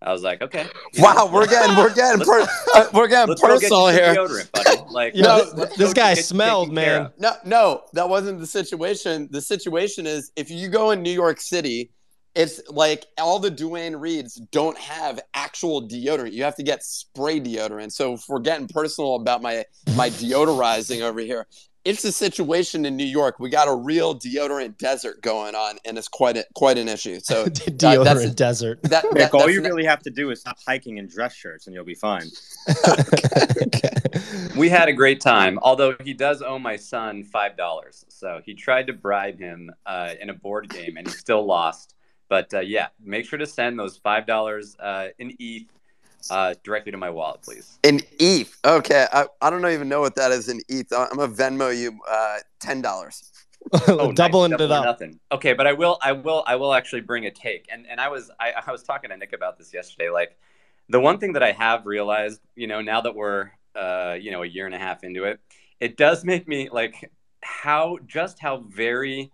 I 0.00 0.12
was 0.12 0.22
like, 0.22 0.40
"Okay." 0.42 0.66
you 0.94 1.02
know, 1.02 1.14
Wow, 1.14 1.30
we're 1.32 1.46
getting 1.46 1.76
we're 1.76 1.92
getting 1.94 2.24
per, 2.24 2.46
uh, 2.74 2.86
we're 2.94 3.08
getting 3.08 3.30
let's 3.30 3.40
go 3.40 3.48
get 3.58 3.62
personal 3.62 3.88
here. 3.88 4.14
Like, 4.90 5.14
You 5.14 5.22
know, 5.22 5.36
let's- 5.38 5.50
this- 5.52 5.58
let's 5.60 5.76
this 5.76 5.92
guy 5.92 6.14
smelled, 6.14 6.72
man. 6.72 7.10
No, 7.18 7.32
no, 7.44 7.82
that 7.94 8.08
wasn't 8.08 8.38
the 8.40 8.46
situation. 8.46 9.28
The 9.30 9.40
situation 9.42 10.06
is 10.06 10.30
if 10.36 10.50
you 10.50 10.68
go 10.68 10.92
in 10.92 11.02
New 11.02 11.12
York 11.12 11.40
City, 11.40 11.90
it's 12.34 12.60
like 12.68 13.04
all 13.18 13.38
the 13.40 13.50
Duane 13.50 13.96
Reades 13.96 14.36
don't 14.52 14.78
have 14.78 15.20
actual 15.34 15.88
deodorant. 15.88 16.32
You 16.32 16.44
have 16.44 16.54
to 16.56 16.62
get 16.62 16.84
spray 16.84 17.40
deodorant. 17.40 17.90
So 17.92 18.14
if 18.14 18.24
we're 18.28 18.38
getting 18.38 18.68
personal 18.68 19.16
about 19.16 19.42
my 19.42 19.64
my 19.96 20.10
deodorizing 20.22 21.02
over 21.02 21.20
here, 21.20 21.46
it's 21.84 22.04
a 22.04 22.12
situation 22.12 22.84
in 22.84 22.96
New 22.96 23.04
York. 23.06 23.38
We 23.40 23.48
got 23.50 23.68
a 23.68 23.74
real 23.74 24.14
deodorant 24.14 24.76
desert 24.78 25.22
going 25.22 25.54
on, 25.54 25.78
and 25.84 25.96
it's 25.96 26.08
quite 26.08 26.36
a, 26.36 26.44
quite 26.54 26.76
an 26.78 26.88
issue. 26.88 27.20
So 27.20 27.46
Deodorant 27.46 28.04
that's- 28.04 28.34
desert. 28.34 28.82
that, 28.84 29.04
Nick, 29.12 29.14
that 29.30 29.34
all 29.34 29.48
you 29.48 29.60
not- 29.62 29.68
really 29.70 29.84
have 29.84 30.00
to 30.02 30.10
do 30.10 30.30
is 30.30 30.40
stop 30.40 30.58
hiking 30.66 30.98
in 30.98 31.06
dress 31.08 31.34
shirts, 31.34 31.66
and 31.66 31.74
you'll 31.74 31.84
be 31.84 31.94
fine. 31.94 32.26
We 34.56 34.68
had 34.68 34.88
a 34.88 34.92
great 34.92 35.20
time, 35.20 35.58
although 35.62 35.94
he 36.02 36.12
does 36.12 36.42
owe 36.42 36.58
my 36.58 36.74
son 36.76 37.22
five 37.22 37.56
dollars. 37.56 38.04
So 38.08 38.40
he 38.44 38.54
tried 38.54 38.88
to 38.88 38.92
bribe 38.92 39.38
him 39.38 39.70
uh, 39.86 40.14
in 40.20 40.30
a 40.30 40.34
board 40.34 40.68
game, 40.68 40.96
and 40.96 41.06
he 41.06 41.12
still 41.12 41.46
lost. 41.46 41.94
But 42.28 42.52
uh, 42.52 42.60
yeah, 42.60 42.88
make 43.00 43.24
sure 43.24 43.38
to 43.38 43.46
send 43.46 43.78
those 43.78 43.98
five 43.98 44.26
dollars 44.26 44.76
uh, 44.80 45.08
in 45.20 45.32
ETH 45.38 45.68
uh, 46.30 46.54
directly 46.64 46.92
to 46.92 46.98
my 46.98 47.10
wallet, 47.10 47.42
please. 47.42 47.78
in 47.82 48.00
ETH. 48.18 48.58
Okay, 48.64 49.06
I, 49.12 49.26
I 49.40 49.50
don't 49.50 49.64
even 49.66 49.88
know 49.88 50.00
what 50.00 50.14
that 50.16 50.30
is 50.30 50.48
in 50.48 50.60
ETH. 50.68 50.92
I'm 50.92 51.16
gonna 51.16 51.32
Venmo 51.32 51.76
you 51.76 51.98
uh, 52.08 52.38
ten 52.60 52.82
dollars. 52.82 53.30
Oh. 53.86 54.12
Doubling 54.12 54.52
Double 54.52 54.64
it 54.64 54.70
or 54.70 54.74
up. 54.78 54.84
Nothing. 54.84 55.20
Okay, 55.30 55.52
but 55.52 55.66
I 55.66 55.72
will, 55.74 55.98
I 56.00 56.12
will, 56.12 56.42
I 56.46 56.56
will 56.56 56.72
actually 56.72 57.02
bring 57.02 57.26
a 57.26 57.30
take. 57.30 57.66
And 57.70 57.86
and 57.86 58.00
I 58.00 58.08
was, 58.08 58.30
I, 58.40 58.52
I 58.66 58.72
was 58.72 58.82
talking 58.82 59.10
to 59.10 59.16
Nick 59.16 59.34
about 59.34 59.58
this 59.58 59.74
yesterday. 59.74 60.08
Like, 60.08 60.38
the 60.88 61.00
one 61.00 61.18
thing 61.18 61.32
that 61.34 61.42
I 61.42 61.52
have 61.52 61.84
realized, 61.84 62.40
you 62.54 62.66
know, 62.66 62.80
now 62.80 63.00
that 63.02 63.14
we're, 63.14 63.50
uh, 63.74 64.16
you 64.18 64.30
know, 64.30 64.42
a 64.42 64.46
year 64.46 64.64
and 64.64 64.74
a 64.74 64.78
half 64.78 65.04
into 65.04 65.24
it, 65.24 65.40
it 65.80 65.96
does 65.96 66.24
make 66.24 66.48
me 66.48 66.70
like 66.70 67.10
how 67.42 67.98
just 68.06 68.38
how 68.38 68.58
very 68.68 69.30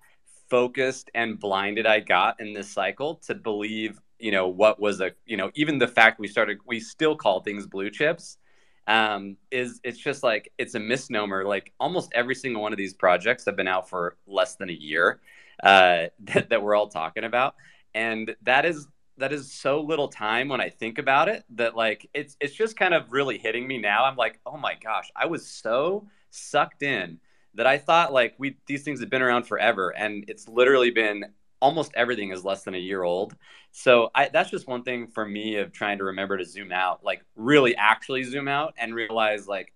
focused 0.50 1.10
and 1.14 1.38
blinded 1.38 1.86
I 1.86 2.00
got 2.00 2.40
in 2.40 2.52
this 2.52 2.70
cycle 2.70 3.16
to 3.26 3.34
believe, 3.34 4.00
you 4.24 4.30
know, 4.30 4.48
what 4.48 4.80
was 4.80 5.02
a, 5.02 5.12
you 5.26 5.36
know, 5.36 5.50
even 5.54 5.76
the 5.76 5.86
fact 5.86 6.18
we 6.18 6.26
started, 6.26 6.56
we 6.66 6.80
still 6.80 7.14
call 7.14 7.42
things 7.42 7.66
blue 7.66 7.90
chips 7.90 8.38
um, 8.86 9.36
is 9.50 9.82
it's 9.84 9.98
just 9.98 10.22
like 10.22 10.50
it's 10.56 10.74
a 10.74 10.80
misnomer. 10.80 11.44
Like 11.44 11.74
almost 11.78 12.10
every 12.14 12.34
single 12.34 12.62
one 12.62 12.72
of 12.72 12.78
these 12.78 12.94
projects 12.94 13.44
have 13.44 13.54
been 13.54 13.68
out 13.68 13.86
for 13.86 14.16
less 14.26 14.56
than 14.56 14.70
a 14.70 14.72
year 14.72 15.20
uh, 15.62 16.06
that, 16.20 16.48
that 16.48 16.62
we're 16.62 16.74
all 16.74 16.88
talking 16.88 17.24
about, 17.24 17.54
and 17.94 18.34
that 18.44 18.64
is 18.64 18.88
that 19.18 19.30
is 19.30 19.52
so 19.52 19.82
little 19.82 20.08
time 20.08 20.48
when 20.48 20.60
I 20.60 20.70
think 20.70 20.96
about 20.96 21.28
it 21.28 21.44
that 21.50 21.76
like 21.76 22.08
it's 22.14 22.34
it's 22.40 22.54
just 22.54 22.78
kind 22.78 22.94
of 22.94 23.12
really 23.12 23.36
hitting 23.36 23.68
me 23.68 23.76
now. 23.76 24.06
I'm 24.06 24.16
like, 24.16 24.40
oh 24.46 24.56
my 24.56 24.74
gosh, 24.82 25.10
I 25.14 25.26
was 25.26 25.46
so 25.46 26.08
sucked 26.30 26.82
in 26.82 27.18
that 27.56 27.66
I 27.66 27.76
thought 27.76 28.10
like 28.10 28.36
we 28.38 28.56
these 28.66 28.84
things 28.84 29.00
have 29.00 29.10
been 29.10 29.20
around 29.20 29.42
forever, 29.44 29.90
and 29.90 30.24
it's 30.28 30.48
literally 30.48 30.90
been 30.90 31.26
almost 31.64 31.92
everything 31.96 32.30
is 32.30 32.44
less 32.44 32.62
than 32.62 32.74
a 32.74 32.78
year 32.78 33.02
old. 33.02 33.34
So 33.72 34.10
I, 34.14 34.28
that's 34.30 34.50
just 34.50 34.68
one 34.68 34.82
thing 34.82 35.06
for 35.06 35.26
me 35.26 35.56
of 35.56 35.72
trying 35.72 35.96
to 35.96 36.04
remember 36.04 36.36
to 36.36 36.44
zoom 36.44 36.70
out, 36.70 37.02
like 37.02 37.24
really 37.36 37.74
actually 37.74 38.22
zoom 38.22 38.48
out 38.48 38.74
and 38.76 38.94
realize 38.94 39.48
like 39.48 39.72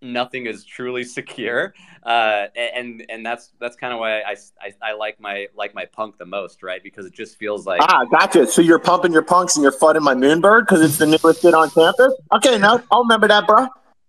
nothing 0.00 0.46
is 0.46 0.64
truly 0.64 1.02
secure. 1.18 1.74
Uh, 2.04 2.46
and 2.56 3.04
and 3.08 3.26
that's 3.26 3.50
that's 3.58 3.74
kind 3.74 3.92
of 3.92 3.98
why 3.98 4.20
I, 4.20 4.36
I, 4.60 4.74
I 4.80 4.92
like 4.92 5.18
my 5.18 5.48
like 5.56 5.74
my 5.74 5.86
punk 5.86 6.18
the 6.18 6.24
most, 6.24 6.62
right? 6.62 6.80
Because 6.84 7.04
it 7.04 7.12
just 7.12 7.36
feels 7.36 7.66
like 7.66 7.80
Ah, 7.82 8.04
gotcha. 8.04 8.46
So 8.46 8.62
you're 8.62 8.78
pumping 8.78 9.12
your 9.12 9.22
punks 9.22 9.56
and 9.56 9.64
you're 9.64 9.72
flooding 9.72 10.04
my 10.04 10.14
Moonbird 10.14 10.60
because 10.60 10.82
it's 10.82 10.98
the 10.98 11.06
newest 11.06 11.42
shit 11.42 11.52
on 11.52 11.68
campus? 11.70 12.14
Okay, 12.32 12.58
no, 12.58 12.80
I'll 12.92 13.02
remember 13.02 13.26
that, 13.26 13.48
bro. 13.48 13.66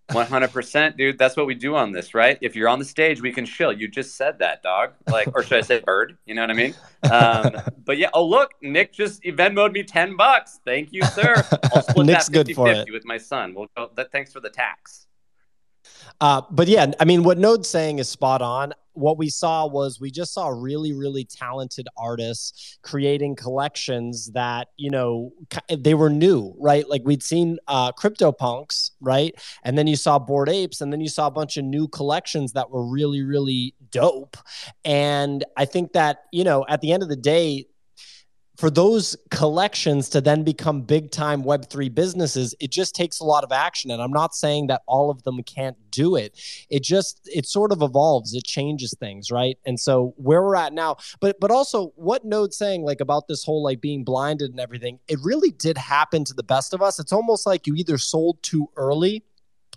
100%, 0.09 0.97
dude. 0.97 1.17
That's 1.17 1.35
what 1.35 1.47
we 1.47 1.55
do 1.55 1.75
on 1.75 1.91
this, 1.91 2.13
right? 2.13 2.37
If 2.41 2.55
you're 2.55 2.69
on 2.69 2.79
the 2.79 2.85
stage, 2.85 3.21
we 3.21 3.31
can 3.31 3.45
chill. 3.45 3.71
You 3.73 3.87
just 3.87 4.15
said 4.15 4.39
that, 4.39 4.61
dog. 4.61 4.91
Like, 5.07 5.29
or 5.33 5.43
should 5.43 5.57
I 5.57 5.61
say 5.61 5.79
bird? 5.79 6.17
You 6.25 6.35
know 6.35 6.41
what 6.41 6.51
I 6.51 6.53
mean? 6.53 6.73
Um, 7.11 7.55
but 7.85 7.97
yeah. 7.97 8.09
Oh, 8.13 8.25
look, 8.25 8.51
Nick 8.61 8.93
just 8.93 9.23
Venmoed 9.23 9.71
me 9.71 9.83
10 9.83 10.15
bucks. 10.15 10.59
Thank 10.65 10.91
you, 10.91 11.03
sir. 11.03 11.35
I'll 11.73 11.81
split 11.81 12.05
Nick's 12.07 12.27
that 12.27 12.33
good 12.45 12.55
for 12.55 12.67
50 12.67 12.89
it. 12.89 12.93
with 12.93 13.05
my 13.05 13.17
son. 13.17 13.53
We'll 13.55 13.67
go. 13.75 13.89
That, 13.95 14.11
thanks 14.11 14.31
for 14.31 14.39
the 14.39 14.49
tax. 14.49 15.07
Uh, 16.21 16.41
but 16.51 16.67
yeah, 16.67 16.91
I 16.99 17.05
mean, 17.05 17.23
what 17.23 17.37
Node's 17.37 17.69
saying 17.69 17.99
is 17.99 18.09
spot 18.09 18.41
on. 18.41 18.73
What 18.93 19.17
we 19.17 19.29
saw 19.29 19.67
was 19.67 19.99
we 19.99 20.09
just 20.09 20.33
saw 20.33 20.47
really, 20.47 20.93
really 20.93 21.25
talented 21.25 21.85
artists 21.97 22.77
creating 22.81 23.35
collections 23.35 24.31
that, 24.31 24.69
you 24.77 24.89
know, 24.89 25.33
they 25.69 25.93
were 25.93 26.09
new, 26.09 26.55
right? 26.57 26.87
Like 26.87 27.01
we'd 27.03 27.21
seen 27.21 27.57
uh, 27.67 27.91
CryptoPunks, 27.91 28.91
right? 29.01 29.35
And 29.63 29.77
then 29.77 29.87
you 29.87 29.97
saw 29.97 30.17
Bored 30.17 30.47
Apes, 30.47 30.79
and 30.79 30.93
then 30.93 31.01
you 31.01 31.09
saw 31.09 31.27
a 31.27 31.31
bunch 31.31 31.57
of 31.57 31.65
new 31.65 31.89
collections 31.89 32.53
that 32.53 32.69
were 32.69 32.85
really, 32.85 33.21
really 33.21 33.75
dope. 33.91 34.37
And 34.85 35.43
I 35.57 35.65
think 35.65 35.91
that, 35.91 36.19
you 36.31 36.45
know, 36.45 36.65
at 36.69 36.79
the 36.79 36.93
end 36.93 37.03
of 37.03 37.09
the 37.09 37.17
day, 37.17 37.65
for 38.57 38.69
those 38.69 39.15
collections 39.29 40.09
to 40.09 40.21
then 40.21 40.43
become 40.43 40.81
big 40.81 41.11
time 41.11 41.43
web3 41.43 41.93
businesses 41.93 42.55
it 42.59 42.71
just 42.71 42.95
takes 42.95 43.19
a 43.19 43.23
lot 43.23 43.43
of 43.43 43.51
action. 43.51 43.91
And 43.91 44.01
i'm 44.01 44.11
not 44.11 44.35
saying 44.35 44.67
that 44.67 44.81
all 44.87 45.09
of 45.09 45.23
them 45.23 45.41
can't 45.43 45.77
do 45.91 46.15
it. 46.15 46.37
It 46.69 46.83
just 46.83 47.21
it 47.33 47.45
sort 47.45 47.71
of 47.71 47.81
evolves. 47.81 48.33
It 48.33 48.43
changes 48.43 48.93
things 48.99 49.31
right? 49.31 49.57
And 49.65 49.79
so 49.79 50.13
where 50.17 50.41
we're 50.41 50.55
at 50.55 50.73
now 50.73 50.97
but 51.19 51.39
but 51.39 51.51
also 51.51 51.93
what 51.95 52.25
node's 52.25 52.57
saying 52.57 52.83
like 52.83 53.01
about 53.01 53.27
this 53.27 53.43
whole 53.43 53.63
like 53.63 53.81
being 53.81 54.03
blinded 54.03 54.51
and 54.51 54.59
everything 54.59 54.99
it 55.07 55.19
really 55.23 55.51
did 55.51 55.77
happen 55.77 56.23
to 56.25 56.33
the 56.33 56.43
best 56.43 56.73
of 56.73 56.81
us. 56.81 56.99
It's 56.99 57.13
almost 57.13 57.45
like 57.45 57.67
you 57.67 57.75
either 57.75 57.97
sold 57.97 58.41
too 58.41 58.69
early 58.75 59.23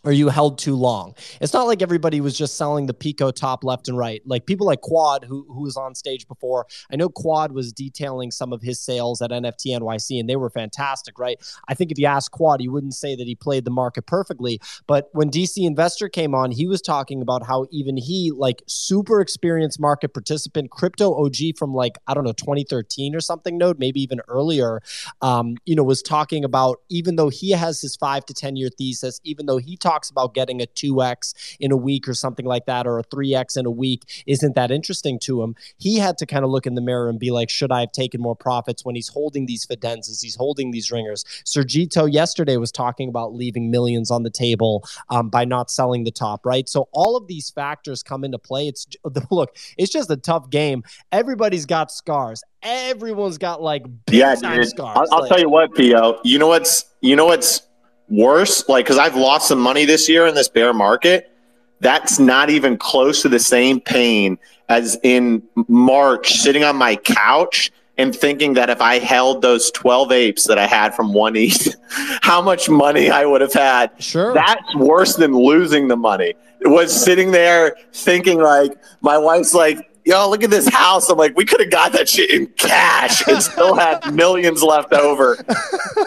or 0.04 0.12
you 0.12 0.28
held 0.28 0.58
too 0.58 0.74
long. 0.74 1.14
It's 1.40 1.52
not 1.52 1.66
like 1.66 1.82
everybody 1.82 2.20
was 2.20 2.36
just 2.36 2.56
selling 2.56 2.86
the 2.86 2.94
Pico 2.94 3.30
top 3.30 3.64
left 3.64 3.88
and 3.88 3.96
right. 3.96 4.22
Like 4.26 4.46
people 4.46 4.66
like 4.66 4.80
Quad, 4.80 5.24
who 5.24 5.46
who 5.48 5.62
was 5.62 5.76
on 5.76 5.94
stage 5.94 6.26
before. 6.26 6.66
I 6.90 6.96
know 6.96 7.08
Quad 7.08 7.52
was 7.52 7.72
detailing 7.72 8.30
some 8.30 8.52
of 8.52 8.62
his 8.62 8.80
sales 8.80 9.22
at 9.22 9.30
NFT 9.30 9.78
NYC, 9.78 10.20
and 10.20 10.28
they 10.28 10.36
were 10.36 10.50
fantastic, 10.50 11.18
right? 11.18 11.38
I 11.68 11.74
think 11.74 11.90
if 11.90 11.98
you 11.98 12.06
ask 12.06 12.30
Quad, 12.30 12.60
he 12.60 12.68
wouldn't 12.68 12.94
say 12.94 13.16
that 13.16 13.26
he 13.26 13.34
played 13.34 13.64
the 13.64 13.70
market 13.70 14.06
perfectly. 14.06 14.60
But 14.86 15.08
when 15.12 15.30
DC 15.30 15.64
Investor 15.64 16.08
came 16.08 16.34
on, 16.34 16.50
he 16.50 16.66
was 16.66 16.80
talking 16.82 17.22
about 17.22 17.46
how 17.46 17.66
even 17.70 17.96
he, 17.96 18.32
like 18.34 18.62
super 18.66 19.20
experienced 19.20 19.80
market 19.80 20.14
participant, 20.14 20.70
crypto 20.70 21.24
OG 21.24 21.56
from 21.58 21.74
like 21.74 21.98
I 22.06 22.14
don't 22.14 22.24
know 22.24 22.32
2013 22.32 23.14
or 23.14 23.20
something, 23.20 23.58
node 23.58 23.78
maybe 23.78 24.00
even 24.00 24.20
earlier, 24.28 24.80
um, 25.20 25.56
you 25.64 25.74
know, 25.74 25.84
was 25.84 26.02
talking 26.02 26.44
about 26.44 26.80
even 26.88 27.16
though 27.16 27.28
he 27.28 27.50
has 27.50 27.80
his 27.80 27.96
five 27.96 28.24
to 28.26 28.34
10 28.34 28.56
year 28.56 28.68
thesis, 28.68 29.20
even 29.24 29.46
though 29.46 29.58
he 29.58 29.76
about 30.10 30.34
getting 30.34 30.60
a 30.60 30.66
2x 30.66 31.56
in 31.60 31.72
a 31.72 31.76
week 31.76 32.06
or 32.08 32.14
something 32.14 32.44
like 32.46 32.66
that, 32.66 32.86
or 32.86 32.98
a 32.98 33.04
3x 33.04 33.56
in 33.56 33.66
a 33.66 33.70
week, 33.70 34.24
isn't 34.26 34.54
that 34.54 34.70
interesting 34.70 35.18
to 35.20 35.42
him? 35.42 35.54
He 35.78 35.96
had 35.96 36.18
to 36.18 36.26
kind 36.26 36.44
of 36.44 36.50
look 36.50 36.66
in 36.66 36.74
the 36.74 36.80
mirror 36.80 37.08
and 37.08 37.18
be 37.18 37.30
like, 37.30 37.48
should 37.50 37.72
I 37.72 37.80
have 37.80 37.92
taken 37.92 38.20
more 38.20 38.36
profits 38.36 38.84
when 38.84 38.94
he's 38.94 39.08
holding 39.08 39.46
these 39.46 39.66
fidenzas, 39.66 40.22
he's 40.22 40.36
holding 40.36 40.70
these 40.70 40.90
ringers? 40.90 41.24
Sergito 41.44 42.10
yesterday 42.12 42.56
was 42.56 42.70
talking 42.70 43.08
about 43.08 43.34
leaving 43.34 43.70
millions 43.70 44.10
on 44.10 44.22
the 44.22 44.30
table 44.30 44.84
um, 45.08 45.30
by 45.30 45.44
not 45.44 45.70
selling 45.70 46.04
the 46.04 46.10
top, 46.10 46.44
right? 46.44 46.68
So 46.68 46.88
all 46.92 47.16
of 47.16 47.26
these 47.26 47.50
factors 47.50 48.02
come 48.02 48.24
into 48.24 48.38
play. 48.38 48.68
It's 48.68 48.86
look, 49.30 49.56
it's 49.76 49.92
just 49.92 50.10
a 50.10 50.16
tough 50.16 50.50
game. 50.50 50.82
Everybody's 51.12 51.66
got 51.66 51.90
scars. 51.90 52.42
Everyone's 52.62 53.38
got 53.38 53.62
like 53.62 53.84
big 54.06 54.16
Yeah, 54.16 54.34
time 54.34 54.56
dude. 54.60 54.68
scars. 54.68 54.96
I'll, 54.96 55.06
I'll 55.14 55.20
Like- 55.22 55.28
tell 55.30 55.40
you 55.40 55.48
what, 55.48 55.74
Pio. 55.74 56.20
You 56.24 56.38
know 56.38 56.48
what's 56.48 56.84
you 57.00 57.14
know 57.16 57.26
what's 57.26 57.62
worse? 58.08 58.68
Like, 58.68 58.84
because 58.84 58.98
I've 58.98 59.16
lost 59.16 59.48
some 59.48 59.60
money 59.60 59.84
this 59.84 60.08
year 60.08 60.26
in 60.26 60.34
this 60.34 60.48
bear 60.48 60.72
market. 60.72 61.32
that's 61.80 62.18
not 62.18 62.50
even 62.50 62.76
close 62.76 63.22
to 63.22 63.28
the 63.28 63.38
same 63.38 63.80
pain 63.80 64.36
as 64.68 64.98
in 65.04 65.42
March 65.68 66.32
sitting 66.32 66.64
on 66.64 66.76
my 66.76 66.96
couch 66.96 67.70
and 67.96 68.14
thinking 68.14 68.54
that 68.54 68.70
if 68.70 68.80
I 68.80 68.98
held 68.98 69.42
those 69.42 69.70
12 69.72 70.12
apes 70.12 70.44
that 70.46 70.58
I 70.58 70.66
had 70.66 70.94
from 70.94 71.12
one 71.12 71.34
ETH, 71.36 71.74
how 72.22 72.40
much 72.40 72.68
money 72.68 73.10
I 73.10 73.24
would 73.24 73.40
have 73.40 73.52
had. 73.52 73.90
Sure. 73.98 74.32
That's 74.32 74.74
worse 74.76 75.16
than 75.16 75.32
losing 75.32 75.88
the 75.88 75.96
money. 75.96 76.34
It 76.60 76.68
was 76.68 76.92
sitting 76.92 77.32
there 77.32 77.76
thinking 77.92 78.40
like 78.40 78.72
my 79.00 79.18
wife's 79.18 79.54
like, 79.54 79.87
yo, 80.04 80.28
look 80.28 80.42
at 80.42 80.50
this 80.50 80.68
house. 80.68 81.08
I'm 81.08 81.18
like, 81.18 81.36
we 81.36 81.44
could 81.44 81.60
have 81.60 81.70
got 81.70 81.92
that 81.92 82.08
shit 82.08 82.30
in 82.30 82.46
cash 82.48 83.26
and 83.26 83.42
still 83.42 83.74
had 83.74 84.14
millions 84.14 84.62
left 84.62 84.92
over 84.92 85.36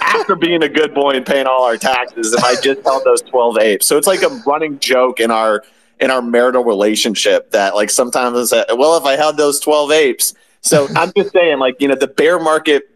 after 0.02 0.36
being 0.36 0.64
a 0.64 0.70
good 0.70 0.94
boy 0.94 1.12
and 1.12 1.26
paying 1.26 1.48
all 1.48 1.64
our 1.64 1.78
taxes 1.78 2.34
if 2.34 2.44
I 2.44 2.56
just 2.62 2.82
held 2.84 3.04
those 3.06 3.22
12 3.22 3.58
apes. 3.60 3.86
So 3.86 3.98
it's 3.98 4.08
like 4.08 4.24
a 4.24 4.30
running 4.46 4.80
joke 4.80 5.20
in 5.20 5.32
our 5.32 5.64
in 6.00 6.10
our 6.10 6.22
marital 6.22 6.64
relationship 6.64 7.52
that 7.52 7.76
like 7.76 7.92
sometimes 7.92 8.38
it's 8.38 8.52
a, 8.52 8.76
well, 8.76 8.98
if 8.98 9.06
I 9.06 9.16
held 9.16 9.38
those 9.38 9.60
12 9.60 9.92
apes. 9.92 10.34
So 10.62 10.88
I'm 10.96 11.12
just 11.16 11.32
saying, 11.32 11.60
like, 11.60 11.76
you 11.80 11.88
know, 11.88 11.96
the 11.96 12.08
bear 12.08 12.39
market 12.39 12.89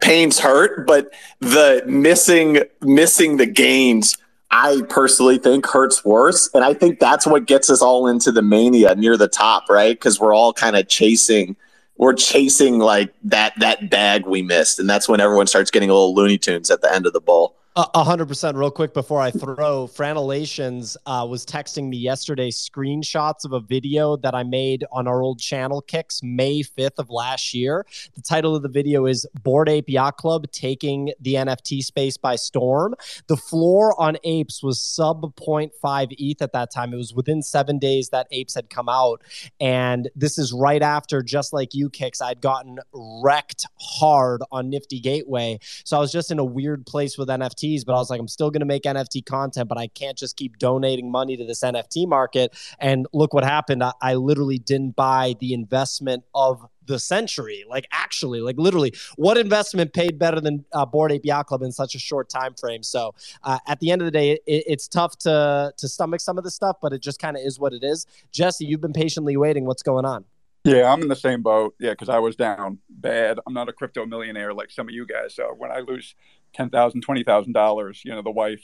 pains 0.00 0.38
hurt, 0.38 0.86
but 0.86 1.12
the 1.40 1.82
missing 1.86 2.62
missing 2.80 3.36
the 3.36 3.46
gains 3.46 4.16
I 4.50 4.82
personally 4.88 5.38
think 5.38 5.66
hurts 5.66 6.04
worse. 6.04 6.48
And 6.54 6.64
I 6.64 6.74
think 6.74 7.00
that's 7.00 7.26
what 7.26 7.46
gets 7.46 7.68
us 7.68 7.82
all 7.82 8.06
into 8.06 8.32
the 8.32 8.42
mania 8.42 8.94
near 8.94 9.16
the 9.16 9.28
top, 9.28 9.68
right? 9.68 9.94
Because 9.94 10.18
we're 10.18 10.34
all 10.34 10.52
kind 10.52 10.74
of 10.74 10.88
chasing, 10.88 11.54
we're 11.96 12.14
chasing 12.14 12.78
like 12.78 13.12
that 13.24 13.52
that 13.58 13.90
bag 13.90 14.26
we 14.26 14.42
missed. 14.42 14.78
And 14.78 14.88
that's 14.88 15.08
when 15.08 15.20
everyone 15.20 15.46
starts 15.46 15.70
getting 15.70 15.90
a 15.90 15.92
little 15.92 16.14
Looney 16.14 16.38
Tunes 16.38 16.70
at 16.70 16.80
the 16.80 16.92
end 16.92 17.06
of 17.06 17.12
the 17.12 17.20
bowl. 17.20 17.56
A 17.80 18.02
hundred 18.02 18.26
percent. 18.26 18.56
Real 18.56 18.72
quick 18.72 18.92
before 18.92 19.20
I 19.20 19.30
throw, 19.30 19.86
Franelations 19.86 20.96
uh, 21.06 21.24
was 21.24 21.46
texting 21.46 21.88
me 21.88 21.96
yesterday 21.96 22.50
screenshots 22.50 23.44
of 23.44 23.52
a 23.52 23.60
video 23.60 24.16
that 24.16 24.34
I 24.34 24.42
made 24.42 24.84
on 24.90 25.06
our 25.06 25.22
old 25.22 25.38
channel 25.38 25.80
kicks 25.80 26.20
May 26.20 26.62
fifth 26.62 26.98
of 26.98 27.08
last 27.08 27.54
year. 27.54 27.86
The 28.16 28.22
title 28.22 28.56
of 28.56 28.64
the 28.64 28.68
video 28.68 29.06
is 29.06 29.28
"Bored 29.44 29.68
Ape 29.68 29.88
Yacht 29.90 30.16
Club 30.16 30.50
taking 30.50 31.12
the 31.20 31.34
NFT 31.34 31.84
space 31.84 32.16
by 32.16 32.34
storm." 32.34 32.96
The 33.28 33.36
floor 33.36 33.94
on 34.00 34.16
Apes 34.24 34.60
was 34.60 34.80
sub 34.80 35.36
0.5 35.36 36.16
ETH 36.18 36.42
at 36.42 36.52
that 36.54 36.72
time. 36.72 36.92
It 36.92 36.96
was 36.96 37.14
within 37.14 37.42
seven 37.42 37.78
days 37.78 38.08
that 38.08 38.26
Apes 38.32 38.56
had 38.56 38.70
come 38.70 38.88
out, 38.88 39.22
and 39.60 40.08
this 40.16 40.36
is 40.36 40.52
right 40.52 40.82
after, 40.82 41.22
just 41.22 41.52
like 41.52 41.74
you 41.74 41.90
kicks, 41.90 42.20
I'd 42.20 42.40
gotten 42.40 42.80
wrecked 43.22 43.66
hard 43.78 44.42
on 44.50 44.68
Nifty 44.68 44.98
Gateway. 44.98 45.60
So 45.84 45.96
I 45.96 46.00
was 46.00 46.10
just 46.10 46.32
in 46.32 46.40
a 46.40 46.44
weird 46.44 46.84
place 46.84 47.16
with 47.16 47.28
NFT 47.28 47.67
NFTs, 47.68 47.84
but 47.84 47.94
I 47.94 47.96
was 47.96 48.10
like, 48.10 48.20
I'm 48.20 48.28
still 48.28 48.50
going 48.50 48.60
to 48.60 48.66
make 48.66 48.82
NFT 48.82 49.24
content, 49.24 49.68
but 49.68 49.78
I 49.78 49.88
can't 49.88 50.16
just 50.16 50.36
keep 50.36 50.58
donating 50.58 51.10
money 51.10 51.36
to 51.36 51.44
this 51.44 51.60
NFT 51.60 52.06
market. 52.06 52.54
And 52.78 53.06
look 53.12 53.34
what 53.34 53.44
happened. 53.44 53.82
I, 53.82 53.92
I 54.00 54.14
literally 54.14 54.58
didn't 54.58 54.96
buy 54.96 55.34
the 55.40 55.54
investment 55.54 56.24
of 56.34 56.66
the 56.86 56.98
century. 56.98 57.64
Like 57.68 57.86
actually, 57.92 58.40
like 58.40 58.56
literally, 58.58 58.94
what 59.16 59.36
investment 59.36 59.92
paid 59.92 60.18
better 60.18 60.40
than 60.40 60.64
uh, 60.72 60.86
Bored 60.86 61.12
Yacht 61.22 61.46
Club 61.46 61.62
in 61.62 61.72
such 61.72 61.94
a 61.94 61.98
short 61.98 62.28
time 62.28 62.54
frame? 62.54 62.82
So 62.82 63.14
uh, 63.42 63.58
at 63.66 63.80
the 63.80 63.90
end 63.90 64.00
of 64.00 64.06
the 64.06 64.12
day, 64.12 64.32
it, 64.32 64.40
it's 64.46 64.88
tough 64.88 65.18
to 65.18 65.72
to 65.76 65.88
stomach 65.88 66.20
some 66.20 66.38
of 66.38 66.44
this 66.44 66.54
stuff, 66.54 66.76
but 66.80 66.92
it 66.92 67.02
just 67.02 67.20
kind 67.20 67.36
of 67.36 67.42
is 67.44 67.58
what 67.58 67.72
it 67.72 67.84
is. 67.84 68.06
Jesse, 68.32 68.64
you've 68.64 68.80
been 68.80 68.92
patiently 68.92 69.36
waiting. 69.36 69.64
What's 69.66 69.82
going 69.82 70.04
on? 70.04 70.24
Yeah, 70.64 70.92
I'm 70.92 71.00
in 71.00 71.08
the 71.08 71.16
same 71.16 71.42
boat. 71.42 71.74
Yeah, 71.78 71.90
because 71.90 72.08
I 72.08 72.18
was 72.18 72.36
down 72.36 72.78
bad. 72.90 73.38
I'm 73.46 73.54
not 73.54 73.68
a 73.68 73.72
crypto 73.72 74.04
millionaire 74.04 74.52
like 74.52 74.70
some 74.70 74.88
of 74.88 74.94
you 74.94 75.06
guys. 75.06 75.34
So 75.34 75.54
when 75.56 75.70
I 75.70 75.80
lose 75.80 76.14
ten 76.54 76.70
thousand, 76.70 77.02
twenty 77.02 77.24
thousand 77.24 77.52
dollars, 77.52 78.02
you 78.04 78.12
know, 78.12 78.22
the 78.22 78.30
wife 78.30 78.62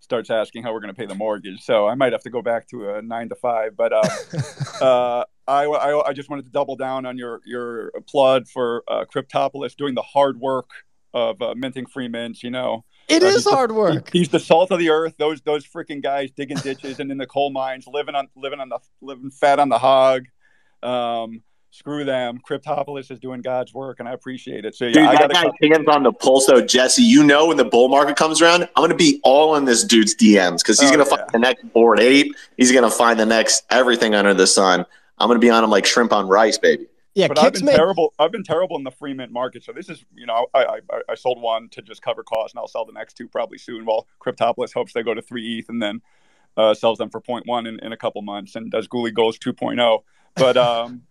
starts 0.00 0.30
asking 0.30 0.62
how 0.62 0.72
we're 0.72 0.80
going 0.80 0.92
to 0.92 0.98
pay 0.98 1.06
the 1.06 1.14
mortgage. 1.14 1.60
So 1.62 1.86
I 1.86 1.94
might 1.94 2.12
have 2.12 2.22
to 2.22 2.30
go 2.30 2.42
back 2.42 2.68
to 2.68 2.94
a 2.94 3.02
nine 3.02 3.28
to 3.28 3.34
five. 3.34 3.76
But 3.76 3.92
uh, 3.92 4.02
uh, 4.84 5.24
I, 5.46 5.64
I, 5.64 6.08
I, 6.08 6.12
just 6.12 6.30
wanted 6.30 6.46
to 6.46 6.50
double 6.50 6.76
down 6.76 7.06
on 7.06 7.16
your 7.16 7.40
your 7.44 7.92
plug 8.08 8.48
for 8.48 8.82
uh, 8.88 9.04
Cryptopolis 9.04 9.76
doing 9.76 9.94
the 9.94 10.02
hard 10.02 10.40
work 10.40 10.70
of 11.12 11.40
uh, 11.42 11.54
minting 11.56 11.86
free 11.86 12.08
mints. 12.08 12.42
You 12.42 12.50
know, 12.50 12.84
it 13.08 13.22
is 13.22 13.44
hard 13.44 13.72
work. 13.72 14.10
He, 14.12 14.20
he's 14.20 14.28
the 14.30 14.40
salt 14.40 14.70
of 14.70 14.78
the 14.78 14.90
earth. 14.90 15.14
Those 15.18 15.40
those 15.42 15.66
freaking 15.66 16.02
guys 16.02 16.30
digging 16.30 16.58
ditches 16.58 17.00
and 17.00 17.10
in 17.10 17.18
the 17.18 17.26
coal 17.26 17.50
mines, 17.50 17.86
living 17.86 18.14
on 18.14 18.28
living 18.34 18.60
on 18.60 18.68
the 18.68 18.78
living 19.00 19.30
fat 19.30 19.58
on 19.58 19.68
the 19.68 19.78
hog. 19.78 20.24
Um, 20.82 21.42
screw 21.70 22.04
them. 22.04 22.38
Cryptopolis 22.38 23.10
is 23.10 23.18
doing 23.18 23.40
God's 23.42 23.72
work, 23.72 24.00
and 24.00 24.08
I 24.08 24.12
appreciate 24.12 24.64
it. 24.64 24.74
So 24.74 24.86
yeah, 24.86 24.92
dude, 24.92 25.02
I 25.04 25.26
that 25.26 25.30
guy 25.30 25.68
hands 25.68 25.88
on 25.88 26.02
the 26.02 26.12
pulse, 26.12 26.46
though, 26.46 26.60
Jesse. 26.60 27.02
You 27.02 27.22
know, 27.24 27.46
when 27.46 27.56
the 27.56 27.64
bull 27.64 27.88
market 27.88 28.16
comes 28.16 28.42
around, 28.42 28.62
I'm 28.62 28.70
going 28.76 28.90
to 28.90 28.96
be 28.96 29.20
all 29.24 29.56
in 29.56 29.64
this 29.64 29.84
dude's 29.84 30.14
DMs 30.14 30.58
because 30.58 30.80
he's 30.80 30.90
Oh, 30.90 30.94
going 30.96 31.04
to 31.06 31.10
yeah. 31.10 31.16
find 31.18 31.30
the 31.32 31.38
next 31.38 31.72
bored 31.72 32.00
ape. 32.00 32.34
He's 32.56 32.72
going 32.72 32.84
to 32.84 32.90
find 32.90 33.18
the 33.18 33.26
next 33.26 33.64
everything 33.70 34.14
under 34.14 34.34
the 34.34 34.46
sun. 34.46 34.84
I'm 35.18 35.28
going 35.28 35.36
to 35.40 35.44
be 35.44 35.50
on 35.50 35.62
him 35.62 35.70
like 35.70 35.86
shrimp 35.86 36.12
on 36.12 36.28
rice, 36.28 36.58
baby. 36.58 36.86
Yeah, 37.14 37.26
but 37.28 37.38
I've 37.40 37.52
been 37.52 37.66
terrible. 37.66 38.14
I've 38.20 38.30
been 38.30 38.44
terrible 38.44 38.76
in 38.78 38.84
the 38.84 38.90
free 38.92 39.12
mint 39.14 39.32
market. 39.32 39.64
So 39.64 39.72
this 39.72 39.88
is, 39.88 40.04
you 40.14 40.26
know, 40.26 40.46
I, 40.54 40.64
I 40.64 41.00
I 41.10 41.14
sold 41.16 41.40
one 41.42 41.68
to 41.70 41.82
just 41.82 42.02
cover 42.02 42.22
costs, 42.22 42.54
and 42.54 42.60
I'll 42.60 42.68
sell 42.68 42.84
the 42.84 42.92
next 42.92 43.14
two 43.14 43.26
probably 43.26 43.58
soon. 43.58 43.84
While 43.84 44.06
Cryptopolis 44.24 44.72
hopes 44.72 44.92
they 44.92 45.02
go 45.02 45.12
to 45.12 45.20
three 45.20 45.58
ETH 45.58 45.68
and 45.68 45.82
then 45.82 46.02
uh, 46.56 46.72
sells 46.72 46.98
them 46.98 47.10
for 47.10 47.20
0.1 47.20 47.68
in, 47.68 47.80
in 47.80 47.92
a 47.92 47.96
couple 47.96 48.22
months, 48.22 48.54
and 48.54 48.70
does 48.70 48.86
Ghoulie 48.86 49.12
goes 49.12 49.38
2.0. 49.38 50.02
But 50.36 50.56
um, 50.56 51.02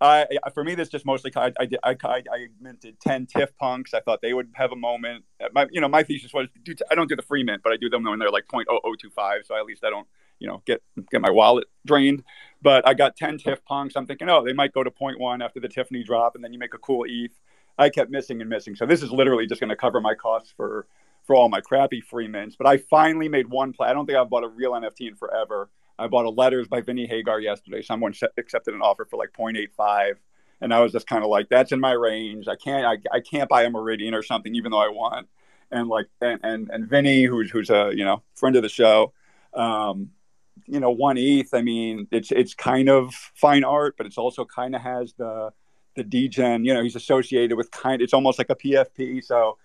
I 0.00 0.26
for 0.52 0.64
me, 0.64 0.74
this 0.74 0.88
just 0.88 1.06
mostly 1.06 1.32
I 1.36 1.52
I, 1.58 1.68
I 1.84 1.96
I 2.04 2.46
minted 2.60 2.98
10 3.00 3.26
TIFF 3.26 3.56
punks. 3.56 3.94
I 3.94 4.00
thought 4.00 4.20
they 4.22 4.34
would 4.34 4.50
have 4.54 4.72
a 4.72 4.76
moment. 4.76 5.24
Uh, 5.42 5.48
my 5.54 5.66
you 5.70 5.80
know 5.80 5.88
my 5.88 6.02
thesis 6.02 6.32
was, 6.32 6.48
dude, 6.64 6.82
I 6.90 6.94
don't 6.94 7.08
do 7.08 7.16
the 7.16 7.22
free 7.22 7.42
mint, 7.42 7.62
but 7.62 7.72
I 7.72 7.76
do 7.76 7.88
them 7.88 8.04
when 8.04 8.18
they're 8.18 8.30
like 8.30 8.46
0.0025. 8.48 9.46
So 9.46 9.56
at 9.56 9.64
least 9.64 9.84
I 9.84 9.90
don't 9.90 10.06
you 10.38 10.48
know 10.48 10.62
get 10.66 10.82
get 11.10 11.20
my 11.20 11.30
wallet 11.30 11.66
drained. 11.86 12.24
But 12.60 12.86
I 12.86 12.94
got 12.94 13.16
10 13.16 13.38
TIFF 13.38 13.64
punks. 13.64 13.94
I'm 13.96 14.06
thinking, 14.06 14.28
oh, 14.28 14.44
they 14.44 14.52
might 14.52 14.72
go 14.72 14.82
to 14.82 14.90
0.1 14.90 15.44
after 15.44 15.60
the 15.60 15.68
Tiffany 15.68 16.02
drop, 16.02 16.34
and 16.34 16.42
then 16.42 16.52
you 16.52 16.58
make 16.58 16.74
a 16.74 16.78
cool 16.78 17.04
ETH. 17.08 17.32
I 17.78 17.88
kept 17.88 18.10
missing 18.10 18.40
and 18.40 18.48
missing. 18.48 18.76
So 18.76 18.86
this 18.86 19.02
is 19.02 19.10
literally 19.10 19.46
just 19.46 19.60
going 19.60 19.70
to 19.70 19.76
cover 19.76 20.00
my 20.00 20.14
costs 20.14 20.52
for 20.56 20.86
for 21.24 21.34
all 21.34 21.48
my 21.48 21.60
crappy 21.60 22.00
free 22.00 22.28
mints. 22.28 22.56
But 22.56 22.66
I 22.66 22.76
finally 22.76 23.28
made 23.28 23.48
one 23.48 23.72
play. 23.72 23.88
I 23.88 23.92
don't 23.92 24.06
think 24.06 24.18
I've 24.18 24.28
bought 24.28 24.44
a 24.44 24.48
real 24.48 24.72
NFT 24.72 25.08
in 25.08 25.16
forever. 25.16 25.70
I 25.98 26.08
bought 26.08 26.24
a 26.24 26.30
letters 26.30 26.68
by 26.68 26.80
Vinnie 26.80 27.06
Hager 27.06 27.40
yesterday. 27.40 27.82
Someone 27.82 28.14
accepted 28.36 28.74
an 28.74 28.82
offer 28.82 29.04
for 29.04 29.16
like 29.16 29.32
0.85. 29.32 30.16
And 30.60 30.72
I 30.72 30.80
was 30.80 30.92
just 30.92 31.06
kind 31.06 31.22
of 31.22 31.30
like, 31.30 31.48
that's 31.48 31.72
in 31.72 31.80
my 31.80 31.92
range. 31.92 32.48
I 32.48 32.56
can't, 32.56 32.84
I, 32.86 33.16
I 33.16 33.20
can't 33.20 33.48
buy 33.48 33.62
a 33.62 33.70
Meridian 33.70 34.14
or 34.14 34.22
something, 34.22 34.54
even 34.54 34.72
though 34.72 34.82
I 34.82 34.88
want. 34.88 35.28
And 35.70 35.88
like, 35.88 36.06
and, 36.20 36.40
and, 36.42 36.70
and 36.70 36.88
Vinny, 36.88 37.24
who's, 37.24 37.50
who's 37.50 37.70
a, 37.70 37.92
you 37.94 38.04
know, 38.04 38.22
friend 38.34 38.56
of 38.56 38.62
the 38.62 38.68
show, 38.68 39.12
um, 39.54 40.10
you 40.66 40.80
know, 40.80 40.90
one 40.90 41.16
ETH. 41.18 41.52
I 41.52 41.62
mean, 41.62 42.06
it's, 42.10 42.30
it's 42.32 42.54
kind 42.54 42.88
of 42.88 43.12
fine 43.34 43.64
art, 43.64 43.96
but 43.96 44.06
it's 44.06 44.18
also 44.18 44.44
kind 44.44 44.74
of 44.74 44.80
has 44.80 45.12
the, 45.14 45.50
the 45.96 46.04
degen, 46.04 46.64
you 46.64 46.74
know, 46.74 46.82
he's 46.82 46.96
associated 46.96 47.56
with 47.56 47.70
kind 47.70 48.02
it's 48.02 48.14
almost 48.14 48.38
like 48.38 48.50
a 48.50 48.56
PFP. 48.56 49.22
So 49.24 49.58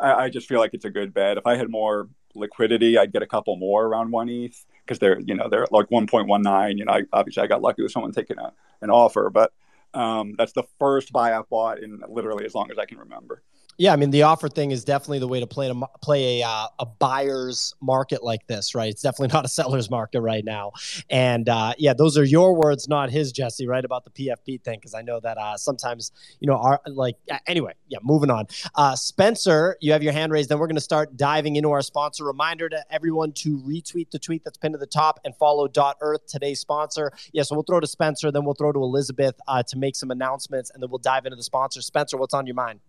I, 0.00 0.12
I 0.12 0.30
just 0.30 0.48
feel 0.48 0.58
like 0.58 0.74
it's 0.74 0.84
a 0.84 0.90
good 0.90 1.14
bet. 1.14 1.36
If 1.38 1.46
I 1.46 1.56
had 1.56 1.70
more 1.70 2.08
liquidity, 2.34 2.98
I'd 2.98 3.12
get 3.12 3.22
a 3.22 3.26
couple 3.26 3.56
more 3.56 3.86
around 3.86 4.10
one 4.10 4.28
ETH 4.28 4.64
because 4.86 4.98
they're, 4.98 5.18
you 5.20 5.34
know, 5.34 5.48
they're 5.48 5.66
like 5.70 5.88
1.19. 5.88 6.78
You 6.78 6.84
know, 6.84 6.92
I, 6.92 7.02
obviously 7.12 7.42
I 7.42 7.46
got 7.46 7.62
lucky 7.62 7.82
with 7.82 7.92
someone 7.92 8.12
taking 8.12 8.38
a, 8.38 8.52
an 8.80 8.90
offer, 8.90 9.30
but 9.30 9.52
um, 9.94 10.34
that's 10.38 10.52
the 10.52 10.64
first 10.78 11.12
buy 11.12 11.36
I've 11.36 11.48
bought 11.48 11.82
in 11.82 12.00
literally 12.08 12.44
as 12.44 12.54
long 12.54 12.70
as 12.70 12.78
I 12.78 12.84
can 12.84 12.98
remember. 12.98 13.42
Yeah, 13.78 13.92
I 13.92 13.96
mean 13.96 14.10
the 14.10 14.22
offer 14.22 14.48
thing 14.48 14.70
is 14.70 14.84
definitely 14.84 15.18
the 15.18 15.28
way 15.28 15.40
to 15.40 15.46
play 15.46 15.68
to 15.68 15.86
play 16.00 16.40
a 16.40 16.46
uh, 16.46 16.68
a 16.78 16.86
buyer's 16.86 17.74
market 17.82 18.22
like 18.22 18.46
this, 18.46 18.74
right? 18.74 18.88
It's 18.88 19.02
definitely 19.02 19.28
not 19.34 19.44
a 19.44 19.48
seller's 19.48 19.90
market 19.90 20.22
right 20.22 20.44
now. 20.44 20.72
And 21.10 21.48
uh, 21.48 21.74
yeah, 21.76 21.92
those 21.92 22.16
are 22.16 22.24
your 22.24 22.54
words, 22.54 22.88
not 22.88 23.10
his, 23.10 23.32
Jesse, 23.32 23.66
right 23.66 23.84
about 23.84 24.04
the 24.04 24.10
PFP 24.10 24.62
thing, 24.62 24.78
because 24.78 24.94
I 24.94 25.02
know 25.02 25.20
that 25.20 25.36
uh, 25.36 25.58
sometimes 25.58 26.12
you 26.40 26.46
know 26.46 26.56
are 26.56 26.80
like 26.86 27.16
anyway. 27.46 27.74
Yeah, 27.88 27.98
moving 28.02 28.30
on. 28.30 28.46
Uh, 28.74 28.96
Spencer, 28.96 29.76
you 29.80 29.92
have 29.92 30.02
your 30.02 30.12
hand 30.12 30.32
raised. 30.32 30.48
Then 30.48 30.58
we're 30.58 30.68
going 30.68 30.76
to 30.76 30.80
start 30.80 31.16
diving 31.16 31.56
into 31.56 31.70
our 31.70 31.82
sponsor. 31.82 32.24
Reminder 32.24 32.68
to 32.70 32.82
everyone 32.90 33.32
to 33.32 33.58
retweet 33.58 34.10
the 34.10 34.18
tweet 34.18 34.42
that's 34.42 34.56
pinned 34.56 34.74
to 34.74 34.78
the 34.78 34.86
top 34.86 35.20
and 35.24 35.36
follow 35.36 35.68
Dot 35.68 35.96
Earth, 36.00 36.26
today's 36.26 36.60
sponsor. 36.60 37.12
Yeah, 37.32 37.42
so 37.42 37.54
we'll 37.54 37.64
throw 37.64 37.80
to 37.80 37.86
Spencer, 37.86 38.32
then 38.32 38.44
we'll 38.44 38.54
throw 38.54 38.72
to 38.72 38.82
Elizabeth 38.82 39.34
uh, 39.46 39.62
to 39.64 39.76
make 39.76 39.96
some 39.96 40.10
announcements, 40.10 40.70
and 40.70 40.82
then 40.82 40.88
we'll 40.88 40.98
dive 40.98 41.26
into 41.26 41.36
the 41.36 41.42
sponsor. 41.42 41.82
Spencer, 41.82 42.16
what's 42.16 42.34
on 42.34 42.46
your 42.46 42.54
mind? 42.54 42.80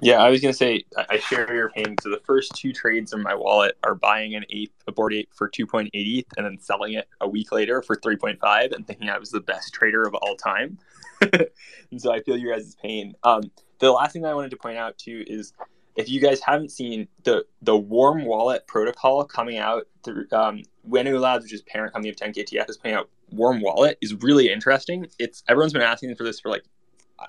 Yeah, 0.00 0.22
I 0.22 0.30
was 0.30 0.40
gonna 0.40 0.54
say 0.54 0.84
I 0.96 1.18
share 1.18 1.52
your 1.54 1.70
pain. 1.70 1.96
So 2.00 2.08
the 2.08 2.20
first 2.24 2.54
two 2.56 2.72
trades 2.72 3.12
in 3.12 3.22
my 3.22 3.34
wallet 3.34 3.76
are 3.84 3.94
buying 3.94 4.34
an 4.34 4.44
ape, 4.50 4.72
a 4.86 4.92
bored 4.92 5.12
ape 5.12 5.30
for 5.32 5.48
2.8 5.48 5.90
ETH, 5.92 6.26
and 6.36 6.46
then 6.46 6.58
selling 6.58 6.94
it 6.94 7.08
a 7.20 7.28
week 7.28 7.52
later 7.52 7.82
for 7.82 7.96
3.5, 7.96 8.72
and 8.72 8.86
thinking 8.86 9.10
I 9.10 9.18
was 9.18 9.30
the 9.30 9.40
best 9.40 9.74
trader 9.74 10.04
of 10.04 10.14
all 10.14 10.34
time. 10.36 10.78
and 11.20 12.00
so 12.00 12.12
I 12.12 12.20
feel 12.22 12.36
your 12.36 12.54
guys' 12.54 12.74
pain. 12.82 13.14
Um, 13.22 13.42
the 13.78 13.92
last 13.92 14.12
thing 14.12 14.24
I 14.24 14.34
wanted 14.34 14.50
to 14.52 14.56
point 14.56 14.78
out 14.78 14.96
too 14.96 15.24
is 15.26 15.52
if 15.96 16.08
you 16.08 16.20
guys 16.20 16.40
haven't 16.40 16.70
seen 16.70 17.08
the 17.24 17.44
the 17.60 17.76
warm 17.76 18.24
wallet 18.24 18.66
protocol 18.66 19.24
coming 19.24 19.58
out 19.58 19.86
through 20.02 20.26
um, 20.32 20.62
Wenu 20.88 21.20
Labs, 21.20 21.44
which 21.44 21.52
is 21.52 21.62
parent 21.62 21.92
company 21.92 22.08
of 22.08 22.16
10KTF, 22.16 22.68
is 22.70 22.76
putting 22.76 22.96
out 22.96 23.10
warm 23.30 23.60
wallet 23.60 23.98
is 24.00 24.14
really 24.14 24.50
interesting. 24.50 25.06
It's 25.18 25.42
everyone's 25.48 25.72
been 25.72 25.82
asking 25.82 26.14
for 26.16 26.24
this 26.24 26.40
for 26.40 26.50
like 26.50 26.64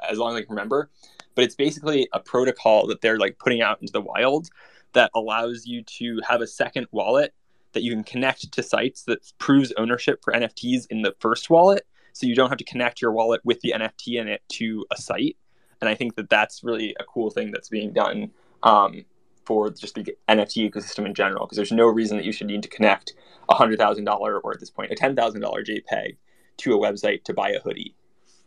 as 0.09 0.17
long 0.17 0.33
as 0.33 0.39
I 0.39 0.41
can 0.41 0.55
remember, 0.55 0.89
but 1.35 1.43
it's 1.43 1.55
basically 1.55 2.07
a 2.13 2.19
protocol 2.19 2.87
that 2.87 3.01
they're 3.01 3.17
like 3.17 3.37
putting 3.39 3.61
out 3.61 3.81
into 3.81 3.93
the 3.93 4.01
wild 4.01 4.49
that 4.93 5.11
allows 5.15 5.65
you 5.65 5.83
to 5.83 6.19
have 6.27 6.41
a 6.41 6.47
second 6.47 6.87
wallet 6.91 7.33
that 7.73 7.83
you 7.83 7.91
can 7.91 8.03
connect 8.03 8.51
to 8.51 8.63
sites 8.63 9.03
that 9.03 9.31
proves 9.39 9.73
ownership 9.77 10.23
for 10.23 10.31
NFTs 10.33 10.87
in 10.89 11.01
the 11.01 11.15
first 11.19 11.49
wallet. 11.49 11.85
So 12.13 12.27
you 12.27 12.35
don't 12.35 12.49
have 12.49 12.59
to 12.59 12.63
connect 12.63 13.01
your 13.01 13.11
wallet 13.11 13.41
with 13.43 13.59
the 13.61 13.73
NFT 13.75 14.21
in 14.21 14.27
it 14.27 14.41
to 14.53 14.85
a 14.91 14.97
site. 14.97 15.35
And 15.81 15.89
I 15.89 15.95
think 15.95 16.15
that 16.15 16.29
that's 16.29 16.63
really 16.63 16.95
a 16.99 17.03
cool 17.03 17.31
thing 17.31 17.51
that's 17.51 17.69
being 17.69 17.91
done 17.91 18.31
um, 18.61 19.03
for 19.45 19.71
just 19.71 19.95
the 19.95 20.15
NFT 20.29 20.71
ecosystem 20.71 21.05
in 21.05 21.13
general, 21.13 21.45
because 21.45 21.55
there's 21.55 21.71
no 21.71 21.87
reason 21.87 22.17
that 22.17 22.25
you 22.25 22.31
should 22.31 22.47
need 22.47 22.63
to 22.63 22.69
connect 22.69 23.13
a 23.49 23.55
hundred 23.55 23.79
thousand 23.79 24.05
dollar 24.05 24.39
or 24.39 24.53
at 24.53 24.59
this 24.59 24.69
point 24.69 24.91
a 24.91 24.95
ten 24.95 25.15
thousand 25.15 25.41
dollar 25.41 25.63
JPEG 25.63 26.15
to 26.57 26.73
a 26.73 26.77
website 26.77 27.23
to 27.23 27.33
buy 27.33 27.49
a 27.49 27.59
hoodie. 27.59 27.95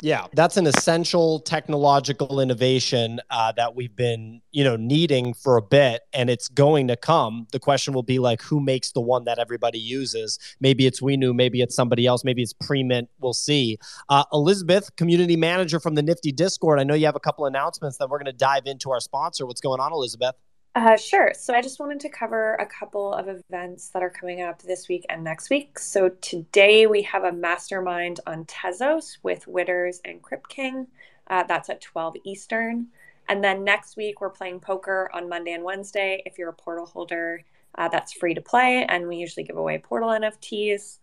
Yeah, 0.02 0.26
that's 0.34 0.58
an 0.58 0.66
essential 0.66 1.40
technological 1.40 2.38
innovation 2.40 3.18
uh, 3.30 3.52
that 3.52 3.74
we've 3.74 3.96
been, 3.96 4.42
you 4.52 4.62
know, 4.62 4.76
needing 4.76 5.32
for 5.32 5.56
a 5.56 5.62
bit, 5.62 6.02
and 6.12 6.28
it's 6.28 6.48
going 6.48 6.88
to 6.88 6.96
come. 6.96 7.46
The 7.52 7.58
question 7.58 7.94
will 7.94 8.02
be 8.02 8.18
like, 8.18 8.42
who 8.42 8.60
makes 8.60 8.92
the 8.92 9.00
one 9.00 9.24
that 9.24 9.38
everybody 9.38 9.78
uses? 9.78 10.38
Maybe 10.60 10.86
it's 10.86 11.00
Wenu, 11.00 11.34
maybe 11.34 11.62
it's 11.62 11.74
somebody 11.74 12.06
else, 12.06 12.24
maybe 12.24 12.42
it's 12.42 12.52
Premint. 12.52 13.08
We'll 13.20 13.32
see. 13.32 13.78
Uh, 14.10 14.24
Elizabeth, 14.34 14.94
community 14.96 15.36
manager 15.36 15.80
from 15.80 15.94
the 15.94 16.02
Nifty 16.02 16.30
Discord. 16.30 16.78
I 16.78 16.84
know 16.84 16.94
you 16.94 17.06
have 17.06 17.16
a 17.16 17.20
couple 17.20 17.46
announcements 17.46 17.96
that 17.96 18.10
we're 18.10 18.18
going 18.18 18.26
to 18.26 18.32
dive 18.32 18.66
into 18.66 18.90
our 18.90 19.00
sponsor. 19.00 19.46
What's 19.46 19.62
going 19.62 19.80
on, 19.80 19.92
Elizabeth? 19.92 20.34
Uh, 20.76 20.94
sure. 20.94 21.32
So 21.34 21.54
I 21.54 21.62
just 21.62 21.80
wanted 21.80 22.00
to 22.00 22.10
cover 22.10 22.52
a 22.56 22.66
couple 22.66 23.14
of 23.14 23.28
events 23.28 23.88
that 23.88 24.02
are 24.02 24.10
coming 24.10 24.42
up 24.42 24.60
this 24.60 24.88
week 24.90 25.06
and 25.08 25.24
next 25.24 25.48
week. 25.48 25.78
So 25.78 26.10
today 26.20 26.86
we 26.86 27.00
have 27.00 27.24
a 27.24 27.32
mastermind 27.32 28.20
on 28.26 28.44
Tezos 28.44 29.16
with 29.22 29.46
Witters 29.46 30.00
and 30.04 30.20
Crypt 30.20 30.50
King. 30.50 30.86
Uh, 31.28 31.44
that's 31.44 31.70
at 31.70 31.80
12 31.80 32.16
Eastern. 32.24 32.88
And 33.26 33.42
then 33.42 33.64
next 33.64 33.96
week 33.96 34.20
we're 34.20 34.28
playing 34.28 34.60
poker 34.60 35.08
on 35.14 35.30
Monday 35.30 35.52
and 35.52 35.64
Wednesday. 35.64 36.22
If 36.26 36.36
you're 36.36 36.50
a 36.50 36.52
portal 36.52 36.84
holder, 36.84 37.42
uh, 37.76 37.88
that's 37.88 38.12
free 38.12 38.34
to 38.34 38.42
play. 38.42 38.84
And 38.86 39.08
we 39.08 39.16
usually 39.16 39.44
give 39.44 39.56
away 39.56 39.78
portal 39.78 40.10
NFTs. 40.10 40.98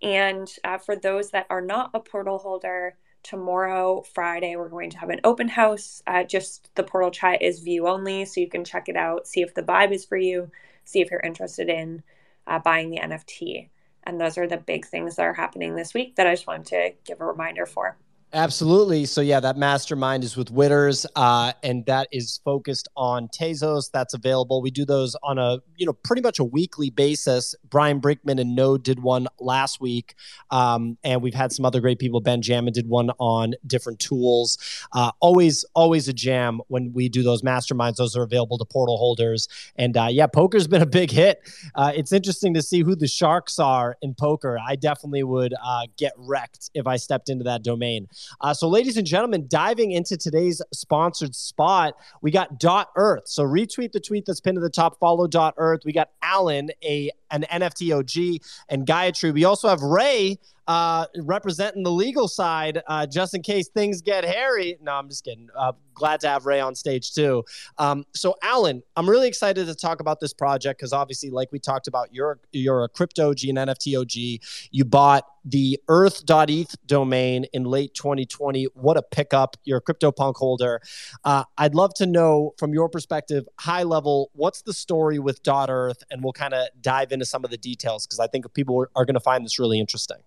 And 0.00 0.48
uh, 0.62 0.78
for 0.78 0.94
those 0.94 1.32
that 1.32 1.46
are 1.50 1.60
not 1.60 1.90
a 1.92 1.98
portal 1.98 2.38
holder, 2.38 2.94
tomorrow 3.28 4.02
friday 4.14 4.56
we're 4.56 4.70
going 4.70 4.88
to 4.88 4.96
have 4.96 5.10
an 5.10 5.20
open 5.22 5.48
house. 5.48 6.02
Uh, 6.06 6.24
just 6.24 6.70
the 6.76 6.82
portal 6.82 7.10
chat 7.10 7.42
is 7.42 7.60
view 7.60 7.86
only 7.86 8.24
so 8.24 8.40
you 8.40 8.48
can 8.48 8.64
check 8.64 8.88
it 8.88 8.96
out 8.96 9.26
see 9.26 9.42
if 9.42 9.52
the 9.52 9.62
vibe 9.62 9.92
is 9.92 10.06
for 10.06 10.16
you 10.16 10.50
see 10.84 11.02
if 11.02 11.10
you're 11.10 11.20
interested 11.20 11.68
in 11.68 12.02
uh, 12.46 12.58
buying 12.58 12.88
the 12.88 12.98
nft 12.98 13.68
and 14.04 14.18
those 14.18 14.38
are 14.38 14.46
the 14.46 14.56
big 14.56 14.86
things 14.86 15.16
that 15.16 15.26
are 15.26 15.34
happening 15.34 15.76
this 15.76 15.92
week 15.92 16.16
that 16.16 16.26
i 16.26 16.32
just 16.32 16.46
wanted 16.46 16.64
to 16.64 16.90
give 17.04 17.20
a 17.20 17.26
reminder 17.26 17.66
for 17.66 17.98
Absolutely. 18.34 19.06
So 19.06 19.22
yeah, 19.22 19.40
that 19.40 19.56
mastermind 19.56 20.22
is 20.22 20.36
with 20.36 20.52
Witters, 20.54 21.06
uh, 21.16 21.54
and 21.62 21.86
that 21.86 22.08
is 22.12 22.42
focused 22.44 22.86
on 22.94 23.28
Tezos. 23.28 23.90
That's 23.90 24.12
available. 24.12 24.60
We 24.60 24.70
do 24.70 24.84
those 24.84 25.16
on 25.22 25.38
a 25.38 25.60
you 25.76 25.86
know 25.86 25.94
pretty 25.94 26.20
much 26.20 26.38
a 26.38 26.44
weekly 26.44 26.90
basis. 26.90 27.54
Brian 27.70 28.02
Brinkman 28.02 28.38
and 28.38 28.54
Node 28.54 28.82
did 28.82 29.02
one 29.02 29.28
last 29.40 29.80
week, 29.80 30.14
um, 30.50 30.98
and 31.02 31.22
we've 31.22 31.32
had 31.32 31.52
some 31.52 31.64
other 31.64 31.80
great 31.80 31.98
people. 31.98 32.20
Ben 32.20 32.42
Jamin 32.42 32.72
did 32.74 32.86
one 32.86 33.10
on 33.18 33.54
different 33.66 33.98
tools. 33.98 34.58
Uh, 34.92 35.10
always, 35.20 35.64
always 35.74 36.06
a 36.06 36.12
jam 36.12 36.60
when 36.68 36.92
we 36.92 37.08
do 37.08 37.22
those 37.22 37.40
masterminds. 37.40 37.96
Those 37.96 38.14
are 38.14 38.22
available 38.22 38.58
to 38.58 38.66
portal 38.66 38.98
holders, 38.98 39.48
and 39.76 39.96
uh, 39.96 40.08
yeah, 40.10 40.26
poker's 40.26 40.66
been 40.66 40.82
a 40.82 40.86
big 40.86 41.10
hit. 41.10 41.40
Uh, 41.74 41.92
it's 41.94 42.12
interesting 42.12 42.52
to 42.52 42.60
see 42.60 42.82
who 42.82 42.94
the 42.94 43.08
sharks 43.08 43.58
are 43.58 43.96
in 44.02 44.12
poker. 44.12 44.58
I 44.58 44.76
definitely 44.76 45.22
would 45.22 45.54
uh, 45.64 45.86
get 45.96 46.12
wrecked 46.18 46.68
if 46.74 46.86
I 46.86 46.96
stepped 46.96 47.30
into 47.30 47.44
that 47.44 47.62
domain. 47.62 48.06
Uh, 48.40 48.54
so, 48.54 48.68
ladies 48.68 48.96
and 48.96 49.06
gentlemen, 49.06 49.46
diving 49.48 49.92
into 49.92 50.16
today's 50.16 50.62
sponsored 50.72 51.34
spot, 51.34 51.94
we 52.22 52.30
got 52.30 52.58
Dot 52.58 52.90
Earth. 52.96 53.24
So, 53.26 53.44
retweet 53.44 53.92
the 53.92 54.00
tweet 54.00 54.26
that's 54.26 54.40
pinned 54.40 54.56
to 54.56 54.60
the 54.60 54.70
top. 54.70 54.98
Follow 54.98 55.26
Dot 55.26 55.54
Earth. 55.56 55.80
We 55.84 55.92
got 55.92 56.10
Alan, 56.22 56.70
a 56.82 57.10
an 57.30 57.44
NFT 57.50 57.96
OG, 57.96 58.42
and 58.68 58.86
Gayatri. 58.86 59.32
We 59.32 59.44
also 59.44 59.68
have 59.68 59.82
Ray 59.82 60.38
uh, 60.68 61.06
representing 61.16 61.82
the 61.82 61.90
legal 61.90 62.28
side, 62.28 62.82
uh, 62.86 63.06
just 63.06 63.34
in 63.34 63.42
case 63.42 63.68
things 63.68 64.02
get 64.02 64.22
hairy. 64.22 64.76
No, 64.82 64.92
I'm 64.92 65.08
just 65.08 65.24
kidding. 65.24 65.48
Uh, 65.56 65.72
glad 65.94 66.20
to 66.20 66.28
have 66.28 66.44
Ray 66.44 66.60
on 66.60 66.74
stage 66.74 67.14
too. 67.14 67.42
Um, 67.78 68.04
so, 68.14 68.34
Alan, 68.42 68.82
I'm 68.94 69.08
really 69.08 69.28
excited 69.28 69.66
to 69.66 69.74
talk 69.74 70.00
about 70.00 70.20
this 70.20 70.34
project 70.34 70.78
because 70.78 70.92
obviously, 70.92 71.30
like 71.30 71.50
we 71.52 71.58
talked 71.58 71.88
about, 71.88 72.12
you're 72.12 72.38
you're 72.52 72.84
a 72.84 72.88
crypto 72.88 73.30
OG 73.30 73.44
and 73.48 73.58
NFT 73.58 73.98
OG. 73.98 74.42
You 74.70 74.84
bought 74.84 75.24
the 75.42 75.80
Earth.eth 75.88 76.76
domain 76.86 77.46
in 77.54 77.64
late 77.64 77.94
2020. 77.94 78.64
What 78.74 78.98
a 78.98 79.02
pickup! 79.02 79.56
You're 79.64 79.78
a 79.78 79.82
CryptoPunk 79.82 80.36
holder. 80.36 80.82
Uh, 81.24 81.44
I'd 81.56 81.74
love 81.74 81.94
to 81.94 82.06
know 82.06 82.52
from 82.58 82.74
your 82.74 82.90
perspective, 82.90 83.48
high 83.58 83.84
level, 83.84 84.30
what's 84.34 84.60
the 84.60 84.74
story 84.74 85.18
with 85.18 85.42
Dot 85.42 85.70
Earth, 85.70 86.02
and 86.10 86.22
we'll 86.22 86.34
kind 86.34 86.52
of 86.52 86.68
dive 86.82 87.10
into 87.18 87.26
some 87.26 87.44
of 87.44 87.50
the 87.50 87.56
details 87.56 88.06
because 88.06 88.20
I 88.20 88.26
think 88.26 88.52
people 88.54 88.86
are 88.94 89.04
going 89.04 89.14
to 89.14 89.20
find 89.20 89.44
this 89.44 89.58
really 89.58 89.80
interesting. 89.80 90.18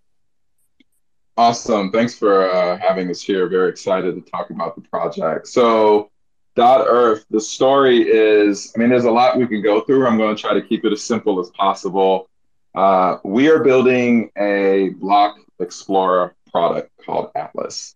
Awesome. 1.37 1.91
Thanks 1.91 2.13
for 2.13 2.51
uh, 2.51 2.77
having 2.77 3.09
us 3.09 3.21
here. 3.21 3.47
Very 3.47 3.69
excited 3.69 4.13
to 4.15 4.31
talk 4.31 4.49
about 4.49 4.75
the 4.75 4.81
project. 4.81 5.47
So, 5.47 6.09
Dot 6.55 6.85
Earth, 6.87 7.25
the 7.29 7.39
story 7.39 8.01
is 8.01 8.73
I 8.75 8.79
mean, 8.79 8.89
there's 8.89 9.05
a 9.05 9.11
lot 9.11 9.37
we 9.37 9.47
can 9.47 9.61
go 9.61 9.81
through. 9.81 10.05
I'm 10.05 10.17
going 10.17 10.35
to 10.35 10.41
try 10.41 10.53
to 10.53 10.61
keep 10.61 10.83
it 10.83 10.91
as 10.91 11.01
simple 11.01 11.39
as 11.39 11.49
possible. 11.51 12.29
Uh, 12.75 13.17
we 13.23 13.49
are 13.49 13.63
building 13.63 14.29
a 14.37 14.89
block 14.99 15.37
explorer 15.59 16.35
product 16.51 16.91
called 17.05 17.31
Atlas. 17.35 17.95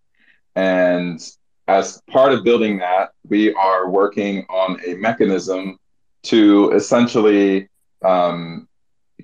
And 0.54 1.20
as 1.68 2.00
part 2.10 2.32
of 2.32 2.44
building 2.44 2.78
that, 2.78 3.10
we 3.28 3.52
are 3.54 3.90
working 3.90 4.46
on 4.48 4.80
a 4.86 4.94
mechanism 4.94 5.78
to 6.24 6.72
essentially 6.72 7.68
um, 8.04 8.68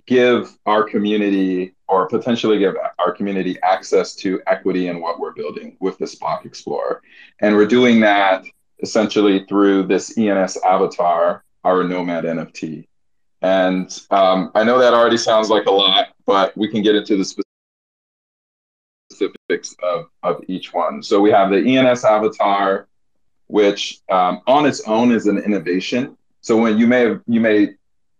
give 0.07 0.57
our 0.67 0.83
community 0.83 1.75
or 1.89 2.09
potentially 2.09 2.59
give 2.59 2.75
our 2.99 3.13
community 3.13 3.59
access 3.63 4.15
to 4.17 4.41
equity 4.47 4.89
in 4.89 5.01
what 5.01 5.21
we're 5.21 5.33
building 5.33 5.77
with 5.81 5.99
this 5.99 6.15
Block 6.15 6.45
Explorer. 6.45 7.03
And 7.41 7.55
we're 7.55 7.67
doing 7.67 8.01
that 8.01 8.45
essentially 8.83 9.45
through 9.49 9.85
this 9.85 10.17
ENS 10.19 10.59
avatar, 10.65 11.45
our 11.65 11.85
Nomad 11.85 12.25
NFT. 12.25 12.87
And 13.43 14.01
um, 14.11 14.51
I 14.55 14.65
know 14.65 14.79
that 14.79 14.95
already 14.95 15.17
sounds 15.17 15.51
like 15.51 15.67
a 15.67 15.71
lot, 15.71 16.09
but 16.27 16.57
we 16.57 16.69
can 16.69 16.83
get 16.83 16.95
into 16.95 17.17
the 17.17 17.25
specifics 19.11 19.75
of, 19.83 20.07
of 20.23 20.43
each 20.49 20.73
one. 20.73 21.03
So 21.03 21.21
we 21.21 21.31
have 21.31 21.51
the 21.51 21.59
ENS 21.59 22.05
avatar, 22.05 22.89
which 23.49 24.01
um, 24.11 24.41
on 24.47 24.67
its 24.67 24.81
own 24.83 25.13
is 25.13 25.27
an 25.27 25.39
innovation. 25.39 26.17
So 26.41 26.57
when 26.57 26.79
you 26.79 26.87
may 26.87 27.01
have, 27.01 27.21
you 27.27 27.41
may 27.41 27.75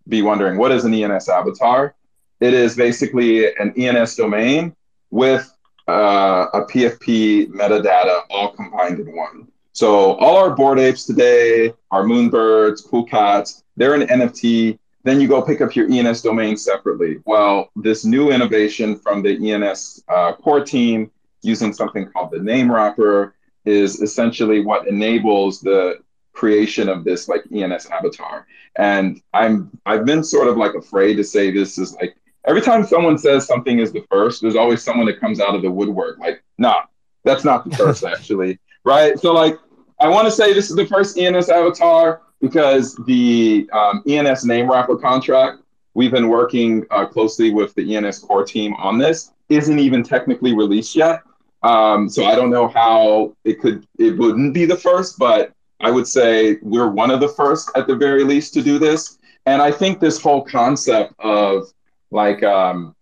be 0.09 0.23
wondering, 0.23 0.59
what 0.59 0.73
is 0.73 0.85
an 0.85 0.95
ENS 0.95 1.29
avatar? 1.29 1.95
It 2.41 2.55
is 2.55 2.77
basically 2.77 3.55
an 3.57 3.73
ENS 3.77 4.17
domain 4.17 4.75
with 5.11 5.53
uh, 5.89 6.47
a 6.53 6.63
PFP 6.63 7.49
metadata 7.49 8.23
all 8.31 8.53
combined 8.53 8.99
in 8.99 9.15
one. 9.15 9.49
So 9.73 10.15
all 10.15 10.37
our 10.37 10.51
bored 10.51 10.79
Apes 10.79 11.05
today, 11.05 11.73
our 11.91 12.03
moonbirds, 12.03 12.87
cool 12.87 13.05
cats, 13.05 13.63
they're 13.77 13.95
an 13.95 14.07
NFT. 14.07 14.79
Then 15.05 15.21
you 15.21 15.29
go 15.29 15.43
pick 15.43 15.61
up 15.61 15.75
your 15.75 15.91
ENS 15.91 16.23
domain 16.23 16.57
separately. 16.57 17.21
Well, 17.25 17.71
this 17.77 18.05
new 18.05 18.31
innovation 18.31 18.97
from 18.97 19.23
the 19.23 19.53
ENS 19.53 20.05
uh, 20.09 20.35
core 20.35 20.65
team 20.65 21.11
using 21.43 21.73
something 21.73 22.09
called 22.11 22.31
the 22.31 22.39
name 22.39 22.71
wrapper 22.71 23.35
is 23.65 24.01
essentially 24.01 24.65
what 24.65 24.87
enables 24.87 25.61
the 25.61 25.99
creation 26.33 26.89
of 26.89 27.05
this 27.05 27.29
like 27.29 27.45
ENS 27.55 27.87
avatar. 27.87 28.47
And 28.77 29.21
I'm 29.35 29.71
I've 29.87 30.05
been 30.05 30.25
sort 30.25 30.49
of 30.49 30.57
like 30.57 30.75
afraid 30.75 31.17
to 31.17 31.25
say 31.25 31.51
this 31.51 31.79
is 31.79 31.95
like 31.95 32.17
every 32.47 32.61
time 32.61 32.85
someone 32.85 33.19
says 33.19 33.47
something 33.47 33.79
is 33.79 33.93
the 33.93 34.05
first, 34.11 34.43
there's 34.43 34.57
always 34.57 34.83
someone 34.83 35.07
that 35.07 35.21
comes 35.21 35.41
out 35.41 35.55
of 35.55 35.63
the 35.63 35.71
woodwork 35.71 36.19
like, 36.19 36.43
nah, 36.59 36.83
that's 37.25 37.45
not 37.45 37.69
the 37.69 37.77
first 37.77 38.05
actually. 38.05 38.59
Right. 38.85 39.19
So 39.19 39.33
like 39.33 39.59
I 40.01 40.09
want 40.09 40.27
to 40.27 40.33
say 40.33 40.53
this 40.53 40.71
is 40.71 40.77
the 40.77 40.87
first 40.87 41.19
ENS 41.19 41.49
avatar 41.49 42.23
because 42.41 42.97
the 43.07 43.69
um, 43.73 44.03
ENS 44.09 44.45
name 44.45 44.71
wrapper 44.71 44.97
contract 44.97 45.63
we've 45.95 46.11
been 46.11 46.29
working 46.29 46.85
uh, 46.91 47.07
closely 47.07 47.53
with 47.53 47.75
the 47.75 47.97
ENS 47.97 48.21
core 48.21 48.45
team 48.45 48.75
on 48.75 48.99
this 48.99 49.33
isn't 49.49 49.79
even 49.79 50.03
technically 50.03 50.55
released 50.55 50.97
yet. 50.97 51.23
Um, 51.63 52.09
so 52.09 52.25
I 52.25 52.35
don't 52.35 52.51
know 52.51 52.69
how 52.69 53.37
it 53.45 53.61
could 53.61 53.87
it 53.99 54.19
wouldn't 54.19 54.55
be 54.55 54.65
the 54.65 54.77
first, 54.77 55.19
but 55.19 55.53
I 55.83 55.91
would 55.91 56.07
say 56.07 56.59
we're 56.63 56.89
one 56.89 57.11
of 57.11 57.21
the 57.21 57.29
first 57.29 57.71
at 57.77 57.87
the 57.87 57.97
very 57.97 58.25
least 58.25 58.55
to 58.55 58.63
do 58.63 58.79
this. 58.79 59.19
And 59.47 59.61
I 59.61 59.73
think 59.73 59.99
this 59.99 60.21
whole 60.21 60.43
concept 60.43 61.15
of 61.19 61.73
like, 62.11 62.43
um, 62.43 62.95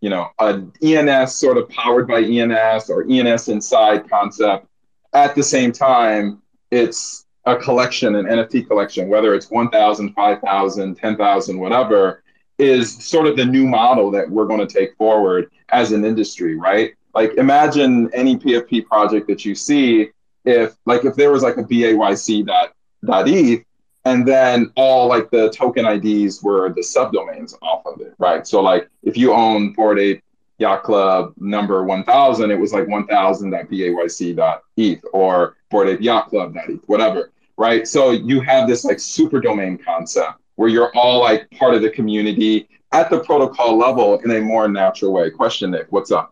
you 0.00 0.10
know, 0.10 0.28
an 0.38 0.72
ENS 0.82 1.34
sort 1.34 1.58
of 1.58 1.68
powered 1.68 2.08
by 2.08 2.22
ENS 2.22 2.88
or 2.90 3.06
ENS 3.08 3.48
inside 3.48 4.08
concept 4.08 4.66
at 5.12 5.34
the 5.34 5.42
same 5.42 5.72
time, 5.72 6.40
it's 6.70 7.26
a 7.44 7.56
collection, 7.56 8.14
an 8.14 8.26
NFT 8.26 8.66
collection, 8.66 9.08
whether 9.08 9.34
it's 9.34 9.50
1,000, 9.50 10.14
5,000, 10.14 10.94
10,000, 10.94 11.58
whatever, 11.58 12.22
is 12.58 13.04
sort 13.04 13.26
of 13.26 13.36
the 13.36 13.44
new 13.44 13.66
model 13.66 14.10
that 14.10 14.28
we're 14.30 14.46
going 14.46 14.66
to 14.66 14.72
take 14.72 14.96
forward 14.96 15.50
as 15.70 15.92
an 15.92 16.04
industry, 16.04 16.54
right? 16.54 16.94
Like 17.14 17.34
imagine 17.34 18.08
any 18.14 18.36
PFP 18.36 18.86
project 18.86 19.26
that 19.26 19.44
you 19.44 19.54
see 19.54 20.10
if 20.44 20.74
like 20.86 21.04
if 21.04 21.14
there 21.14 21.30
was 21.30 21.42
like 21.42 21.56
a 21.56 21.64
BAYC 21.64 22.46
dot 22.46 22.74
dot 23.04 23.28
ETH, 23.28 23.64
and 24.04 24.26
then 24.26 24.72
all 24.76 25.08
like 25.08 25.30
the 25.30 25.50
token 25.50 25.86
IDs 25.86 26.42
were 26.42 26.70
the 26.70 26.80
subdomains 26.80 27.54
off 27.62 27.86
of 27.86 28.00
it, 28.00 28.14
right? 28.18 28.46
So 28.46 28.60
like 28.60 28.88
if 29.02 29.16
you 29.16 29.32
own 29.32 29.72
Bored 29.72 29.98
Ape 29.98 30.22
Yacht 30.58 30.82
Club 30.82 31.34
number 31.38 31.84
1000, 31.84 32.50
it 32.50 32.58
was 32.58 32.72
like 32.72 32.86
1000.bayc.eth 32.86 35.04
or 35.12 35.56
Bored 35.70 35.88
Ape 35.88 36.00
Yacht 36.00 36.28
Club.eth, 36.28 36.80
whatever, 36.86 37.30
right? 37.56 37.86
So 37.86 38.10
you 38.10 38.40
have 38.40 38.68
this 38.68 38.84
like 38.84 39.00
super 39.00 39.40
domain 39.40 39.78
concept 39.78 40.40
where 40.56 40.68
you're 40.68 40.94
all 40.94 41.20
like 41.20 41.50
part 41.52 41.74
of 41.74 41.82
the 41.82 41.90
community 41.90 42.68
at 42.92 43.10
the 43.10 43.20
protocol 43.20 43.76
level 43.76 44.18
in 44.20 44.30
a 44.32 44.40
more 44.40 44.68
natural 44.68 45.12
way. 45.12 45.30
Question, 45.30 45.70
Nick, 45.70 45.86
what's 45.90 46.12
up? 46.12 46.31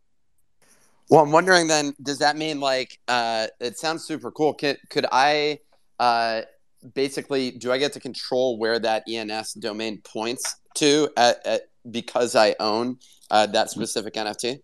Well, 1.10 1.22
I'm 1.24 1.32
wondering 1.32 1.66
then, 1.66 1.92
does 2.00 2.18
that 2.18 2.36
mean 2.36 2.60
like 2.60 2.96
uh, 3.08 3.48
it 3.58 3.76
sounds 3.76 4.04
super 4.04 4.30
cool? 4.30 4.54
Could 4.54 4.78
could 4.90 5.06
I 5.10 5.58
uh, 5.98 6.42
basically 6.94 7.50
do 7.50 7.72
I 7.72 7.78
get 7.78 7.92
to 7.94 8.00
control 8.00 8.58
where 8.58 8.78
that 8.78 9.02
ENS 9.08 9.54
domain 9.54 10.00
points 10.04 10.56
to 10.76 11.08
at, 11.16 11.44
at 11.44 11.62
because 11.90 12.36
I 12.36 12.54
own 12.60 12.98
uh, 13.28 13.46
that 13.46 13.70
specific 13.70 14.14
NFT? 14.14 14.60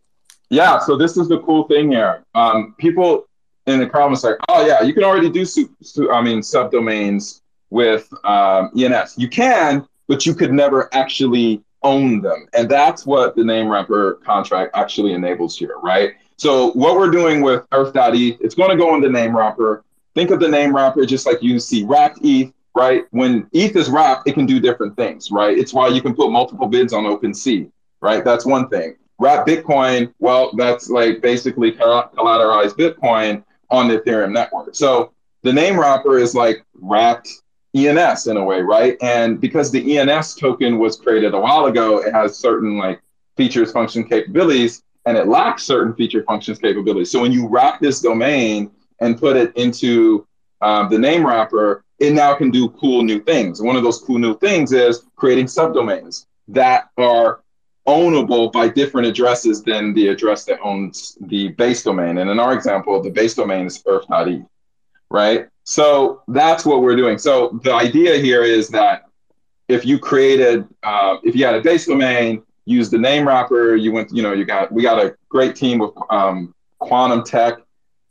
Yeah, 0.48 0.78
so 0.78 0.96
this 0.96 1.16
is 1.16 1.26
the 1.26 1.40
cool 1.40 1.64
thing 1.64 1.90
here. 1.90 2.24
Um, 2.36 2.76
people 2.78 3.26
in 3.66 3.80
the 3.80 3.88
comments 3.88 4.22
like, 4.22 4.36
oh 4.48 4.64
yeah, 4.64 4.82
you 4.82 4.94
can 4.94 5.02
already 5.02 5.30
do 5.30 5.44
su- 5.44 5.74
su- 5.82 6.12
I 6.12 6.22
mean 6.22 6.42
subdomains 6.42 7.40
with 7.70 8.08
um, 8.22 8.70
ENS. 8.78 9.18
You 9.18 9.28
can, 9.28 9.84
but 10.06 10.24
you 10.24 10.32
could 10.32 10.52
never 10.52 10.88
actually 10.94 11.64
own 11.82 12.22
them, 12.22 12.46
and 12.54 12.68
that's 12.68 13.04
what 13.04 13.34
the 13.34 13.42
name 13.42 13.68
wrapper 13.68 14.20
contract 14.24 14.76
actually 14.76 15.12
enables 15.12 15.58
here, 15.58 15.76
right? 15.82 16.12
So 16.38 16.70
what 16.72 16.96
we're 16.96 17.10
doing 17.10 17.40
with 17.40 17.64
Earth.eth, 17.72 18.38
it's 18.40 18.54
going 18.54 18.70
to 18.70 18.76
go 18.76 18.94
in 18.94 19.00
the 19.00 19.08
name 19.08 19.36
wrapper. 19.36 19.84
Think 20.14 20.30
of 20.30 20.40
the 20.40 20.48
name 20.48 20.74
wrapper 20.74 21.06
just 21.06 21.26
like 21.26 21.42
you 21.42 21.58
see 21.58 21.84
wrapped 21.84 22.18
ETH, 22.22 22.52
right? 22.74 23.04
When 23.10 23.48
ETH 23.52 23.74
is 23.74 23.88
wrapped, 23.88 24.28
it 24.28 24.34
can 24.34 24.46
do 24.46 24.60
different 24.60 24.96
things, 24.96 25.30
right? 25.30 25.56
It's 25.56 25.72
why 25.72 25.88
you 25.88 26.02
can 26.02 26.14
put 26.14 26.30
multiple 26.30 26.66
bids 26.66 26.92
on 26.92 27.04
OpenSea, 27.04 27.70
right? 28.00 28.24
That's 28.24 28.44
one 28.44 28.68
thing. 28.68 28.96
Wrap 29.18 29.46
Bitcoin, 29.46 30.12
well, 30.18 30.52
that's 30.56 30.90
like 30.90 31.22
basically 31.22 31.72
collateralized 31.72 32.76
Bitcoin 32.76 33.42
on 33.70 33.88
the 33.88 33.98
Ethereum 33.98 34.32
network. 34.32 34.74
So 34.74 35.12
the 35.42 35.52
name 35.52 35.80
wrapper 35.80 36.18
is 36.18 36.34
like 36.34 36.64
wrapped 36.74 37.30
ENS 37.74 38.26
in 38.26 38.36
a 38.36 38.44
way, 38.44 38.60
right? 38.60 38.96
And 39.00 39.40
because 39.40 39.70
the 39.70 39.98
ENS 39.98 40.34
token 40.34 40.78
was 40.78 40.96
created 40.96 41.32
a 41.32 41.40
while 41.40 41.66
ago, 41.66 41.98
it 41.98 42.12
has 42.12 42.36
certain 42.36 42.76
like 42.76 43.00
features, 43.36 43.72
function 43.72 44.04
capabilities, 44.04 44.82
and 45.06 45.16
it 45.16 45.28
lacks 45.28 45.62
certain 45.62 45.94
feature 45.94 46.22
functions 46.24 46.58
capabilities. 46.58 47.10
So 47.10 47.20
when 47.20 47.32
you 47.32 47.48
wrap 47.48 47.80
this 47.80 48.00
domain 48.00 48.70
and 49.00 49.18
put 49.18 49.36
it 49.36 49.56
into 49.56 50.26
um, 50.60 50.90
the 50.90 50.98
name 50.98 51.24
wrapper, 51.24 51.84
it 51.98 52.12
now 52.12 52.34
can 52.34 52.50
do 52.50 52.68
cool 52.70 53.02
new 53.02 53.20
things. 53.20 53.62
One 53.62 53.76
of 53.76 53.82
those 53.82 54.00
cool 54.00 54.18
new 54.18 54.36
things 54.38 54.72
is 54.72 55.06
creating 55.16 55.46
subdomains 55.46 56.26
that 56.48 56.90
are 56.98 57.40
ownable 57.86 58.52
by 58.52 58.68
different 58.68 59.06
addresses 59.06 59.62
than 59.62 59.94
the 59.94 60.08
address 60.08 60.44
that 60.44 60.58
owns 60.60 61.16
the 61.20 61.48
base 61.50 61.84
domain. 61.84 62.18
And 62.18 62.28
in 62.28 62.40
our 62.40 62.52
example, 62.52 63.00
the 63.00 63.10
base 63.10 63.34
domain 63.34 63.66
is 63.66 63.82
earth.eth, 63.86 64.44
right? 65.10 65.48
So 65.62 66.22
that's 66.28 66.66
what 66.66 66.82
we're 66.82 66.96
doing. 66.96 67.16
So 67.16 67.60
the 67.62 67.72
idea 67.72 68.18
here 68.18 68.42
is 68.42 68.68
that 68.70 69.04
if 69.68 69.84
you 69.84 69.98
created, 69.98 70.66
uh, 70.82 71.18
if 71.22 71.36
you 71.36 71.44
had 71.44 71.54
a 71.54 71.60
base 71.60 71.86
domain, 71.86 72.42
use 72.66 72.90
the 72.90 72.98
name 72.98 73.26
wrapper, 73.26 73.76
you 73.76 73.92
went, 73.92 74.12
you 74.12 74.22
know, 74.22 74.32
you 74.32 74.44
got, 74.44 74.70
we 74.70 74.82
got 74.82 75.02
a 75.02 75.16
great 75.28 75.56
team 75.56 75.78
with 75.78 75.92
um, 76.10 76.54
Quantum 76.78 77.24
Tech 77.24 77.58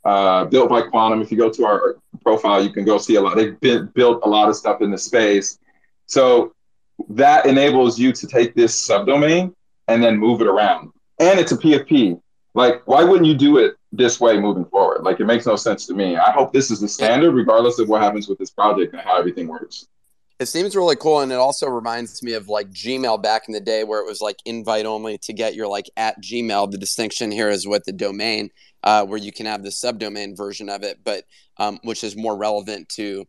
uh, 0.04 0.46
built 0.46 0.68
by 0.68 0.82
Quantum. 0.82 1.20
If 1.20 1.30
you 1.30 1.36
go 1.36 1.50
to 1.50 1.64
our 1.64 1.96
profile, 2.22 2.62
you 2.62 2.70
can 2.70 2.84
go 2.84 2.98
see 2.98 3.16
a 3.16 3.20
lot. 3.20 3.36
They've 3.36 3.58
been, 3.60 3.86
built 3.94 4.20
a 4.24 4.28
lot 4.28 4.48
of 4.48 4.56
stuff 4.56 4.80
in 4.80 4.90
the 4.90 4.98
space. 4.98 5.58
So 6.06 6.54
that 7.10 7.46
enables 7.46 7.98
you 7.98 8.12
to 8.12 8.26
take 8.26 8.54
this 8.54 8.88
subdomain 8.88 9.54
and 9.88 10.02
then 10.02 10.16
move 10.16 10.40
it 10.40 10.46
around. 10.46 10.90
And 11.20 11.38
it's 11.38 11.52
a 11.52 11.56
PFP. 11.56 12.20
Like, 12.54 12.86
why 12.86 13.04
wouldn't 13.04 13.26
you 13.26 13.34
do 13.34 13.58
it 13.58 13.76
this 13.92 14.18
way 14.18 14.38
moving 14.38 14.64
forward? 14.64 15.02
Like, 15.02 15.20
it 15.20 15.26
makes 15.26 15.44
no 15.44 15.56
sense 15.56 15.86
to 15.86 15.94
me. 15.94 16.16
I 16.16 16.30
hope 16.30 16.52
this 16.52 16.70
is 16.70 16.80
the 16.80 16.88
standard, 16.88 17.32
regardless 17.32 17.78
of 17.78 17.88
what 17.88 18.00
happens 18.00 18.28
with 18.28 18.38
this 18.38 18.50
project 18.50 18.94
and 18.94 19.02
how 19.02 19.18
everything 19.18 19.46
works. 19.46 19.88
It 20.38 20.46
seems 20.46 20.76
really 20.76 20.96
cool, 20.96 21.20
and 21.20 21.32
it 21.32 21.36
also 21.36 21.66
reminds 21.66 22.22
me 22.22 22.34
of 22.34 22.48
like 22.48 22.70
Gmail 22.70 23.22
back 23.22 23.48
in 23.48 23.54
the 23.54 23.60
day, 23.60 23.84
where 23.84 24.00
it 24.00 24.06
was 24.06 24.20
like 24.20 24.36
invite 24.44 24.84
only 24.84 25.16
to 25.18 25.32
get 25.32 25.54
your 25.54 25.66
like 25.66 25.88
at 25.96 26.22
Gmail. 26.22 26.70
The 26.70 26.76
distinction 26.76 27.30
here 27.30 27.48
is 27.48 27.66
with 27.66 27.84
the 27.84 27.92
domain 27.92 28.50
uh, 28.82 29.06
where 29.06 29.18
you 29.18 29.32
can 29.32 29.46
have 29.46 29.62
the 29.62 29.70
subdomain 29.70 30.36
version 30.36 30.68
of 30.68 30.82
it, 30.82 30.98
but 31.04 31.24
um, 31.56 31.78
which 31.84 32.04
is 32.04 32.16
more 32.16 32.36
relevant 32.36 32.90
to 32.90 33.26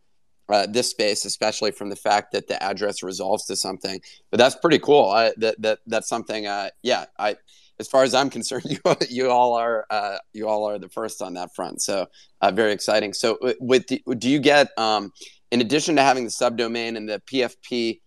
uh, 0.50 0.68
this 0.68 0.90
space, 0.90 1.24
especially 1.24 1.72
from 1.72 1.90
the 1.90 1.96
fact 1.96 2.34
that 2.34 2.48
the 2.48 2.62
address 2.62 3.02
resolves 3.02 3.46
to 3.46 3.56
something. 3.56 4.02
But 4.30 4.38
that's 4.38 4.56
pretty 4.56 4.80
cool. 4.80 5.10
I, 5.10 5.34
that 5.38 5.62
that 5.62 5.80
that's 5.88 6.10
something. 6.10 6.46
Uh, 6.46 6.72
yeah, 6.84 7.06
I 7.18 7.38
as 7.80 7.88
far 7.88 8.04
as 8.04 8.14
I'm 8.14 8.30
concerned, 8.38 8.66
you 8.66 8.80
you 9.10 9.30
all 9.30 9.54
are 9.54 9.86
uh, 9.90 10.18
you 10.34 10.48
all 10.48 10.70
are 10.70 10.80
the 10.80 10.90
first 10.90 11.22
on 11.22 11.36
that 11.36 11.56
front. 11.56 11.82
So 11.82 12.08
uh, 12.42 12.52
very 12.52 12.72
exciting. 12.72 13.14
So 13.14 13.38
with 13.60 13.88
the, 13.88 14.02
do 14.18 14.30
you 14.30 14.40
get 14.40 14.78
um, 14.78 15.12
in 15.52 15.62
addition 15.62 15.96
to 15.96 16.02
having 16.02 16.24
the 16.24 16.30
subdomain 16.30 16.98
and 16.98 17.08
the 17.08 17.22
PFP? 17.26 18.02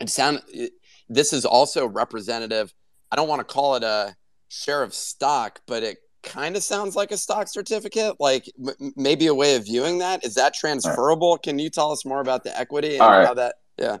It 0.00 0.10
sound 0.10 0.42
this 1.08 1.32
is 1.32 1.44
also 1.44 1.86
representative. 1.86 2.74
I 3.10 3.16
don't 3.16 3.28
want 3.28 3.40
to 3.40 3.44
call 3.44 3.76
it 3.76 3.82
a 3.82 4.14
share 4.48 4.82
of 4.82 4.92
stock, 4.92 5.60
but 5.66 5.82
it 5.82 5.98
kind 6.22 6.56
of 6.56 6.62
sounds 6.62 6.96
like 6.96 7.12
a 7.12 7.16
stock 7.16 7.48
certificate. 7.48 8.16
Like 8.18 8.50
m- 8.58 8.92
maybe 8.96 9.28
a 9.28 9.34
way 9.34 9.56
of 9.56 9.64
viewing 9.64 9.98
that 9.98 10.24
is 10.24 10.34
that 10.34 10.54
transferable? 10.54 11.32
Right. 11.32 11.42
Can 11.42 11.58
you 11.58 11.70
tell 11.70 11.92
us 11.92 12.04
more 12.04 12.20
about 12.20 12.44
the 12.44 12.58
equity 12.58 12.98
and 12.98 13.02
how 13.02 13.34
that? 13.34 13.56
Yeah. 13.78 13.98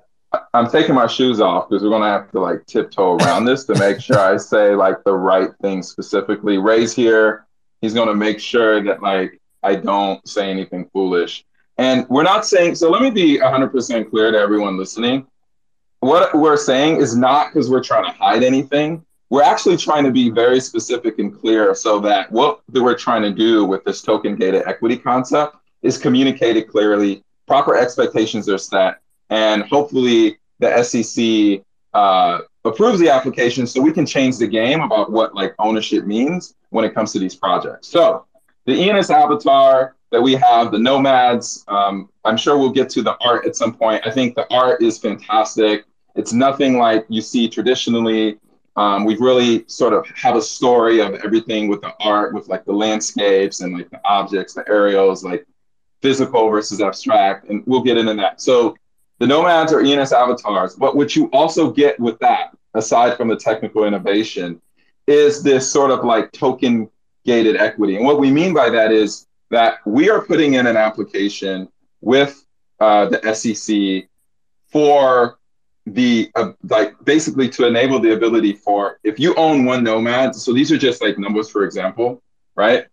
I'm 0.52 0.68
taking 0.68 0.94
my 0.94 1.06
shoes 1.06 1.40
off 1.40 1.68
because 1.68 1.82
we're 1.82 1.90
gonna 1.90 2.10
have 2.10 2.30
to 2.32 2.40
like 2.40 2.66
tiptoe 2.66 3.16
around 3.16 3.44
this 3.46 3.64
to 3.66 3.78
make 3.78 4.00
sure 4.00 4.18
I 4.18 4.36
say 4.36 4.74
like 4.74 5.02
the 5.04 5.14
right 5.14 5.50
thing 5.62 5.82
specifically. 5.82 6.58
Ray's 6.58 6.94
here. 6.94 7.46
He's 7.80 7.94
gonna 7.94 8.14
make 8.14 8.40
sure 8.40 8.82
that 8.82 9.02
like 9.02 9.40
I 9.62 9.76
don't 9.76 10.26
say 10.28 10.50
anything 10.50 10.90
foolish. 10.92 11.44
And 11.78 12.08
we're 12.08 12.22
not 12.22 12.46
saying 12.46 12.74
so. 12.76 12.90
Let 12.90 13.02
me 13.02 13.10
be 13.10 13.38
100% 13.38 14.10
clear 14.10 14.32
to 14.32 14.38
everyone 14.38 14.78
listening. 14.78 15.26
What 16.00 16.34
we're 16.34 16.56
saying 16.56 16.98
is 16.98 17.16
not 17.16 17.52
because 17.52 17.68
we're 17.68 17.82
trying 17.82 18.04
to 18.04 18.18
hide 18.18 18.42
anything 18.42 19.04
we're 19.30 19.42
actually 19.42 19.76
trying 19.76 20.04
to 20.04 20.10
be 20.10 20.30
very 20.30 20.60
specific 20.60 21.18
and 21.18 21.36
clear 21.36 21.74
so 21.74 21.98
that 22.00 22.30
what 22.30 22.60
we're 22.72 22.94
trying 22.94 23.22
to 23.22 23.32
do 23.32 23.64
with 23.64 23.84
this 23.84 24.00
token 24.02 24.36
data 24.36 24.62
equity 24.66 24.96
concept 24.96 25.56
is 25.82 25.98
communicated 25.98 26.68
clearly, 26.68 27.24
proper 27.46 27.76
expectations 27.76 28.48
are 28.48 28.58
set, 28.58 29.00
and 29.30 29.64
hopefully 29.64 30.38
the 30.60 30.82
SEC 30.82 31.64
uh, 31.94 32.40
approves 32.64 33.00
the 33.00 33.08
application 33.08 33.66
so 33.66 33.80
we 33.80 33.92
can 33.92 34.06
change 34.06 34.38
the 34.38 34.46
game 34.46 34.80
about 34.80 35.10
what 35.10 35.34
like 35.34 35.54
ownership 35.58 36.04
means 36.04 36.54
when 36.70 36.84
it 36.84 36.94
comes 36.94 37.12
to 37.12 37.18
these 37.18 37.34
projects. 37.34 37.88
So 37.88 38.26
the 38.64 38.90
ENS 38.90 39.10
avatar 39.10 39.95
that 40.16 40.22
we 40.22 40.32
have, 40.32 40.72
the 40.72 40.78
nomads, 40.78 41.62
um, 41.68 42.08
I'm 42.24 42.38
sure 42.38 42.56
we'll 42.56 42.70
get 42.70 42.88
to 42.90 43.02
the 43.02 43.18
art 43.20 43.44
at 43.44 43.54
some 43.54 43.74
point. 43.74 44.00
I 44.06 44.10
think 44.10 44.34
the 44.34 44.50
art 44.50 44.80
is 44.80 44.96
fantastic. 44.96 45.84
It's 46.14 46.32
nothing 46.32 46.78
like 46.78 47.04
you 47.10 47.20
see 47.20 47.50
traditionally 47.50 48.38
um, 48.76 49.04
we've 49.04 49.20
really 49.20 49.64
sort 49.66 49.92
of 49.92 50.06
have 50.16 50.34
a 50.34 50.40
story 50.40 51.00
of 51.00 51.16
everything 51.16 51.68
with 51.68 51.82
the 51.82 51.92
art, 52.00 52.32
with 52.32 52.48
like 52.48 52.64
the 52.64 52.72
landscapes 52.72 53.60
and 53.60 53.74
like 53.74 53.90
the 53.90 54.00
objects, 54.06 54.54
the 54.54 54.66
aerials, 54.66 55.22
like 55.22 55.46
physical 56.00 56.48
versus 56.48 56.80
abstract, 56.80 57.50
and 57.50 57.62
we'll 57.66 57.82
get 57.82 57.98
into 57.98 58.14
that. 58.14 58.40
So 58.40 58.74
the 59.18 59.26
nomads 59.26 59.70
are 59.70 59.82
ENS 59.82 60.14
avatars, 60.14 60.76
but 60.76 60.96
what 60.96 61.14
you 61.14 61.26
also 61.26 61.70
get 61.70 62.00
with 62.00 62.18
that, 62.20 62.56
aside 62.72 63.18
from 63.18 63.28
the 63.28 63.36
technical 63.36 63.84
innovation, 63.84 64.62
is 65.06 65.42
this 65.42 65.70
sort 65.70 65.90
of 65.90 66.04
like 66.04 66.32
token 66.32 66.88
gated 67.26 67.56
equity. 67.56 67.96
And 67.96 68.06
what 68.06 68.18
we 68.18 68.30
mean 68.30 68.54
by 68.54 68.70
that 68.70 68.92
is 68.92 69.25
that 69.50 69.78
we 69.86 70.10
are 70.10 70.20
putting 70.20 70.54
in 70.54 70.66
an 70.66 70.76
application 70.76 71.68
with 72.00 72.44
uh, 72.80 73.06
the 73.06 73.34
SEC 73.34 74.08
for 74.68 75.38
the 75.86 76.30
uh, 76.34 76.52
like 76.68 76.92
basically 77.04 77.48
to 77.48 77.66
enable 77.66 78.00
the 78.00 78.12
ability 78.12 78.52
for 78.52 78.98
if 79.04 79.20
you 79.20 79.34
own 79.36 79.64
one 79.64 79.84
nomad 79.84 80.34
so 80.34 80.52
these 80.52 80.72
are 80.72 80.76
just 80.76 81.00
like 81.00 81.16
numbers 81.16 81.48
for 81.48 81.64
example 81.64 82.20
right? 82.56 82.86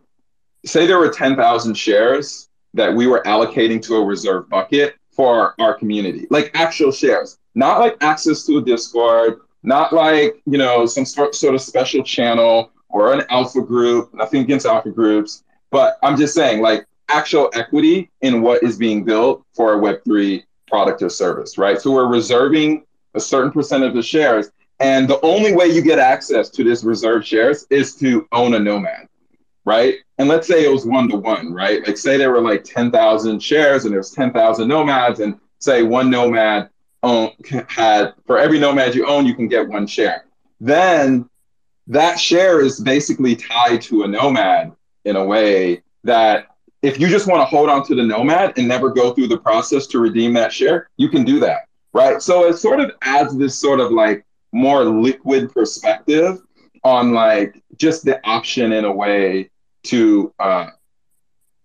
Say 0.66 0.86
there 0.86 1.00
were 1.00 1.10
10,000 1.10 1.74
shares 1.74 2.50
that 2.74 2.94
we 2.94 3.08
were 3.08 3.24
allocating 3.24 3.82
to 3.84 3.96
a 3.96 4.04
reserve 4.04 4.50
bucket 4.50 4.96
for 5.12 5.56
our 5.60 5.74
community 5.74 6.28
like 6.30 6.52
actual 6.54 6.92
shares 6.92 7.38
not 7.56 7.80
like 7.80 7.96
access 8.02 8.46
to 8.46 8.58
a 8.58 8.62
discord 8.62 9.42
not 9.62 9.94
like 9.94 10.42
you 10.46 10.58
know 10.58 10.86
some 10.86 11.06
sort, 11.06 11.36
sort 11.36 11.54
of 11.54 11.62
special 11.62 12.04
channel 12.04 12.72
or 12.90 13.14
an 13.14 13.24
alpha 13.30 13.62
group 13.62 14.12
nothing 14.14 14.42
against 14.42 14.66
alpha 14.66 14.90
groups 14.90 15.44
but 15.74 15.98
i'm 16.04 16.16
just 16.16 16.34
saying 16.34 16.62
like 16.62 16.86
actual 17.10 17.50
equity 17.54 18.10
in 18.22 18.42
what 18.42 18.64
is 18.64 18.78
being 18.78 19.04
built 19.04 19.44
for 19.54 19.74
a 19.74 19.78
web3 19.78 20.44
product 20.74 21.04
or 21.04 21.10
service, 21.10 21.58
right? 21.60 21.80
So 21.80 21.92
we're 21.92 22.08
reserving 22.08 22.84
a 23.14 23.20
certain 23.20 23.52
percent 23.52 23.84
of 23.84 23.94
the 23.94 24.02
shares. 24.02 24.50
And 24.80 25.08
the 25.08 25.22
only 25.22 25.56
way 25.56 25.68
you 25.68 25.84
get 25.84 26.00
access 26.00 26.50
to 26.50 26.64
this 26.64 26.84
reserved 26.84 27.28
shares 27.28 27.68
is 27.70 27.96
to 27.98 28.28
own 28.32 28.56
a 28.56 28.60
nomad, 28.60 29.08
right? 29.66 29.98
And 30.18 30.28
let's 30.28 30.48
say 30.48 30.66
it 30.66 30.72
was 30.72 30.88
one 30.88 31.08
to 31.10 31.18
one, 31.18 31.54
right? 31.54 31.86
Like 31.86 31.98
say 31.98 32.18
there 32.18 32.32
were 32.32 32.42
like 32.42 32.64
10,000 32.64 33.40
shares 33.40 33.86
and 33.86 33.94
there's 33.94 34.10
10,000 34.12 34.68
nomads 34.68 35.20
and 35.20 35.40
say 35.60 35.84
one 35.84 36.10
nomad 36.10 36.70
own, 37.04 37.32
had 37.68 38.14
for 38.26 38.40
every 38.40 38.60
nomad 38.60 38.96
you 38.96 39.06
own, 39.06 39.28
you 39.28 39.36
can 39.36 39.48
get 39.48 39.68
one 39.68 39.86
share. 39.86 40.26
Then 40.60 41.30
that 41.86 42.20
share 42.20 42.62
is 42.62 42.80
basically 42.80 43.36
tied 43.36 43.84
to 43.84 44.04
a 44.04 44.08
nomad 44.08 44.72
in 45.06 45.16
a 45.16 45.26
way 45.26 45.82
that 46.04 46.48
if 46.82 47.00
you 47.00 47.08
just 47.08 47.28
want 47.28 47.42
to 47.42 47.46
hold 47.46 47.70
on 47.70 47.86
to 47.86 47.96
the 47.96 48.04
nomad 48.04 48.58
and 48.58 48.68
never 48.68 48.90
go 48.90 49.14
through 49.14 49.28
the 49.28 49.38
process 49.38 49.88
to 49.88 50.00
redeem 50.00 50.34
that 50.34 50.52
share, 50.52 50.90
you 50.98 51.10
can 51.10 51.24
do 51.24 51.40
that. 51.40 51.68
Right. 51.94 52.22
So 52.22 52.46
it 52.46 52.58
sort 52.58 52.80
of 52.80 52.92
adds 53.02 53.38
this 53.38 53.60
sort 53.60 53.80
of 53.80 53.92
like 53.92 54.26
more 54.52 54.84
liquid 54.84 55.54
perspective 55.54 56.40
on 56.84 57.14
like 57.14 57.62
just 57.78 58.04
the 58.04 58.20
option 58.28 58.74
in 58.74 58.86
a 58.86 58.92
way 58.92 59.50
to 59.84 60.34
uh, 60.40 60.68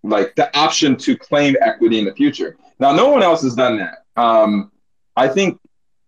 like 0.02 0.34
the 0.36 0.56
option 0.56 0.96
to 0.96 1.16
claim 1.16 1.56
equity 1.60 1.98
in 1.98 2.04
the 2.04 2.14
future. 2.14 2.56
Now, 2.78 2.92
no 2.92 3.08
one 3.08 3.22
else 3.22 3.42
has 3.42 3.54
done 3.54 3.78
that. 3.78 4.04
Um, 4.16 4.70
I 5.16 5.28
think 5.28 5.58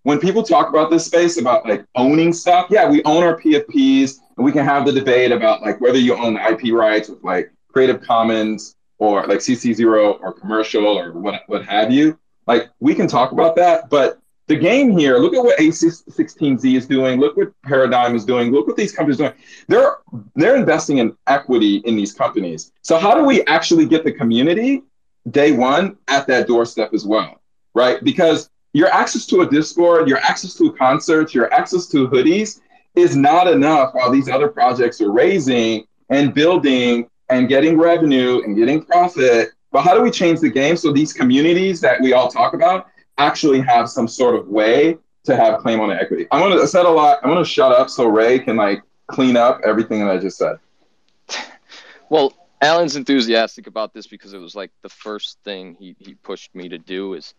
when 0.02 0.20
people 0.20 0.42
talk 0.42 0.68
about 0.68 0.90
this 0.90 1.04
space 1.04 1.38
about 1.38 1.66
like 1.66 1.84
owning 1.96 2.32
stuff, 2.32 2.68
yeah, 2.70 2.88
we 2.88 3.02
own 3.04 3.22
our 3.22 3.40
PFPs 3.40 4.19
and 4.40 4.44
we 4.46 4.52
can 4.52 4.64
have 4.64 4.86
the 4.86 4.92
debate 4.92 5.32
about 5.32 5.60
like 5.60 5.82
whether 5.82 5.98
you 5.98 6.16
own 6.16 6.38
IP 6.38 6.72
rights 6.72 7.10
with 7.10 7.22
like 7.22 7.52
Creative 7.68 8.00
Commons 8.00 8.74
or 8.96 9.26
like 9.26 9.40
CC0 9.40 10.18
or 10.18 10.32
commercial 10.32 10.86
or 10.98 11.12
what, 11.12 11.42
what 11.46 11.62
have 11.66 11.92
you. 11.92 12.18
Like 12.46 12.70
we 12.80 12.94
can 12.94 13.06
talk 13.06 13.32
about 13.32 13.54
that, 13.56 13.90
but 13.90 14.18
the 14.46 14.56
game 14.56 14.96
here, 14.96 15.18
look 15.18 15.34
at 15.34 15.44
what 15.44 15.58
A16Z 15.58 16.74
is 16.74 16.86
doing. 16.86 17.20
Look 17.20 17.36
what 17.36 17.52
Paradigm 17.64 18.16
is 18.16 18.24
doing. 18.24 18.50
Look 18.50 18.66
what 18.66 18.78
these 18.78 18.92
companies 18.92 19.20
are 19.20 19.28
doing. 19.28 19.42
They're 19.68 19.98
they're 20.34 20.56
investing 20.56 20.98
in 20.98 21.14
equity 21.26 21.82
in 21.84 21.94
these 21.94 22.14
companies. 22.14 22.72
So 22.80 22.98
how 22.98 23.14
do 23.14 23.24
we 23.24 23.44
actually 23.44 23.84
get 23.84 24.04
the 24.04 24.12
community 24.12 24.84
day 25.30 25.52
one 25.52 25.98
at 26.08 26.26
that 26.28 26.46
doorstep 26.46 26.94
as 26.94 27.04
well, 27.04 27.42
right? 27.74 28.02
Because 28.02 28.48
your 28.72 28.88
access 28.88 29.26
to 29.26 29.42
a 29.42 29.46
Discord, 29.50 30.08
your 30.08 30.18
access 30.18 30.54
to 30.54 30.72
concerts, 30.72 31.34
your 31.34 31.52
access 31.52 31.86
to 31.88 32.08
hoodies 32.08 32.60
is 32.94 33.16
not 33.16 33.46
enough 33.46 33.94
while 33.94 34.10
these 34.10 34.28
other 34.28 34.48
projects 34.48 35.00
are 35.00 35.10
raising 35.12 35.84
and 36.08 36.34
building 36.34 37.08
and 37.28 37.48
getting 37.48 37.78
revenue 37.78 38.42
and 38.44 38.56
getting 38.56 38.84
profit. 38.84 39.50
But 39.70 39.82
how 39.82 39.94
do 39.94 40.02
we 40.02 40.10
change 40.10 40.40
the 40.40 40.50
game 40.50 40.76
so 40.76 40.92
these 40.92 41.12
communities 41.12 41.80
that 41.80 42.00
we 42.00 42.12
all 42.12 42.28
talk 42.28 42.54
about 42.54 42.88
actually 43.18 43.60
have 43.60 43.88
some 43.88 44.08
sort 44.08 44.34
of 44.34 44.48
way 44.48 44.98
to 45.24 45.36
have 45.36 45.60
claim 45.60 45.80
on 45.80 45.90
equity. 45.90 46.26
I'm 46.30 46.40
gonna 46.40 46.66
said 46.66 46.86
a 46.86 46.90
lot. 46.90 47.18
I'm 47.22 47.30
gonna 47.30 47.44
shut 47.44 47.72
up 47.72 47.90
so 47.90 48.06
Ray 48.06 48.38
can 48.38 48.56
like 48.56 48.82
clean 49.06 49.36
up 49.36 49.60
everything 49.64 50.00
that 50.00 50.10
I 50.10 50.18
just 50.18 50.38
said. 50.38 50.56
Well, 52.08 52.34
Alan's 52.60 52.96
enthusiastic 52.96 53.68
about 53.68 53.94
this 53.94 54.08
because 54.08 54.32
it 54.32 54.38
was 54.38 54.56
like 54.56 54.72
the 54.82 54.88
first 54.88 55.38
thing 55.44 55.76
he, 55.78 55.94
he 56.00 56.14
pushed 56.14 56.52
me 56.56 56.68
to 56.68 56.76
do 56.76 57.14
is 57.14 57.34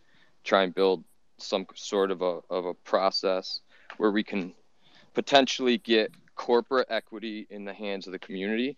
try 0.46 0.64
and 0.64 0.74
build 0.74 1.04
some 1.40 1.66
sort 1.76 2.10
of 2.10 2.22
a 2.22 2.40
of 2.50 2.66
a 2.66 2.74
process 2.74 3.60
where 3.98 4.12
we 4.12 4.24
can 4.24 4.54
potentially 5.14 5.78
get 5.78 6.12
corporate 6.36 6.88
equity 6.90 7.48
in 7.50 7.66
the 7.66 7.74
hands 7.74 8.08
of 8.08 8.14
the 8.14 8.20
community. 8.20 8.78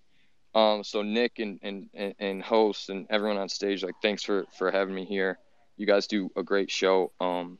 Um, 0.55 0.83
so 0.83 1.01
Nick 1.01 1.39
and, 1.39 1.59
and, 1.63 1.89
and, 2.19 2.43
hosts 2.43 2.89
and 2.89 3.07
everyone 3.09 3.37
on 3.37 3.49
stage, 3.49 3.83
like 3.83 3.95
thanks 4.01 4.23
for, 4.23 4.45
for 4.55 4.71
having 4.71 4.93
me 4.93 5.05
here. 5.05 5.39
You 5.77 5.87
guys 5.87 6.05
do 6.05 6.29
a 6.35 6.43
great 6.43 6.69
show. 6.69 7.11
Um, 7.19 7.57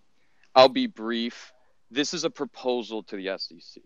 I'll 0.54 0.70
be 0.70 0.86
brief. 0.86 1.52
This 1.90 2.14
is 2.14 2.24
a 2.24 2.30
proposal 2.30 3.02
to 3.04 3.16
the 3.16 3.38
SEC. 3.38 3.82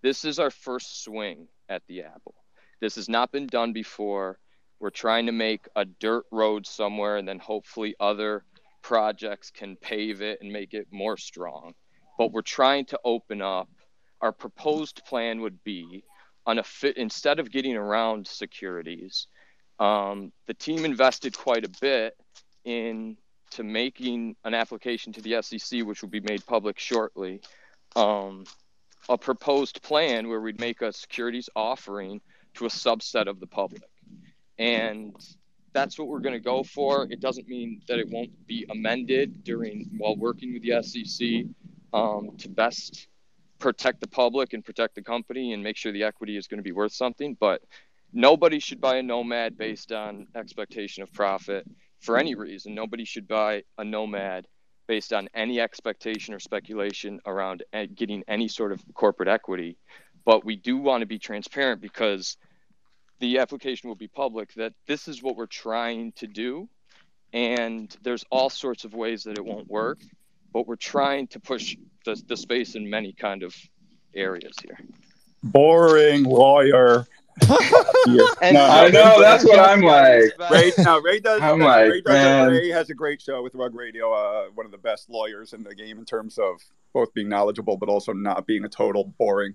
This 0.00 0.24
is 0.24 0.38
our 0.38 0.50
first 0.50 1.04
swing 1.04 1.48
at 1.68 1.82
the 1.86 2.02
apple. 2.02 2.34
This 2.80 2.96
has 2.96 3.08
not 3.08 3.30
been 3.32 3.46
done 3.46 3.72
before. 3.72 4.38
We're 4.80 4.90
trying 4.90 5.26
to 5.26 5.32
make 5.32 5.68
a 5.76 5.84
dirt 5.84 6.24
road 6.32 6.66
somewhere, 6.66 7.18
and 7.18 7.28
then 7.28 7.38
hopefully 7.38 7.94
other 8.00 8.44
projects 8.82 9.50
can 9.50 9.76
pave 9.76 10.22
it 10.22 10.40
and 10.40 10.52
make 10.52 10.74
it 10.74 10.88
more 10.90 11.16
strong. 11.16 11.74
But 12.18 12.32
we're 12.32 12.42
trying 12.42 12.86
to 12.86 12.98
open 13.04 13.40
up. 13.40 13.68
Our 14.22 14.32
proposed 14.32 15.04
plan 15.04 15.40
would 15.40 15.62
be 15.64 16.04
on 16.46 16.58
a 16.58 16.62
fit 16.62 16.96
instead 16.96 17.38
of 17.38 17.50
getting 17.50 17.76
around 17.76 18.26
securities. 18.26 19.26
Um, 19.78 20.32
the 20.46 20.54
team 20.54 20.84
invested 20.84 21.36
quite 21.36 21.64
a 21.64 21.70
bit 21.80 22.16
in 22.64 23.16
to 23.50 23.64
making 23.64 24.36
an 24.44 24.54
application 24.54 25.12
to 25.12 25.20
the 25.20 25.42
SEC, 25.42 25.82
which 25.82 26.02
will 26.02 26.08
be 26.08 26.20
made 26.20 26.46
public 26.46 26.78
shortly, 26.78 27.40
um, 27.96 28.44
a 29.08 29.18
proposed 29.18 29.82
plan 29.82 30.28
where 30.28 30.40
we'd 30.40 30.60
make 30.60 30.80
a 30.80 30.92
securities 30.92 31.50
offering 31.54 32.20
to 32.54 32.64
a 32.64 32.68
subset 32.68 33.26
of 33.26 33.40
the 33.40 33.46
public. 33.46 33.82
And 34.58 35.14
that's 35.72 35.98
what 35.98 36.08
we're 36.08 36.20
going 36.20 36.34
to 36.34 36.40
go 36.40 36.62
for. 36.62 37.08
It 37.10 37.20
doesn't 37.20 37.48
mean 37.48 37.82
that 37.88 37.98
it 37.98 38.08
won't 38.08 38.46
be 38.46 38.66
amended 38.70 39.42
during 39.44 39.90
while 39.98 40.16
working 40.16 40.52
with 40.52 40.62
the 40.62 40.82
SEC 40.82 41.46
um, 41.92 42.36
to 42.38 42.48
best 42.48 43.08
protect 43.62 44.00
the 44.00 44.08
public 44.08 44.52
and 44.52 44.64
protect 44.64 44.94
the 44.94 45.02
company 45.02 45.52
and 45.52 45.62
make 45.62 45.76
sure 45.76 45.92
the 45.92 46.02
equity 46.02 46.36
is 46.36 46.48
going 46.48 46.58
to 46.58 46.64
be 46.64 46.72
worth 46.72 46.92
something. 46.92 47.36
But 47.40 47.62
nobody 48.12 48.58
should 48.58 48.80
buy 48.80 48.96
a 48.96 49.02
nomad 49.02 49.56
based 49.56 49.92
on 49.92 50.26
expectation 50.34 51.02
of 51.02 51.12
profit 51.12 51.66
for 52.02 52.18
any 52.18 52.34
reason. 52.34 52.74
Nobody 52.74 53.04
should 53.04 53.28
buy 53.28 53.62
a 53.78 53.84
Nomad 53.84 54.46
based 54.88 55.12
on 55.12 55.28
any 55.34 55.60
expectation 55.60 56.34
or 56.34 56.40
speculation 56.40 57.20
around 57.24 57.62
getting 57.94 58.24
any 58.26 58.48
sort 58.48 58.72
of 58.72 58.82
corporate 58.92 59.28
equity. 59.28 59.78
But 60.24 60.44
we 60.44 60.56
do 60.56 60.76
want 60.76 61.02
to 61.02 61.06
be 61.06 61.18
transparent 61.18 61.80
because 61.80 62.36
the 63.20 63.38
application 63.38 63.88
will 63.88 63.96
be 63.96 64.08
public 64.08 64.52
that 64.54 64.74
this 64.86 65.06
is 65.06 65.22
what 65.22 65.36
we're 65.36 65.46
trying 65.46 66.12
to 66.16 66.26
do. 66.26 66.68
And 67.32 67.96
there's 68.02 68.24
all 68.30 68.50
sorts 68.50 68.84
of 68.84 68.92
ways 68.94 69.22
that 69.24 69.38
it 69.38 69.44
won't 69.44 69.68
work, 69.68 70.00
but 70.52 70.66
we're 70.66 70.76
trying 70.76 71.28
to 71.28 71.40
push 71.40 71.76
the, 72.04 72.20
the 72.28 72.36
space 72.36 72.74
in 72.74 72.88
many 72.88 73.12
kind 73.12 73.42
of 73.42 73.54
areas 74.14 74.54
here. 74.62 74.78
Boring 75.42 76.24
lawyer 76.24 77.06
and 78.42 78.54
no, 78.54 78.66
I 78.66 78.90
know 78.90 79.20
that's 79.20 79.44
what 79.44 79.58
I'm 79.58 79.80
like. 79.80 80.32
Ray, 80.50 80.72
no, 80.78 81.00
Ray 81.00 81.18
does. 81.18 81.40
I'm 81.40 81.58
no, 81.58 81.64
like, 81.64 81.90
Ray, 81.90 82.00
does 82.02 82.12
man. 82.12 82.50
Ray 82.50 82.68
has 82.68 82.90
a 82.90 82.94
great 82.94 83.22
show 83.22 83.42
with 83.42 83.54
Rug 83.54 83.74
Radio. 83.74 84.12
Uh, 84.12 84.48
one 84.54 84.66
of 84.66 84.72
the 84.72 84.78
best 84.78 85.08
lawyers 85.08 85.54
in 85.54 85.62
the 85.62 85.74
game 85.74 85.98
in 85.98 86.04
terms 86.04 86.38
of 86.38 86.60
both 86.92 87.12
being 87.14 87.30
knowledgeable, 87.30 87.78
but 87.78 87.88
also 87.88 88.12
not 88.12 88.46
being 88.46 88.64
a 88.64 88.68
total 88.68 89.04
boring 89.18 89.54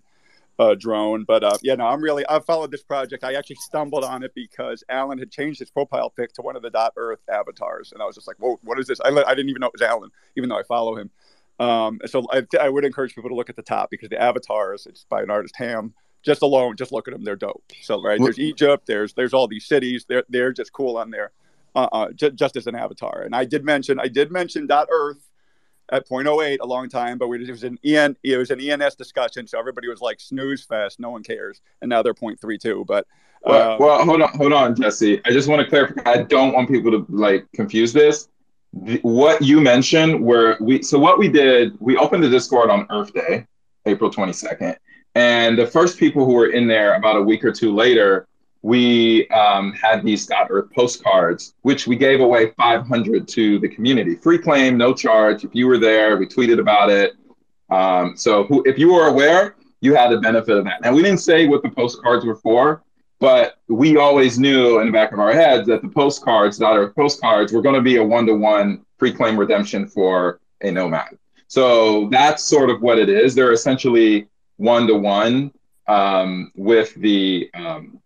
uh, 0.58 0.74
drone. 0.74 1.24
But 1.24 1.44
uh, 1.44 1.58
yeah, 1.62 1.76
no, 1.76 1.86
I'm 1.86 2.02
really. 2.02 2.26
I 2.28 2.40
followed 2.40 2.72
this 2.72 2.84
project. 2.84 3.24
I 3.24 3.36
actually 3.36 3.58
stumbled 3.58 4.04
on 4.04 4.24
it 4.24 4.34
because 4.34 4.84
Alan 4.90 5.20
had 5.20 5.30
changed 5.30 5.60
his 5.60 5.70
profile 5.70 6.10
pic 6.10 6.34
to 6.34 6.42
one 6.42 6.56
of 6.56 6.64
the 6.64 6.72
Dot 6.72 6.94
Earth 6.98 7.22
avatars, 7.32 7.92
and 7.92 8.02
I 8.02 8.06
was 8.06 8.16
just 8.16 8.28
like, 8.28 8.38
"Whoa, 8.38 8.60
what 8.64 8.80
is 8.80 8.88
this?" 8.88 9.00
I, 9.02 9.10
I 9.10 9.36
didn't 9.36 9.50
even 9.50 9.60
know 9.60 9.68
it 9.68 9.74
was 9.74 9.84
Alan, 9.84 10.10
even 10.36 10.50
though 10.50 10.60
I 10.60 10.64
follow 10.64 10.98
him. 10.98 11.12
Um, 11.60 12.00
so 12.06 12.26
I, 12.32 12.44
I 12.60 12.70
would 12.70 12.86
encourage 12.86 13.16
people 13.16 13.30
to 13.30 13.36
look 13.36 13.50
at 13.50 13.56
the 13.56 13.64
top 13.64 13.90
because 13.90 14.10
the 14.10 14.22
avatars, 14.22 14.86
it's 14.86 15.06
by 15.06 15.22
an 15.22 15.32
artist 15.32 15.56
Ham 15.58 15.94
just 16.24 16.42
alone, 16.42 16.76
just 16.76 16.92
look 16.92 17.08
at 17.08 17.14
them, 17.14 17.24
they're 17.24 17.36
dope. 17.36 17.64
So 17.82 18.02
right, 18.02 18.20
there's 18.22 18.40
Egypt, 18.40 18.86
there's 18.86 19.14
there's 19.14 19.34
all 19.34 19.48
these 19.48 19.66
cities, 19.66 20.06
they're 20.08 20.24
they're 20.30 20.52
just 20.52 20.74
cool 20.74 20.98
on 20.98 21.10
there, 21.10 21.32
uh, 21.76 21.88
uh 21.92 22.12
just, 22.12 22.36
just 22.36 22.58
as 22.58 22.68
an 22.68 22.76
avatar. 22.76 23.22
And 23.22 23.36
I 23.36 23.46
did 23.46 23.64
mention 23.64 24.00
I 24.00 24.08
did 24.08 24.32
mention 24.32 24.68
dot 24.68 24.88
Earth 24.92 25.30
at 25.90 26.08
0.08 26.08 26.58
a 26.60 26.66
long 26.66 26.90
time, 26.90 27.18
but 27.18 27.30
it 27.30 27.50
was 27.50 27.64
an 27.64 27.80
EN 27.84 28.18
it 28.24 28.38
was 28.38 28.52
an 28.52 28.60
ENS 28.60 28.96
discussion, 28.96 29.48
so 29.48 29.58
everybody 29.58 29.88
was 29.88 30.02
like 30.02 30.20
snooze 30.20 30.64
fest, 30.64 31.00
no 31.00 31.10
one 31.10 31.24
cares, 31.24 31.62
and 31.82 31.90
now 31.90 32.04
they're 32.04 32.14
0.32. 32.14 32.86
But 32.86 33.08
well, 33.44 33.72
um, 33.72 33.80
well, 33.80 34.06
hold 34.06 34.22
on, 34.22 34.38
hold 34.38 34.54
on, 34.54 34.76
Jesse. 34.76 35.22
I 35.26 35.32
just 35.32 35.48
want 35.48 35.62
to 35.62 35.70
clarify. 35.70 36.02
I 36.06 36.24
don't 36.24 36.54
want 36.54 36.70
people 36.70 36.92
to 36.92 37.06
like 37.10 37.48
confuse 37.54 37.94
this. 37.94 38.28
The, 38.74 39.00
what 39.02 39.42
you 39.42 39.62
mentioned, 39.62 40.24
where 40.24 40.58
we 40.60 40.84
so 40.84 41.00
what 41.00 41.18
we 41.18 41.30
did, 41.30 41.76
we 41.80 41.98
opened 41.98 42.24
the 42.24 42.30
Discord 42.30 42.70
on 42.70 42.86
Earth 42.90 43.14
Day, 43.14 43.46
April 43.86 44.12
22nd, 44.12 44.76
and 45.16 45.58
the 45.58 45.66
first 45.66 45.98
people 45.98 46.26
who 46.26 46.34
were 46.34 46.52
in 46.52 46.68
there 46.68 46.96
about 46.96 47.16
a 47.16 47.22
week 47.22 47.44
or 47.44 47.52
two 47.52 47.74
later, 47.74 48.28
we 48.62 49.28
um, 49.30 49.74
had 49.74 50.04
these 50.04 50.26
Dot 50.26 50.48
Earth 50.50 50.70
postcards, 50.76 51.54
which 51.62 51.88
we 51.88 51.96
gave 51.96 52.20
away 52.20 52.52
500 52.52 53.28
to 53.30 53.60
the 53.60 53.70
community. 53.70 54.16
Free 54.16 54.38
claim, 54.38 54.78
no 54.78 54.94
charge. 54.94 55.44
If 55.44 55.56
you 55.56 55.68
were 55.68 55.78
there, 55.78 56.18
we 56.18 56.28
tweeted 56.28 56.60
about 56.60 56.90
it. 56.90 57.14
Um, 57.70 58.16
so 58.16 58.44
who, 58.44 58.64
if 58.66 58.78
you 58.78 58.94
were 58.94 59.08
aware, 59.08 59.56
you 59.82 59.96
had 59.96 60.12
the 60.12 60.18
benefit 60.18 60.58
of 60.58 60.66
that. 60.66 60.82
And 60.84 60.96
we 60.96 61.02
didn't 61.02 61.20
say 61.20 61.48
what 61.48 61.64
the 61.64 61.70
postcards 61.70 62.26
were 62.26 62.36
for, 62.36 62.84
but 63.20 63.58
we 63.68 63.98
always 63.98 64.38
knew 64.38 64.80
in 64.80 64.88
the 64.88 64.92
back 64.92 65.12
of 65.12 65.20
our 65.20 65.34
heads 65.34 65.68
that 65.68 65.82
the 65.82 65.90
postcards, 65.90 66.58
Dot 66.58 66.78
Earth 66.78 66.96
postcards, 66.96 67.52
were 67.52 67.62
going 67.62 67.76
to 67.76 67.82
be 67.82 67.98
a 67.98 68.04
one 68.04 68.26
to 68.28 68.34
one 68.34 68.86
free 68.98 69.12
claim 69.12 69.38
redemption 69.38 69.88
for 69.88 70.40
a 70.62 70.72
nomad. 70.72 71.18
So 71.48 72.10
that's 72.10 72.44
sort 72.44 72.70
of 72.70 72.82
what 72.82 73.00
it 73.00 73.10
is. 73.10 73.34
They're 73.34 73.54
essentially 73.54 74.28
one 74.58 74.88
to 74.88 74.96
one 74.96 75.52
with 76.56 76.94
the 76.96 77.50
um, 77.54 78.00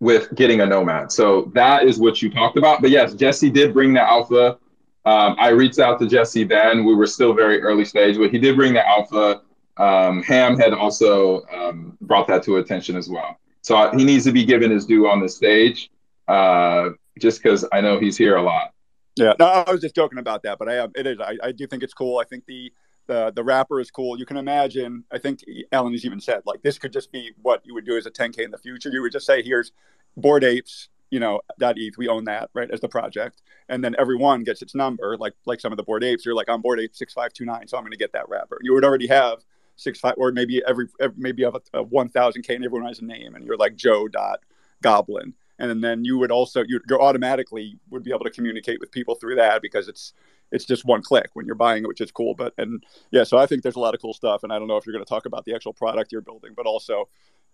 with 0.00 0.34
getting 0.34 0.60
a 0.60 0.66
nomad. 0.66 1.12
So 1.12 1.50
that 1.54 1.84
is 1.84 1.98
what 1.98 2.20
you 2.20 2.30
talked 2.30 2.58
about. 2.58 2.82
But 2.82 2.90
yes, 2.90 3.14
Jesse 3.14 3.50
did 3.50 3.72
bring 3.72 3.94
the 3.94 4.02
alpha. 4.02 4.58
Um, 5.06 5.36
I 5.38 5.50
reached 5.50 5.78
out 5.78 5.98
to 6.00 6.06
Jesse 6.08 6.44
then. 6.44 6.84
We 6.84 6.94
were 6.94 7.06
still 7.06 7.32
very 7.32 7.62
early 7.62 7.84
stage, 7.84 8.16
but 8.16 8.30
he 8.30 8.38
did 8.38 8.56
bring 8.56 8.74
the 8.74 8.86
alpha. 8.86 9.42
Um, 9.76 10.22
Ham 10.22 10.58
had 10.58 10.72
also 10.72 11.42
um, 11.46 11.96
brought 12.00 12.26
that 12.28 12.42
to 12.44 12.56
attention 12.56 12.96
as 12.96 13.08
well. 13.08 13.38
So 13.64 13.90
he 13.96 14.04
needs 14.04 14.24
to 14.24 14.32
be 14.32 14.44
given 14.44 14.70
his 14.70 14.84
due 14.84 15.08
on 15.08 15.20
the 15.20 15.28
stage, 15.28 15.90
uh, 16.28 16.90
just 17.18 17.42
because 17.42 17.66
I 17.72 17.80
know 17.80 17.98
he's 17.98 18.16
here 18.16 18.36
a 18.36 18.42
lot. 18.42 18.74
Yeah, 19.16 19.32
no, 19.38 19.46
I 19.46 19.70
was 19.70 19.80
just 19.80 19.94
joking 19.94 20.18
about 20.18 20.42
that, 20.42 20.58
but 20.58 20.68
I 20.68 20.76
am. 20.76 20.92
It 20.94 21.06
is. 21.06 21.18
I, 21.18 21.36
I 21.42 21.50
do 21.50 21.66
think 21.66 21.82
it's 21.82 21.94
cool. 21.94 22.18
I 22.18 22.24
think 22.24 22.44
the 22.46 22.70
the 23.06 23.32
the 23.34 23.42
wrapper 23.42 23.80
is 23.80 23.90
cool. 23.90 24.18
You 24.18 24.26
can 24.26 24.36
imagine. 24.36 25.04
I 25.10 25.18
think 25.18 25.40
Alan 25.72 25.92
has 25.92 26.04
even 26.04 26.20
said 26.20 26.42
like 26.44 26.60
this 26.62 26.78
could 26.78 26.92
just 26.92 27.10
be 27.10 27.32
what 27.40 27.62
you 27.64 27.72
would 27.72 27.86
do 27.86 27.96
as 27.96 28.04
a 28.04 28.10
10k 28.10 28.40
in 28.40 28.50
the 28.50 28.58
future. 28.58 28.90
You 28.90 29.00
would 29.00 29.12
just 29.12 29.24
say, 29.24 29.42
here's 29.42 29.72
bored 30.14 30.44
apes, 30.44 30.90
you 31.10 31.20
know, 31.20 31.40
dot 31.58 31.76
ETH. 31.78 31.96
We 31.96 32.08
own 32.08 32.24
that, 32.24 32.50
right, 32.52 32.70
as 32.70 32.80
the 32.80 32.88
project, 32.88 33.40
and 33.70 33.82
then 33.82 33.96
everyone 33.98 34.44
gets 34.44 34.60
its 34.60 34.74
number. 34.74 35.16
Like 35.16 35.32
like 35.46 35.60
some 35.60 35.72
of 35.72 35.78
the 35.78 35.84
bored 35.84 36.04
apes, 36.04 36.26
you're 36.26 36.34
like 36.34 36.50
I'm 36.50 36.60
bored 36.60 36.80
ape 36.80 36.94
six 36.94 37.14
five 37.14 37.32
two 37.32 37.46
nine, 37.46 37.66
so 37.66 37.78
I'm 37.78 37.82
going 37.82 37.92
to 37.92 37.96
get 37.96 38.12
that 38.12 38.28
wrapper. 38.28 38.58
You 38.60 38.74
would 38.74 38.84
already 38.84 39.06
have 39.06 39.38
six 39.76 40.00
five, 40.00 40.14
or 40.16 40.32
maybe 40.32 40.62
every, 40.66 40.86
every 41.00 41.16
maybe 41.18 41.42
you 41.42 41.46
have 41.46 41.56
a, 41.56 41.78
a 41.78 41.82
one 41.82 42.08
thousand 42.08 42.42
k, 42.42 42.54
and 42.54 42.64
everyone 42.64 42.88
has 42.88 43.00
a 43.00 43.04
name, 43.04 43.34
and 43.34 43.44
you're 43.44 43.56
like 43.56 43.76
Joe 43.76 44.08
dot 44.08 44.40
Goblin. 44.82 45.34
And 45.58 45.84
then 45.84 46.04
you 46.04 46.18
would 46.18 46.32
also 46.32 46.64
you 46.66 46.80
automatically 47.00 47.78
would 47.90 48.02
be 48.02 48.10
able 48.10 48.24
to 48.24 48.30
communicate 48.30 48.80
with 48.80 48.90
people 48.90 49.14
through 49.14 49.36
that 49.36 49.62
because 49.62 49.88
it's 49.88 50.12
it's 50.50 50.64
just 50.64 50.84
one 50.84 51.02
click 51.02 51.30
when 51.34 51.46
you're 51.46 51.54
buying 51.54 51.84
it 51.84 51.88
which 51.88 52.00
is 52.00 52.10
cool. 52.10 52.34
But 52.34 52.54
and 52.58 52.82
yeah 53.10 53.24
so 53.24 53.38
i 53.38 53.46
think 53.46 53.62
there's 53.62 53.76
a 53.76 53.80
lot 53.80 53.94
of 53.94 54.00
cool 54.00 54.14
stuff. 54.14 54.42
And 54.42 54.52
i 54.52 54.58
don't 54.58 54.68
know 54.68 54.76
if 54.76 54.86
you're 54.86 54.92
going 54.92 55.04
to 55.04 55.08
talk 55.08 55.26
about 55.26 55.44
the 55.44 55.54
actual 55.54 55.72
product 55.72 56.12
you're 56.12 56.20
building 56.20 56.52
but 56.56 56.66
also 56.66 57.08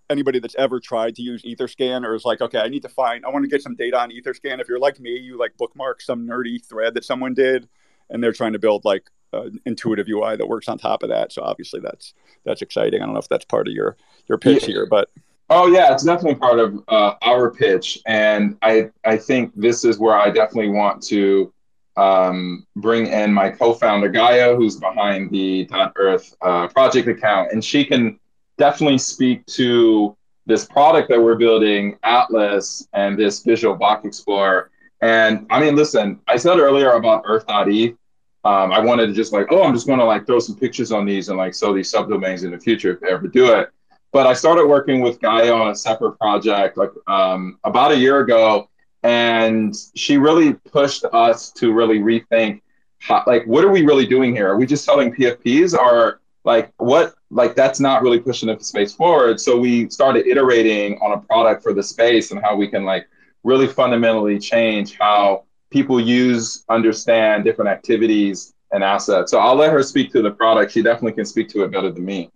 anybody 0.09 0.40
that's 0.40 0.56
ever 0.56 0.80
tried 0.80 1.14
to 1.14 1.22
use 1.22 1.42
etherscan 1.42 2.05
or 2.05 2.14
is 2.16 2.24
like 2.24 2.40
okay 2.40 2.59
i 2.59 2.68
need 2.68 2.82
to 2.82 2.88
find 2.88 3.24
i 3.24 3.28
want 3.28 3.44
to 3.44 3.48
get 3.48 3.62
some 3.62 3.76
data 3.76 3.98
on 3.98 4.10
etherscan. 4.10 4.60
If 4.60 4.68
you're 4.68 4.80
like 4.80 4.98
me 4.98 5.16
you 5.16 5.38
like 5.38 5.56
bookmark 5.56 6.01
some 6.01 6.26
nerdy 6.26 6.64
thread 6.64 6.94
that 6.94 7.05
someone 7.05 7.34
did 7.34 7.68
and 8.09 8.22
they're 8.22 8.32
trying 8.32 8.55
to 8.55 8.59
build 8.59 8.84
like 8.84 9.09
an 9.32 9.61
intuitive 9.66 10.09
ui 10.09 10.36
that 10.36 10.48
works 10.48 10.69
on 10.69 10.77
top 10.78 11.02
of 11.02 11.09
that 11.09 11.32
so 11.32 11.43
obviously 11.43 11.81
that's 11.81 12.15
that's 12.44 12.62
exciting 12.62 13.01
i 13.01 13.05
don't 13.05 13.15
know 13.15 13.20
if 13.20 13.28
that's 13.28 13.44
part 13.44 13.69
of 13.69 13.74
your 13.74 13.97
your 14.28 14.39
pitch 14.39 14.62
Yeah. 14.62 14.69
here 14.74 14.86
but 14.86 15.09
Oh 15.52 15.66
yeah, 15.66 15.93
it's 15.93 16.05
definitely 16.05 16.36
part 16.39 16.61
of 16.61 16.78
uh, 16.86 17.15
our 17.23 17.51
pitch, 17.51 17.98
and 18.07 18.57
I 18.62 18.89
I 19.05 19.16
think 19.16 19.51
this 19.57 19.85
is 19.85 19.98
where 19.98 20.16
I 20.16 20.31
definitely 20.31 20.70
want 20.70 21.02
to 21.09 21.52
um, 21.97 22.65
bring 22.77 23.09
in 23.09 23.35
my 23.35 23.51
co-founder 23.51 24.11
Gaia, 24.11 24.55
who's 24.55 24.77
behind 24.77 25.32
the 25.32 25.65
Dot 25.65 25.93
Earth 25.97 26.36
uh, 26.40 26.69
project 26.69 27.09
account, 27.09 27.51
and 27.51 27.65
she 27.65 27.85
can 27.85 28.20
definitely 28.59 28.98
speak 28.98 29.44
to 29.47 30.16
this 30.47 30.65
product 30.66 31.09
that 31.09 31.20
we're 31.20 31.35
building, 31.35 31.98
Atlas, 32.05 32.86
and 32.93 33.19
this 33.19 33.43
Visual 33.43 33.74
Block 33.74 34.05
Explorer. 34.05 34.70
And 35.01 35.48
I 35.51 35.59
mean, 35.59 35.74
listen, 35.74 36.20
I 36.28 36.36
said 36.36 36.61
earlier 36.61 36.93
about 36.93 37.24
Earth.eth. 37.27 37.97
Um, 38.44 38.72
I 38.72 38.80
wanted 38.80 39.08
to 39.08 39.12
just 39.12 39.32
like, 39.32 39.48
oh, 39.50 39.62
I'm 39.62 39.74
just 39.74 39.86
going 39.86 39.98
to 39.98 40.04
like 40.04 40.26
throw 40.26 40.38
some 40.38 40.56
pictures 40.56 40.92
on 40.92 41.04
these 41.04 41.28
and 41.28 41.36
like 41.36 41.54
sell 41.54 41.74
these 41.74 41.92
subdomains 41.92 42.44
in 42.44 42.50
the 42.50 42.58
future 42.58 42.92
if 42.92 43.02
I 43.02 43.12
ever 43.12 43.28
do 43.28 43.52
it 43.52 43.70
but 44.12 44.26
I 44.26 44.32
started 44.32 44.66
working 44.66 45.00
with 45.00 45.20
Gaia 45.20 45.52
on 45.52 45.70
a 45.70 45.74
separate 45.74 46.18
project 46.18 46.76
like 46.76 46.90
um, 47.06 47.58
about 47.64 47.92
a 47.92 47.96
year 47.96 48.20
ago, 48.20 48.68
and 49.02 49.74
she 49.94 50.16
really 50.18 50.54
pushed 50.54 51.04
us 51.12 51.50
to 51.52 51.72
really 51.72 52.00
rethink, 52.00 52.60
how, 52.98 53.22
like, 53.26 53.44
what 53.46 53.64
are 53.64 53.70
we 53.70 53.82
really 53.82 54.06
doing 54.06 54.34
here? 54.34 54.48
Are 54.48 54.56
we 54.56 54.66
just 54.66 54.84
selling 54.84 55.14
PFPs, 55.14 55.78
or 55.78 56.20
like 56.44 56.72
what? 56.78 57.14
Like 57.30 57.54
that's 57.54 57.78
not 57.78 58.02
really 58.02 58.18
pushing 58.18 58.48
the 58.48 58.62
space 58.62 58.92
forward. 58.92 59.40
So 59.40 59.56
we 59.56 59.88
started 59.88 60.26
iterating 60.26 60.98
on 60.98 61.12
a 61.12 61.18
product 61.18 61.62
for 61.62 61.72
the 61.72 61.82
space 61.82 62.32
and 62.32 62.40
how 62.42 62.56
we 62.56 62.66
can 62.66 62.84
like 62.84 63.06
really 63.44 63.68
fundamentally 63.68 64.38
change 64.38 64.98
how 64.98 65.44
people 65.70 66.01
use, 66.01 66.64
understand 66.68 67.44
different 67.44 67.70
activities 67.70 68.55
and 68.72 68.84
assets. 68.84 69.30
So 69.30 69.38
I'll 69.38 69.56
let 69.56 69.72
her 69.72 69.82
speak 69.82 70.12
to 70.12 70.22
the 70.22 70.30
product. 70.30 70.72
She 70.72 70.82
definitely 70.82 71.12
can 71.12 71.24
speak 71.24 71.48
to 71.51 71.62
it 71.62 71.72
better 71.72 71.90
than 71.90 72.05
me. 72.05 72.30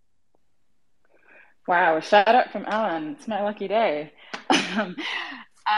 Wow, 1.66 2.00
shout 2.00 2.28
out 2.28 2.52
from 2.52 2.64
Alan. 2.66 3.12
It's 3.12 3.26
my 3.26 3.42
lucky 3.42 3.68
day. 3.68 4.12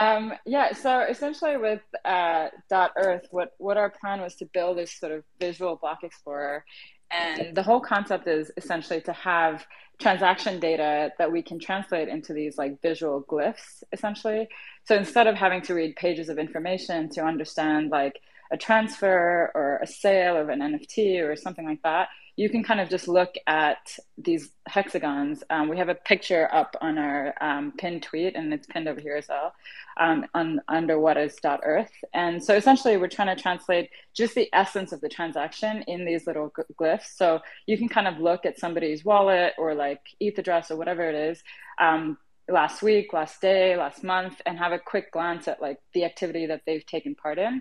um, 0.00 0.32
yeah, 0.44 0.72
so 0.72 1.00
essentially 1.00 1.56
with 1.56 1.80
uh, 2.04 2.48
Dot 2.68 2.92
Earth, 2.96 3.26
what, 3.30 3.52
what 3.58 3.76
our 3.76 3.90
plan 3.90 4.20
was 4.20 4.34
to 4.36 4.46
build 4.52 4.78
this 4.78 4.98
sort 4.98 5.12
of 5.12 5.22
visual 5.40 5.76
block 5.76 6.02
explorer. 6.02 6.64
And 7.10 7.54
the 7.54 7.62
whole 7.62 7.80
concept 7.80 8.26
is 8.26 8.50
essentially 8.56 9.00
to 9.02 9.12
have 9.12 9.66
transaction 9.98 10.60
data 10.60 11.12
that 11.18 11.32
we 11.32 11.42
can 11.42 11.58
translate 11.58 12.08
into 12.08 12.32
these 12.32 12.58
like 12.58 12.82
visual 12.82 13.22
glyphs, 13.22 13.82
essentially. 13.92 14.48
So 14.84 14.96
instead 14.96 15.26
of 15.26 15.34
having 15.34 15.62
to 15.62 15.74
read 15.74 15.96
pages 15.96 16.28
of 16.28 16.38
information 16.38 17.08
to 17.10 17.24
understand 17.24 17.90
like 17.90 18.20
a 18.52 18.56
transfer 18.56 19.50
or 19.54 19.80
a 19.82 19.86
sale 19.86 20.36
of 20.36 20.48
an 20.48 20.60
NFT 20.60 21.22
or 21.22 21.36
something 21.36 21.66
like 21.66 21.82
that, 21.82 22.08
you 22.36 22.50
can 22.50 22.62
kind 22.62 22.80
of 22.80 22.90
just 22.90 23.08
look 23.08 23.34
at 23.46 23.98
these 24.18 24.50
hexagons. 24.68 25.42
Um, 25.48 25.68
we 25.68 25.78
have 25.78 25.88
a 25.88 25.94
picture 25.94 26.48
up 26.52 26.76
on 26.82 26.98
our 26.98 27.34
um, 27.40 27.72
pinned 27.78 28.02
tweet, 28.02 28.36
and 28.36 28.52
it's 28.52 28.66
pinned 28.66 28.88
over 28.88 29.00
here 29.00 29.16
as 29.16 29.26
well, 29.28 29.54
um, 29.98 30.26
on 30.34 30.60
under 30.68 31.00
what 31.00 31.16
is 31.16 31.38
earth. 31.44 31.90
And 32.12 32.42
so 32.42 32.54
essentially, 32.54 32.98
we're 32.98 33.08
trying 33.08 33.34
to 33.34 33.42
translate 33.42 33.88
just 34.14 34.34
the 34.34 34.50
essence 34.52 34.92
of 34.92 35.00
the 35.00 35.08
transaction 35.08 35.82
in 35.86 36.04
these 36.04 36.26
little 36.26 36.52
glyphs. 36.78 37.16
So 37.16 37.40
you 37.66 37.78
can 37.78 37.88
kind 37.88 38.06
of 38.06 38.18
look 38.18 38.44
at 38.44 38.58
somebody's 38.58 39.04
wallet 39.04 39.54
or 39.56 39.74
like 39.74 40.00
ETH 40.20 40.38
address 40.38 40.70
or 40.70 40.76
whatever 40.76 41.08
it 41.08 41.14
is. 41.14 41.42
Um, 41.80 42.18
last 42.48 42.80
week 42.80 43.12
last 43.12 43.40
day 43.40 43.76
last 43.76 44.04
month 44.04 44.40
and 44.46 44.56
have 44.56 44.70
a 44.70 44.78
quick 44.78 45.10
glance 45.10 45.48
at 45.48 45.60
like 45.60 45.78
the 45.94 46.04
activity 46.04 46.46
that 46.46 46.62
they've 46.64 46.86
taken 46.86 47.12
part 47.12 47.38
in 47.38 47.60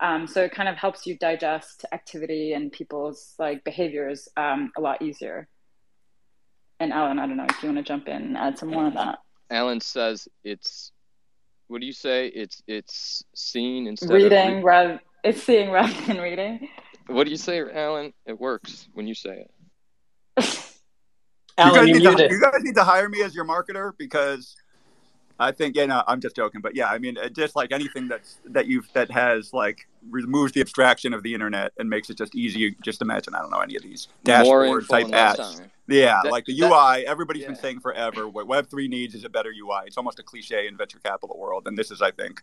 um, 0.00 0.26
so 0.26 0.42
it 0.42 0.52
kind 0.52 0.68
of 0.68 0.76
helps 0.76 1.06
you 1.06 1.16
digest 1.18 1.84
activity 1.92 2.52
and 2.52 2.70
people's 2.70 3.34
like 3.38 3.64
behaviors 3.64 4.28
um, 4.36 4.70
a 4.76 4.80
lot 4.80 5.00
easier. 5.02 5.48
And 6.78 6.92
Alan, 6.92 7.18
I 7.18 7.26
don't 7.26 7.38
know 7.38 7.46
if 7.48 7.62
you 7.62 7.68
want 7.70 7.78
to 7.78 7.84
jump 7.84 8.06
in 8.06 8.16
and 8.22 8.36
add 8.36 8.58
some 8.58 8.70
more 8.70 8.84
on 8.84 8.94
that. 8.94 9.18
Alan 9.50 9.80
says 9.80 10.28
it's 10.44 10.92
what 11.68 11.80
do 11.80 11.86
you 11.86 11.92
say? 11.92 12.28
It's 12.28 12.62
it's 12.66 13.24
seen 13.34 13.86
instead 13.86 14.10
Reading 14.10 14.48
of 14.48 14.54
re- 14.58 14.62
rather 14.62 15.00
it's 15.24 15.42
seeing 15.42 15.70
rather 15.72 15.92
than 16.06 16.18
reading. 16.18 16.68
what 17.06 17.24
do 17.24 17.30
you 17.30 17.36
say, 17.36 17.60
Alan? 17.60 18.12
It 18.26 18.38
works 18.38 18.88
when 18.92 19.06
you 19.06 19.14
say 19.14 19.46
it. 19.46 19.50
you, 20.38 20.44
guys 21.56 21.74
you're 21.74 21.84
need 21.86 21.92
to, 21.94 22.00
muted. 22.10 22.30
you 22.30 22.40
guys 22.40 22.62
need 22.62 22.74
to 22.74 22.84
hire 22.84 23.08
me 23.08 23.22
as 23.22 23.34
your 23.34 23.46
marketer 23.46 23.92
because 23.98 24.54
I 25.38 25.52
think, 25.52 25.76
yeah, 25.76 25.86
no, 25.86 26.02
I'm 26.06 26.20
just 26.20 26.34
joking, 26.34 26.60
but 26.62 26.74
yeah, 26.74 26.88
I 26.88 26.98
mean, 26.98 27.18
just 27.34 27.56
like 27.56 27.70
anything 27.72 28.08
that's 28.08 28.38
that 28.46 28.66
you've 28.66 28.90
that 28.94 29.10
has 29.10 29.52
like 29.52 29.86
removes 30.08 30.52
the 30.52 30.60
abstraction 30.62 31.12
of 31.12 31.22
the 31.22 31.34
internet 31.34 31.72
and 31.78 31.90
makes 31.90 32.08
it 32.08 32.16
just 32.16 32.34
easy. 32.34 32.74
Just 32.82 33.02
imagine, 33.02 33.34
I 33.34 33.40
don't 33.40 33.50
know 33.50 33.60
any 33.60 33.76
of 33.76 33.82
these 33.82 34.08
dashboard 34.24 34.88
type 34.88 35.08
apps. 35.08 35.60
Yeah, 35.88 36.20
That- 36.24 36.32
like 36.32 36.46
the 36.46 36.58
that- 36.58 36.70
UI, 36.72 37.06
everybody's 37.06 37.44
been 37.44 37.54
saying 37.56 37.80
forever. 37.80 38.26
What 38.28 38.46
Web 38.46 38.68
three 38.68 38.88
needs 38.88 39.14
is 39.14 39.24
a 39.24 39.28
better 39.28 39.50
UI. 39.50 39.82
It's 39.86 39.98
almost 39.98 40.18
a 40.18 40.22
cliche 40.22 40.66
in 40.66 40.76
venture 40.76 40.98
capital 40.98 41.38
world, 41.38 41.66
and 41.66 41.76
this 41.76 41.90
is, 41.90 42.00
I 42.00 42.10
think, 42.12 42.42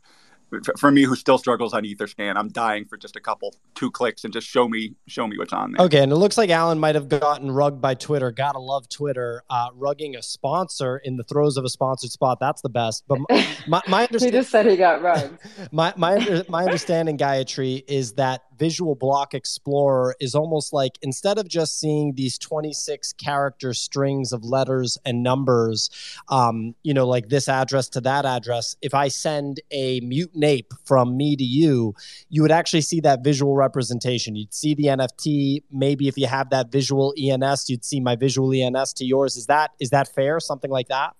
for- 0.61 0.73
for 0.77 0.91
me 0.91 1.03
who 1.03 1.15
still 1.15 1.37
struggles 1.37 1.73
on 1.73 1.83
EtherScan, 1.83 2.35
I'm 2.35 2.49
dying 2.49 2.85
for 2.85 2.97
just 2.97 3.15
a 3.15 3.19
couple, 3.19 3.53
two 3.75 3.89
clicks, 3.91 4.23
and 4.23 4.33
just 4.33 4.47
show 4.47 4.67
me, 4.67 4.95
show 5.07 5.27
me 5.27 5.37
what's 5.37 5.53
on 5.53 5.71
there. 5.73 5.85
Okay, 5.85 6.01
and 6.03 6.11
it 6.11 6.15
looks 6.15 6.37
like 6.37 6.49
Alan 6.49 6.79
might 6.79 6.95
have 6.95 7.09
gotten 7.09 7.51
rugged 7.51 7.81
by 7.81 7.93
Twitter. 7.95 8.31
Gotta 8.31 8.59
love 8.59 8.87
Twitter. 8.89 9.43
Uh, 9.49 9.69
rugging 9.71 10.17
a 10.17 10.21
sponsor 10.21 10.97
in 11.03 11.17
the 11.17 11.23
throes 11.23 11.57
of 11.57 11.65
a 11.65 11.69
sponsored 11.69 12.11
spot. 12.11 12.39
That's 12.39 12.61
the 12.61 12.69
best. 12.69 13.03
But 13.07 13.19
my, 13.29 13.47
my, 13.67 13.81
my 13.87 14.07
He 14.11 14.31
just 14.31 14.49
said 14.49 14.65
he 14.65 14.75
got 14.75 15.01
rugged. 15.01 15.37
my 15.71 15.93
my 15.97 16.15
under- 16.15 16.43
my 16.49 16.63
understanding, 16.63 17.17
Gayatri, 17.17 17.83
is 17.87 18.13
that 18.13 18.43
Visual 18.57 18.95
Block 18.95 19.33
Explorer 19.33 20.15
is 20.19 20.35
almost 20.35 20.73
like 20.73 20.97
instead 21.01 21.37
of 21.37 21.47
just 21.47 21.79
seeing 21.79 22.13
these 22.15 22.37
26 22.37 23.13
character 23.13 23.73
strings 23.73 24.31
of 24.31 24.43
letters 24.43 24.97
and 25.05 25.23
numbers, 25.23 25.89
um, 26.29 26.75
you 26.83 26.93
know, 26.93 27.07
like 27.07 27.29
this 27.29 27.47
address 27.47 27.89
to 27.89 28.01
that 28.01 28.25
address, 28.25 28.75
if 28.81 28.93
I 28.93 29.07
send 29.07 29.61
a 29.71 29.99
mutant 30.01 30.43
ape 30.43 30.73
from 30.85 31.17
me 31.17 31.35
to 31.35 31.43
you, 31.43 31.93
you 32.29 32.41
would 32.41 32.51
actually 32.51 32.81
see 32.81 32.99
that 33.01 33.23
visual 33.23 33.55
representation. 33.55 34.35
You'd 34.35 34.53
see 34.53 34.73
the 34.73 34.85
NFT. 34.85 35.63
Maybe 35.71 36.07
if 36.07 36.17
you 36.17 36.27
have 36.27 36.49
that 36.51 36.71
visual 36.71 37.13
ENS, 37.17 37.69
you'd 37.69 37.85
see 37.85 37.99
my 37.99 38.15
visual 38.15 38.51
ENS 38.53 38.93
to 38.93 39.05
yours. 39.05 39.35
Is 39.35 39.47
that 39.47 39.71
is 39.79 39.89
that 39.89 40.13
fair? 40.13 40.39
Something 40.39 40.71
like 40.71 40.87
that? 40.87 41.15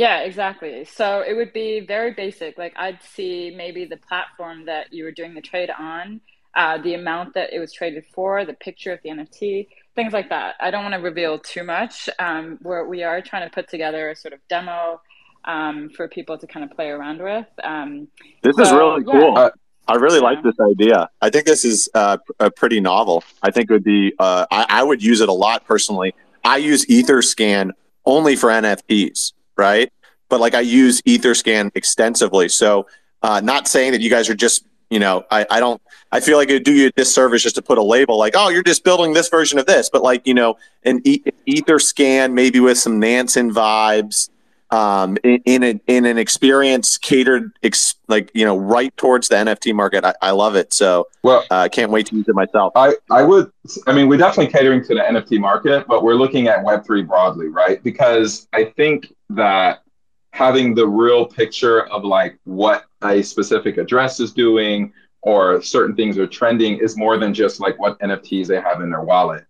Yeah, 0.00 0.20
exactly. 0.20 0.86
So 0.86 1.20
it 1.20 1.34
would 1.34 1.52
be 1.52 1.80
very 1.80 2.12
basic. 2.14 2.56
Like 2.56 2.72
I'd 2.76 3.02
see 3.02 3.52
maybe 3.54 3.84
the 3.84 3.98
platform 3.98 4.64
that 4.64 4.94
you 4.94 5.04
were 5.04 5.12
doing 5.12 5.34
the 5.34 5.42
trade 5.42 5.68
on, 5.78 6.22
uh, 6.56 6.78
the 6.78 6.94
amount 6.94 7.34
that 7.34 7.52
it 7.52 7.58
was 7.58 7.70
traded 7.70 8.04
for, 8.14 8.46
the 8.46 8.54
picture 8.54 8.94
of 8.94 9.00
the 9.02 9.10
NFT, 9.10 9.68
things 9.94 10.14
like 10.14 10.30
that. 10.30 10.54
I 10.58 10.70
don't 10.70 10.84
want 10.84 10.94
to 10.94 11.00
reveal 11.00 11.38
too 11.38 11.64
much. 11.64 12.08
Um, 12.18 12.58
where 12.62 12.86
we 12.86 13.02
are 13.02 13.20
trying 13.20 13.46
to 13.46 13.54
put 13.54 13.68
together 13.68 14.08
a 14.08 14.16
sort 14.16 14.32
of 14.32 14.40
demo 14.48 15.02
um, 15.44 15.90
for 15.90 16.08
people 16.08 16.38
to 16.38 16.46
kind 16.46 16.64
of 16.64 16.74
play 16.74 16.88
around 16.88 17.20
with. 17.20 17.46
Um, 17.62 18.08
This 18.42 18.56
is 18.58 18.72
really 18.72 19.04
yeah. 19.06 19.12
cool. 19.12 19.50
I 19.86 19.94
really 19.96 20.20
like 20.20 20.42
this 20.42 20.54
idea. 20.60 21.10
I 21.20 21.28
think 21.28 21.44
this 21.44 21.66
is 21.66 21.90
uh, 21.94 22.16
p- 22.16 22.34
uh, 22.40 22.48
pretty 22.56 22.80
novel. 22.80 23.22
I 23.42 23.50
think 23.50 23.68
it 23.68 23.72
would 23.74 23.84
be. 23.84 24.14
Uh, 24.18 24.46
I, 24.50 24.64
I 24.80 24.82
would 24.82 25.02
use 25.02 25.20
it 25.20 25.28
a 25.28 25.32
lot 25.34 25.66
personally. 25.66 26.14
I 26.42 26.56
use 26.56 26.86
EtherScan 26.86 27.72
only 28.06 28.34
for 28.34 28.48
NFTs, 28.48 29.32
right? 29.60 29.92
But 30.28 30.40
like 30.40 30.54
I 30.54 30.60
use 30.60 31.00
EtherScan 31.02 31.70
extensively. 31.74 32.48
So, 32.48 32.86
uh, 33.22 33.40
not 33.40 33.68
saying 33.68 33.92
that 33.92 34.00
you 34.00 34.10
guys 34.10 34.28
are 34.28 34.34
just. 34.34 34.64
You 34.92 34.98
know, 34.98 35.22
I, 35.30 35.46
I 35.48 35.60
don't. 35.60 35.80
I 36.10 36.18
feel 36.18 36.36
like 36.36 36.50
it 36.50 36.54
would 36.54 36.64
do 36.64 36.72
you 36.72 36.88
a 36.88 36.90
disservice 36.90 37.44
just 37.44 37.54
to 37.54 37.62
put 37.62 37.78
a 37.78 37.82
label 37.82 38.18
like, 38.18 38.34
oh, 38.36 38.48
you're 38.48 38.64
just 38.64 38.82
building 38.82 39.12
this 39.12 39.28
version 39.28 39.56
of 39.60 39.66
this. 39.66 39.88
But 39.88 40.02
like, 40.02 40.26
you 40.26 40.34
know, 40.34 40.58
an 40.82 41.00
e- 41.04 41.22
EtherScan 41.46 42.32
maybe 42.32 42.58
with 42.58 42.76
some 42.76 42.98
Nansen 42.98 43.54
vibes 43.54 44.30
um, 44.70 45.16
in, 45.24 45.42
in, 45.44 45.62
a, 45.62 45.80
in 45.86 46.04
an 46.04 46.18
experience 46.18 46.96
catered 46.96 47.52
ex, 47.62 47.96
like 48.08 48.30
you 48.34 48.44
know 48.44 48.56
right 48.56 48.96
towards 48.96 49.28
the 49.28 49.36
NFT 49.36 49.74
market. 49.74 50.04
I, 50.04 50.14
I 50.22 50.30
love 50.30 50.56
it. 50.56 50.72
So 50.72 51.08
well, 51.22 51.44
I 51.50 51.66
uh, 51.66 51.68
can't 51.68 51.90
wait 51.90 52.06
to 52.06 52.16
use 52.16 52.28
it 52.28 52.34
myself. 52.34 52.72
I, 52.76 52.94
I 53.10 53.22
would. 53.22 53.50
I 53.86 53.92
mean, 53.92 54.08
we're 54.08 54.18
definitely 54.18 54.52
catering 54.52 54.84
to 54.84 54.94
the 54.94 55.00
NFT 55.00 55.40
market, 55.40 55.86
but 55.86 56.02
we're 56.02 56.14
looking 56.14 56.48
at 56.48 56.62
Web 56.62 56.84
three 56.84 57.02
broadly, 57.02 57.48
right? 57.48 57.82
Because 57.82 58.48
I 58.52 58.64
think 58.76 59.12
that 59.30 59.82
having 60.32 60.74
the 60.74 60.86
real 60.86 61.26
picture 61.26 61.86
of 61.88 62.04
like 62.04 62.38
what 62.44 62.84
a 63.02 63.22
specific 63.22 63.78
address 63.78 64.20
is 64.20 64.32
doing 64.32 64.92
or 65.22 65.60
certain 65.60 65.94
things 65.96 66.16
are 66.18 66.26
trending 66.26 66.78
is 66.78 66.96
more 66.96 67.18
than 67.18 67.34
just 67.34 67.60
like 67.60 67.78
what 67.78 67.98
NFTs 68.00 68.46
they 68.46 68.60
have 68.60 68.80
in 68.80 68.90
their 68.90 69.02
wallet. 69.02 69.44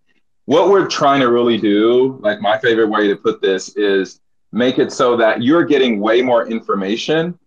What 0.45 0.69
we're 0.69 0.87
trying 0.87 1.21
to 1.21 1.31
really 1.31 1.57
do, 1.57 2.19
like 2.21 2.41
my 2.41 2.57
favorite 2.57 2.87
way 2.87 3.07
to 3.07 3.15
put 3.15 3.41
this 3.41 3.75
is 3.77 4.20
make 4.51 4.79
it 4.79 4.91
so 4.91 5.15
that 5.17 5.41
you're 5.41 5.63
getting 5.63 5.99
way 5.99 6.21
more 6.21 6.47
information 6.47 7.37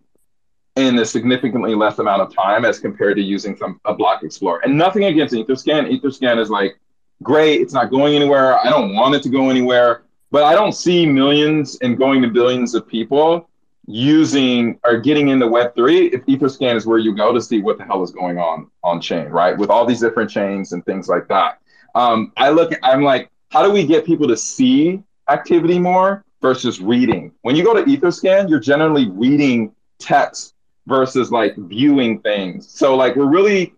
in 0.76 0.98
a 0.98 1.05
significantly 1.05 1.74
less 1.74 1.98
amount 1.98 2.22
of 2.22 2.35
time 2.35 2.64
as 2.64 2.81
compared 2.81 3.16
to 3.16 3.22
using 3.22 3.56
some 3.56 3.81
a 3.85 3.94
block 3.94 4.22
explorer. 4.22 4.60
And 4.64 4.76
nothing 4.76 5.05
against 5.05 5.35
Etherscan. 5.35 5.89
Etherscan 5.90 6.40
is 6.40 6.51
like 6.51 6.78
great. 7.22 7.60
It's 7.60 7.72
not 7.72 7.90
going 7.90 8.14
anywhere. 8.14 8.59
I 8.59 8.70
don't 8.70 8.94
want 8.94 9.14
it 9.14 9.22
to 9.22 9.28
go 9.28 9.51
anywhere, 9.51 10.02
but 10.31 10.43
I 10.43 10.55
don't 10.55 10.72
see 10.72 11.06
millions 11.06 11.78
and 11.81 11.97
going 11.97 12.22
to 12.22 12.28
billions 12.28 12.74
of 12.74 12.89
people 12.89 13.48
using 13.86 14.81
or 14.85 14.98
getting 14.98 15.28
into 15.28 15.47
Web3 15.47 16.12
if 16.12 16.24
Etherscan 16.26 16.74
is 16.74 16.86
where 16.86 16.98
you 16.98 17.14
go 17.14 17.32
to 17.32 17.40
see 17.40 17.60
what 17.60 17.78
the 17.78 17.85
hell 17.85 18.02
is 18.02 18.10
going 18.10 18.39
on 18.39 18.70
on 18.82 19.01
chain, 19.01 19.28
right? 19.28 19.56
With 19.56 19.70
all 19.70 19.85
these 19.85 20.01
different 20.01 20.31
chains 20.31 20.72
and 20.72 20.85
things 20.85 21.09
like 21.09 21.28
that. 21.28 21.59
Um, 21.94 22.32
I 22.36 22.51
look, 22.51 22.72
I'm 22.82 23.02
like, 23.02 23.31
how 23.51 23.62
do 23.62 23.70
we 23.70 23.86
get 23.86 24.05
people 24.05 24.26
to 24.26 24.36
see 24.36 25.02
activity 25.28 25.78
more? 25.78 26.23
Versus 26.44 26.78
reading. 26.78 27.32
When 27.40 27.56
you 27.56 27.64
go 27.64 27.72
to 27.72 27.82
Etherscan, 27.84 28.50
you're 28.50 28.60
generally 28.60 29.08
reading 29.08 29.74
text 29.98 30.52
versus 30.86 31.32
like 31.32 31.56
viewing 31.56 32.20
things. 32.20 32.68
So 32.68 32.94
like 32.96 33.16
we're 33.16 33.30
really 33.30 33.72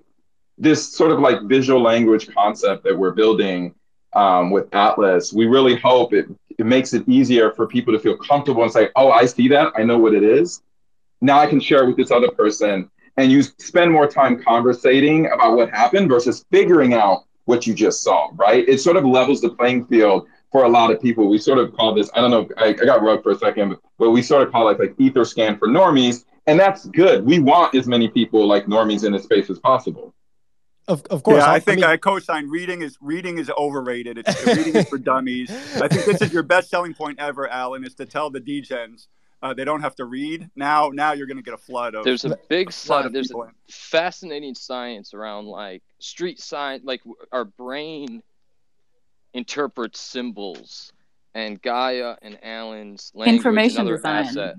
this 0.59 0.93
sort 0.93 1.13
of 1.13 1.21
like 1.21 1.43
visual 1.43 1.81
language 1.81 2.29
concept 2.35 2.83
that 2.83 2.99
we're 2.99 3.13
building 3.13 3.73
um, 4.15 4.51
with 4.51 4.67
Atlas. 4.75 5.33
We 5.33 5.47
really 5.47 5.77
hope 5.77 6.13
it 6.13 6.27
it 6.59 6.67
makes 6.67 6.93
it 6.93 7.09
easier 7.09 7.53
for 7.53 7.69
people 7.69 7.93
to 7.93 8.01
feel 8.01 8.17
comfortable 8.17 8.65
and 8.65 8.73
say, 8.73 8.89
"Oh, 8.97 9.13
I 9.13 9.27
see 9.27 9.47
that. 9.49 9.73
I 9.77 9.85
know 9.85 9.99
what 9.99 10.13
it 10.13 10.25
is. 10.25 10.61
Now 11.21 11.39
I 11.39 11.47
can 11.47 11.61
share 11.61 11.85
it 11.85 11.87
with 11.87 11.97
this 11.97 12.11
other 12.11 12.33
person." 12.33 12.91
And 13.17 13.31
you 13.31 13.45
spend 13.45 13.93
more 13.93 14.09
time 14.09 14.43
conversating 14.43 15.27
about 15.27 15.57
what 15.57 15.71
happened 15.71 16.09
versus 16.09 16.45
figuring 16.51 16.95
out 16.95 17.27
what 17.45 17.65
you 17.65 17.75
just 17.75 18.03
saw. 18.03 18.31
Right? 18.35 18.69
It 18.69 18.79
sort 18.79 18.97
of 18.97 19.05
levels 19.05 19.41
the 19.41 19.51
playing 19.51 19.87
field 19.87 20.27
for 20.53 20.65
a 20.65 20.69
lot 20.69 20.91
of 20.91 21.01
people, 21.01 21.29
we 21.29 21.39
sort 21.39 21.59
of 21.59 21.75
call 21.75 21.95
this, 21.95 22.11
I 22.15 22.21
don't 22.21 22.31
know, 22.31 22.49
I, 22.57 22.69
I 22.69 22.73
got 22.73 23.03
rubbed 23.03 23.23
for 23.23 23.33
a 23.33 23.39
second, 23.39 23.77
but 23.99 24.11
we 24.11 24.23
sort 24.23 24.47
of 24.47 24.53
call 24.53 24.69
it 24.69 24.79
like 24.79 24.95
ether 24.99 25.25
scan 25.25 25.59
for 25.59 25.69
normies. 25.69 26.25
And 26.47 26.59
that's 26.61 26.87
good. 26.87 27.27
We 27.27 27.41
want 27.41 27.75
as 27.75 27.87
many 27.89 28.09
people 28.09 28.47
like 28.47 28.67
normies 28.67 29.05
in 29.05 29.13
the 29.13 29.19
space 29.19 29.51
as 29.51 29.59
possible. 29.59 30.15
Of, 30.87 31.03
of 31.07 31.25
course. 31.25 31.39
Yeah, 31.43 31.51
I, 31.51 31.55
I 31.55 31.59
think 31.59 31.81
mean- 31.81 31.91
I 31.91 31.97
co-sign 31.97 32.49
reading 32.49 32.83
is 32.83 32.97
reading 33.01 33.39
is 33.39 33.51
overrated. 33.51 34.19
It's 34.19 34.47
reading 34.47 34.77
is 34.77 34.89
for 34.89 34.99
dummies. 34.99 35.51
I 35.51 35.89
think 35.89 36.05
this 36.05 36.23
is 36.23 36.33
your 36.33 36.45
best 36.45 36.71
selling 36.71 36.95
point 36.95 37.19
ever, 37.19 37.49
Alan, 37.49 37.85
is 37.85 37.95
to 37.97 38.07
tell 38.07 38.31
the 38.31 38.41
degens 38.41 39.09
uh, 39.43 39.53
they 39.53 39.65
don't 39.65 39.81
have 39.81 39.97
to 39.97 40.05
read. 40.05 40.49
Now 40.55 40.91
now 40.95 41.13
you're 41.13 41.27
gonna 41.27 41.43
get 41.43 41.55
a 41.55 41.59
flood 41.59 41.97
of 41.97 42.05
There's 42.05 42.25
a 42.25 42.39
big 42.49 42.73
flood 42.73 43.01
sci- 43.01 43.07
of 43.09 43.13
there's 43.13 43.27
people 43.27 43.43
a 43.43 43.47
in. 43.47 43.53
fascinating 43.69 44.55
science 44.55 45.13
around 45.13 45.47
like 45.47 45.83
street 45.99 46.39
science 46.41 46.85
like 46.85 47.03
our 47.33 47.45
brain 47.45 48.23
interprets 49.37 50.01
symbols 50.01 50.93
and 51.35 51.61
Gaia 51.61 52.17
and 52.23 52.39
Alan's 52.43 53.13
language 53.15 53.37
Information 53.37 53.83
another 53.83 53.97
design. 53.97 54.25
asset. 54.25 54.55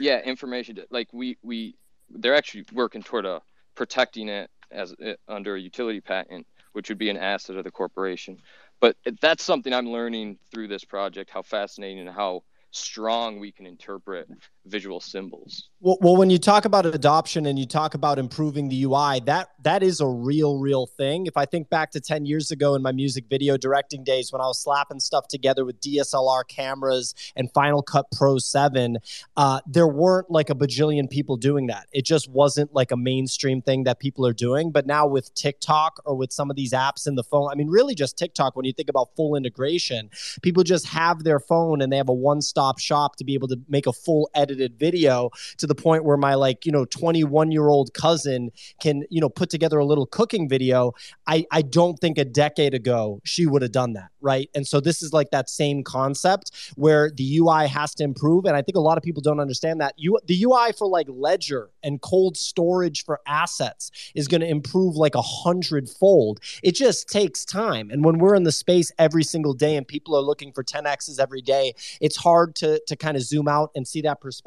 yeah, 0.00 0.20
information 0.20 0.78
like 0.90 1.08
we 1.12 1.36
we 1.42 1.74
they're 2.08 2.36
actually 2.36 2.64
working 2.72 3.02
toward 3.02 3.26
a 3.26 3.42
protecting 3.74 4.28
it 4.28 4.50
as 4.70 4.94
it, 5.00 5.18
under 5.26 5.56
a 5.56 5.60
utility 5.60 6.00
patent, 6.00 6.46
which 6.72 6.88
would 6.88 6.98
be 6.98 7.10
an 7.10 7.16
asset 7.16 7.56
of 7.56 7.64
the 7.64 7.70
corporation. 7.72 8.38
But 8.80 8.96
that's 9.20 9.42
something 9.42 9.72
I'm 9.72 9.90
learning 9.90 10.38
through 10.52 10.68
this 10.68 10.84
project 10.84 11.30
how 11.30 11.42
fascinating 11.42 12.06
and 12.06 12.10
how 12.10 12.44
strong 12.70 13.40
we 13.40 13.50
can 13.50 13.66
interpret 13.66 14.28
visual 14.66 15.00
symbols. 15.00 15.68
Well, 15.80 15.98
well, 16.00 16.16
when 16.16 16.30
you 16.30 16.38
talk 16.38 16.64
about 16.64 16.86
adoption 16.86 17.46
and 17.46 17.58
you 17.58 17.66
talk 17.66 17.94
about 17.94 18.18
improving 18.18 18.68
the 18.68 18.84
UI, 18.84 19.20
that 19.26 19.48
that 19.62 19.82
is 19.82 20.00
a 20.00 20.06
real, 20.06 20.58
real 20.58 20.86
thing. 20.86 21.26
If 21.26 21.36
I 21.36 21.44
think 21.44 21.68
back 21.68 21.90
to 21.92 22.00
10 22.00 22.24
years 22.24 22.50
ago 22.50 22.74
in 22.74 22.82
my 22.82 22.92
music 22.92 23.24
video 23.28 23.56
directing 23.56 24.04
days 24.04 24.32
when 24.32 24.40
I 24.40 24.46
was 24.46 24.62
slapping 24.62 25.00
stuff 25.00 25.28
together 25.28 25.64
with 25.64 25.80
DSLR 25.80 26.46
cameras 26.48 27.14
and 27.36 27.52
Final 27.52 27.82
Cut 27.82 28.06
Pro 28.16 28.38
7, 28.38 28.98
uh, 29.36 29.60
there 29.66 29.86
weren't 29.86 30.30
like 30.30 30.48
a 30.48 30.54
bajillion 30.54 31.10
people 31.10 31.36
doing 31.36 31.66
that. 31.66 31.86
It 31.92 32.06
just 32.06 32.30
wasn't 32.30 32.72
like 32.74 32.90
a 32.90 32.96
mainstream 32.96 33.60
thing 33.60 33.84
that 33.84 33.98
people 33.98 34.26
are 34.26 34.32
doing. 34.32 34.70
But 34.70 34.86
now 34.86 35.06
with 35.06 35.34
TikTok 35.34 36.00
or 36.06 36.14
with 36.14 36.32
some 36.32 36.50
of 36.50 36.56
these 36.56 36.72
apps 36.72 37.06
in 37.06 37.14
the 37.14 37.24
phone, 37.24 37.50
I 37.50 37.54
mean, 37.54 37.68
really 37.68 37.94
just 37.94 38.16
TikTok, 38.16 38.56
when 38.56 38.64
you 38.64 38.72
think 38.72 38.88
about 38.88 39.14
full 39.16 39.36
integration, 39.36 40.10
people 40.42 40.62
just 40.62 40.86
have 40.86 41.24
their 41.24 41.40
phone 41.40 41.82
and 41.82 41.92
they 41.92 41.98
have 41.98 42.08
a 42.08 42.14
one 42.14 42.40
stop 42.40 42.78
shop 42.78 43.16
to 43.16 43.24
be 43.24 43.34
able 43.34 43.48
to 43.48 43.60
make 43.68 43.86
a 43.86 43.92
full 43.92 44.30
edited 44.54 44.78
video 44.78 45.30
to 45.58 45.66
the 45.66 45.74
point 45.74 46.04
where 46.04 46.16
my 46.16 46.34
like, 46.34 46.64
you 46.64 46.72
know, 46.72 46.84
21 46.84 47.50
year 47.50 47.68
old 47.68 47.92
cousin 47.94 48.50
can, 48.80 49.04
you 49.10 49.20
know, 49.20 49.28
put 49.28 49.50
together 49.50 49.78
a 49.78 49.84
little 49.84 50.06
cooking 50.06 50.48
video. 50.48 50.92
I, 51.26 51.46
I 51.50 51.62
don't 51.62 51.98
think 51.98 52.18
a 52.18 52.24
decade 52.24 52.74
ago 52.74 53.20
she 53.24 53.46
would 53.46 53.62
have 53.62 53.72
done 53.72 53.94
that. 53.94 54.10
Right. 54.20 54.48
And 54.54 54.66
so 54.66 54.80
this 54.80 55.02
is 55.02 55.12
like 55.12 55.30
that 55.32 55.50
same 55.50 55.82
concept 55.82 56.72
where 56.76 57.10
the 57.10 57.38
UI 57.38 57.66
has 57.68 57.94
to 57.96 58.04
improve. 58.04 58.46
And 58.46 58.56
I 58.56 58.62
think 58.62 58.76
a 58.76 58.80
lot 58.80 58.96
of 58.96 59.04
people 59.04 59.20
don't 59.20 59.40
understand 59.40 59.80
that. 59.80 59.94
You, 59.98 60.18
the 60.26 60.44
UI 60.44 60.72
for 60.72 60.88
like 60.88 61.06
Ledger 61.10 61.70
and 61.82 62.00
cold 62.00 62.36
storage 62.36 63.04
for 63.04 63.20
assets 63.26 63.90
is 64.14 64.28
going 64.28 64.40
to 64.40 64.48
improve 64.48 64.96
like 64.96 65.14
a 65.14 65.22
hundredfold. 65.22 66.40
It 66.62 66.74
just 66.74 67.08
takes 67.08 67.44
time. 67.44 67.90
And 67.90 68.02
when 68.02 68.18
we're 68.18 68.34
in 68.34 68.44
the 68.44 68.52
space 68.52 68.90
every 68.98 69.24
single 69.24 69.52
day 69.52 69.76
and 69.76 69.86
people 69.86 70.16
are 70.16 70.22
looking 70.22 70.52
for 70.52 70.64
10Xs 70.64 71.20
every 71.20 71.42
day, 71.42 71.74
it's 72.00 72.16
hard 72.16 72.54
to, 72.56 72.80
to 72.86 72.96
kind 72.96 73.16
of 73.16 73.22
zoom 73.22 73.46
out 73.46 73.70
and 73.74 73.86
see 73.86 74.00
that 74.02 74.20
perspective. 74.20 74.43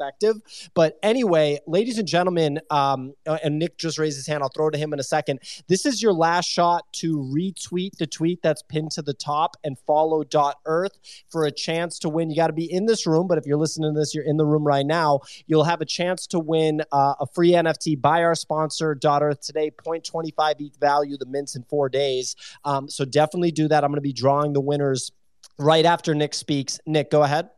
But 0.74 0.98
anyway, 1.02 1.58
ladies 1.66 1.98
and 1.98 2.06
gentlemen, 2.06 2.60
um, 2.70 3.14
uh, 3.26 3.38
and 3.42 3.58
Nick 3.58 3.78
just 3.78 3.98
raised 3.98 4.16
his 4.16 4.26
hand. 4.26 4.42
I'll 4.42 4.50
throw 4.50 4.70
to 4.70 4.78
him 4.78 4.92
in 4.92 5.00
a 5.00 5.04
second. 5.04 5.40
This 5.66 5.86
is 5.86 6.02
your 6.02 6.12
last 6.12 6.48
shot 6.48 6.84
to 6.94 7.18
retweet 7.18 7.96
the 7.98 8.06
tweet 8.06 8.40
that's 8.42 8.62
pinned 8.62 8.92
to 8.92 9.02
the 9.02 9.14
top 9.14 9.56
and 9.64 9.78
follow 9.86 10.24
Dot 10.24 10.56
Earth 10.66 10.98
for 11.28 11.44
a 11.44 11.50
chance 11.50 11.98
to 12.00 12.08
win. 12.08 12.30
You 12.30 12.36
got 12.36 12.48
to 12.48 12.52
be 12.52 12.70
in 12.70 12.86
this 12.86 13.06
room, 13.06 13.26
but 13.26 13.38
if 13.38 13.46
you're 13.46 13.58
listening 13.58 13.92
to 13.92 13.98
this, 13.98 14.14
you're 14.14 14.24
in 14.24 14.36
the 14.36 14.46
room 14.46 14.64
right 14.64 14.86
now. 14.86 15.20
You'll 15.46 15.64
have 15.64 15.80
a 15.80 15.86
chance 15.86 16.26
to 16.28 16.38
win 16.38 16.82
uh, 16.92 17.14
a 17.20 17.26
free 17.26 17.52
NFT 17.52 18.00
by 18.00 18.22
our 18.22 18.34
sponsor, 18.34 18.94
Dot 18.94 19.22
Earth 19.22 19.40
today. 19.40 19.70
0.25 19.70 20.54
ETH 20.60 20.76
value, 20.76 21.16
the 21.16 21.26
mints 21.26 21.56
in 21.56 21.62
four 21.64 21.88
days. 21.88 22.36
Um, 22.64 22.88
so 22.88 23.04
definitely 23.04 23.50
do 23.50 23.68
that. 23.68 23.84
I'm 23.84 23.90
going 23.90 23.96
to 23.96 24.02
be 24.02 24.12
drawing 24.12 24.52
the 24.52 24.60
winners 24.60 25.12
right 25.58 25.84
after 25.84 26.14
Nick 26.14 26.34
speaks. 26.34 26.80
Nick, 26.86 27.10
go 27.10 27.22
ahead. 27.22 27.50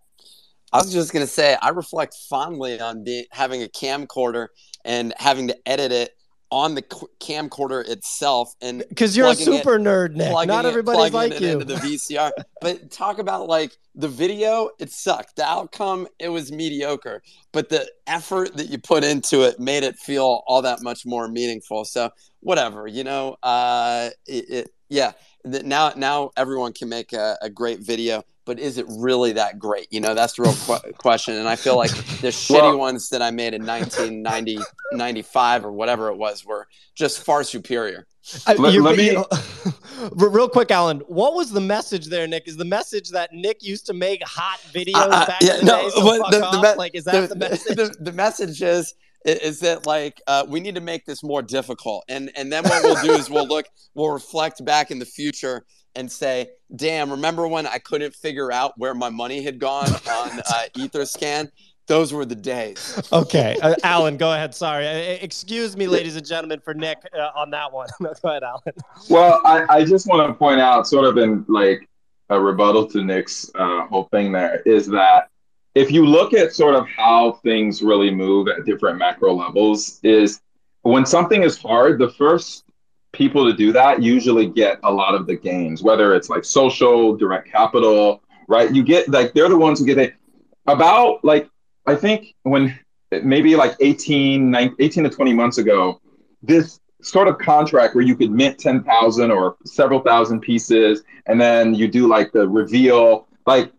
I 0.73 0.79
was 0.79 0.93
just 0.93 1.13
gonna 1.13 1.27
say 1.27 1.57
I 1.61 1.71
reflect 1.71 2.15
fondly 2.29 2.81
on 2.81 3.05
being 3.05 3.25
having 3.31 3.63
a 3.63 3.69
camcorder 3.69 4.49
and 4.85 5.13
having 5.19 5.49
to 5.49 5.57
edit 5.67 5.93
it 5.93 6.13
on 6.53 6.75
the 6.75 6.83
qu- 6.83 7.09
camcorder 7.21 7.89
itself 7.89 8.55
and 8.61 8.85
because 8.89 9.17
you're 9.17 9.27
a 9.27 9.35
plugging 9.35 9.55
it- 9.55 9.57
super 9.59 9.79
nerd, 9.79 10.15
Nick. 10.15 10.47
Not 10.49 10.67
everybody's 10.67 11.13
like 11.13 11.33
it 11.33 11.43
you. 11.43 11.49
into 11.61 11.65
the 11.65 11.75
VCR. 11.75 12.33
but 12.61 12.91
talk 12.91 13.19
about 13.19 13.47
like 13.47 13.77
the 13.95 14.09
video, 14.09 14.71
it 14.79 14.91
sucked. 14.91 15.37
The 15.37 15.45
outcome, 15.45 16.09
it 16.19 16.29
was 16.29 16.51
mediocre. 16.51 17.23
But 17.53 17.69
the 17.69 17.91
effort 18.07 18.57
that 18.57 18.69
you 18.69 18.79
put 18.79 19.05
into 19.05 19.43
it 19.43 19.61
made 19.61 19.85
it 19.85 19.97
feel 19.99 20.43
all 20.47 20.63
that 20.63 20.83
much 20.83 21.07
more 21.07 21.29
meaningful. 21.29 21.85
So 21.85 22.11
whatever, 22.41 22.87
you 22.87 23.05
know. 23.05 23.37
Uh, 23.43 24.11
it, 24.27 24.51
it 24.51 24.71
yeah. 24.89 25.13
Now, 25.45 25.93
now 25.97 26.31
everyone 26.37 26.73
can 26.73 26.89
make 26.89 27.13
a, 27.13 27.39
a 27.41 27.49
great 27.49 27.81
video, 27.81 28.25
but 28.51 28.59
is 28.59 28.79
it 28.79 28.87
really 28.89 29.31
that 29.35 29.61
great? 29.61 29.87
You 29.93 30.01
know, 30.01 30.13
that's 30.13 30.33
the 30.33 30.43
real 30.43 30.55
qu- 30.55 30.93
question. 30.95 31.37
And 31.37 31.49
I 31.49 31.55
feel 31.55 31.77
like 31.77 31.93
the 31.93 32.29
shitty 32.45 32.61
Well- 32.63 32.79
ones 32.79 33.09
that 33.11 33.23
I 33.23 33.31
made 33.31 33.55
in 33.55 33.65
1990, 33.65 34.59
95 34.93 35.65
or 35.65 35.71
whatever 35.71 36.09
it 36.09 36.17
was 36.17 36.45
were 36.45 36.67
just 36.97 37.23
far 37.25 37.45
superior. 37.45 38.09
I- 38.49 38.55
Let- 38.55 38.73
you- 38.75 38.83
let 38.83 38.97
me- 38.97 39.07
you 39.07 39.13
know- 39.13 39.29
real 40.17 40.49
quick, 40.49 40.73
Alan. 40.73 40.99
What 41.07 41.35
was 41.35 41.53
the 41.53 41.61
message 41.61 42.07
there, 42.07 42.27
Nick? 42.27 42.49
Is 42.49 42.57
the 42.57 42.65
message 42.65 43.11
that 43.11 43.33
Nick 43.33 43.63
used 43.63 43.87
to 43.87 43.93
make 43.95 44.21
hot 44.25 44.59
videos 44.73 44.95
Uh, 44.97 45.27
back 45.27 45.41
yeah, 45.43 45.55
in 45.61 45.67
the 45.67 45.67
no, 45.67 45.83
day? 45.85 45.91
So 45.91 46.05
what 46.05 46.21
fuck 46.23 46.31
the- 46.33 46.57
the 46.59 46.63
me- 46.73 46.77
like, 46.77 46.95
is 46.97 47.05
that 47.05 47.21
the, 47.29 47.35
the, 47.37 47.37
message? 47.37 47.77
the, 47.77 47.97
the 48.01 48.13
message 48.13 48.63
is 48.63 48.95
is 49.27 49.61
that 49.61 49.87
like 49.87 50.21
uh, 50.27 50.45
we 50.49 50.59
need 50.61 50.75
to 50.75 50.81
make 50.81 51.05
this 51.05 51.23
more 51.23 51.43
difficult 51.43 52.03
and 52.09 52.33
and 52.37 52.51
then 52.51 52.65
what 52.65 52.83
we'll 52.83 53.03
do 53.05 53.13
is 53.13 53.29
we'll 53.29 53.47
look 53.47 53.67
we'll 53.95 54.09
reflect 54.09 54.65
back 54.65 54.91
in 54.91 54.99
the 54.99 55.05
future 55.05 55.63
and 55.97 56.11
say 56.11 56.51
damn 56.77 57.11
remember 57.11 57.47
when 57.49 57.67
i 57.67 57.79
couldn't 57.79 58.15
figure 58.15 58.53
out 58.53 58.73
where 58.77 58.95
my 58.95 59.09
money 59.09 59.43
had 59.43 59.59
gone 59.59 59.89
on 59.89 60.41
uh, 60.41 60.65
etherscan 60.77 61.51
those 61.87 62.13
were 62.13 62.25
the 62.25 62.37
days 62.37 63.03
Okay, 63.13 63.57
uh, 63.63 63.75
Alan, 63.83 64.17
go 64.17 64.33
ahead. 64.33 64.55
Sorry, 64.55 64.87
Uh, 64.87 65.19
excuse 65.21 65.77
me, 65.77 65.89
ladies 65.89 66.15
and 66.15 66.25
gentlemen, 66.25 66.61
for 66.61 66.73
Nick 66.73 66.99
uh, 67.13 67.31
on 67.35 67.51
that 67.51 67.73
one. 67.73 67.89
go 68.01 68.13
ahead, 68.23 68.45
Alan. 68.45 68.63
Well, 69.09 69.41
I, 69.45 69.67
I 69.69 69.85
just 69.85 70.07
want 70.07 70.29
to 70.29 70.33
point 70.35 70.61
out, 70.61 70.87
sort 70.87 71.05
of 71.05 71.19
in 71.19 71.45
like 71.49 71.89
a 72.29 72.41
rebuttal 72.41 72.87
to 72.91 73.03
Nick's 73.03 73.51
uh, 73.57 73.87
whole 73.89 74.05
thing 74.13 74.31
there, 74.31 74.63
is 74.67 74.87
that 74.87 75.31
if 75.75 75.91
you 75.91 76.07
look 76.07 76.33
at 76.33 76.53
sort 76.55 76.77
of 76.77 76.87
how 76.87 77.33
things 77.43 77.83
really 77.83 78.13
move 78.13 78.47
at 78.47 78.65
different 78.65 78.97
macro 78.97 79.35
levels, 79.35 79.99
is 80.05 80.41
when 80.83 81.05
something 81.05 81.43
is 81.43 81.59
hard, 81.59 81.99
the 81.99 82.11
first 82.11 82.63
people 83.13 83.51
to 83.51 83.57
do 83.57 83.73
that 83.73 84.03
usually 84.03 84.47
get 84.47 84.79
a 84.85 84.93
lot 84.93 85.15
of 85.15 85.27
the 85.27 85.37
gains, 85.37 85.83
whether 85.83 86.15
it's 86.15 86.29
like 86.29 86.45
social, 86.45 87.17
direct 87.17 87.51
capital, 87.51 88.23
right? 88.49 88.73
You 88.75 88.83
get 88.83 89.09
like 89.09 89.33
they're 89.33 89.49
the 89.49 89.59
ones 89.59 89.81
who 89.81 89.87
get 89.87 89.99
it. 89.99 90.15
About 90.67 91.25
like 91.25 91.49
I 91.87 91.97
think 91.97 92.35
when 92.43 92.79
maybe 93.23 93.57
like 93.57 93.75
18, 93.81 94.51
19, 94.51 94.77
18 94.79 95.05
to 95.05 95.11
20 95.11 95.33
months 95.33 95.59
ago, 95.59 96.01
this 96.43 96.81
sort 97.03 97.29
of 97.29 97.39
contract 97.39 97.95
where 97.95 98.05
you 98.05 98.15
could 98.15 98.31
mint 98.31 98.59
10,000 98.59 99.31
or 99.31 99.57
several 99.65 100.01
thousand 100.01 100.41
pieces 100.41 101.03
and 101.27 101.41
then 101.41 101.75
you 101.75 101.89
do 101.89 102.07
like 102.07 102.31
the 102.33 102.47
reveal, 102.47 103.27
like 103.47 103.73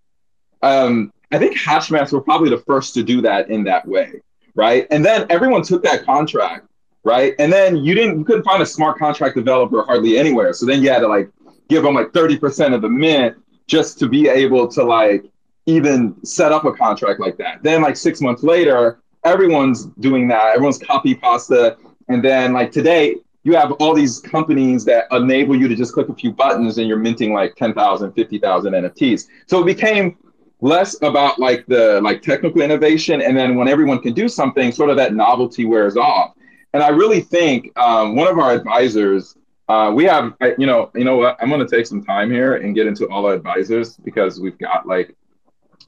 um, 0.64 1.14
I 1.32 1.38
think 1.38 1.58
Hashmask 1.58 2.12
were 2.12 2.22
probably 2.22 2.50
the 2.50 2.58
first 2.58 2.94
to 2.96 3.04
do 3.04 3.22
that 3.22 3.50
in 3.50 3.64
that 3.66 3.88
way, 3.88 4.22
right? 4.56 4.86
And 4.92 5.04
then 5.04 5.26
everyone 5.30 5.64
took 5.64 5.84
that 5.84 6.04
contract, 6.04 6.68
right? 7.04 7.34
And 7.40 7.52
then 7.52 7.78
you 7.78 7.96
didn't, 7.96 8.20
you 8.20 8.26
couldn't 8.26 8.44
find 8.44 8.62
a 8.62 8.66
smart 8.66 8.98
contract 8.98 9.36
developer 9.36 9.84
hardly 9.84 10.18
anywhere. 10.18 10.54
So 10.54 10.66
then 10.66 10.82
you 10.82 10.90
had 10.90 11.00
to 11.00 11.08
like 11.08 11.30
give 11.70 11.84
them 11.84 11.96
like 11.96 12.12
30% 12.12 12.74
of 12.74 12.82
the 12.82 12.90
mint 12.90 13.38
just 13.68 13.98
to 14.00 14.08
be 14.08 14.28
able 14.28 14.68
to 14.68 14.84
like 14.84 15.26
even 15.66 16.16
set 16.26 16.52
up 16.52 16.66
a 16.66 16.74
contract 16.74 17.20
like 17.20 17.38
that. 17.38 17.64
Then 17.64 17.82
like 17.82 17.96
six 17.96 18.22
months 18.22 18.44
later, 18.44 19.00
everyone's 19.24 19.86
doing 20.00 20.28
that. 20.30 20.54
Everyone's 20.54 20.78
copy 20.78 21.16
pasta. 21.16 21.78
And 22.10 22.24
then 22.24 22.54
like 22.54 22.72
today, 22.72 23.18
you 23.44 23.56
have 23.56 23.72
all 23.74 23.96
these 23.96 24.20
companies 24.20 24.86
that 24.86 25.08
enable 25.12 25.56
you 25.56 25.68
to 25.68 25.76
just 25.76 25.94
click 25.94 26.10
a 26.10 26.14
few 26.14 26.32
buttons 26.32 26.78
and 26.78 26.88
you're 26.88 26.98
minting 26.98 27.34
like 27.34 27.56
10,000, 27.56 28.12
50,000 28.12 28.74
NFTs. 28.74 29.28
So 29.48 29.62
it 29.62 29.66
became 29.66 30.18
less 30.60 31.02
about 31.02 31.40
like 31.40 31.66
the 31.66 32.00
like 32.02 32.22
technical 32.22 32.62
innovation 32.62 33.20
and 33.22 33.36
then 33.36 33.56
when 33.56 33.68
everyone 33.68 34.00
can 34.00 34.14
do 34.14 34.30
something 34.30 34.72
sort 34.72 34.92
of 34.92 34.96
that 34.96 35.16
novelty 35.16 35.66
wears 35.66 35.98
off 35.98 36.36
and 36.74 36.84
i 36.84 36.90
really 36.90 37.22
think 37.22 37.78
um, 37.78 38.16
one 38.16 38.28
of 38.28 38.38
our 38.40 38.52
advisors 38.52 39.36
uh, 39.70 39.92
we 39.94 40.04
have 40.04 40.34
you 40.58 40.66
know 40.66 40.92
you 40.96 41.04
know 41.04 41.18
what 41.18 41.38
i'm 41.42 41.50
going 41.50 41.66
to 41.66 41.76
take 41.76 41.86
some 41.86 42.04
time 42.04 42.30
here 42.30 42.56
and 42.56 42.76
get 42.76 42.88
into 42.88 43.08
all 43.08 43.26
our 43.26 43.34
advisors 43.34 43.98
because 43.98 44.40
we've 44.40 44.58
got 44.58 44.88
like 44.88 45.16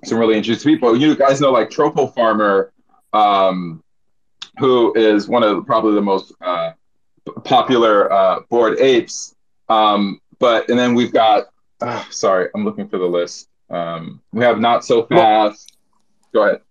some 0.03 0.17
really 0.17 0.37
interesting 0.37 0.73
people 0.73 0.95
you 0.95 1.15
guys 1.15 1.41
know 1.41 1.51
like 1.51 1.69
TropoFarmer 1.69 2.69
um, 3.13 3.83
who 4.59 4.93
is 4.95 5.27
one 5.27 5.43
of 5.43 5.55
the, 5.55 5.61
probably 5.63 5.93
the 5.93 6.01
most 6.01 6.33
uh, 6.41 6.71
popular 7.43 8.11
uh, 8.11 8.39
Bored 8.49 8.79
Apes 8.79 9.35
um, 9.69 10.19
but 10.39 10.69
and 10.69 10.77
then 10.77 10.93
we've 10.93 11.13
got 11.13 11.47
uh, 11.81 12.03
sorry 12.09 12.49
i'm 12.55 12.63
looking 12.63 12.87
for 12.87 12.97
the 12.97 13.05
list 13.05 13.49
um, 13.73 14.21
we 14.31 14.43
have 14.43 14.59
not 14.59 14.85
so 14.85 15.05
fast. 15.07 15.75
Go 16.33 16.43
ahead. 16.43 16.61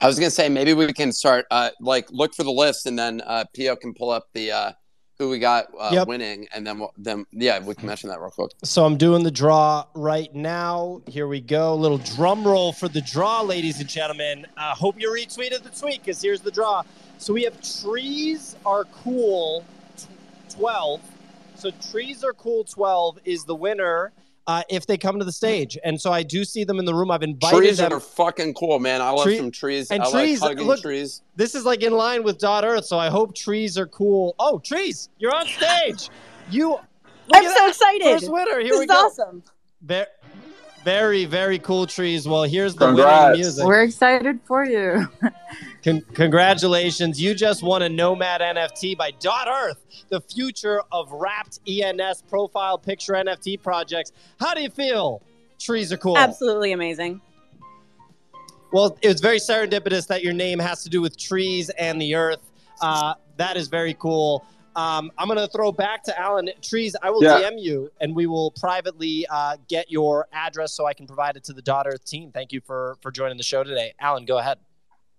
I 0.00 0.06
was 0.06 0.18
gonna 0.18 0.30
say 0.30 0.48
maybe 0.48 0.72
we 0.72 0.92
can 0.92 1.12
start 1.12 1.46
uh, 1.50 1.70
like 1.80 2.08
look 2.10 2.34
for 2.34 2.42
the 2.44 2.50
list 2.52 2.86
and 2.86 2.98
then 2.98 3.20
uh, 3.26 3.44
Pio 3.54 3.76
can 3.76 3.92
pull 3.94 4.10
up 4.10 4.28
the 4.32 4.50
uh, 4.50 4.72
who 5.18 5.28
we 5.28 5.38
got 5.38 5.66
uh, 5.78 5.90
Yep. 5.92 6.08
winning 6.08 6.46
and 6.54 6.66
then 6.66 6.78
we'll, 6.78 6.92
then 6.96 7.26
yeah 7.32 7.58
we 7.58 7.74
can 7.74 7.86
mention 7.86 8.08
that 8.08 8.20
real 8.20 8.30
quick. 8.30 8.52
So 8.64 8.84
I'm 8.86 8.96
doing 8.96 9.22
the 9.22 9.30
draw 9.30 9.84
right 9.94 10.34
now. 10.34 11.02
Here 11.06 11.26
we 11.28 11.40
go. 11.42 11.74
little 11.74 11.98
drum 11.98 12.44
roll 12.46 12.72
for 12.72 12.88
the 12.88 13.02
draw, 13.02 13.42
ladies 13.42 13.80
and 13.80 13.88
gentlemen. 13.88 14.46
Uh, 14.56 14.74
hope 14.74 14.98
you 14.98 15.10
retweeted 15.10 15.62
the 15.62 15.70
tweet 15.78 16.00
because 16.02 16.22
here's 16.22 16.40
the 16.40 16.50
draw. 16.50 16.82
So 17.18 17.34
we 17.34 17.42
have 17.42 17.60
trees 17.82 18.56
are 18.64 18.84
cool, 18.84 19.62
t- 19.98 20.06
twelve. 20.48 21.02
So 21.56 21.70
trees 21.90 22.24
are 22.24 22.32
cool. 22.32 22.64
Twelve 22.64 23.18
is 23.26 23.44
the 23.44 23.54
winner 23.54 24.12
uh, 24.46 24.62
if 24.68 24.86
they 24.86 24.96
come 24.98 25.18
to 25.18 25.24
the 25.24 25.32
stage, 25.32 25.78
and 25.84 26.00
so 26.00 26.12
I 26.12 26.22
do 26.22 26.44
see 26.44 26.64
them 26.64 26.78
in 26.78 26.84
the 26.84 26.94
room. 26.94 27.10
I've 27.10 27.22
invited 27.22 27.56
them. 27.56 27.62
Trees 27.62 27.76
them. 27.78 27.92
are 27.92 28.00
fucking 28.00 28.54
cool, 28.54 28.78
man. 28.78 29.00
I 29.00 29.10
love 29.10 29.24
Tree- 29.24 29.36
some 29.36 29.50
trees. 29.50 29.90
and 29.90 30.02
I 30.02 30.10
trees. 30.10 30.40
like 30.40 30.50
hugging 30.52 30.66
look, 30.66 30.80
trees. 30.80 31.22
this 31.36 31.54
is 31.54 31.64
like 31.64 31.82
in 31.82 31.92
line 31.92 32.22
with 32.22 32.38
Dot 32.38 32.64
Earth, 32.64 32.84
so 32.86 32.98
I 32.98 33.08
hope 33.10 33.34
trees 33.34 33.78
are 33.78 33.86
cool. 33.86 34.34
Oh, 34.38 34.58
trees, 34.58 35.08
you're 35.18 35.34
on 35.34 35.46
stage. 35.46 36.08
You. 36.50 36.78
I'm 37.32 37.44
so 37.44 37.48
that. 37.50 37.68
excited. 37.68 38.02
First 38.02 38.30
winner. 38.32 38.58
Here 38.60 38.70
this 38.70 38.78
we 38.78 38.84
is 38.84 38.90
go. 38.90 38.94
awesome. 39.06 39.42
Very, 39.82 40.06
very, 40.84 41.24
very 41.24 41.58
cool 41.58 41.86
trees. 41.86 42.26
Well, 42.26 42.42
here's 42.44 42.74
the 42.74 42.86
Congrats. 42.86 43.24
winning 43.24 43.40
music. 43.40 43.66
We're 43.66 43.82
excited 43.82 44.40
for 44.44 44.64
you. 44.64 45.08
Con- 45.84 46.02
congratulations. 46.14 47.20
You 47.20 47.34
just 47.34 47.62
won 47.62 47.82
a 47.82 47.88
Nomad 47.88 48.40
NFT 48.40 48.96
by 48.96 49.12
Dot 49.12 49.48
Earth, 49.48 49.84
the 50.08 50.20
future 50.20 50.82
of 50.92 51.10
wrapped 51.12 51.60
ENS 51.68 52.22
profile 52.22 52.78
picture 52.78 53.14
NFT 53.14 53.62
projects. 53.62 54.12
How 54.38 54.54
do 54.54 54.62
you 54.62 54.70
feel? 54.70 55.22
Trees 55.58 55.92
are 55.92 55.98
cool. 55.98 56.16
Absolutely 56.16 56.72
amazing. 56.72 57.20
Well, 58.72 58.96
it 59.02 59.08
was 59.08 59.20
very 59.20 59.38
serendipitous 59.38 60.06
that 60.06 60.22
your 60.22 60.32
name 60.32 60.58
has 60.58 60.82
to 60.84 60.88
do 60.88 61.00
with 61.00 61.18
trees 61.18 61.70
and 61.70 62.00
the 62.00 62.14
earth. 62.14 62.40
Uh, 62.80 63.14
that 63.36 63.56
is 63.56 63.68
very 63.68 63.94
cool. 63.94 64.44
Um, 64.76 65.10
I'm 65.18 65.26
going 65.26 65.38
to 65.38 65.48
throw 65.48 65.72
back 65.72 66.02
to 66.04 66.18
Alan. 66.18 66.48
Trees, 66.62 66.94
I 67.02 67.10
will 67.10 67.22
Yeah. 67.22 67.40
DM 67.40 67.58
you 67.58 67.90
and 68.00 68.14
we 68.14 68.26
will 68.26 68.52
privately 68.52 69.26
uh, 69.28 69.56
get 69.68 69.90
your 69.90 70.28
address 70.32 70.72
so 70.74 70.86
I 70.86 70.94
can 70.94 71.06
provide 71.06 71.36
it 71.36 71.44
to 71.44 71.52
the 71.52 71.62
Dot 71.62 71.86
Earth 71.86 72.04
team. 72.04 72.30
Thank 72.32 72.52
you 72.52 72.60
for, 72.60 72.96
for 73.02 73.10
joining 73.10 73.36
the 73.36 73.42
show 73.42 73.64
today. 73.64 73.94
Alan, 74.00 74.24
go 74.24 74.38
ahead. 74.38 74.58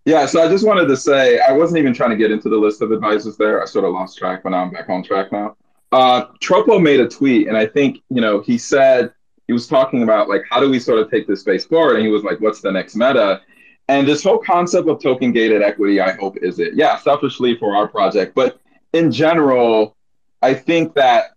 Yeah, 0.06 0.26
so 0.26 0.42
I 0.42 0.48
just 0.48 0.66
wanted 0.66 0.88
to 0.88 0.98
say 0.98 1.40
I 1.40 1.52
wasn't 1.52 1.78
even 1.80 1.94
trying 1.94 2.10
to 2.12 2.16
get 2.16 2.32
into 2.32 2.50
the 2.50 2.56
list 2.58 2.82
of 2.82 2.92
advisors 2.92 3.38
there. 3.38 3.62
I 3.62 3.66
sort 3.66 3.86
of 3.86 3.94
lost 3.94 4.18
track, 4.18 4.42
but 4.44 4.50
now 4.50 4.64
I'm 4.64 4.72
back 4.72 4.90
on 4.90 5.04
track 5.04 5.32
now. 5.32 5.56
Uh, 5.92 6.26
Tropo 6.42 6.82
made 6.82 7.00
a 7.02 7.08
tweet, 7.08 7.48
and 7.48 7.56
I 7.56 7.68
think 7.68 8.00
you 8.10 8.20
know 8.22 8.40
he 8.42 8.58
said 8.58 9.14
he 9.46 9.54
was 9.54 9.68
talking 9.68 10.02
about 10.02 10.28
like 10.28 10.42
how 10.50 10.60
do 10.60 10.72
we 10.72 10.80
sort 10.80 10.98
of 11.00 11.12
take 11.12 11.28
this 11.28 11.42
space 11.42 11.66
forward, 11.66 11.98
and 11.98 12.06
he 12.06 12.12
was 12.12 12.24
like, 12.24 12.40
"What's 12.40 12.62
the 12.62 12.72
next 12.72 12.96
meta?" 12.96 13.42
And 13.90 14.08
this 14.08 14.24
whole 14.24 14.40
concept 14.40 14.88
of 14.88 15.04
token 15.04 15.34
gated 15.34 15.62
equity, 15.62 16.00
I 16.00 16.14
hope, 16.14 16.38
is 16.38 16.58
it? 16.60 16.74
Yeah, 16.74 16.98
selfishly 16.98 17.58
for 17.58 17.76
our 17.76 17.88
project, 17.88 18.34
but 18.34 18.60
in 18.94 19.12
general, 19.12 19.96
I 20.42 20.54
think 20.54 20.94
that 20.96 21.32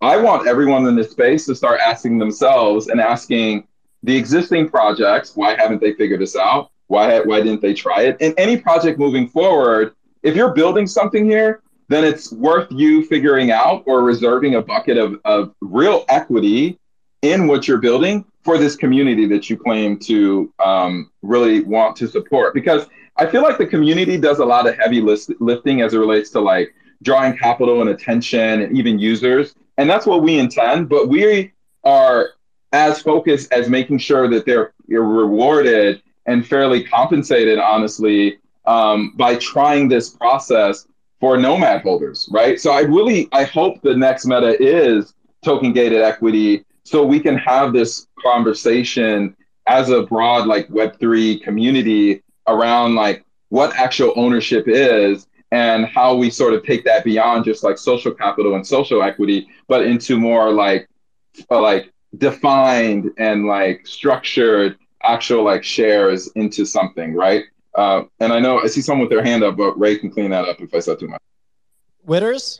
I 0.00 0.16
want 0.16 0.46
everyone 0.46 0.86
in 0.86 0.96
this 0.96 1.10
space 1.10 1.46
to 1.46 1.54
start 1.54 1.80
asking 1.80 2.18
themselves 2.18 2.88
and 2.88 3.00
asking 3.00 3.66
the 4.02 4.16
existing 4.16 4.68
projects, 4.68 5.36
why 5.36 5.54
haven't 5.54 5.80
they 5.80 5.92
figured 5.92 6.20
this 6.20 6.36
out? 6.36 6.70
Why, 6.86 7.20
why 7.20 7.40
didn't 7.40 7.60
they 7.60 7.74
try 7.74 8.02
it? 8.02 8.16
And 8.20 8.34
any 8.38 8.56
project 8.56 8.98
moving 8.98 9.28
forward, 9.28 9.94
if 10.22 10.34
you're 10.34 10.54
building 10.54 10.86
something 10.86 11.24
here, 11.24 11.62
then 11.88 12.04
it's 12.04 12.32
worth 12.32 12.68
you 12.70 13.04
figuring 13.06 13.50
out 13.50 13.82
or 13.86 14.02
reserving 14.02 14.54
a 14.54 14.62
bucket 14.62 14.96
of, 14.96 15.20
of 15.24 15.54
real 15.60 16.04
equity 16.08 16.78
in 17.22 17.46
what 17.46 17.68
you're 17.68 17.78
building 17.78 18.24
for 18.42 18.56
this 18.56 18.76
community 18.76 19.26
that 19.26 19.50
you 19.50 19.56
claim 19.56 19.98
to 19.98 20.52
um, 20.64 21.10
really 21.22 21.60
want 21.60 21.94
to 21.96 22.08
support. 22.08 22.54
Because 22.54 22.86
I 23.16 23.26
feel 23.26 23.42
like 23.42 23.58
the 23.58 23.66
community 23.66 24.16
does 24.16 24.38
a 24.38 24.44
lot 24.44 24.66
of 24.66 24.78
heavy 24.78 25.00
list- 25.00 25.32
lifting 25.40 25.82
as 25.82 25.92
it 25.92 25.98
relates 25.98 26.30
to 26.30 26.40
like 26.40 26.74
drawing 27.02 27.36
capital 27.36 27.80
and 27.80 27.90
attention 27.90 28.62
and 28.62 28.76
even 28.76 28.98
users. 28.98 29.54
And 29.78 29.88
that's 29.88 30.06
what 30.06 30.22
we 30.22 30.38
intend. 30.38 30.88
But 30.88 31.08
we 31.08 31.52
are 31.84 32.30
as 32.72 33.02
focused 33.02 33.52
as 33.52 33.68
making 33.68 33.98
sure 33.98 34.28
that 34.28 34.46
they're, 34.46 34.72
rewarded 34.88 36.02
and 36.26 36.44
fairly 36.44 36.82
compensated, 36.82 37.60
honestly, 37.60 38.38
um, 38.66 39.14
by 39.16 39.36
trying 39.36 39.88
this 39.88 40.10
process 40.10 40.88
for 41.20 41.36
nomad 41.36 41.82
holders, 41.82 42.28
right? 42.32 42.60
So 42.60 42.72
I 42.72 42.80
really, 42.80 43.28
I 43.30 43.44
hope 43.44 43.80
the 43.82 43.94
next 43.94 44.26
meta 44.26 44.60
is 44.60 45.14
token 45.44 45.72
gated 45.72 46.02
equity 46.02 46.64
so 46.82 47.04
we 47.04 47.20
can 47.20 47.36
have 47.36 47.72
this 47.72 48.08
conversation 48.20 49.36
as 49.66 49.90
a 49.90 50.02
broad 50.02 50.46
like 50.46 50.66
web3 50.68 51.42
community 51.42 52.22
around 52.48 52.96
like 52.96 53.24
what 53.50 53.74
actual 53.76 54.12
ownership 54.16 54.64
is 54.66 55.28
and 55.52 55.86
how 55.86 56.14
we 56.14 56.30
sort 56.30 56.54
of 56.54 56.64
take 56.64 56.84
that 56.84 57.04
beyond 57.04 57.44
just 57.44 57.64
like 57.64 57.78
social 57.78 58.12
capital 58.12 58.54
and 58.54 58.66
social 58.66 59.02
equity 59.02 59.48
but 59.68 59.84
into 59.84 60.18
more 60.18 60.52
like 60.52 60.88
uh, 61.50 61.60
like 61.60 61.92
defined 62.18 63.10
and 63.18 63.46
like 63.46 63.86
structured 63.86 64.76
actual 65.02 65.44
like 65.44 65.64
shares 65.64 66.28
into 66.34 66.64
something 66.64 67.14
right 67.14 67.44
uh, 67.74 68.02
and 68.20 68.32
i 68.32 68.38
know 68.38 68.60
i 68.60 68.66
see 68.66 68.80
someone 68.80 69.00
with 69.00 69.10
their 69.10 69.24
hand 69.24 69.42
up 69.42 69.56
but 69.56 69.78
ray 69.78 69.96
can 69.96 70.10
clean 70.10 70.30
that 70.30 70.44
up 70.44 70.60
if 70.60 70.74
i 70.74 70.78
said 70.78 70.98
too 70.98 71.08
much 71.08 71.20
Witters? 72.06 72.58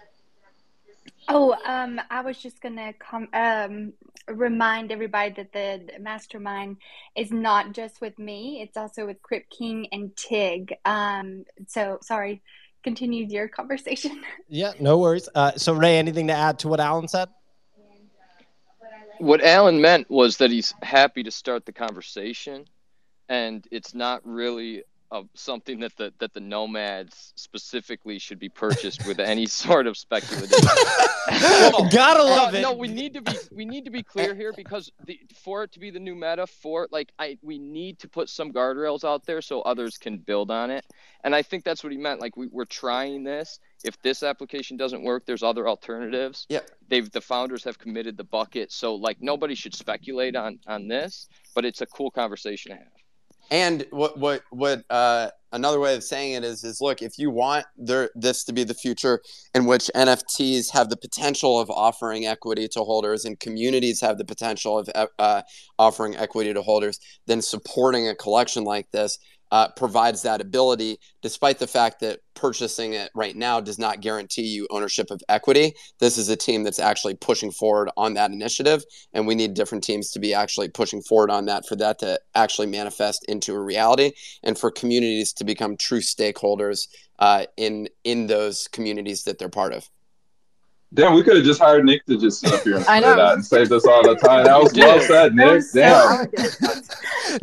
Oh, 1.28 1.56
um, 1.64 2.00
I 2.10 2.22
was 2.22 2.38
just 2.38 2.60
gonna 2.60 2.92
com 2.94 3.28
um, 3.32 3.92
remind 4.28 4.92
everybody 4.92 5.32
that 5.34 5.52
the 5.52 5.98
mastermind 6.00 6.76
is 7.16 7.30
not 7.30 7.72
just 7.72 8.00
with 8.00 8.18
me; 8.18 8.60
it's 8.62 8.76
also 8.76 9.06
with 9.06 9.22
Crip 9.22 9.48
King 9.48 9.86
and 9.92 10.14
Tig. 10.16 10.74
Um, 10.84 11.44
so 11.68 11.98
sorry, 12.02 12.42
continue 12.82 13.26
your 13.26 13.48
conversation. 13.48 14.22
Yeah, 14.52 14.72
no 14.80 14.98
worries. 14.98 15.28
Uh, 15.32 15.52
so, 15.56 15.72
Ray, 15.72 15.96
anything 15.96 16.26
to 16.26 16.32
add 16.32 16.58
to 16.60 16.68
what 16.68 16.80
Alan 16.80 17.06
said? 17.06 17.28
What 19.18 19.44
Alan 19.44 19.80
meant 19.80 20.10
was 20.10 20.38
that 20.38 20.50
he's 20.50 20.74
happy 20.82 21.22
to 21.22 21.30
start 21.30 21.66
the 21.66 21.72
conversation, 21.72 22.64
and 23.28 23.64
it's 23.70 23.94
not 23.94 24.26
really 24.26 24.82
of 25.10 25.28
something 25.34 25.80
that 25.80 25.96
the 25.96 26.12
that 26.20 26.32
the 26.32 26.40
nomads 26.40 27.32
specifically 27.34 28.18
should 28.18 28.38
be 28.38 28.48
purchased 28.48 29.06
with 29.06 29.18
any 29.18 29.46
sort 29.64 29.86
of 29.86 29.96
speculative. 29.96 30.50
Gotta 31.90 32.20
uh, 32.20 32.24
love 32.24 32.52
no, 32.52 32.58
it. 32.58 32.62
No, 32.62 32.72
we 32.72 32.88
need 32.88 33.14
to 33.14 33.22
be 33.22 33.32
we 33.50 33.64
need 33.64 33.84
to 33.84 33.90
be 33.90 34.02
clear 34.02 34.34
here 34.34 34.52
because 34.56 34.92
the, 35.04 35.18
for 35.42 35.64
it 35.64 35.72
to 35.72 35.80
be 35.80 35.90
the 35.90 35.98
new 35.98 36.14
meta, 36.14 36.46
for 36.46 36.88
like 36.92 37.12
I 37.18 37.38
we 37.42 37.58
need 37.58 37.98
to 38.00 38.08
put 38.08 38.28
some 38.28 38.52
guardrails 38.52 39.04
out 39.04 39.26
there 39.26 39.42
so 39.42 39.62
others 39.62 39.98
can 39.98 40.18
build 40.18 40.50
on 40.50 40.70
it. 40.70 40.84
And 41.24 41.34
I 41.34 41.42
think 41.42 41.64
that's 41.64 41.82
what 41.82 41.92
he 41.92 41.98
meant. 41.98 42.20
Like 42.20 42.36
we, 42.36 42.46
we're 42.46 42.64
trying 42.64 43.24
this. 43.24 43.58
If 43.84 44.00
this 44.02 44.22
application 44.22 44.76
doesn't 44.76 45.02
work, 45.02 45.26
there's 45.26 45.42
other 45.42 45.68
alternatives. 45.68 46.46
Yeah. 46.48 46.60
They've 46.88 47.10
the 47.10 47.20
founders 47.20 47.64
have 47.64 47.78
committed 47.78 48.16
the 48.16 48.24
bucket, 48.24 48.70
so 48.70 48.94
like 48.94 49.18
nobody 49.20 49.54
should 49.56 49.74
speculate 49.74 50.36
on 50.36 50.60
on 50.68 50.86
this, 50.86 51.28
but 51.54 51.64
it's 51.64 51.80
a 51.80 51.86
cool 51.86 52.10
conversation 52.10 52.72
to 52.72 52.78
have. 52.78 52.99
And 53.50 53.84
what 53.90 54.16
what 54.18 54.42
what 54.50 54.84
uh, 54.90 55.30
another 55.52 55.80
way 55.80 55.96
of 55.96 56.04
saying 56.04 56.34
it 56.34 56.44
is 56.44 56.62
is 56.62 56.80
look 56.80 57.02
if 57.02 57.18
you 57.18 57.30
want 57.30 57.66
there 57.76 58.10
this 58.14 58.44
to 58.44 58.52
be 58.52 58.62
the 58.62 58.74
future 58.74 59.20
in 59.54 59.66
which 59.66 59.90
NFTs 59.94 60.70
have 60.72 60.88
the 60.88 60.96
potential 60.96 61.58
of 61.58 61.68
offering 61.70 62.26
equity 62.26 62.68
to 62.68 62.80
holders 62.80 63.24
and 63.24 63.40
communities 63.40 64.00
have 64.00 64.18
the 64.18 64.24
potential 64.24 64.78
of 64.78 64.88
uh, 65.18 65.42
offering 65.78 66.16
equity 66.16 66.54
to 66.54 66.62
holders, 66.62 67.00
then 67.26 67.42
supporting 67.42 68.08
a 68.08 68.14
collection 68.14 68.62
like 68.64 68.90
this 68.92 69.18
uh, 69.50 69.68
provides 69.76 70.22
that 70.22 70.40
ability, 70.40 70.98
despite 71.22 71.58
the 71.58 71.66
fact 71.66 72.00
that 72.00 72.20
purchasing 72.34 72.94
it 72.94 73.10
right 73.14 73.36
now 73.36 73.60
does 73.60 73.78
not 73.78 74.00
guarantee 74.00 74.46
you 74.46 74.66
ownership 74.70 75.10
of 75.10 75.20
equity. 75.28 75.74
This 75.98 76.16
is 76.16 76.28
a 76.28 76.36
team 76.36 76.62
that's 76.62 76.78
actually 76.78 77.14
pushing 77.14 77.50
forward 77.50 77.90
on 77.96 78.14
that 78.14 78.30
initiative, 78.30 78.82
and 79.12 79.26
we 79.26 79.34
need 79.34 79.54
different 79.54 79.84
teams 79.84 80.10
to 80.12 80.20
be 80.20 80.32
actually 80.32 80.68
pushing 80.68 81.02
forward 81.02 81.30
on 81.30 81.46
that 81.46 81.66
for 81.66 81.76
that 81.76 81.98
to 82.00 82.20
actually 82.34 82.68
manifest 82.68 83.24
into 83.28 83.54
a 83.54 83.60
reality, 83.60 84.12
and 84.42 84.58
for 84.58 84.70
communities 84.70 85.32
to 85.34 85.44
become 85.44 85.76
true 85.76 86.00
stakeholders 86.00 86.88
uh, 87.18 87.44
in 87.56 87.88
in 88.04 88.26
those 88.26 88.68
communities 88.68 89.24
that 89.24 89.38
they're 89.38 89.48
part 89.48 89.72
of. 89.72 89.88
Damn, 90.92 91.14
we 91.14 91.22
could 91.22 91.36
have 91.36 91.44
just 91.44 91.60
hired 91.60 91.84
Nick 91.84 92.04
to 92.06 92.18
just 92.18 92.40
sit 92.40 92.52
up 92.52 92.62
here 92.62 92.76
and 92.76 92.84
I 92.88 93.00
say 93.00 93.06
know. 93.06 93.16
that 93.16 93.34
and 93.34 93.44
saved 93.46 93.70
us 93.72 93.86
all 93.86 94.02
the 94.02 94.16
time. 94.16 94.44
That 94.44 94.60
was 94.60 94.72
well 94.76 95.00
said, 95.00 95.34
Nick. 95.34 95.62
Damn. 95.72 96.26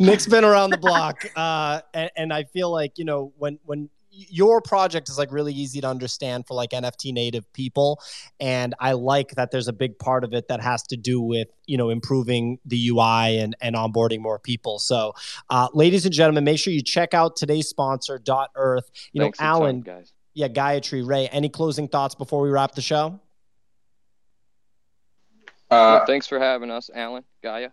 Nick's 0.00 0.26
been 0.26 0.44
around 0.44 0.70
the 0.70 0.76
block, 0.78 1.24
uh, 1.34 1.80
and, 1.94 2.10
and 2.16 2.32
I 2.32 2.44
feel 2.44 2.70
like 2.70 2.98
you 2.98 3.04
know 3.04 3.32
when 3.38 3.58
when 3.64 3.88
your 4.10 4.60
project 4.60 5.08
is 5.08 5.16
like 5.16 5.30
really 5.30 5.52
easy 5.52 5.80
to 5.80 5.86
understand 5.86 6.44
for 6.46 6.54
like 6.54 6.70
NFT 6.70 7.12
native 7.12 7.50
people, 7.52 8.02
and 8.40 8.74
I 8.80 8.92
like 8.92 9.30
that 9.36 9.50
there's 9.50 9.68
a 9.68 9.72
big 9.72 9.98
part 9.98 10.24
of 10.24 10.34
it 10.34 10.48
that 10.48 10.60
has 10.60 10.82
to 10.88 10.96
do 10.96 11.20
with 11.20 11.48
you 11.66 11.78
know 11.78 11.88
improving 11.88 12.58
the 12.66 12.88
UI 12.88 13.38
and 13.38 13.56
and 13.62 13.74
onboarding 13.76 14.20
more 14.20 14.38
people. 14.38 14.78
So, 14.78 15.14
uh, 15.48 15.68
ladies 15.72 16.04
and 16.04 16.12
gentlemen, 16.12 16.44
make 16.44 16.58
sure 16.58 16.72
you 16.72 16.82
check 16.82 17.14
out 17.14 17.36
today's 17.36 17.68
sponsor, 17.68 18.18
Dot 18.18 18.50
Earth. 18.56 18.90
You 19.12 19.22
Thanks 19.22 19.40
know, 19.40 19.46
ton, 19.46 19.52
Alan, 19.62 19.80
guys. 19.80 20.12
yeah, 20.34 20.48
Gayatri, 20.48 21.06
Ray. 21.06 21.28
Any 21.28 21.48
closing 21.48 21.88
thoughts 21.88 22.14
before 22.14 22.42
we 22.42 22.50
wrap 22.50 22.74
the 22.74 22.82
show? 22.82 23.20
Uh, 25.70 26.04
Thanks 26.06 26.26
for 26.26 26.38
having 26.38 26.70
us, 26.70 26.90
Alan, 26.94 27.24
Gaia. 27.42 27.70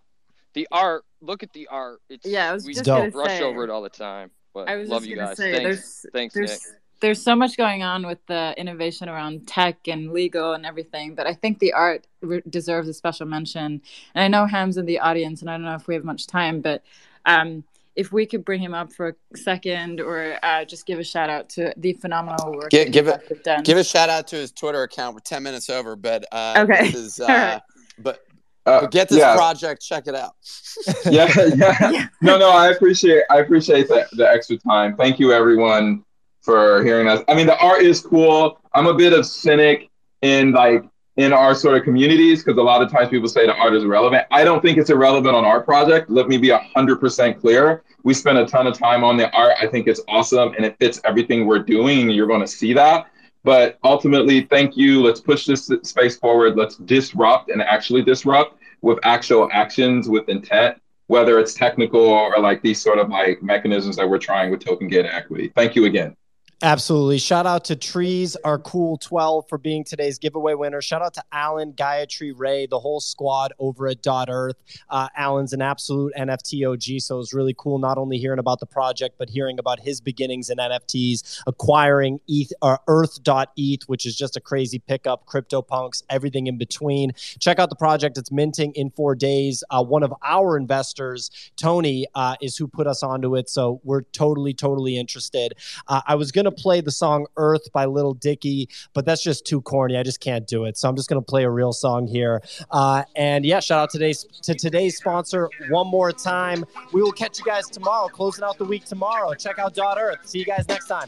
The 0.54 0.66
art, 0.72 1.04
look 1.20 1.42
at 1.42 1.52
the 1.52 1.68
art. 1.68 2.00
It's 2.08 2.26
Yeah, 2.26 2.50
I 2.50 2.52
was 2.52 2.66
we 2.66 2.72
just 2.74 2.86
gonna 2.86 3.10
brush 3.10 3.38
say- 3.38 3.42
over 3.42 3.64
it 3.64 3.70
all 3.70 3.82
the 3.82 3.88
time. 3.90 4.30
But 4.54 4.68
I 4.70 4.76
was 4.76 4.88
love 4.88 5.02
just 5.02 5.10
you 5.10 5.16
gonna 5.16 5.28
guys. 5.28 5.36
say 5.36 5.52
Thanks, 5.52 5.64
there's 5.64 6.06
thanks, 6.14 6.34
there's 6.34 6.50
Nick. 6.50 6.60
there's 7.00 7.22
so 7.22 7.36
much 7.36 7.58
going 7.58 7.82
on 7.82 8.06
with 8.06 8.24
the 8.26 8.54
innovation 8.56 9.08
around 9.10 9.46
tech 9.46 9.86
and 9.86 10.12
legal 10.12 10.54
and 10.54 10.64
everything, 10.64 11.14
but 11.14 11.26
I 11.26 11.34
think 11.34 11.58
the 11.58 11.74
art 11.74 12.06
re- 12.22 12.42
deserves 12.48 12.88
a 12.88 12.94
special 12.94 13.26
mention. 13.26 13.82
And 14.14 14.24
I 14.24 14.28
know 14.28 14.46
Ham's 14.46 14.78
in 14.78 14.86
the 14.86 14.98
audience, 15.00 15.42
and 15.42 15.50
I 15.50 15.54
don't 15.54 15.64
know 15.66 15.74
if 15.74 15.86
we 15.88 15.94
have 15.94 16.04
much 16.04 16.26
time, 16.26 16.62
but 16.62 16.82
um, 17.26 17.64
if 17.96 18.12
we 18.12 18.24
could 18.24 18.46
bring 18.46 18.60
him 18.62 18.72
up 18.72 18.94
for 18.94 19.08
a 19.34 19.36
second, 19.36 20.00
or 20.00 20.38
uh, 20.42 20.64
just 20.64 20.86
give 20.86 20.98
a 20.98 21.04
shout 21.04 21.28
out 21.28 21.50
to 21.50 21.74
the 21.76 21.92
phenomenal 21.94 22.52
work. 22.52 22.70
Give, 22.70 22.86
that 22.86 22.92
give 22.92 23.06
you 23.06 23.12
it 23.12 23.18
guys 23.20 23.28
have 23.28 23.42
done. 23.42 23.62
give 23.62 23.76
a 23.76 23.84
shout 23.84 24.08
out 24.08 24.26
to 24.28 24.36
his 24.36 24.52
Twitter 24.52 24.82
account. 24.84 25.14
We're 25.14 25.20
ten 25.20 25.42
minutes 25.42 25.68
over, 25.68 25.96
but 25.96 26.24
uh, 26.32 26.54
Okay. 26.66 26.86
this 26.90 26.94
is 26.94 27.20
uh, 27.20 27.24
right. 27.28 27.60
But 27.98 28.20
Uh, 28.66 28.80
but 28.80 28.90
get 28.90 29.08
this 29.08 29.18
yeah. 29.18 29.36
project. 29.36 29.80
Check 29.82 30.06
it 30.08 30.14
out. 30.14 30.34
yeah, 31.06 31.30
yeah. 31.56 32.08
No, 32.20 32.36
no, 32.36 32.50
I 32.50 32.70
appreciate 32.70 33.22
I 33.30 33.38
appreciate 33.38 33.88
the, 33.88 34.06
the 34.12 34.28
extra 34.28 34.56
time. 34.56 34.96
Thank 34.96 35.18
you 35.18 35.32
everyone 35.32 36.04
for 36.40 36.82
hearing 36.84 37.08
us. 37.08 37.22
I 37.28 37.34
mean, 37.34 37.46
the 37.46 37.58
art 37.58 37.82
is 37.82 38.00
cool. 38.00 38.60
I'm 38.74 38.86
a 38.86 38.94
bit 38.94 39.12
of 39.12 39.24
cynic 39.26 39.88
in 40.22 40.52
like 40.52 40.84
in 41.16 41.32
our 41.32 41.54
sort 41.54 41.78
of 41.78 41.82
communities 41.84 42.44
because 42.44 42.58
a 42.58 42.62
lot 42.62 42.82
of 42.82 42.90
times 42.90 43.08
people 43.08 43.28
say 43.28 43.46
the 43.46 43.54
art 43.54 43.72
is 43.72 43.84
irrelevant. 43.84 44.26
I 44.30 44.44
don't 44.44 44.60
think 44.60 44.76
it's 44.78 44.90
irrelevant 44.90 45.34
on 45.34 45.44
our 45.44 45.62
project. 45.62 46.10
Let 46.10 46.28
me 46.28 46.36
be 46.36 46.50
hundred 46.50 46.96
percent 46.96 47.40
clear. 47.40 47.82
We 48.02 48.14
spend 48.14 48.38
a 48.38 48.46
ton 48.46 48.66
of 48.66 48.78
time 48.78 49.02
on 49.02 49.16
the 49.16 49.30
art. 49.30 49.54
I 49.60 49.66
think 49.66 49.86
it's 49.88 50.00
awesome 50.08 50.54
and 50.56 50.64
it 50.64 50.76
fits 50.78 51.00
everything 51.04 51.46
we're 51.46 51.60
doing. 51.60 52.02
And 52.02 52.12
you're 52.14 52.26
going 52.26 52.42
to 52.42 52.46
see 52.46 52.72
that. 52.74 53.06
But 53.46 53.78
ultimately, 53.84 54.40
thank 54.40 54.76
you. 54.76 55.04
Let's 55.04 55.20
push 55.20 55.46
this 55.46 55.70
space 55.84 56.16
forward. 56.16 56.56
Let's 56.56 56.78
disrupt 56.78 57.48
and 57.48 57.62
actually 57.62 58.02
disrupt 58.02 58.58
with 58.82 58.98
actual 59.04 59.48
actions 59.52 60.08
with 60.08 60.28
intent, 60.28 60.82
whether 61.06 61.38
it's 61.38 61.54
technical 61.54 62.00
or 62.00 62.36
like 62.40 62.60
these 62.60 62.82
sort 62.82 62.98
of 62.98 63.08
like 63.08 63.40
mechanisms 63.44 63.94
that 63.98 64.10
we're 64.10 64.18
trying 64.18 64.50
with 64.50 64.64
token 64.64 64.88
gate 64.88 65.06
equity. 65.06 65.52
Thank 65.54 65.76
you 65.76 65.84
again. 65.84 66.16
Absolutely. 66.62 67.18
Shout 67.18 67.44
out 67.44 67.66
to 67.66 67.76
Trees, 67.76 68.34
our 68.36 68.58
cool 68.58 68.96
12 68.96 69.46
for 69.46 69.58
being 69.58 69.84
today's 69.84 70.18
giveaway 70.18 70.54
winner. 70.54 70.80
Shout 70.80 71.02
out 71.02 71.12
to 71.12 71.22
Alan, 71.30 71.74
Gayatri, 71.74 72.32
Ray, 72.34 72.64
the 72.64 72.80
whole 72.80 72.98
squad 72.98 73.52
over 73.58 73.88
at 73.88 74.00
Dot 74.00 74.28
Earth. 74.30 74.56
Uh, 74.88 75.08
Alan's 75.14 75.52
an 75.52 75.60
absolute 75.60 76.14
NFT 76.16 76.66
OG, 76.66 77.02
so 77.02 77.16
it 77.16 77.18
was 77.18 77.34
really 77.34 77.54
cool 77.58 77.78
not 77.78 77.98
only 77.98 78.16
hearing 78.16 78.38
about 78.38 78.60
the 78.60 78.66
project, 78.66 79.16
but 79.18 79.28
hearing 79.28 79.58
about 79.58 79.80
his 79.80 80.00
beginnings 80.00 80.48
in 80.48 80.56
NFTs, 80.56 81.42
acquiring 81.46 82.20
ETH 82.26 82.54
or 82.62 82.80
Earth.eth, 82.88 83.82
which 83.86 84.06
is 84.06 84.16
just 84.16 84.34
a 84.38 84.40
crazy 84.40 84.78
pickup, 84.78 85.26
CryptoPunks, 85.26 86.04
everything 86.08 86.46
in 86.46 86.56
between. 86.56 87.12
Check 87.38 87.58
out 87.58 87.68
the 87.68 87.76
project. 87.76 88.16
It's 88.16 88.32
minting 88.32 88.72
in 88.76 88.88
four 88.88 89.14
days. 89.14 89.62
Uh, 89.68 89.84
one 89.84 90.02
of 90.02 90.14
our 90.24 90.56
investors, 90.56 91.30
Tony, 91.56 92.06
uh, 92.14 92.36
is 92.40 92.56
who 92.56 92.66
put 92.66 92.86
us 92.86 93.02
onto 93.02 93.36
it. 93.36 93.50
So 93.50 93.82
we're 93.84 94.02
totally, 94.12 94.54
totally 94.54 94.96
interested. 94.96 95.52
Uh, 95.86 96.00
I 96.06 96.14
was 96.14 96.32
going 96.32 96.45
to 96.46 96.62
play 96.62 96.80
the 96.80 96.90
song 96.90 97.26
Earth 97.36 97.70
by 97.72 97.84
Lil 97.84 98.14
Dicky, 98.14 98.68
but 98.94 99.04
that's 99.04 99.22
just 99.22 99.46
too 99.46 99.60
corny. 99.62 99.96
I 99.96 100.02
just 100.02 100.20
can't 100.20 100.46
do 100.46 100.64
it. 100.64 100.76
So 100.76 100.88
I'm 100.88 100.96
just 100.96 101.08
going 101.08 101.20
to 101.20 101.24
play 101.24 101.44
a 101.44 101.50
real 101.50 101.72
song 101.72 102.06
here. 102.06 102.42
Uh, 102.70 103.04
and 103.14 103.44
yeah, 103.44 103.60
shout 103.60 103.80
out 103.80 103.90
today's, 103.90 104.24
to 104.42 104.54
today's 104.54 104.96
sponsor 104.96 105.48
one 105.68 105.86
more 105.86 106.12
time. 106.12 106.64
We 106.92 107.02
will 107.02 107.12
catch 107.12 107.38
you 107.38 107.44
guys 107.44 107.68
tomorrow, 107.68 108.08
closing 108.08 108.44
out 108.44 108.58
the 108.58 108.64
week 108.64 108.84
tomorrow. 108.84 109.34
Check 109.34 109.58
out 109.58 109.74
Dot 109.74 109.98
Earth. 109.98 110.18
See 110.24 110.38
you 110.38 110.44
guys 110.44 110.66
next 110.68 110.86
time. 110.86 111.04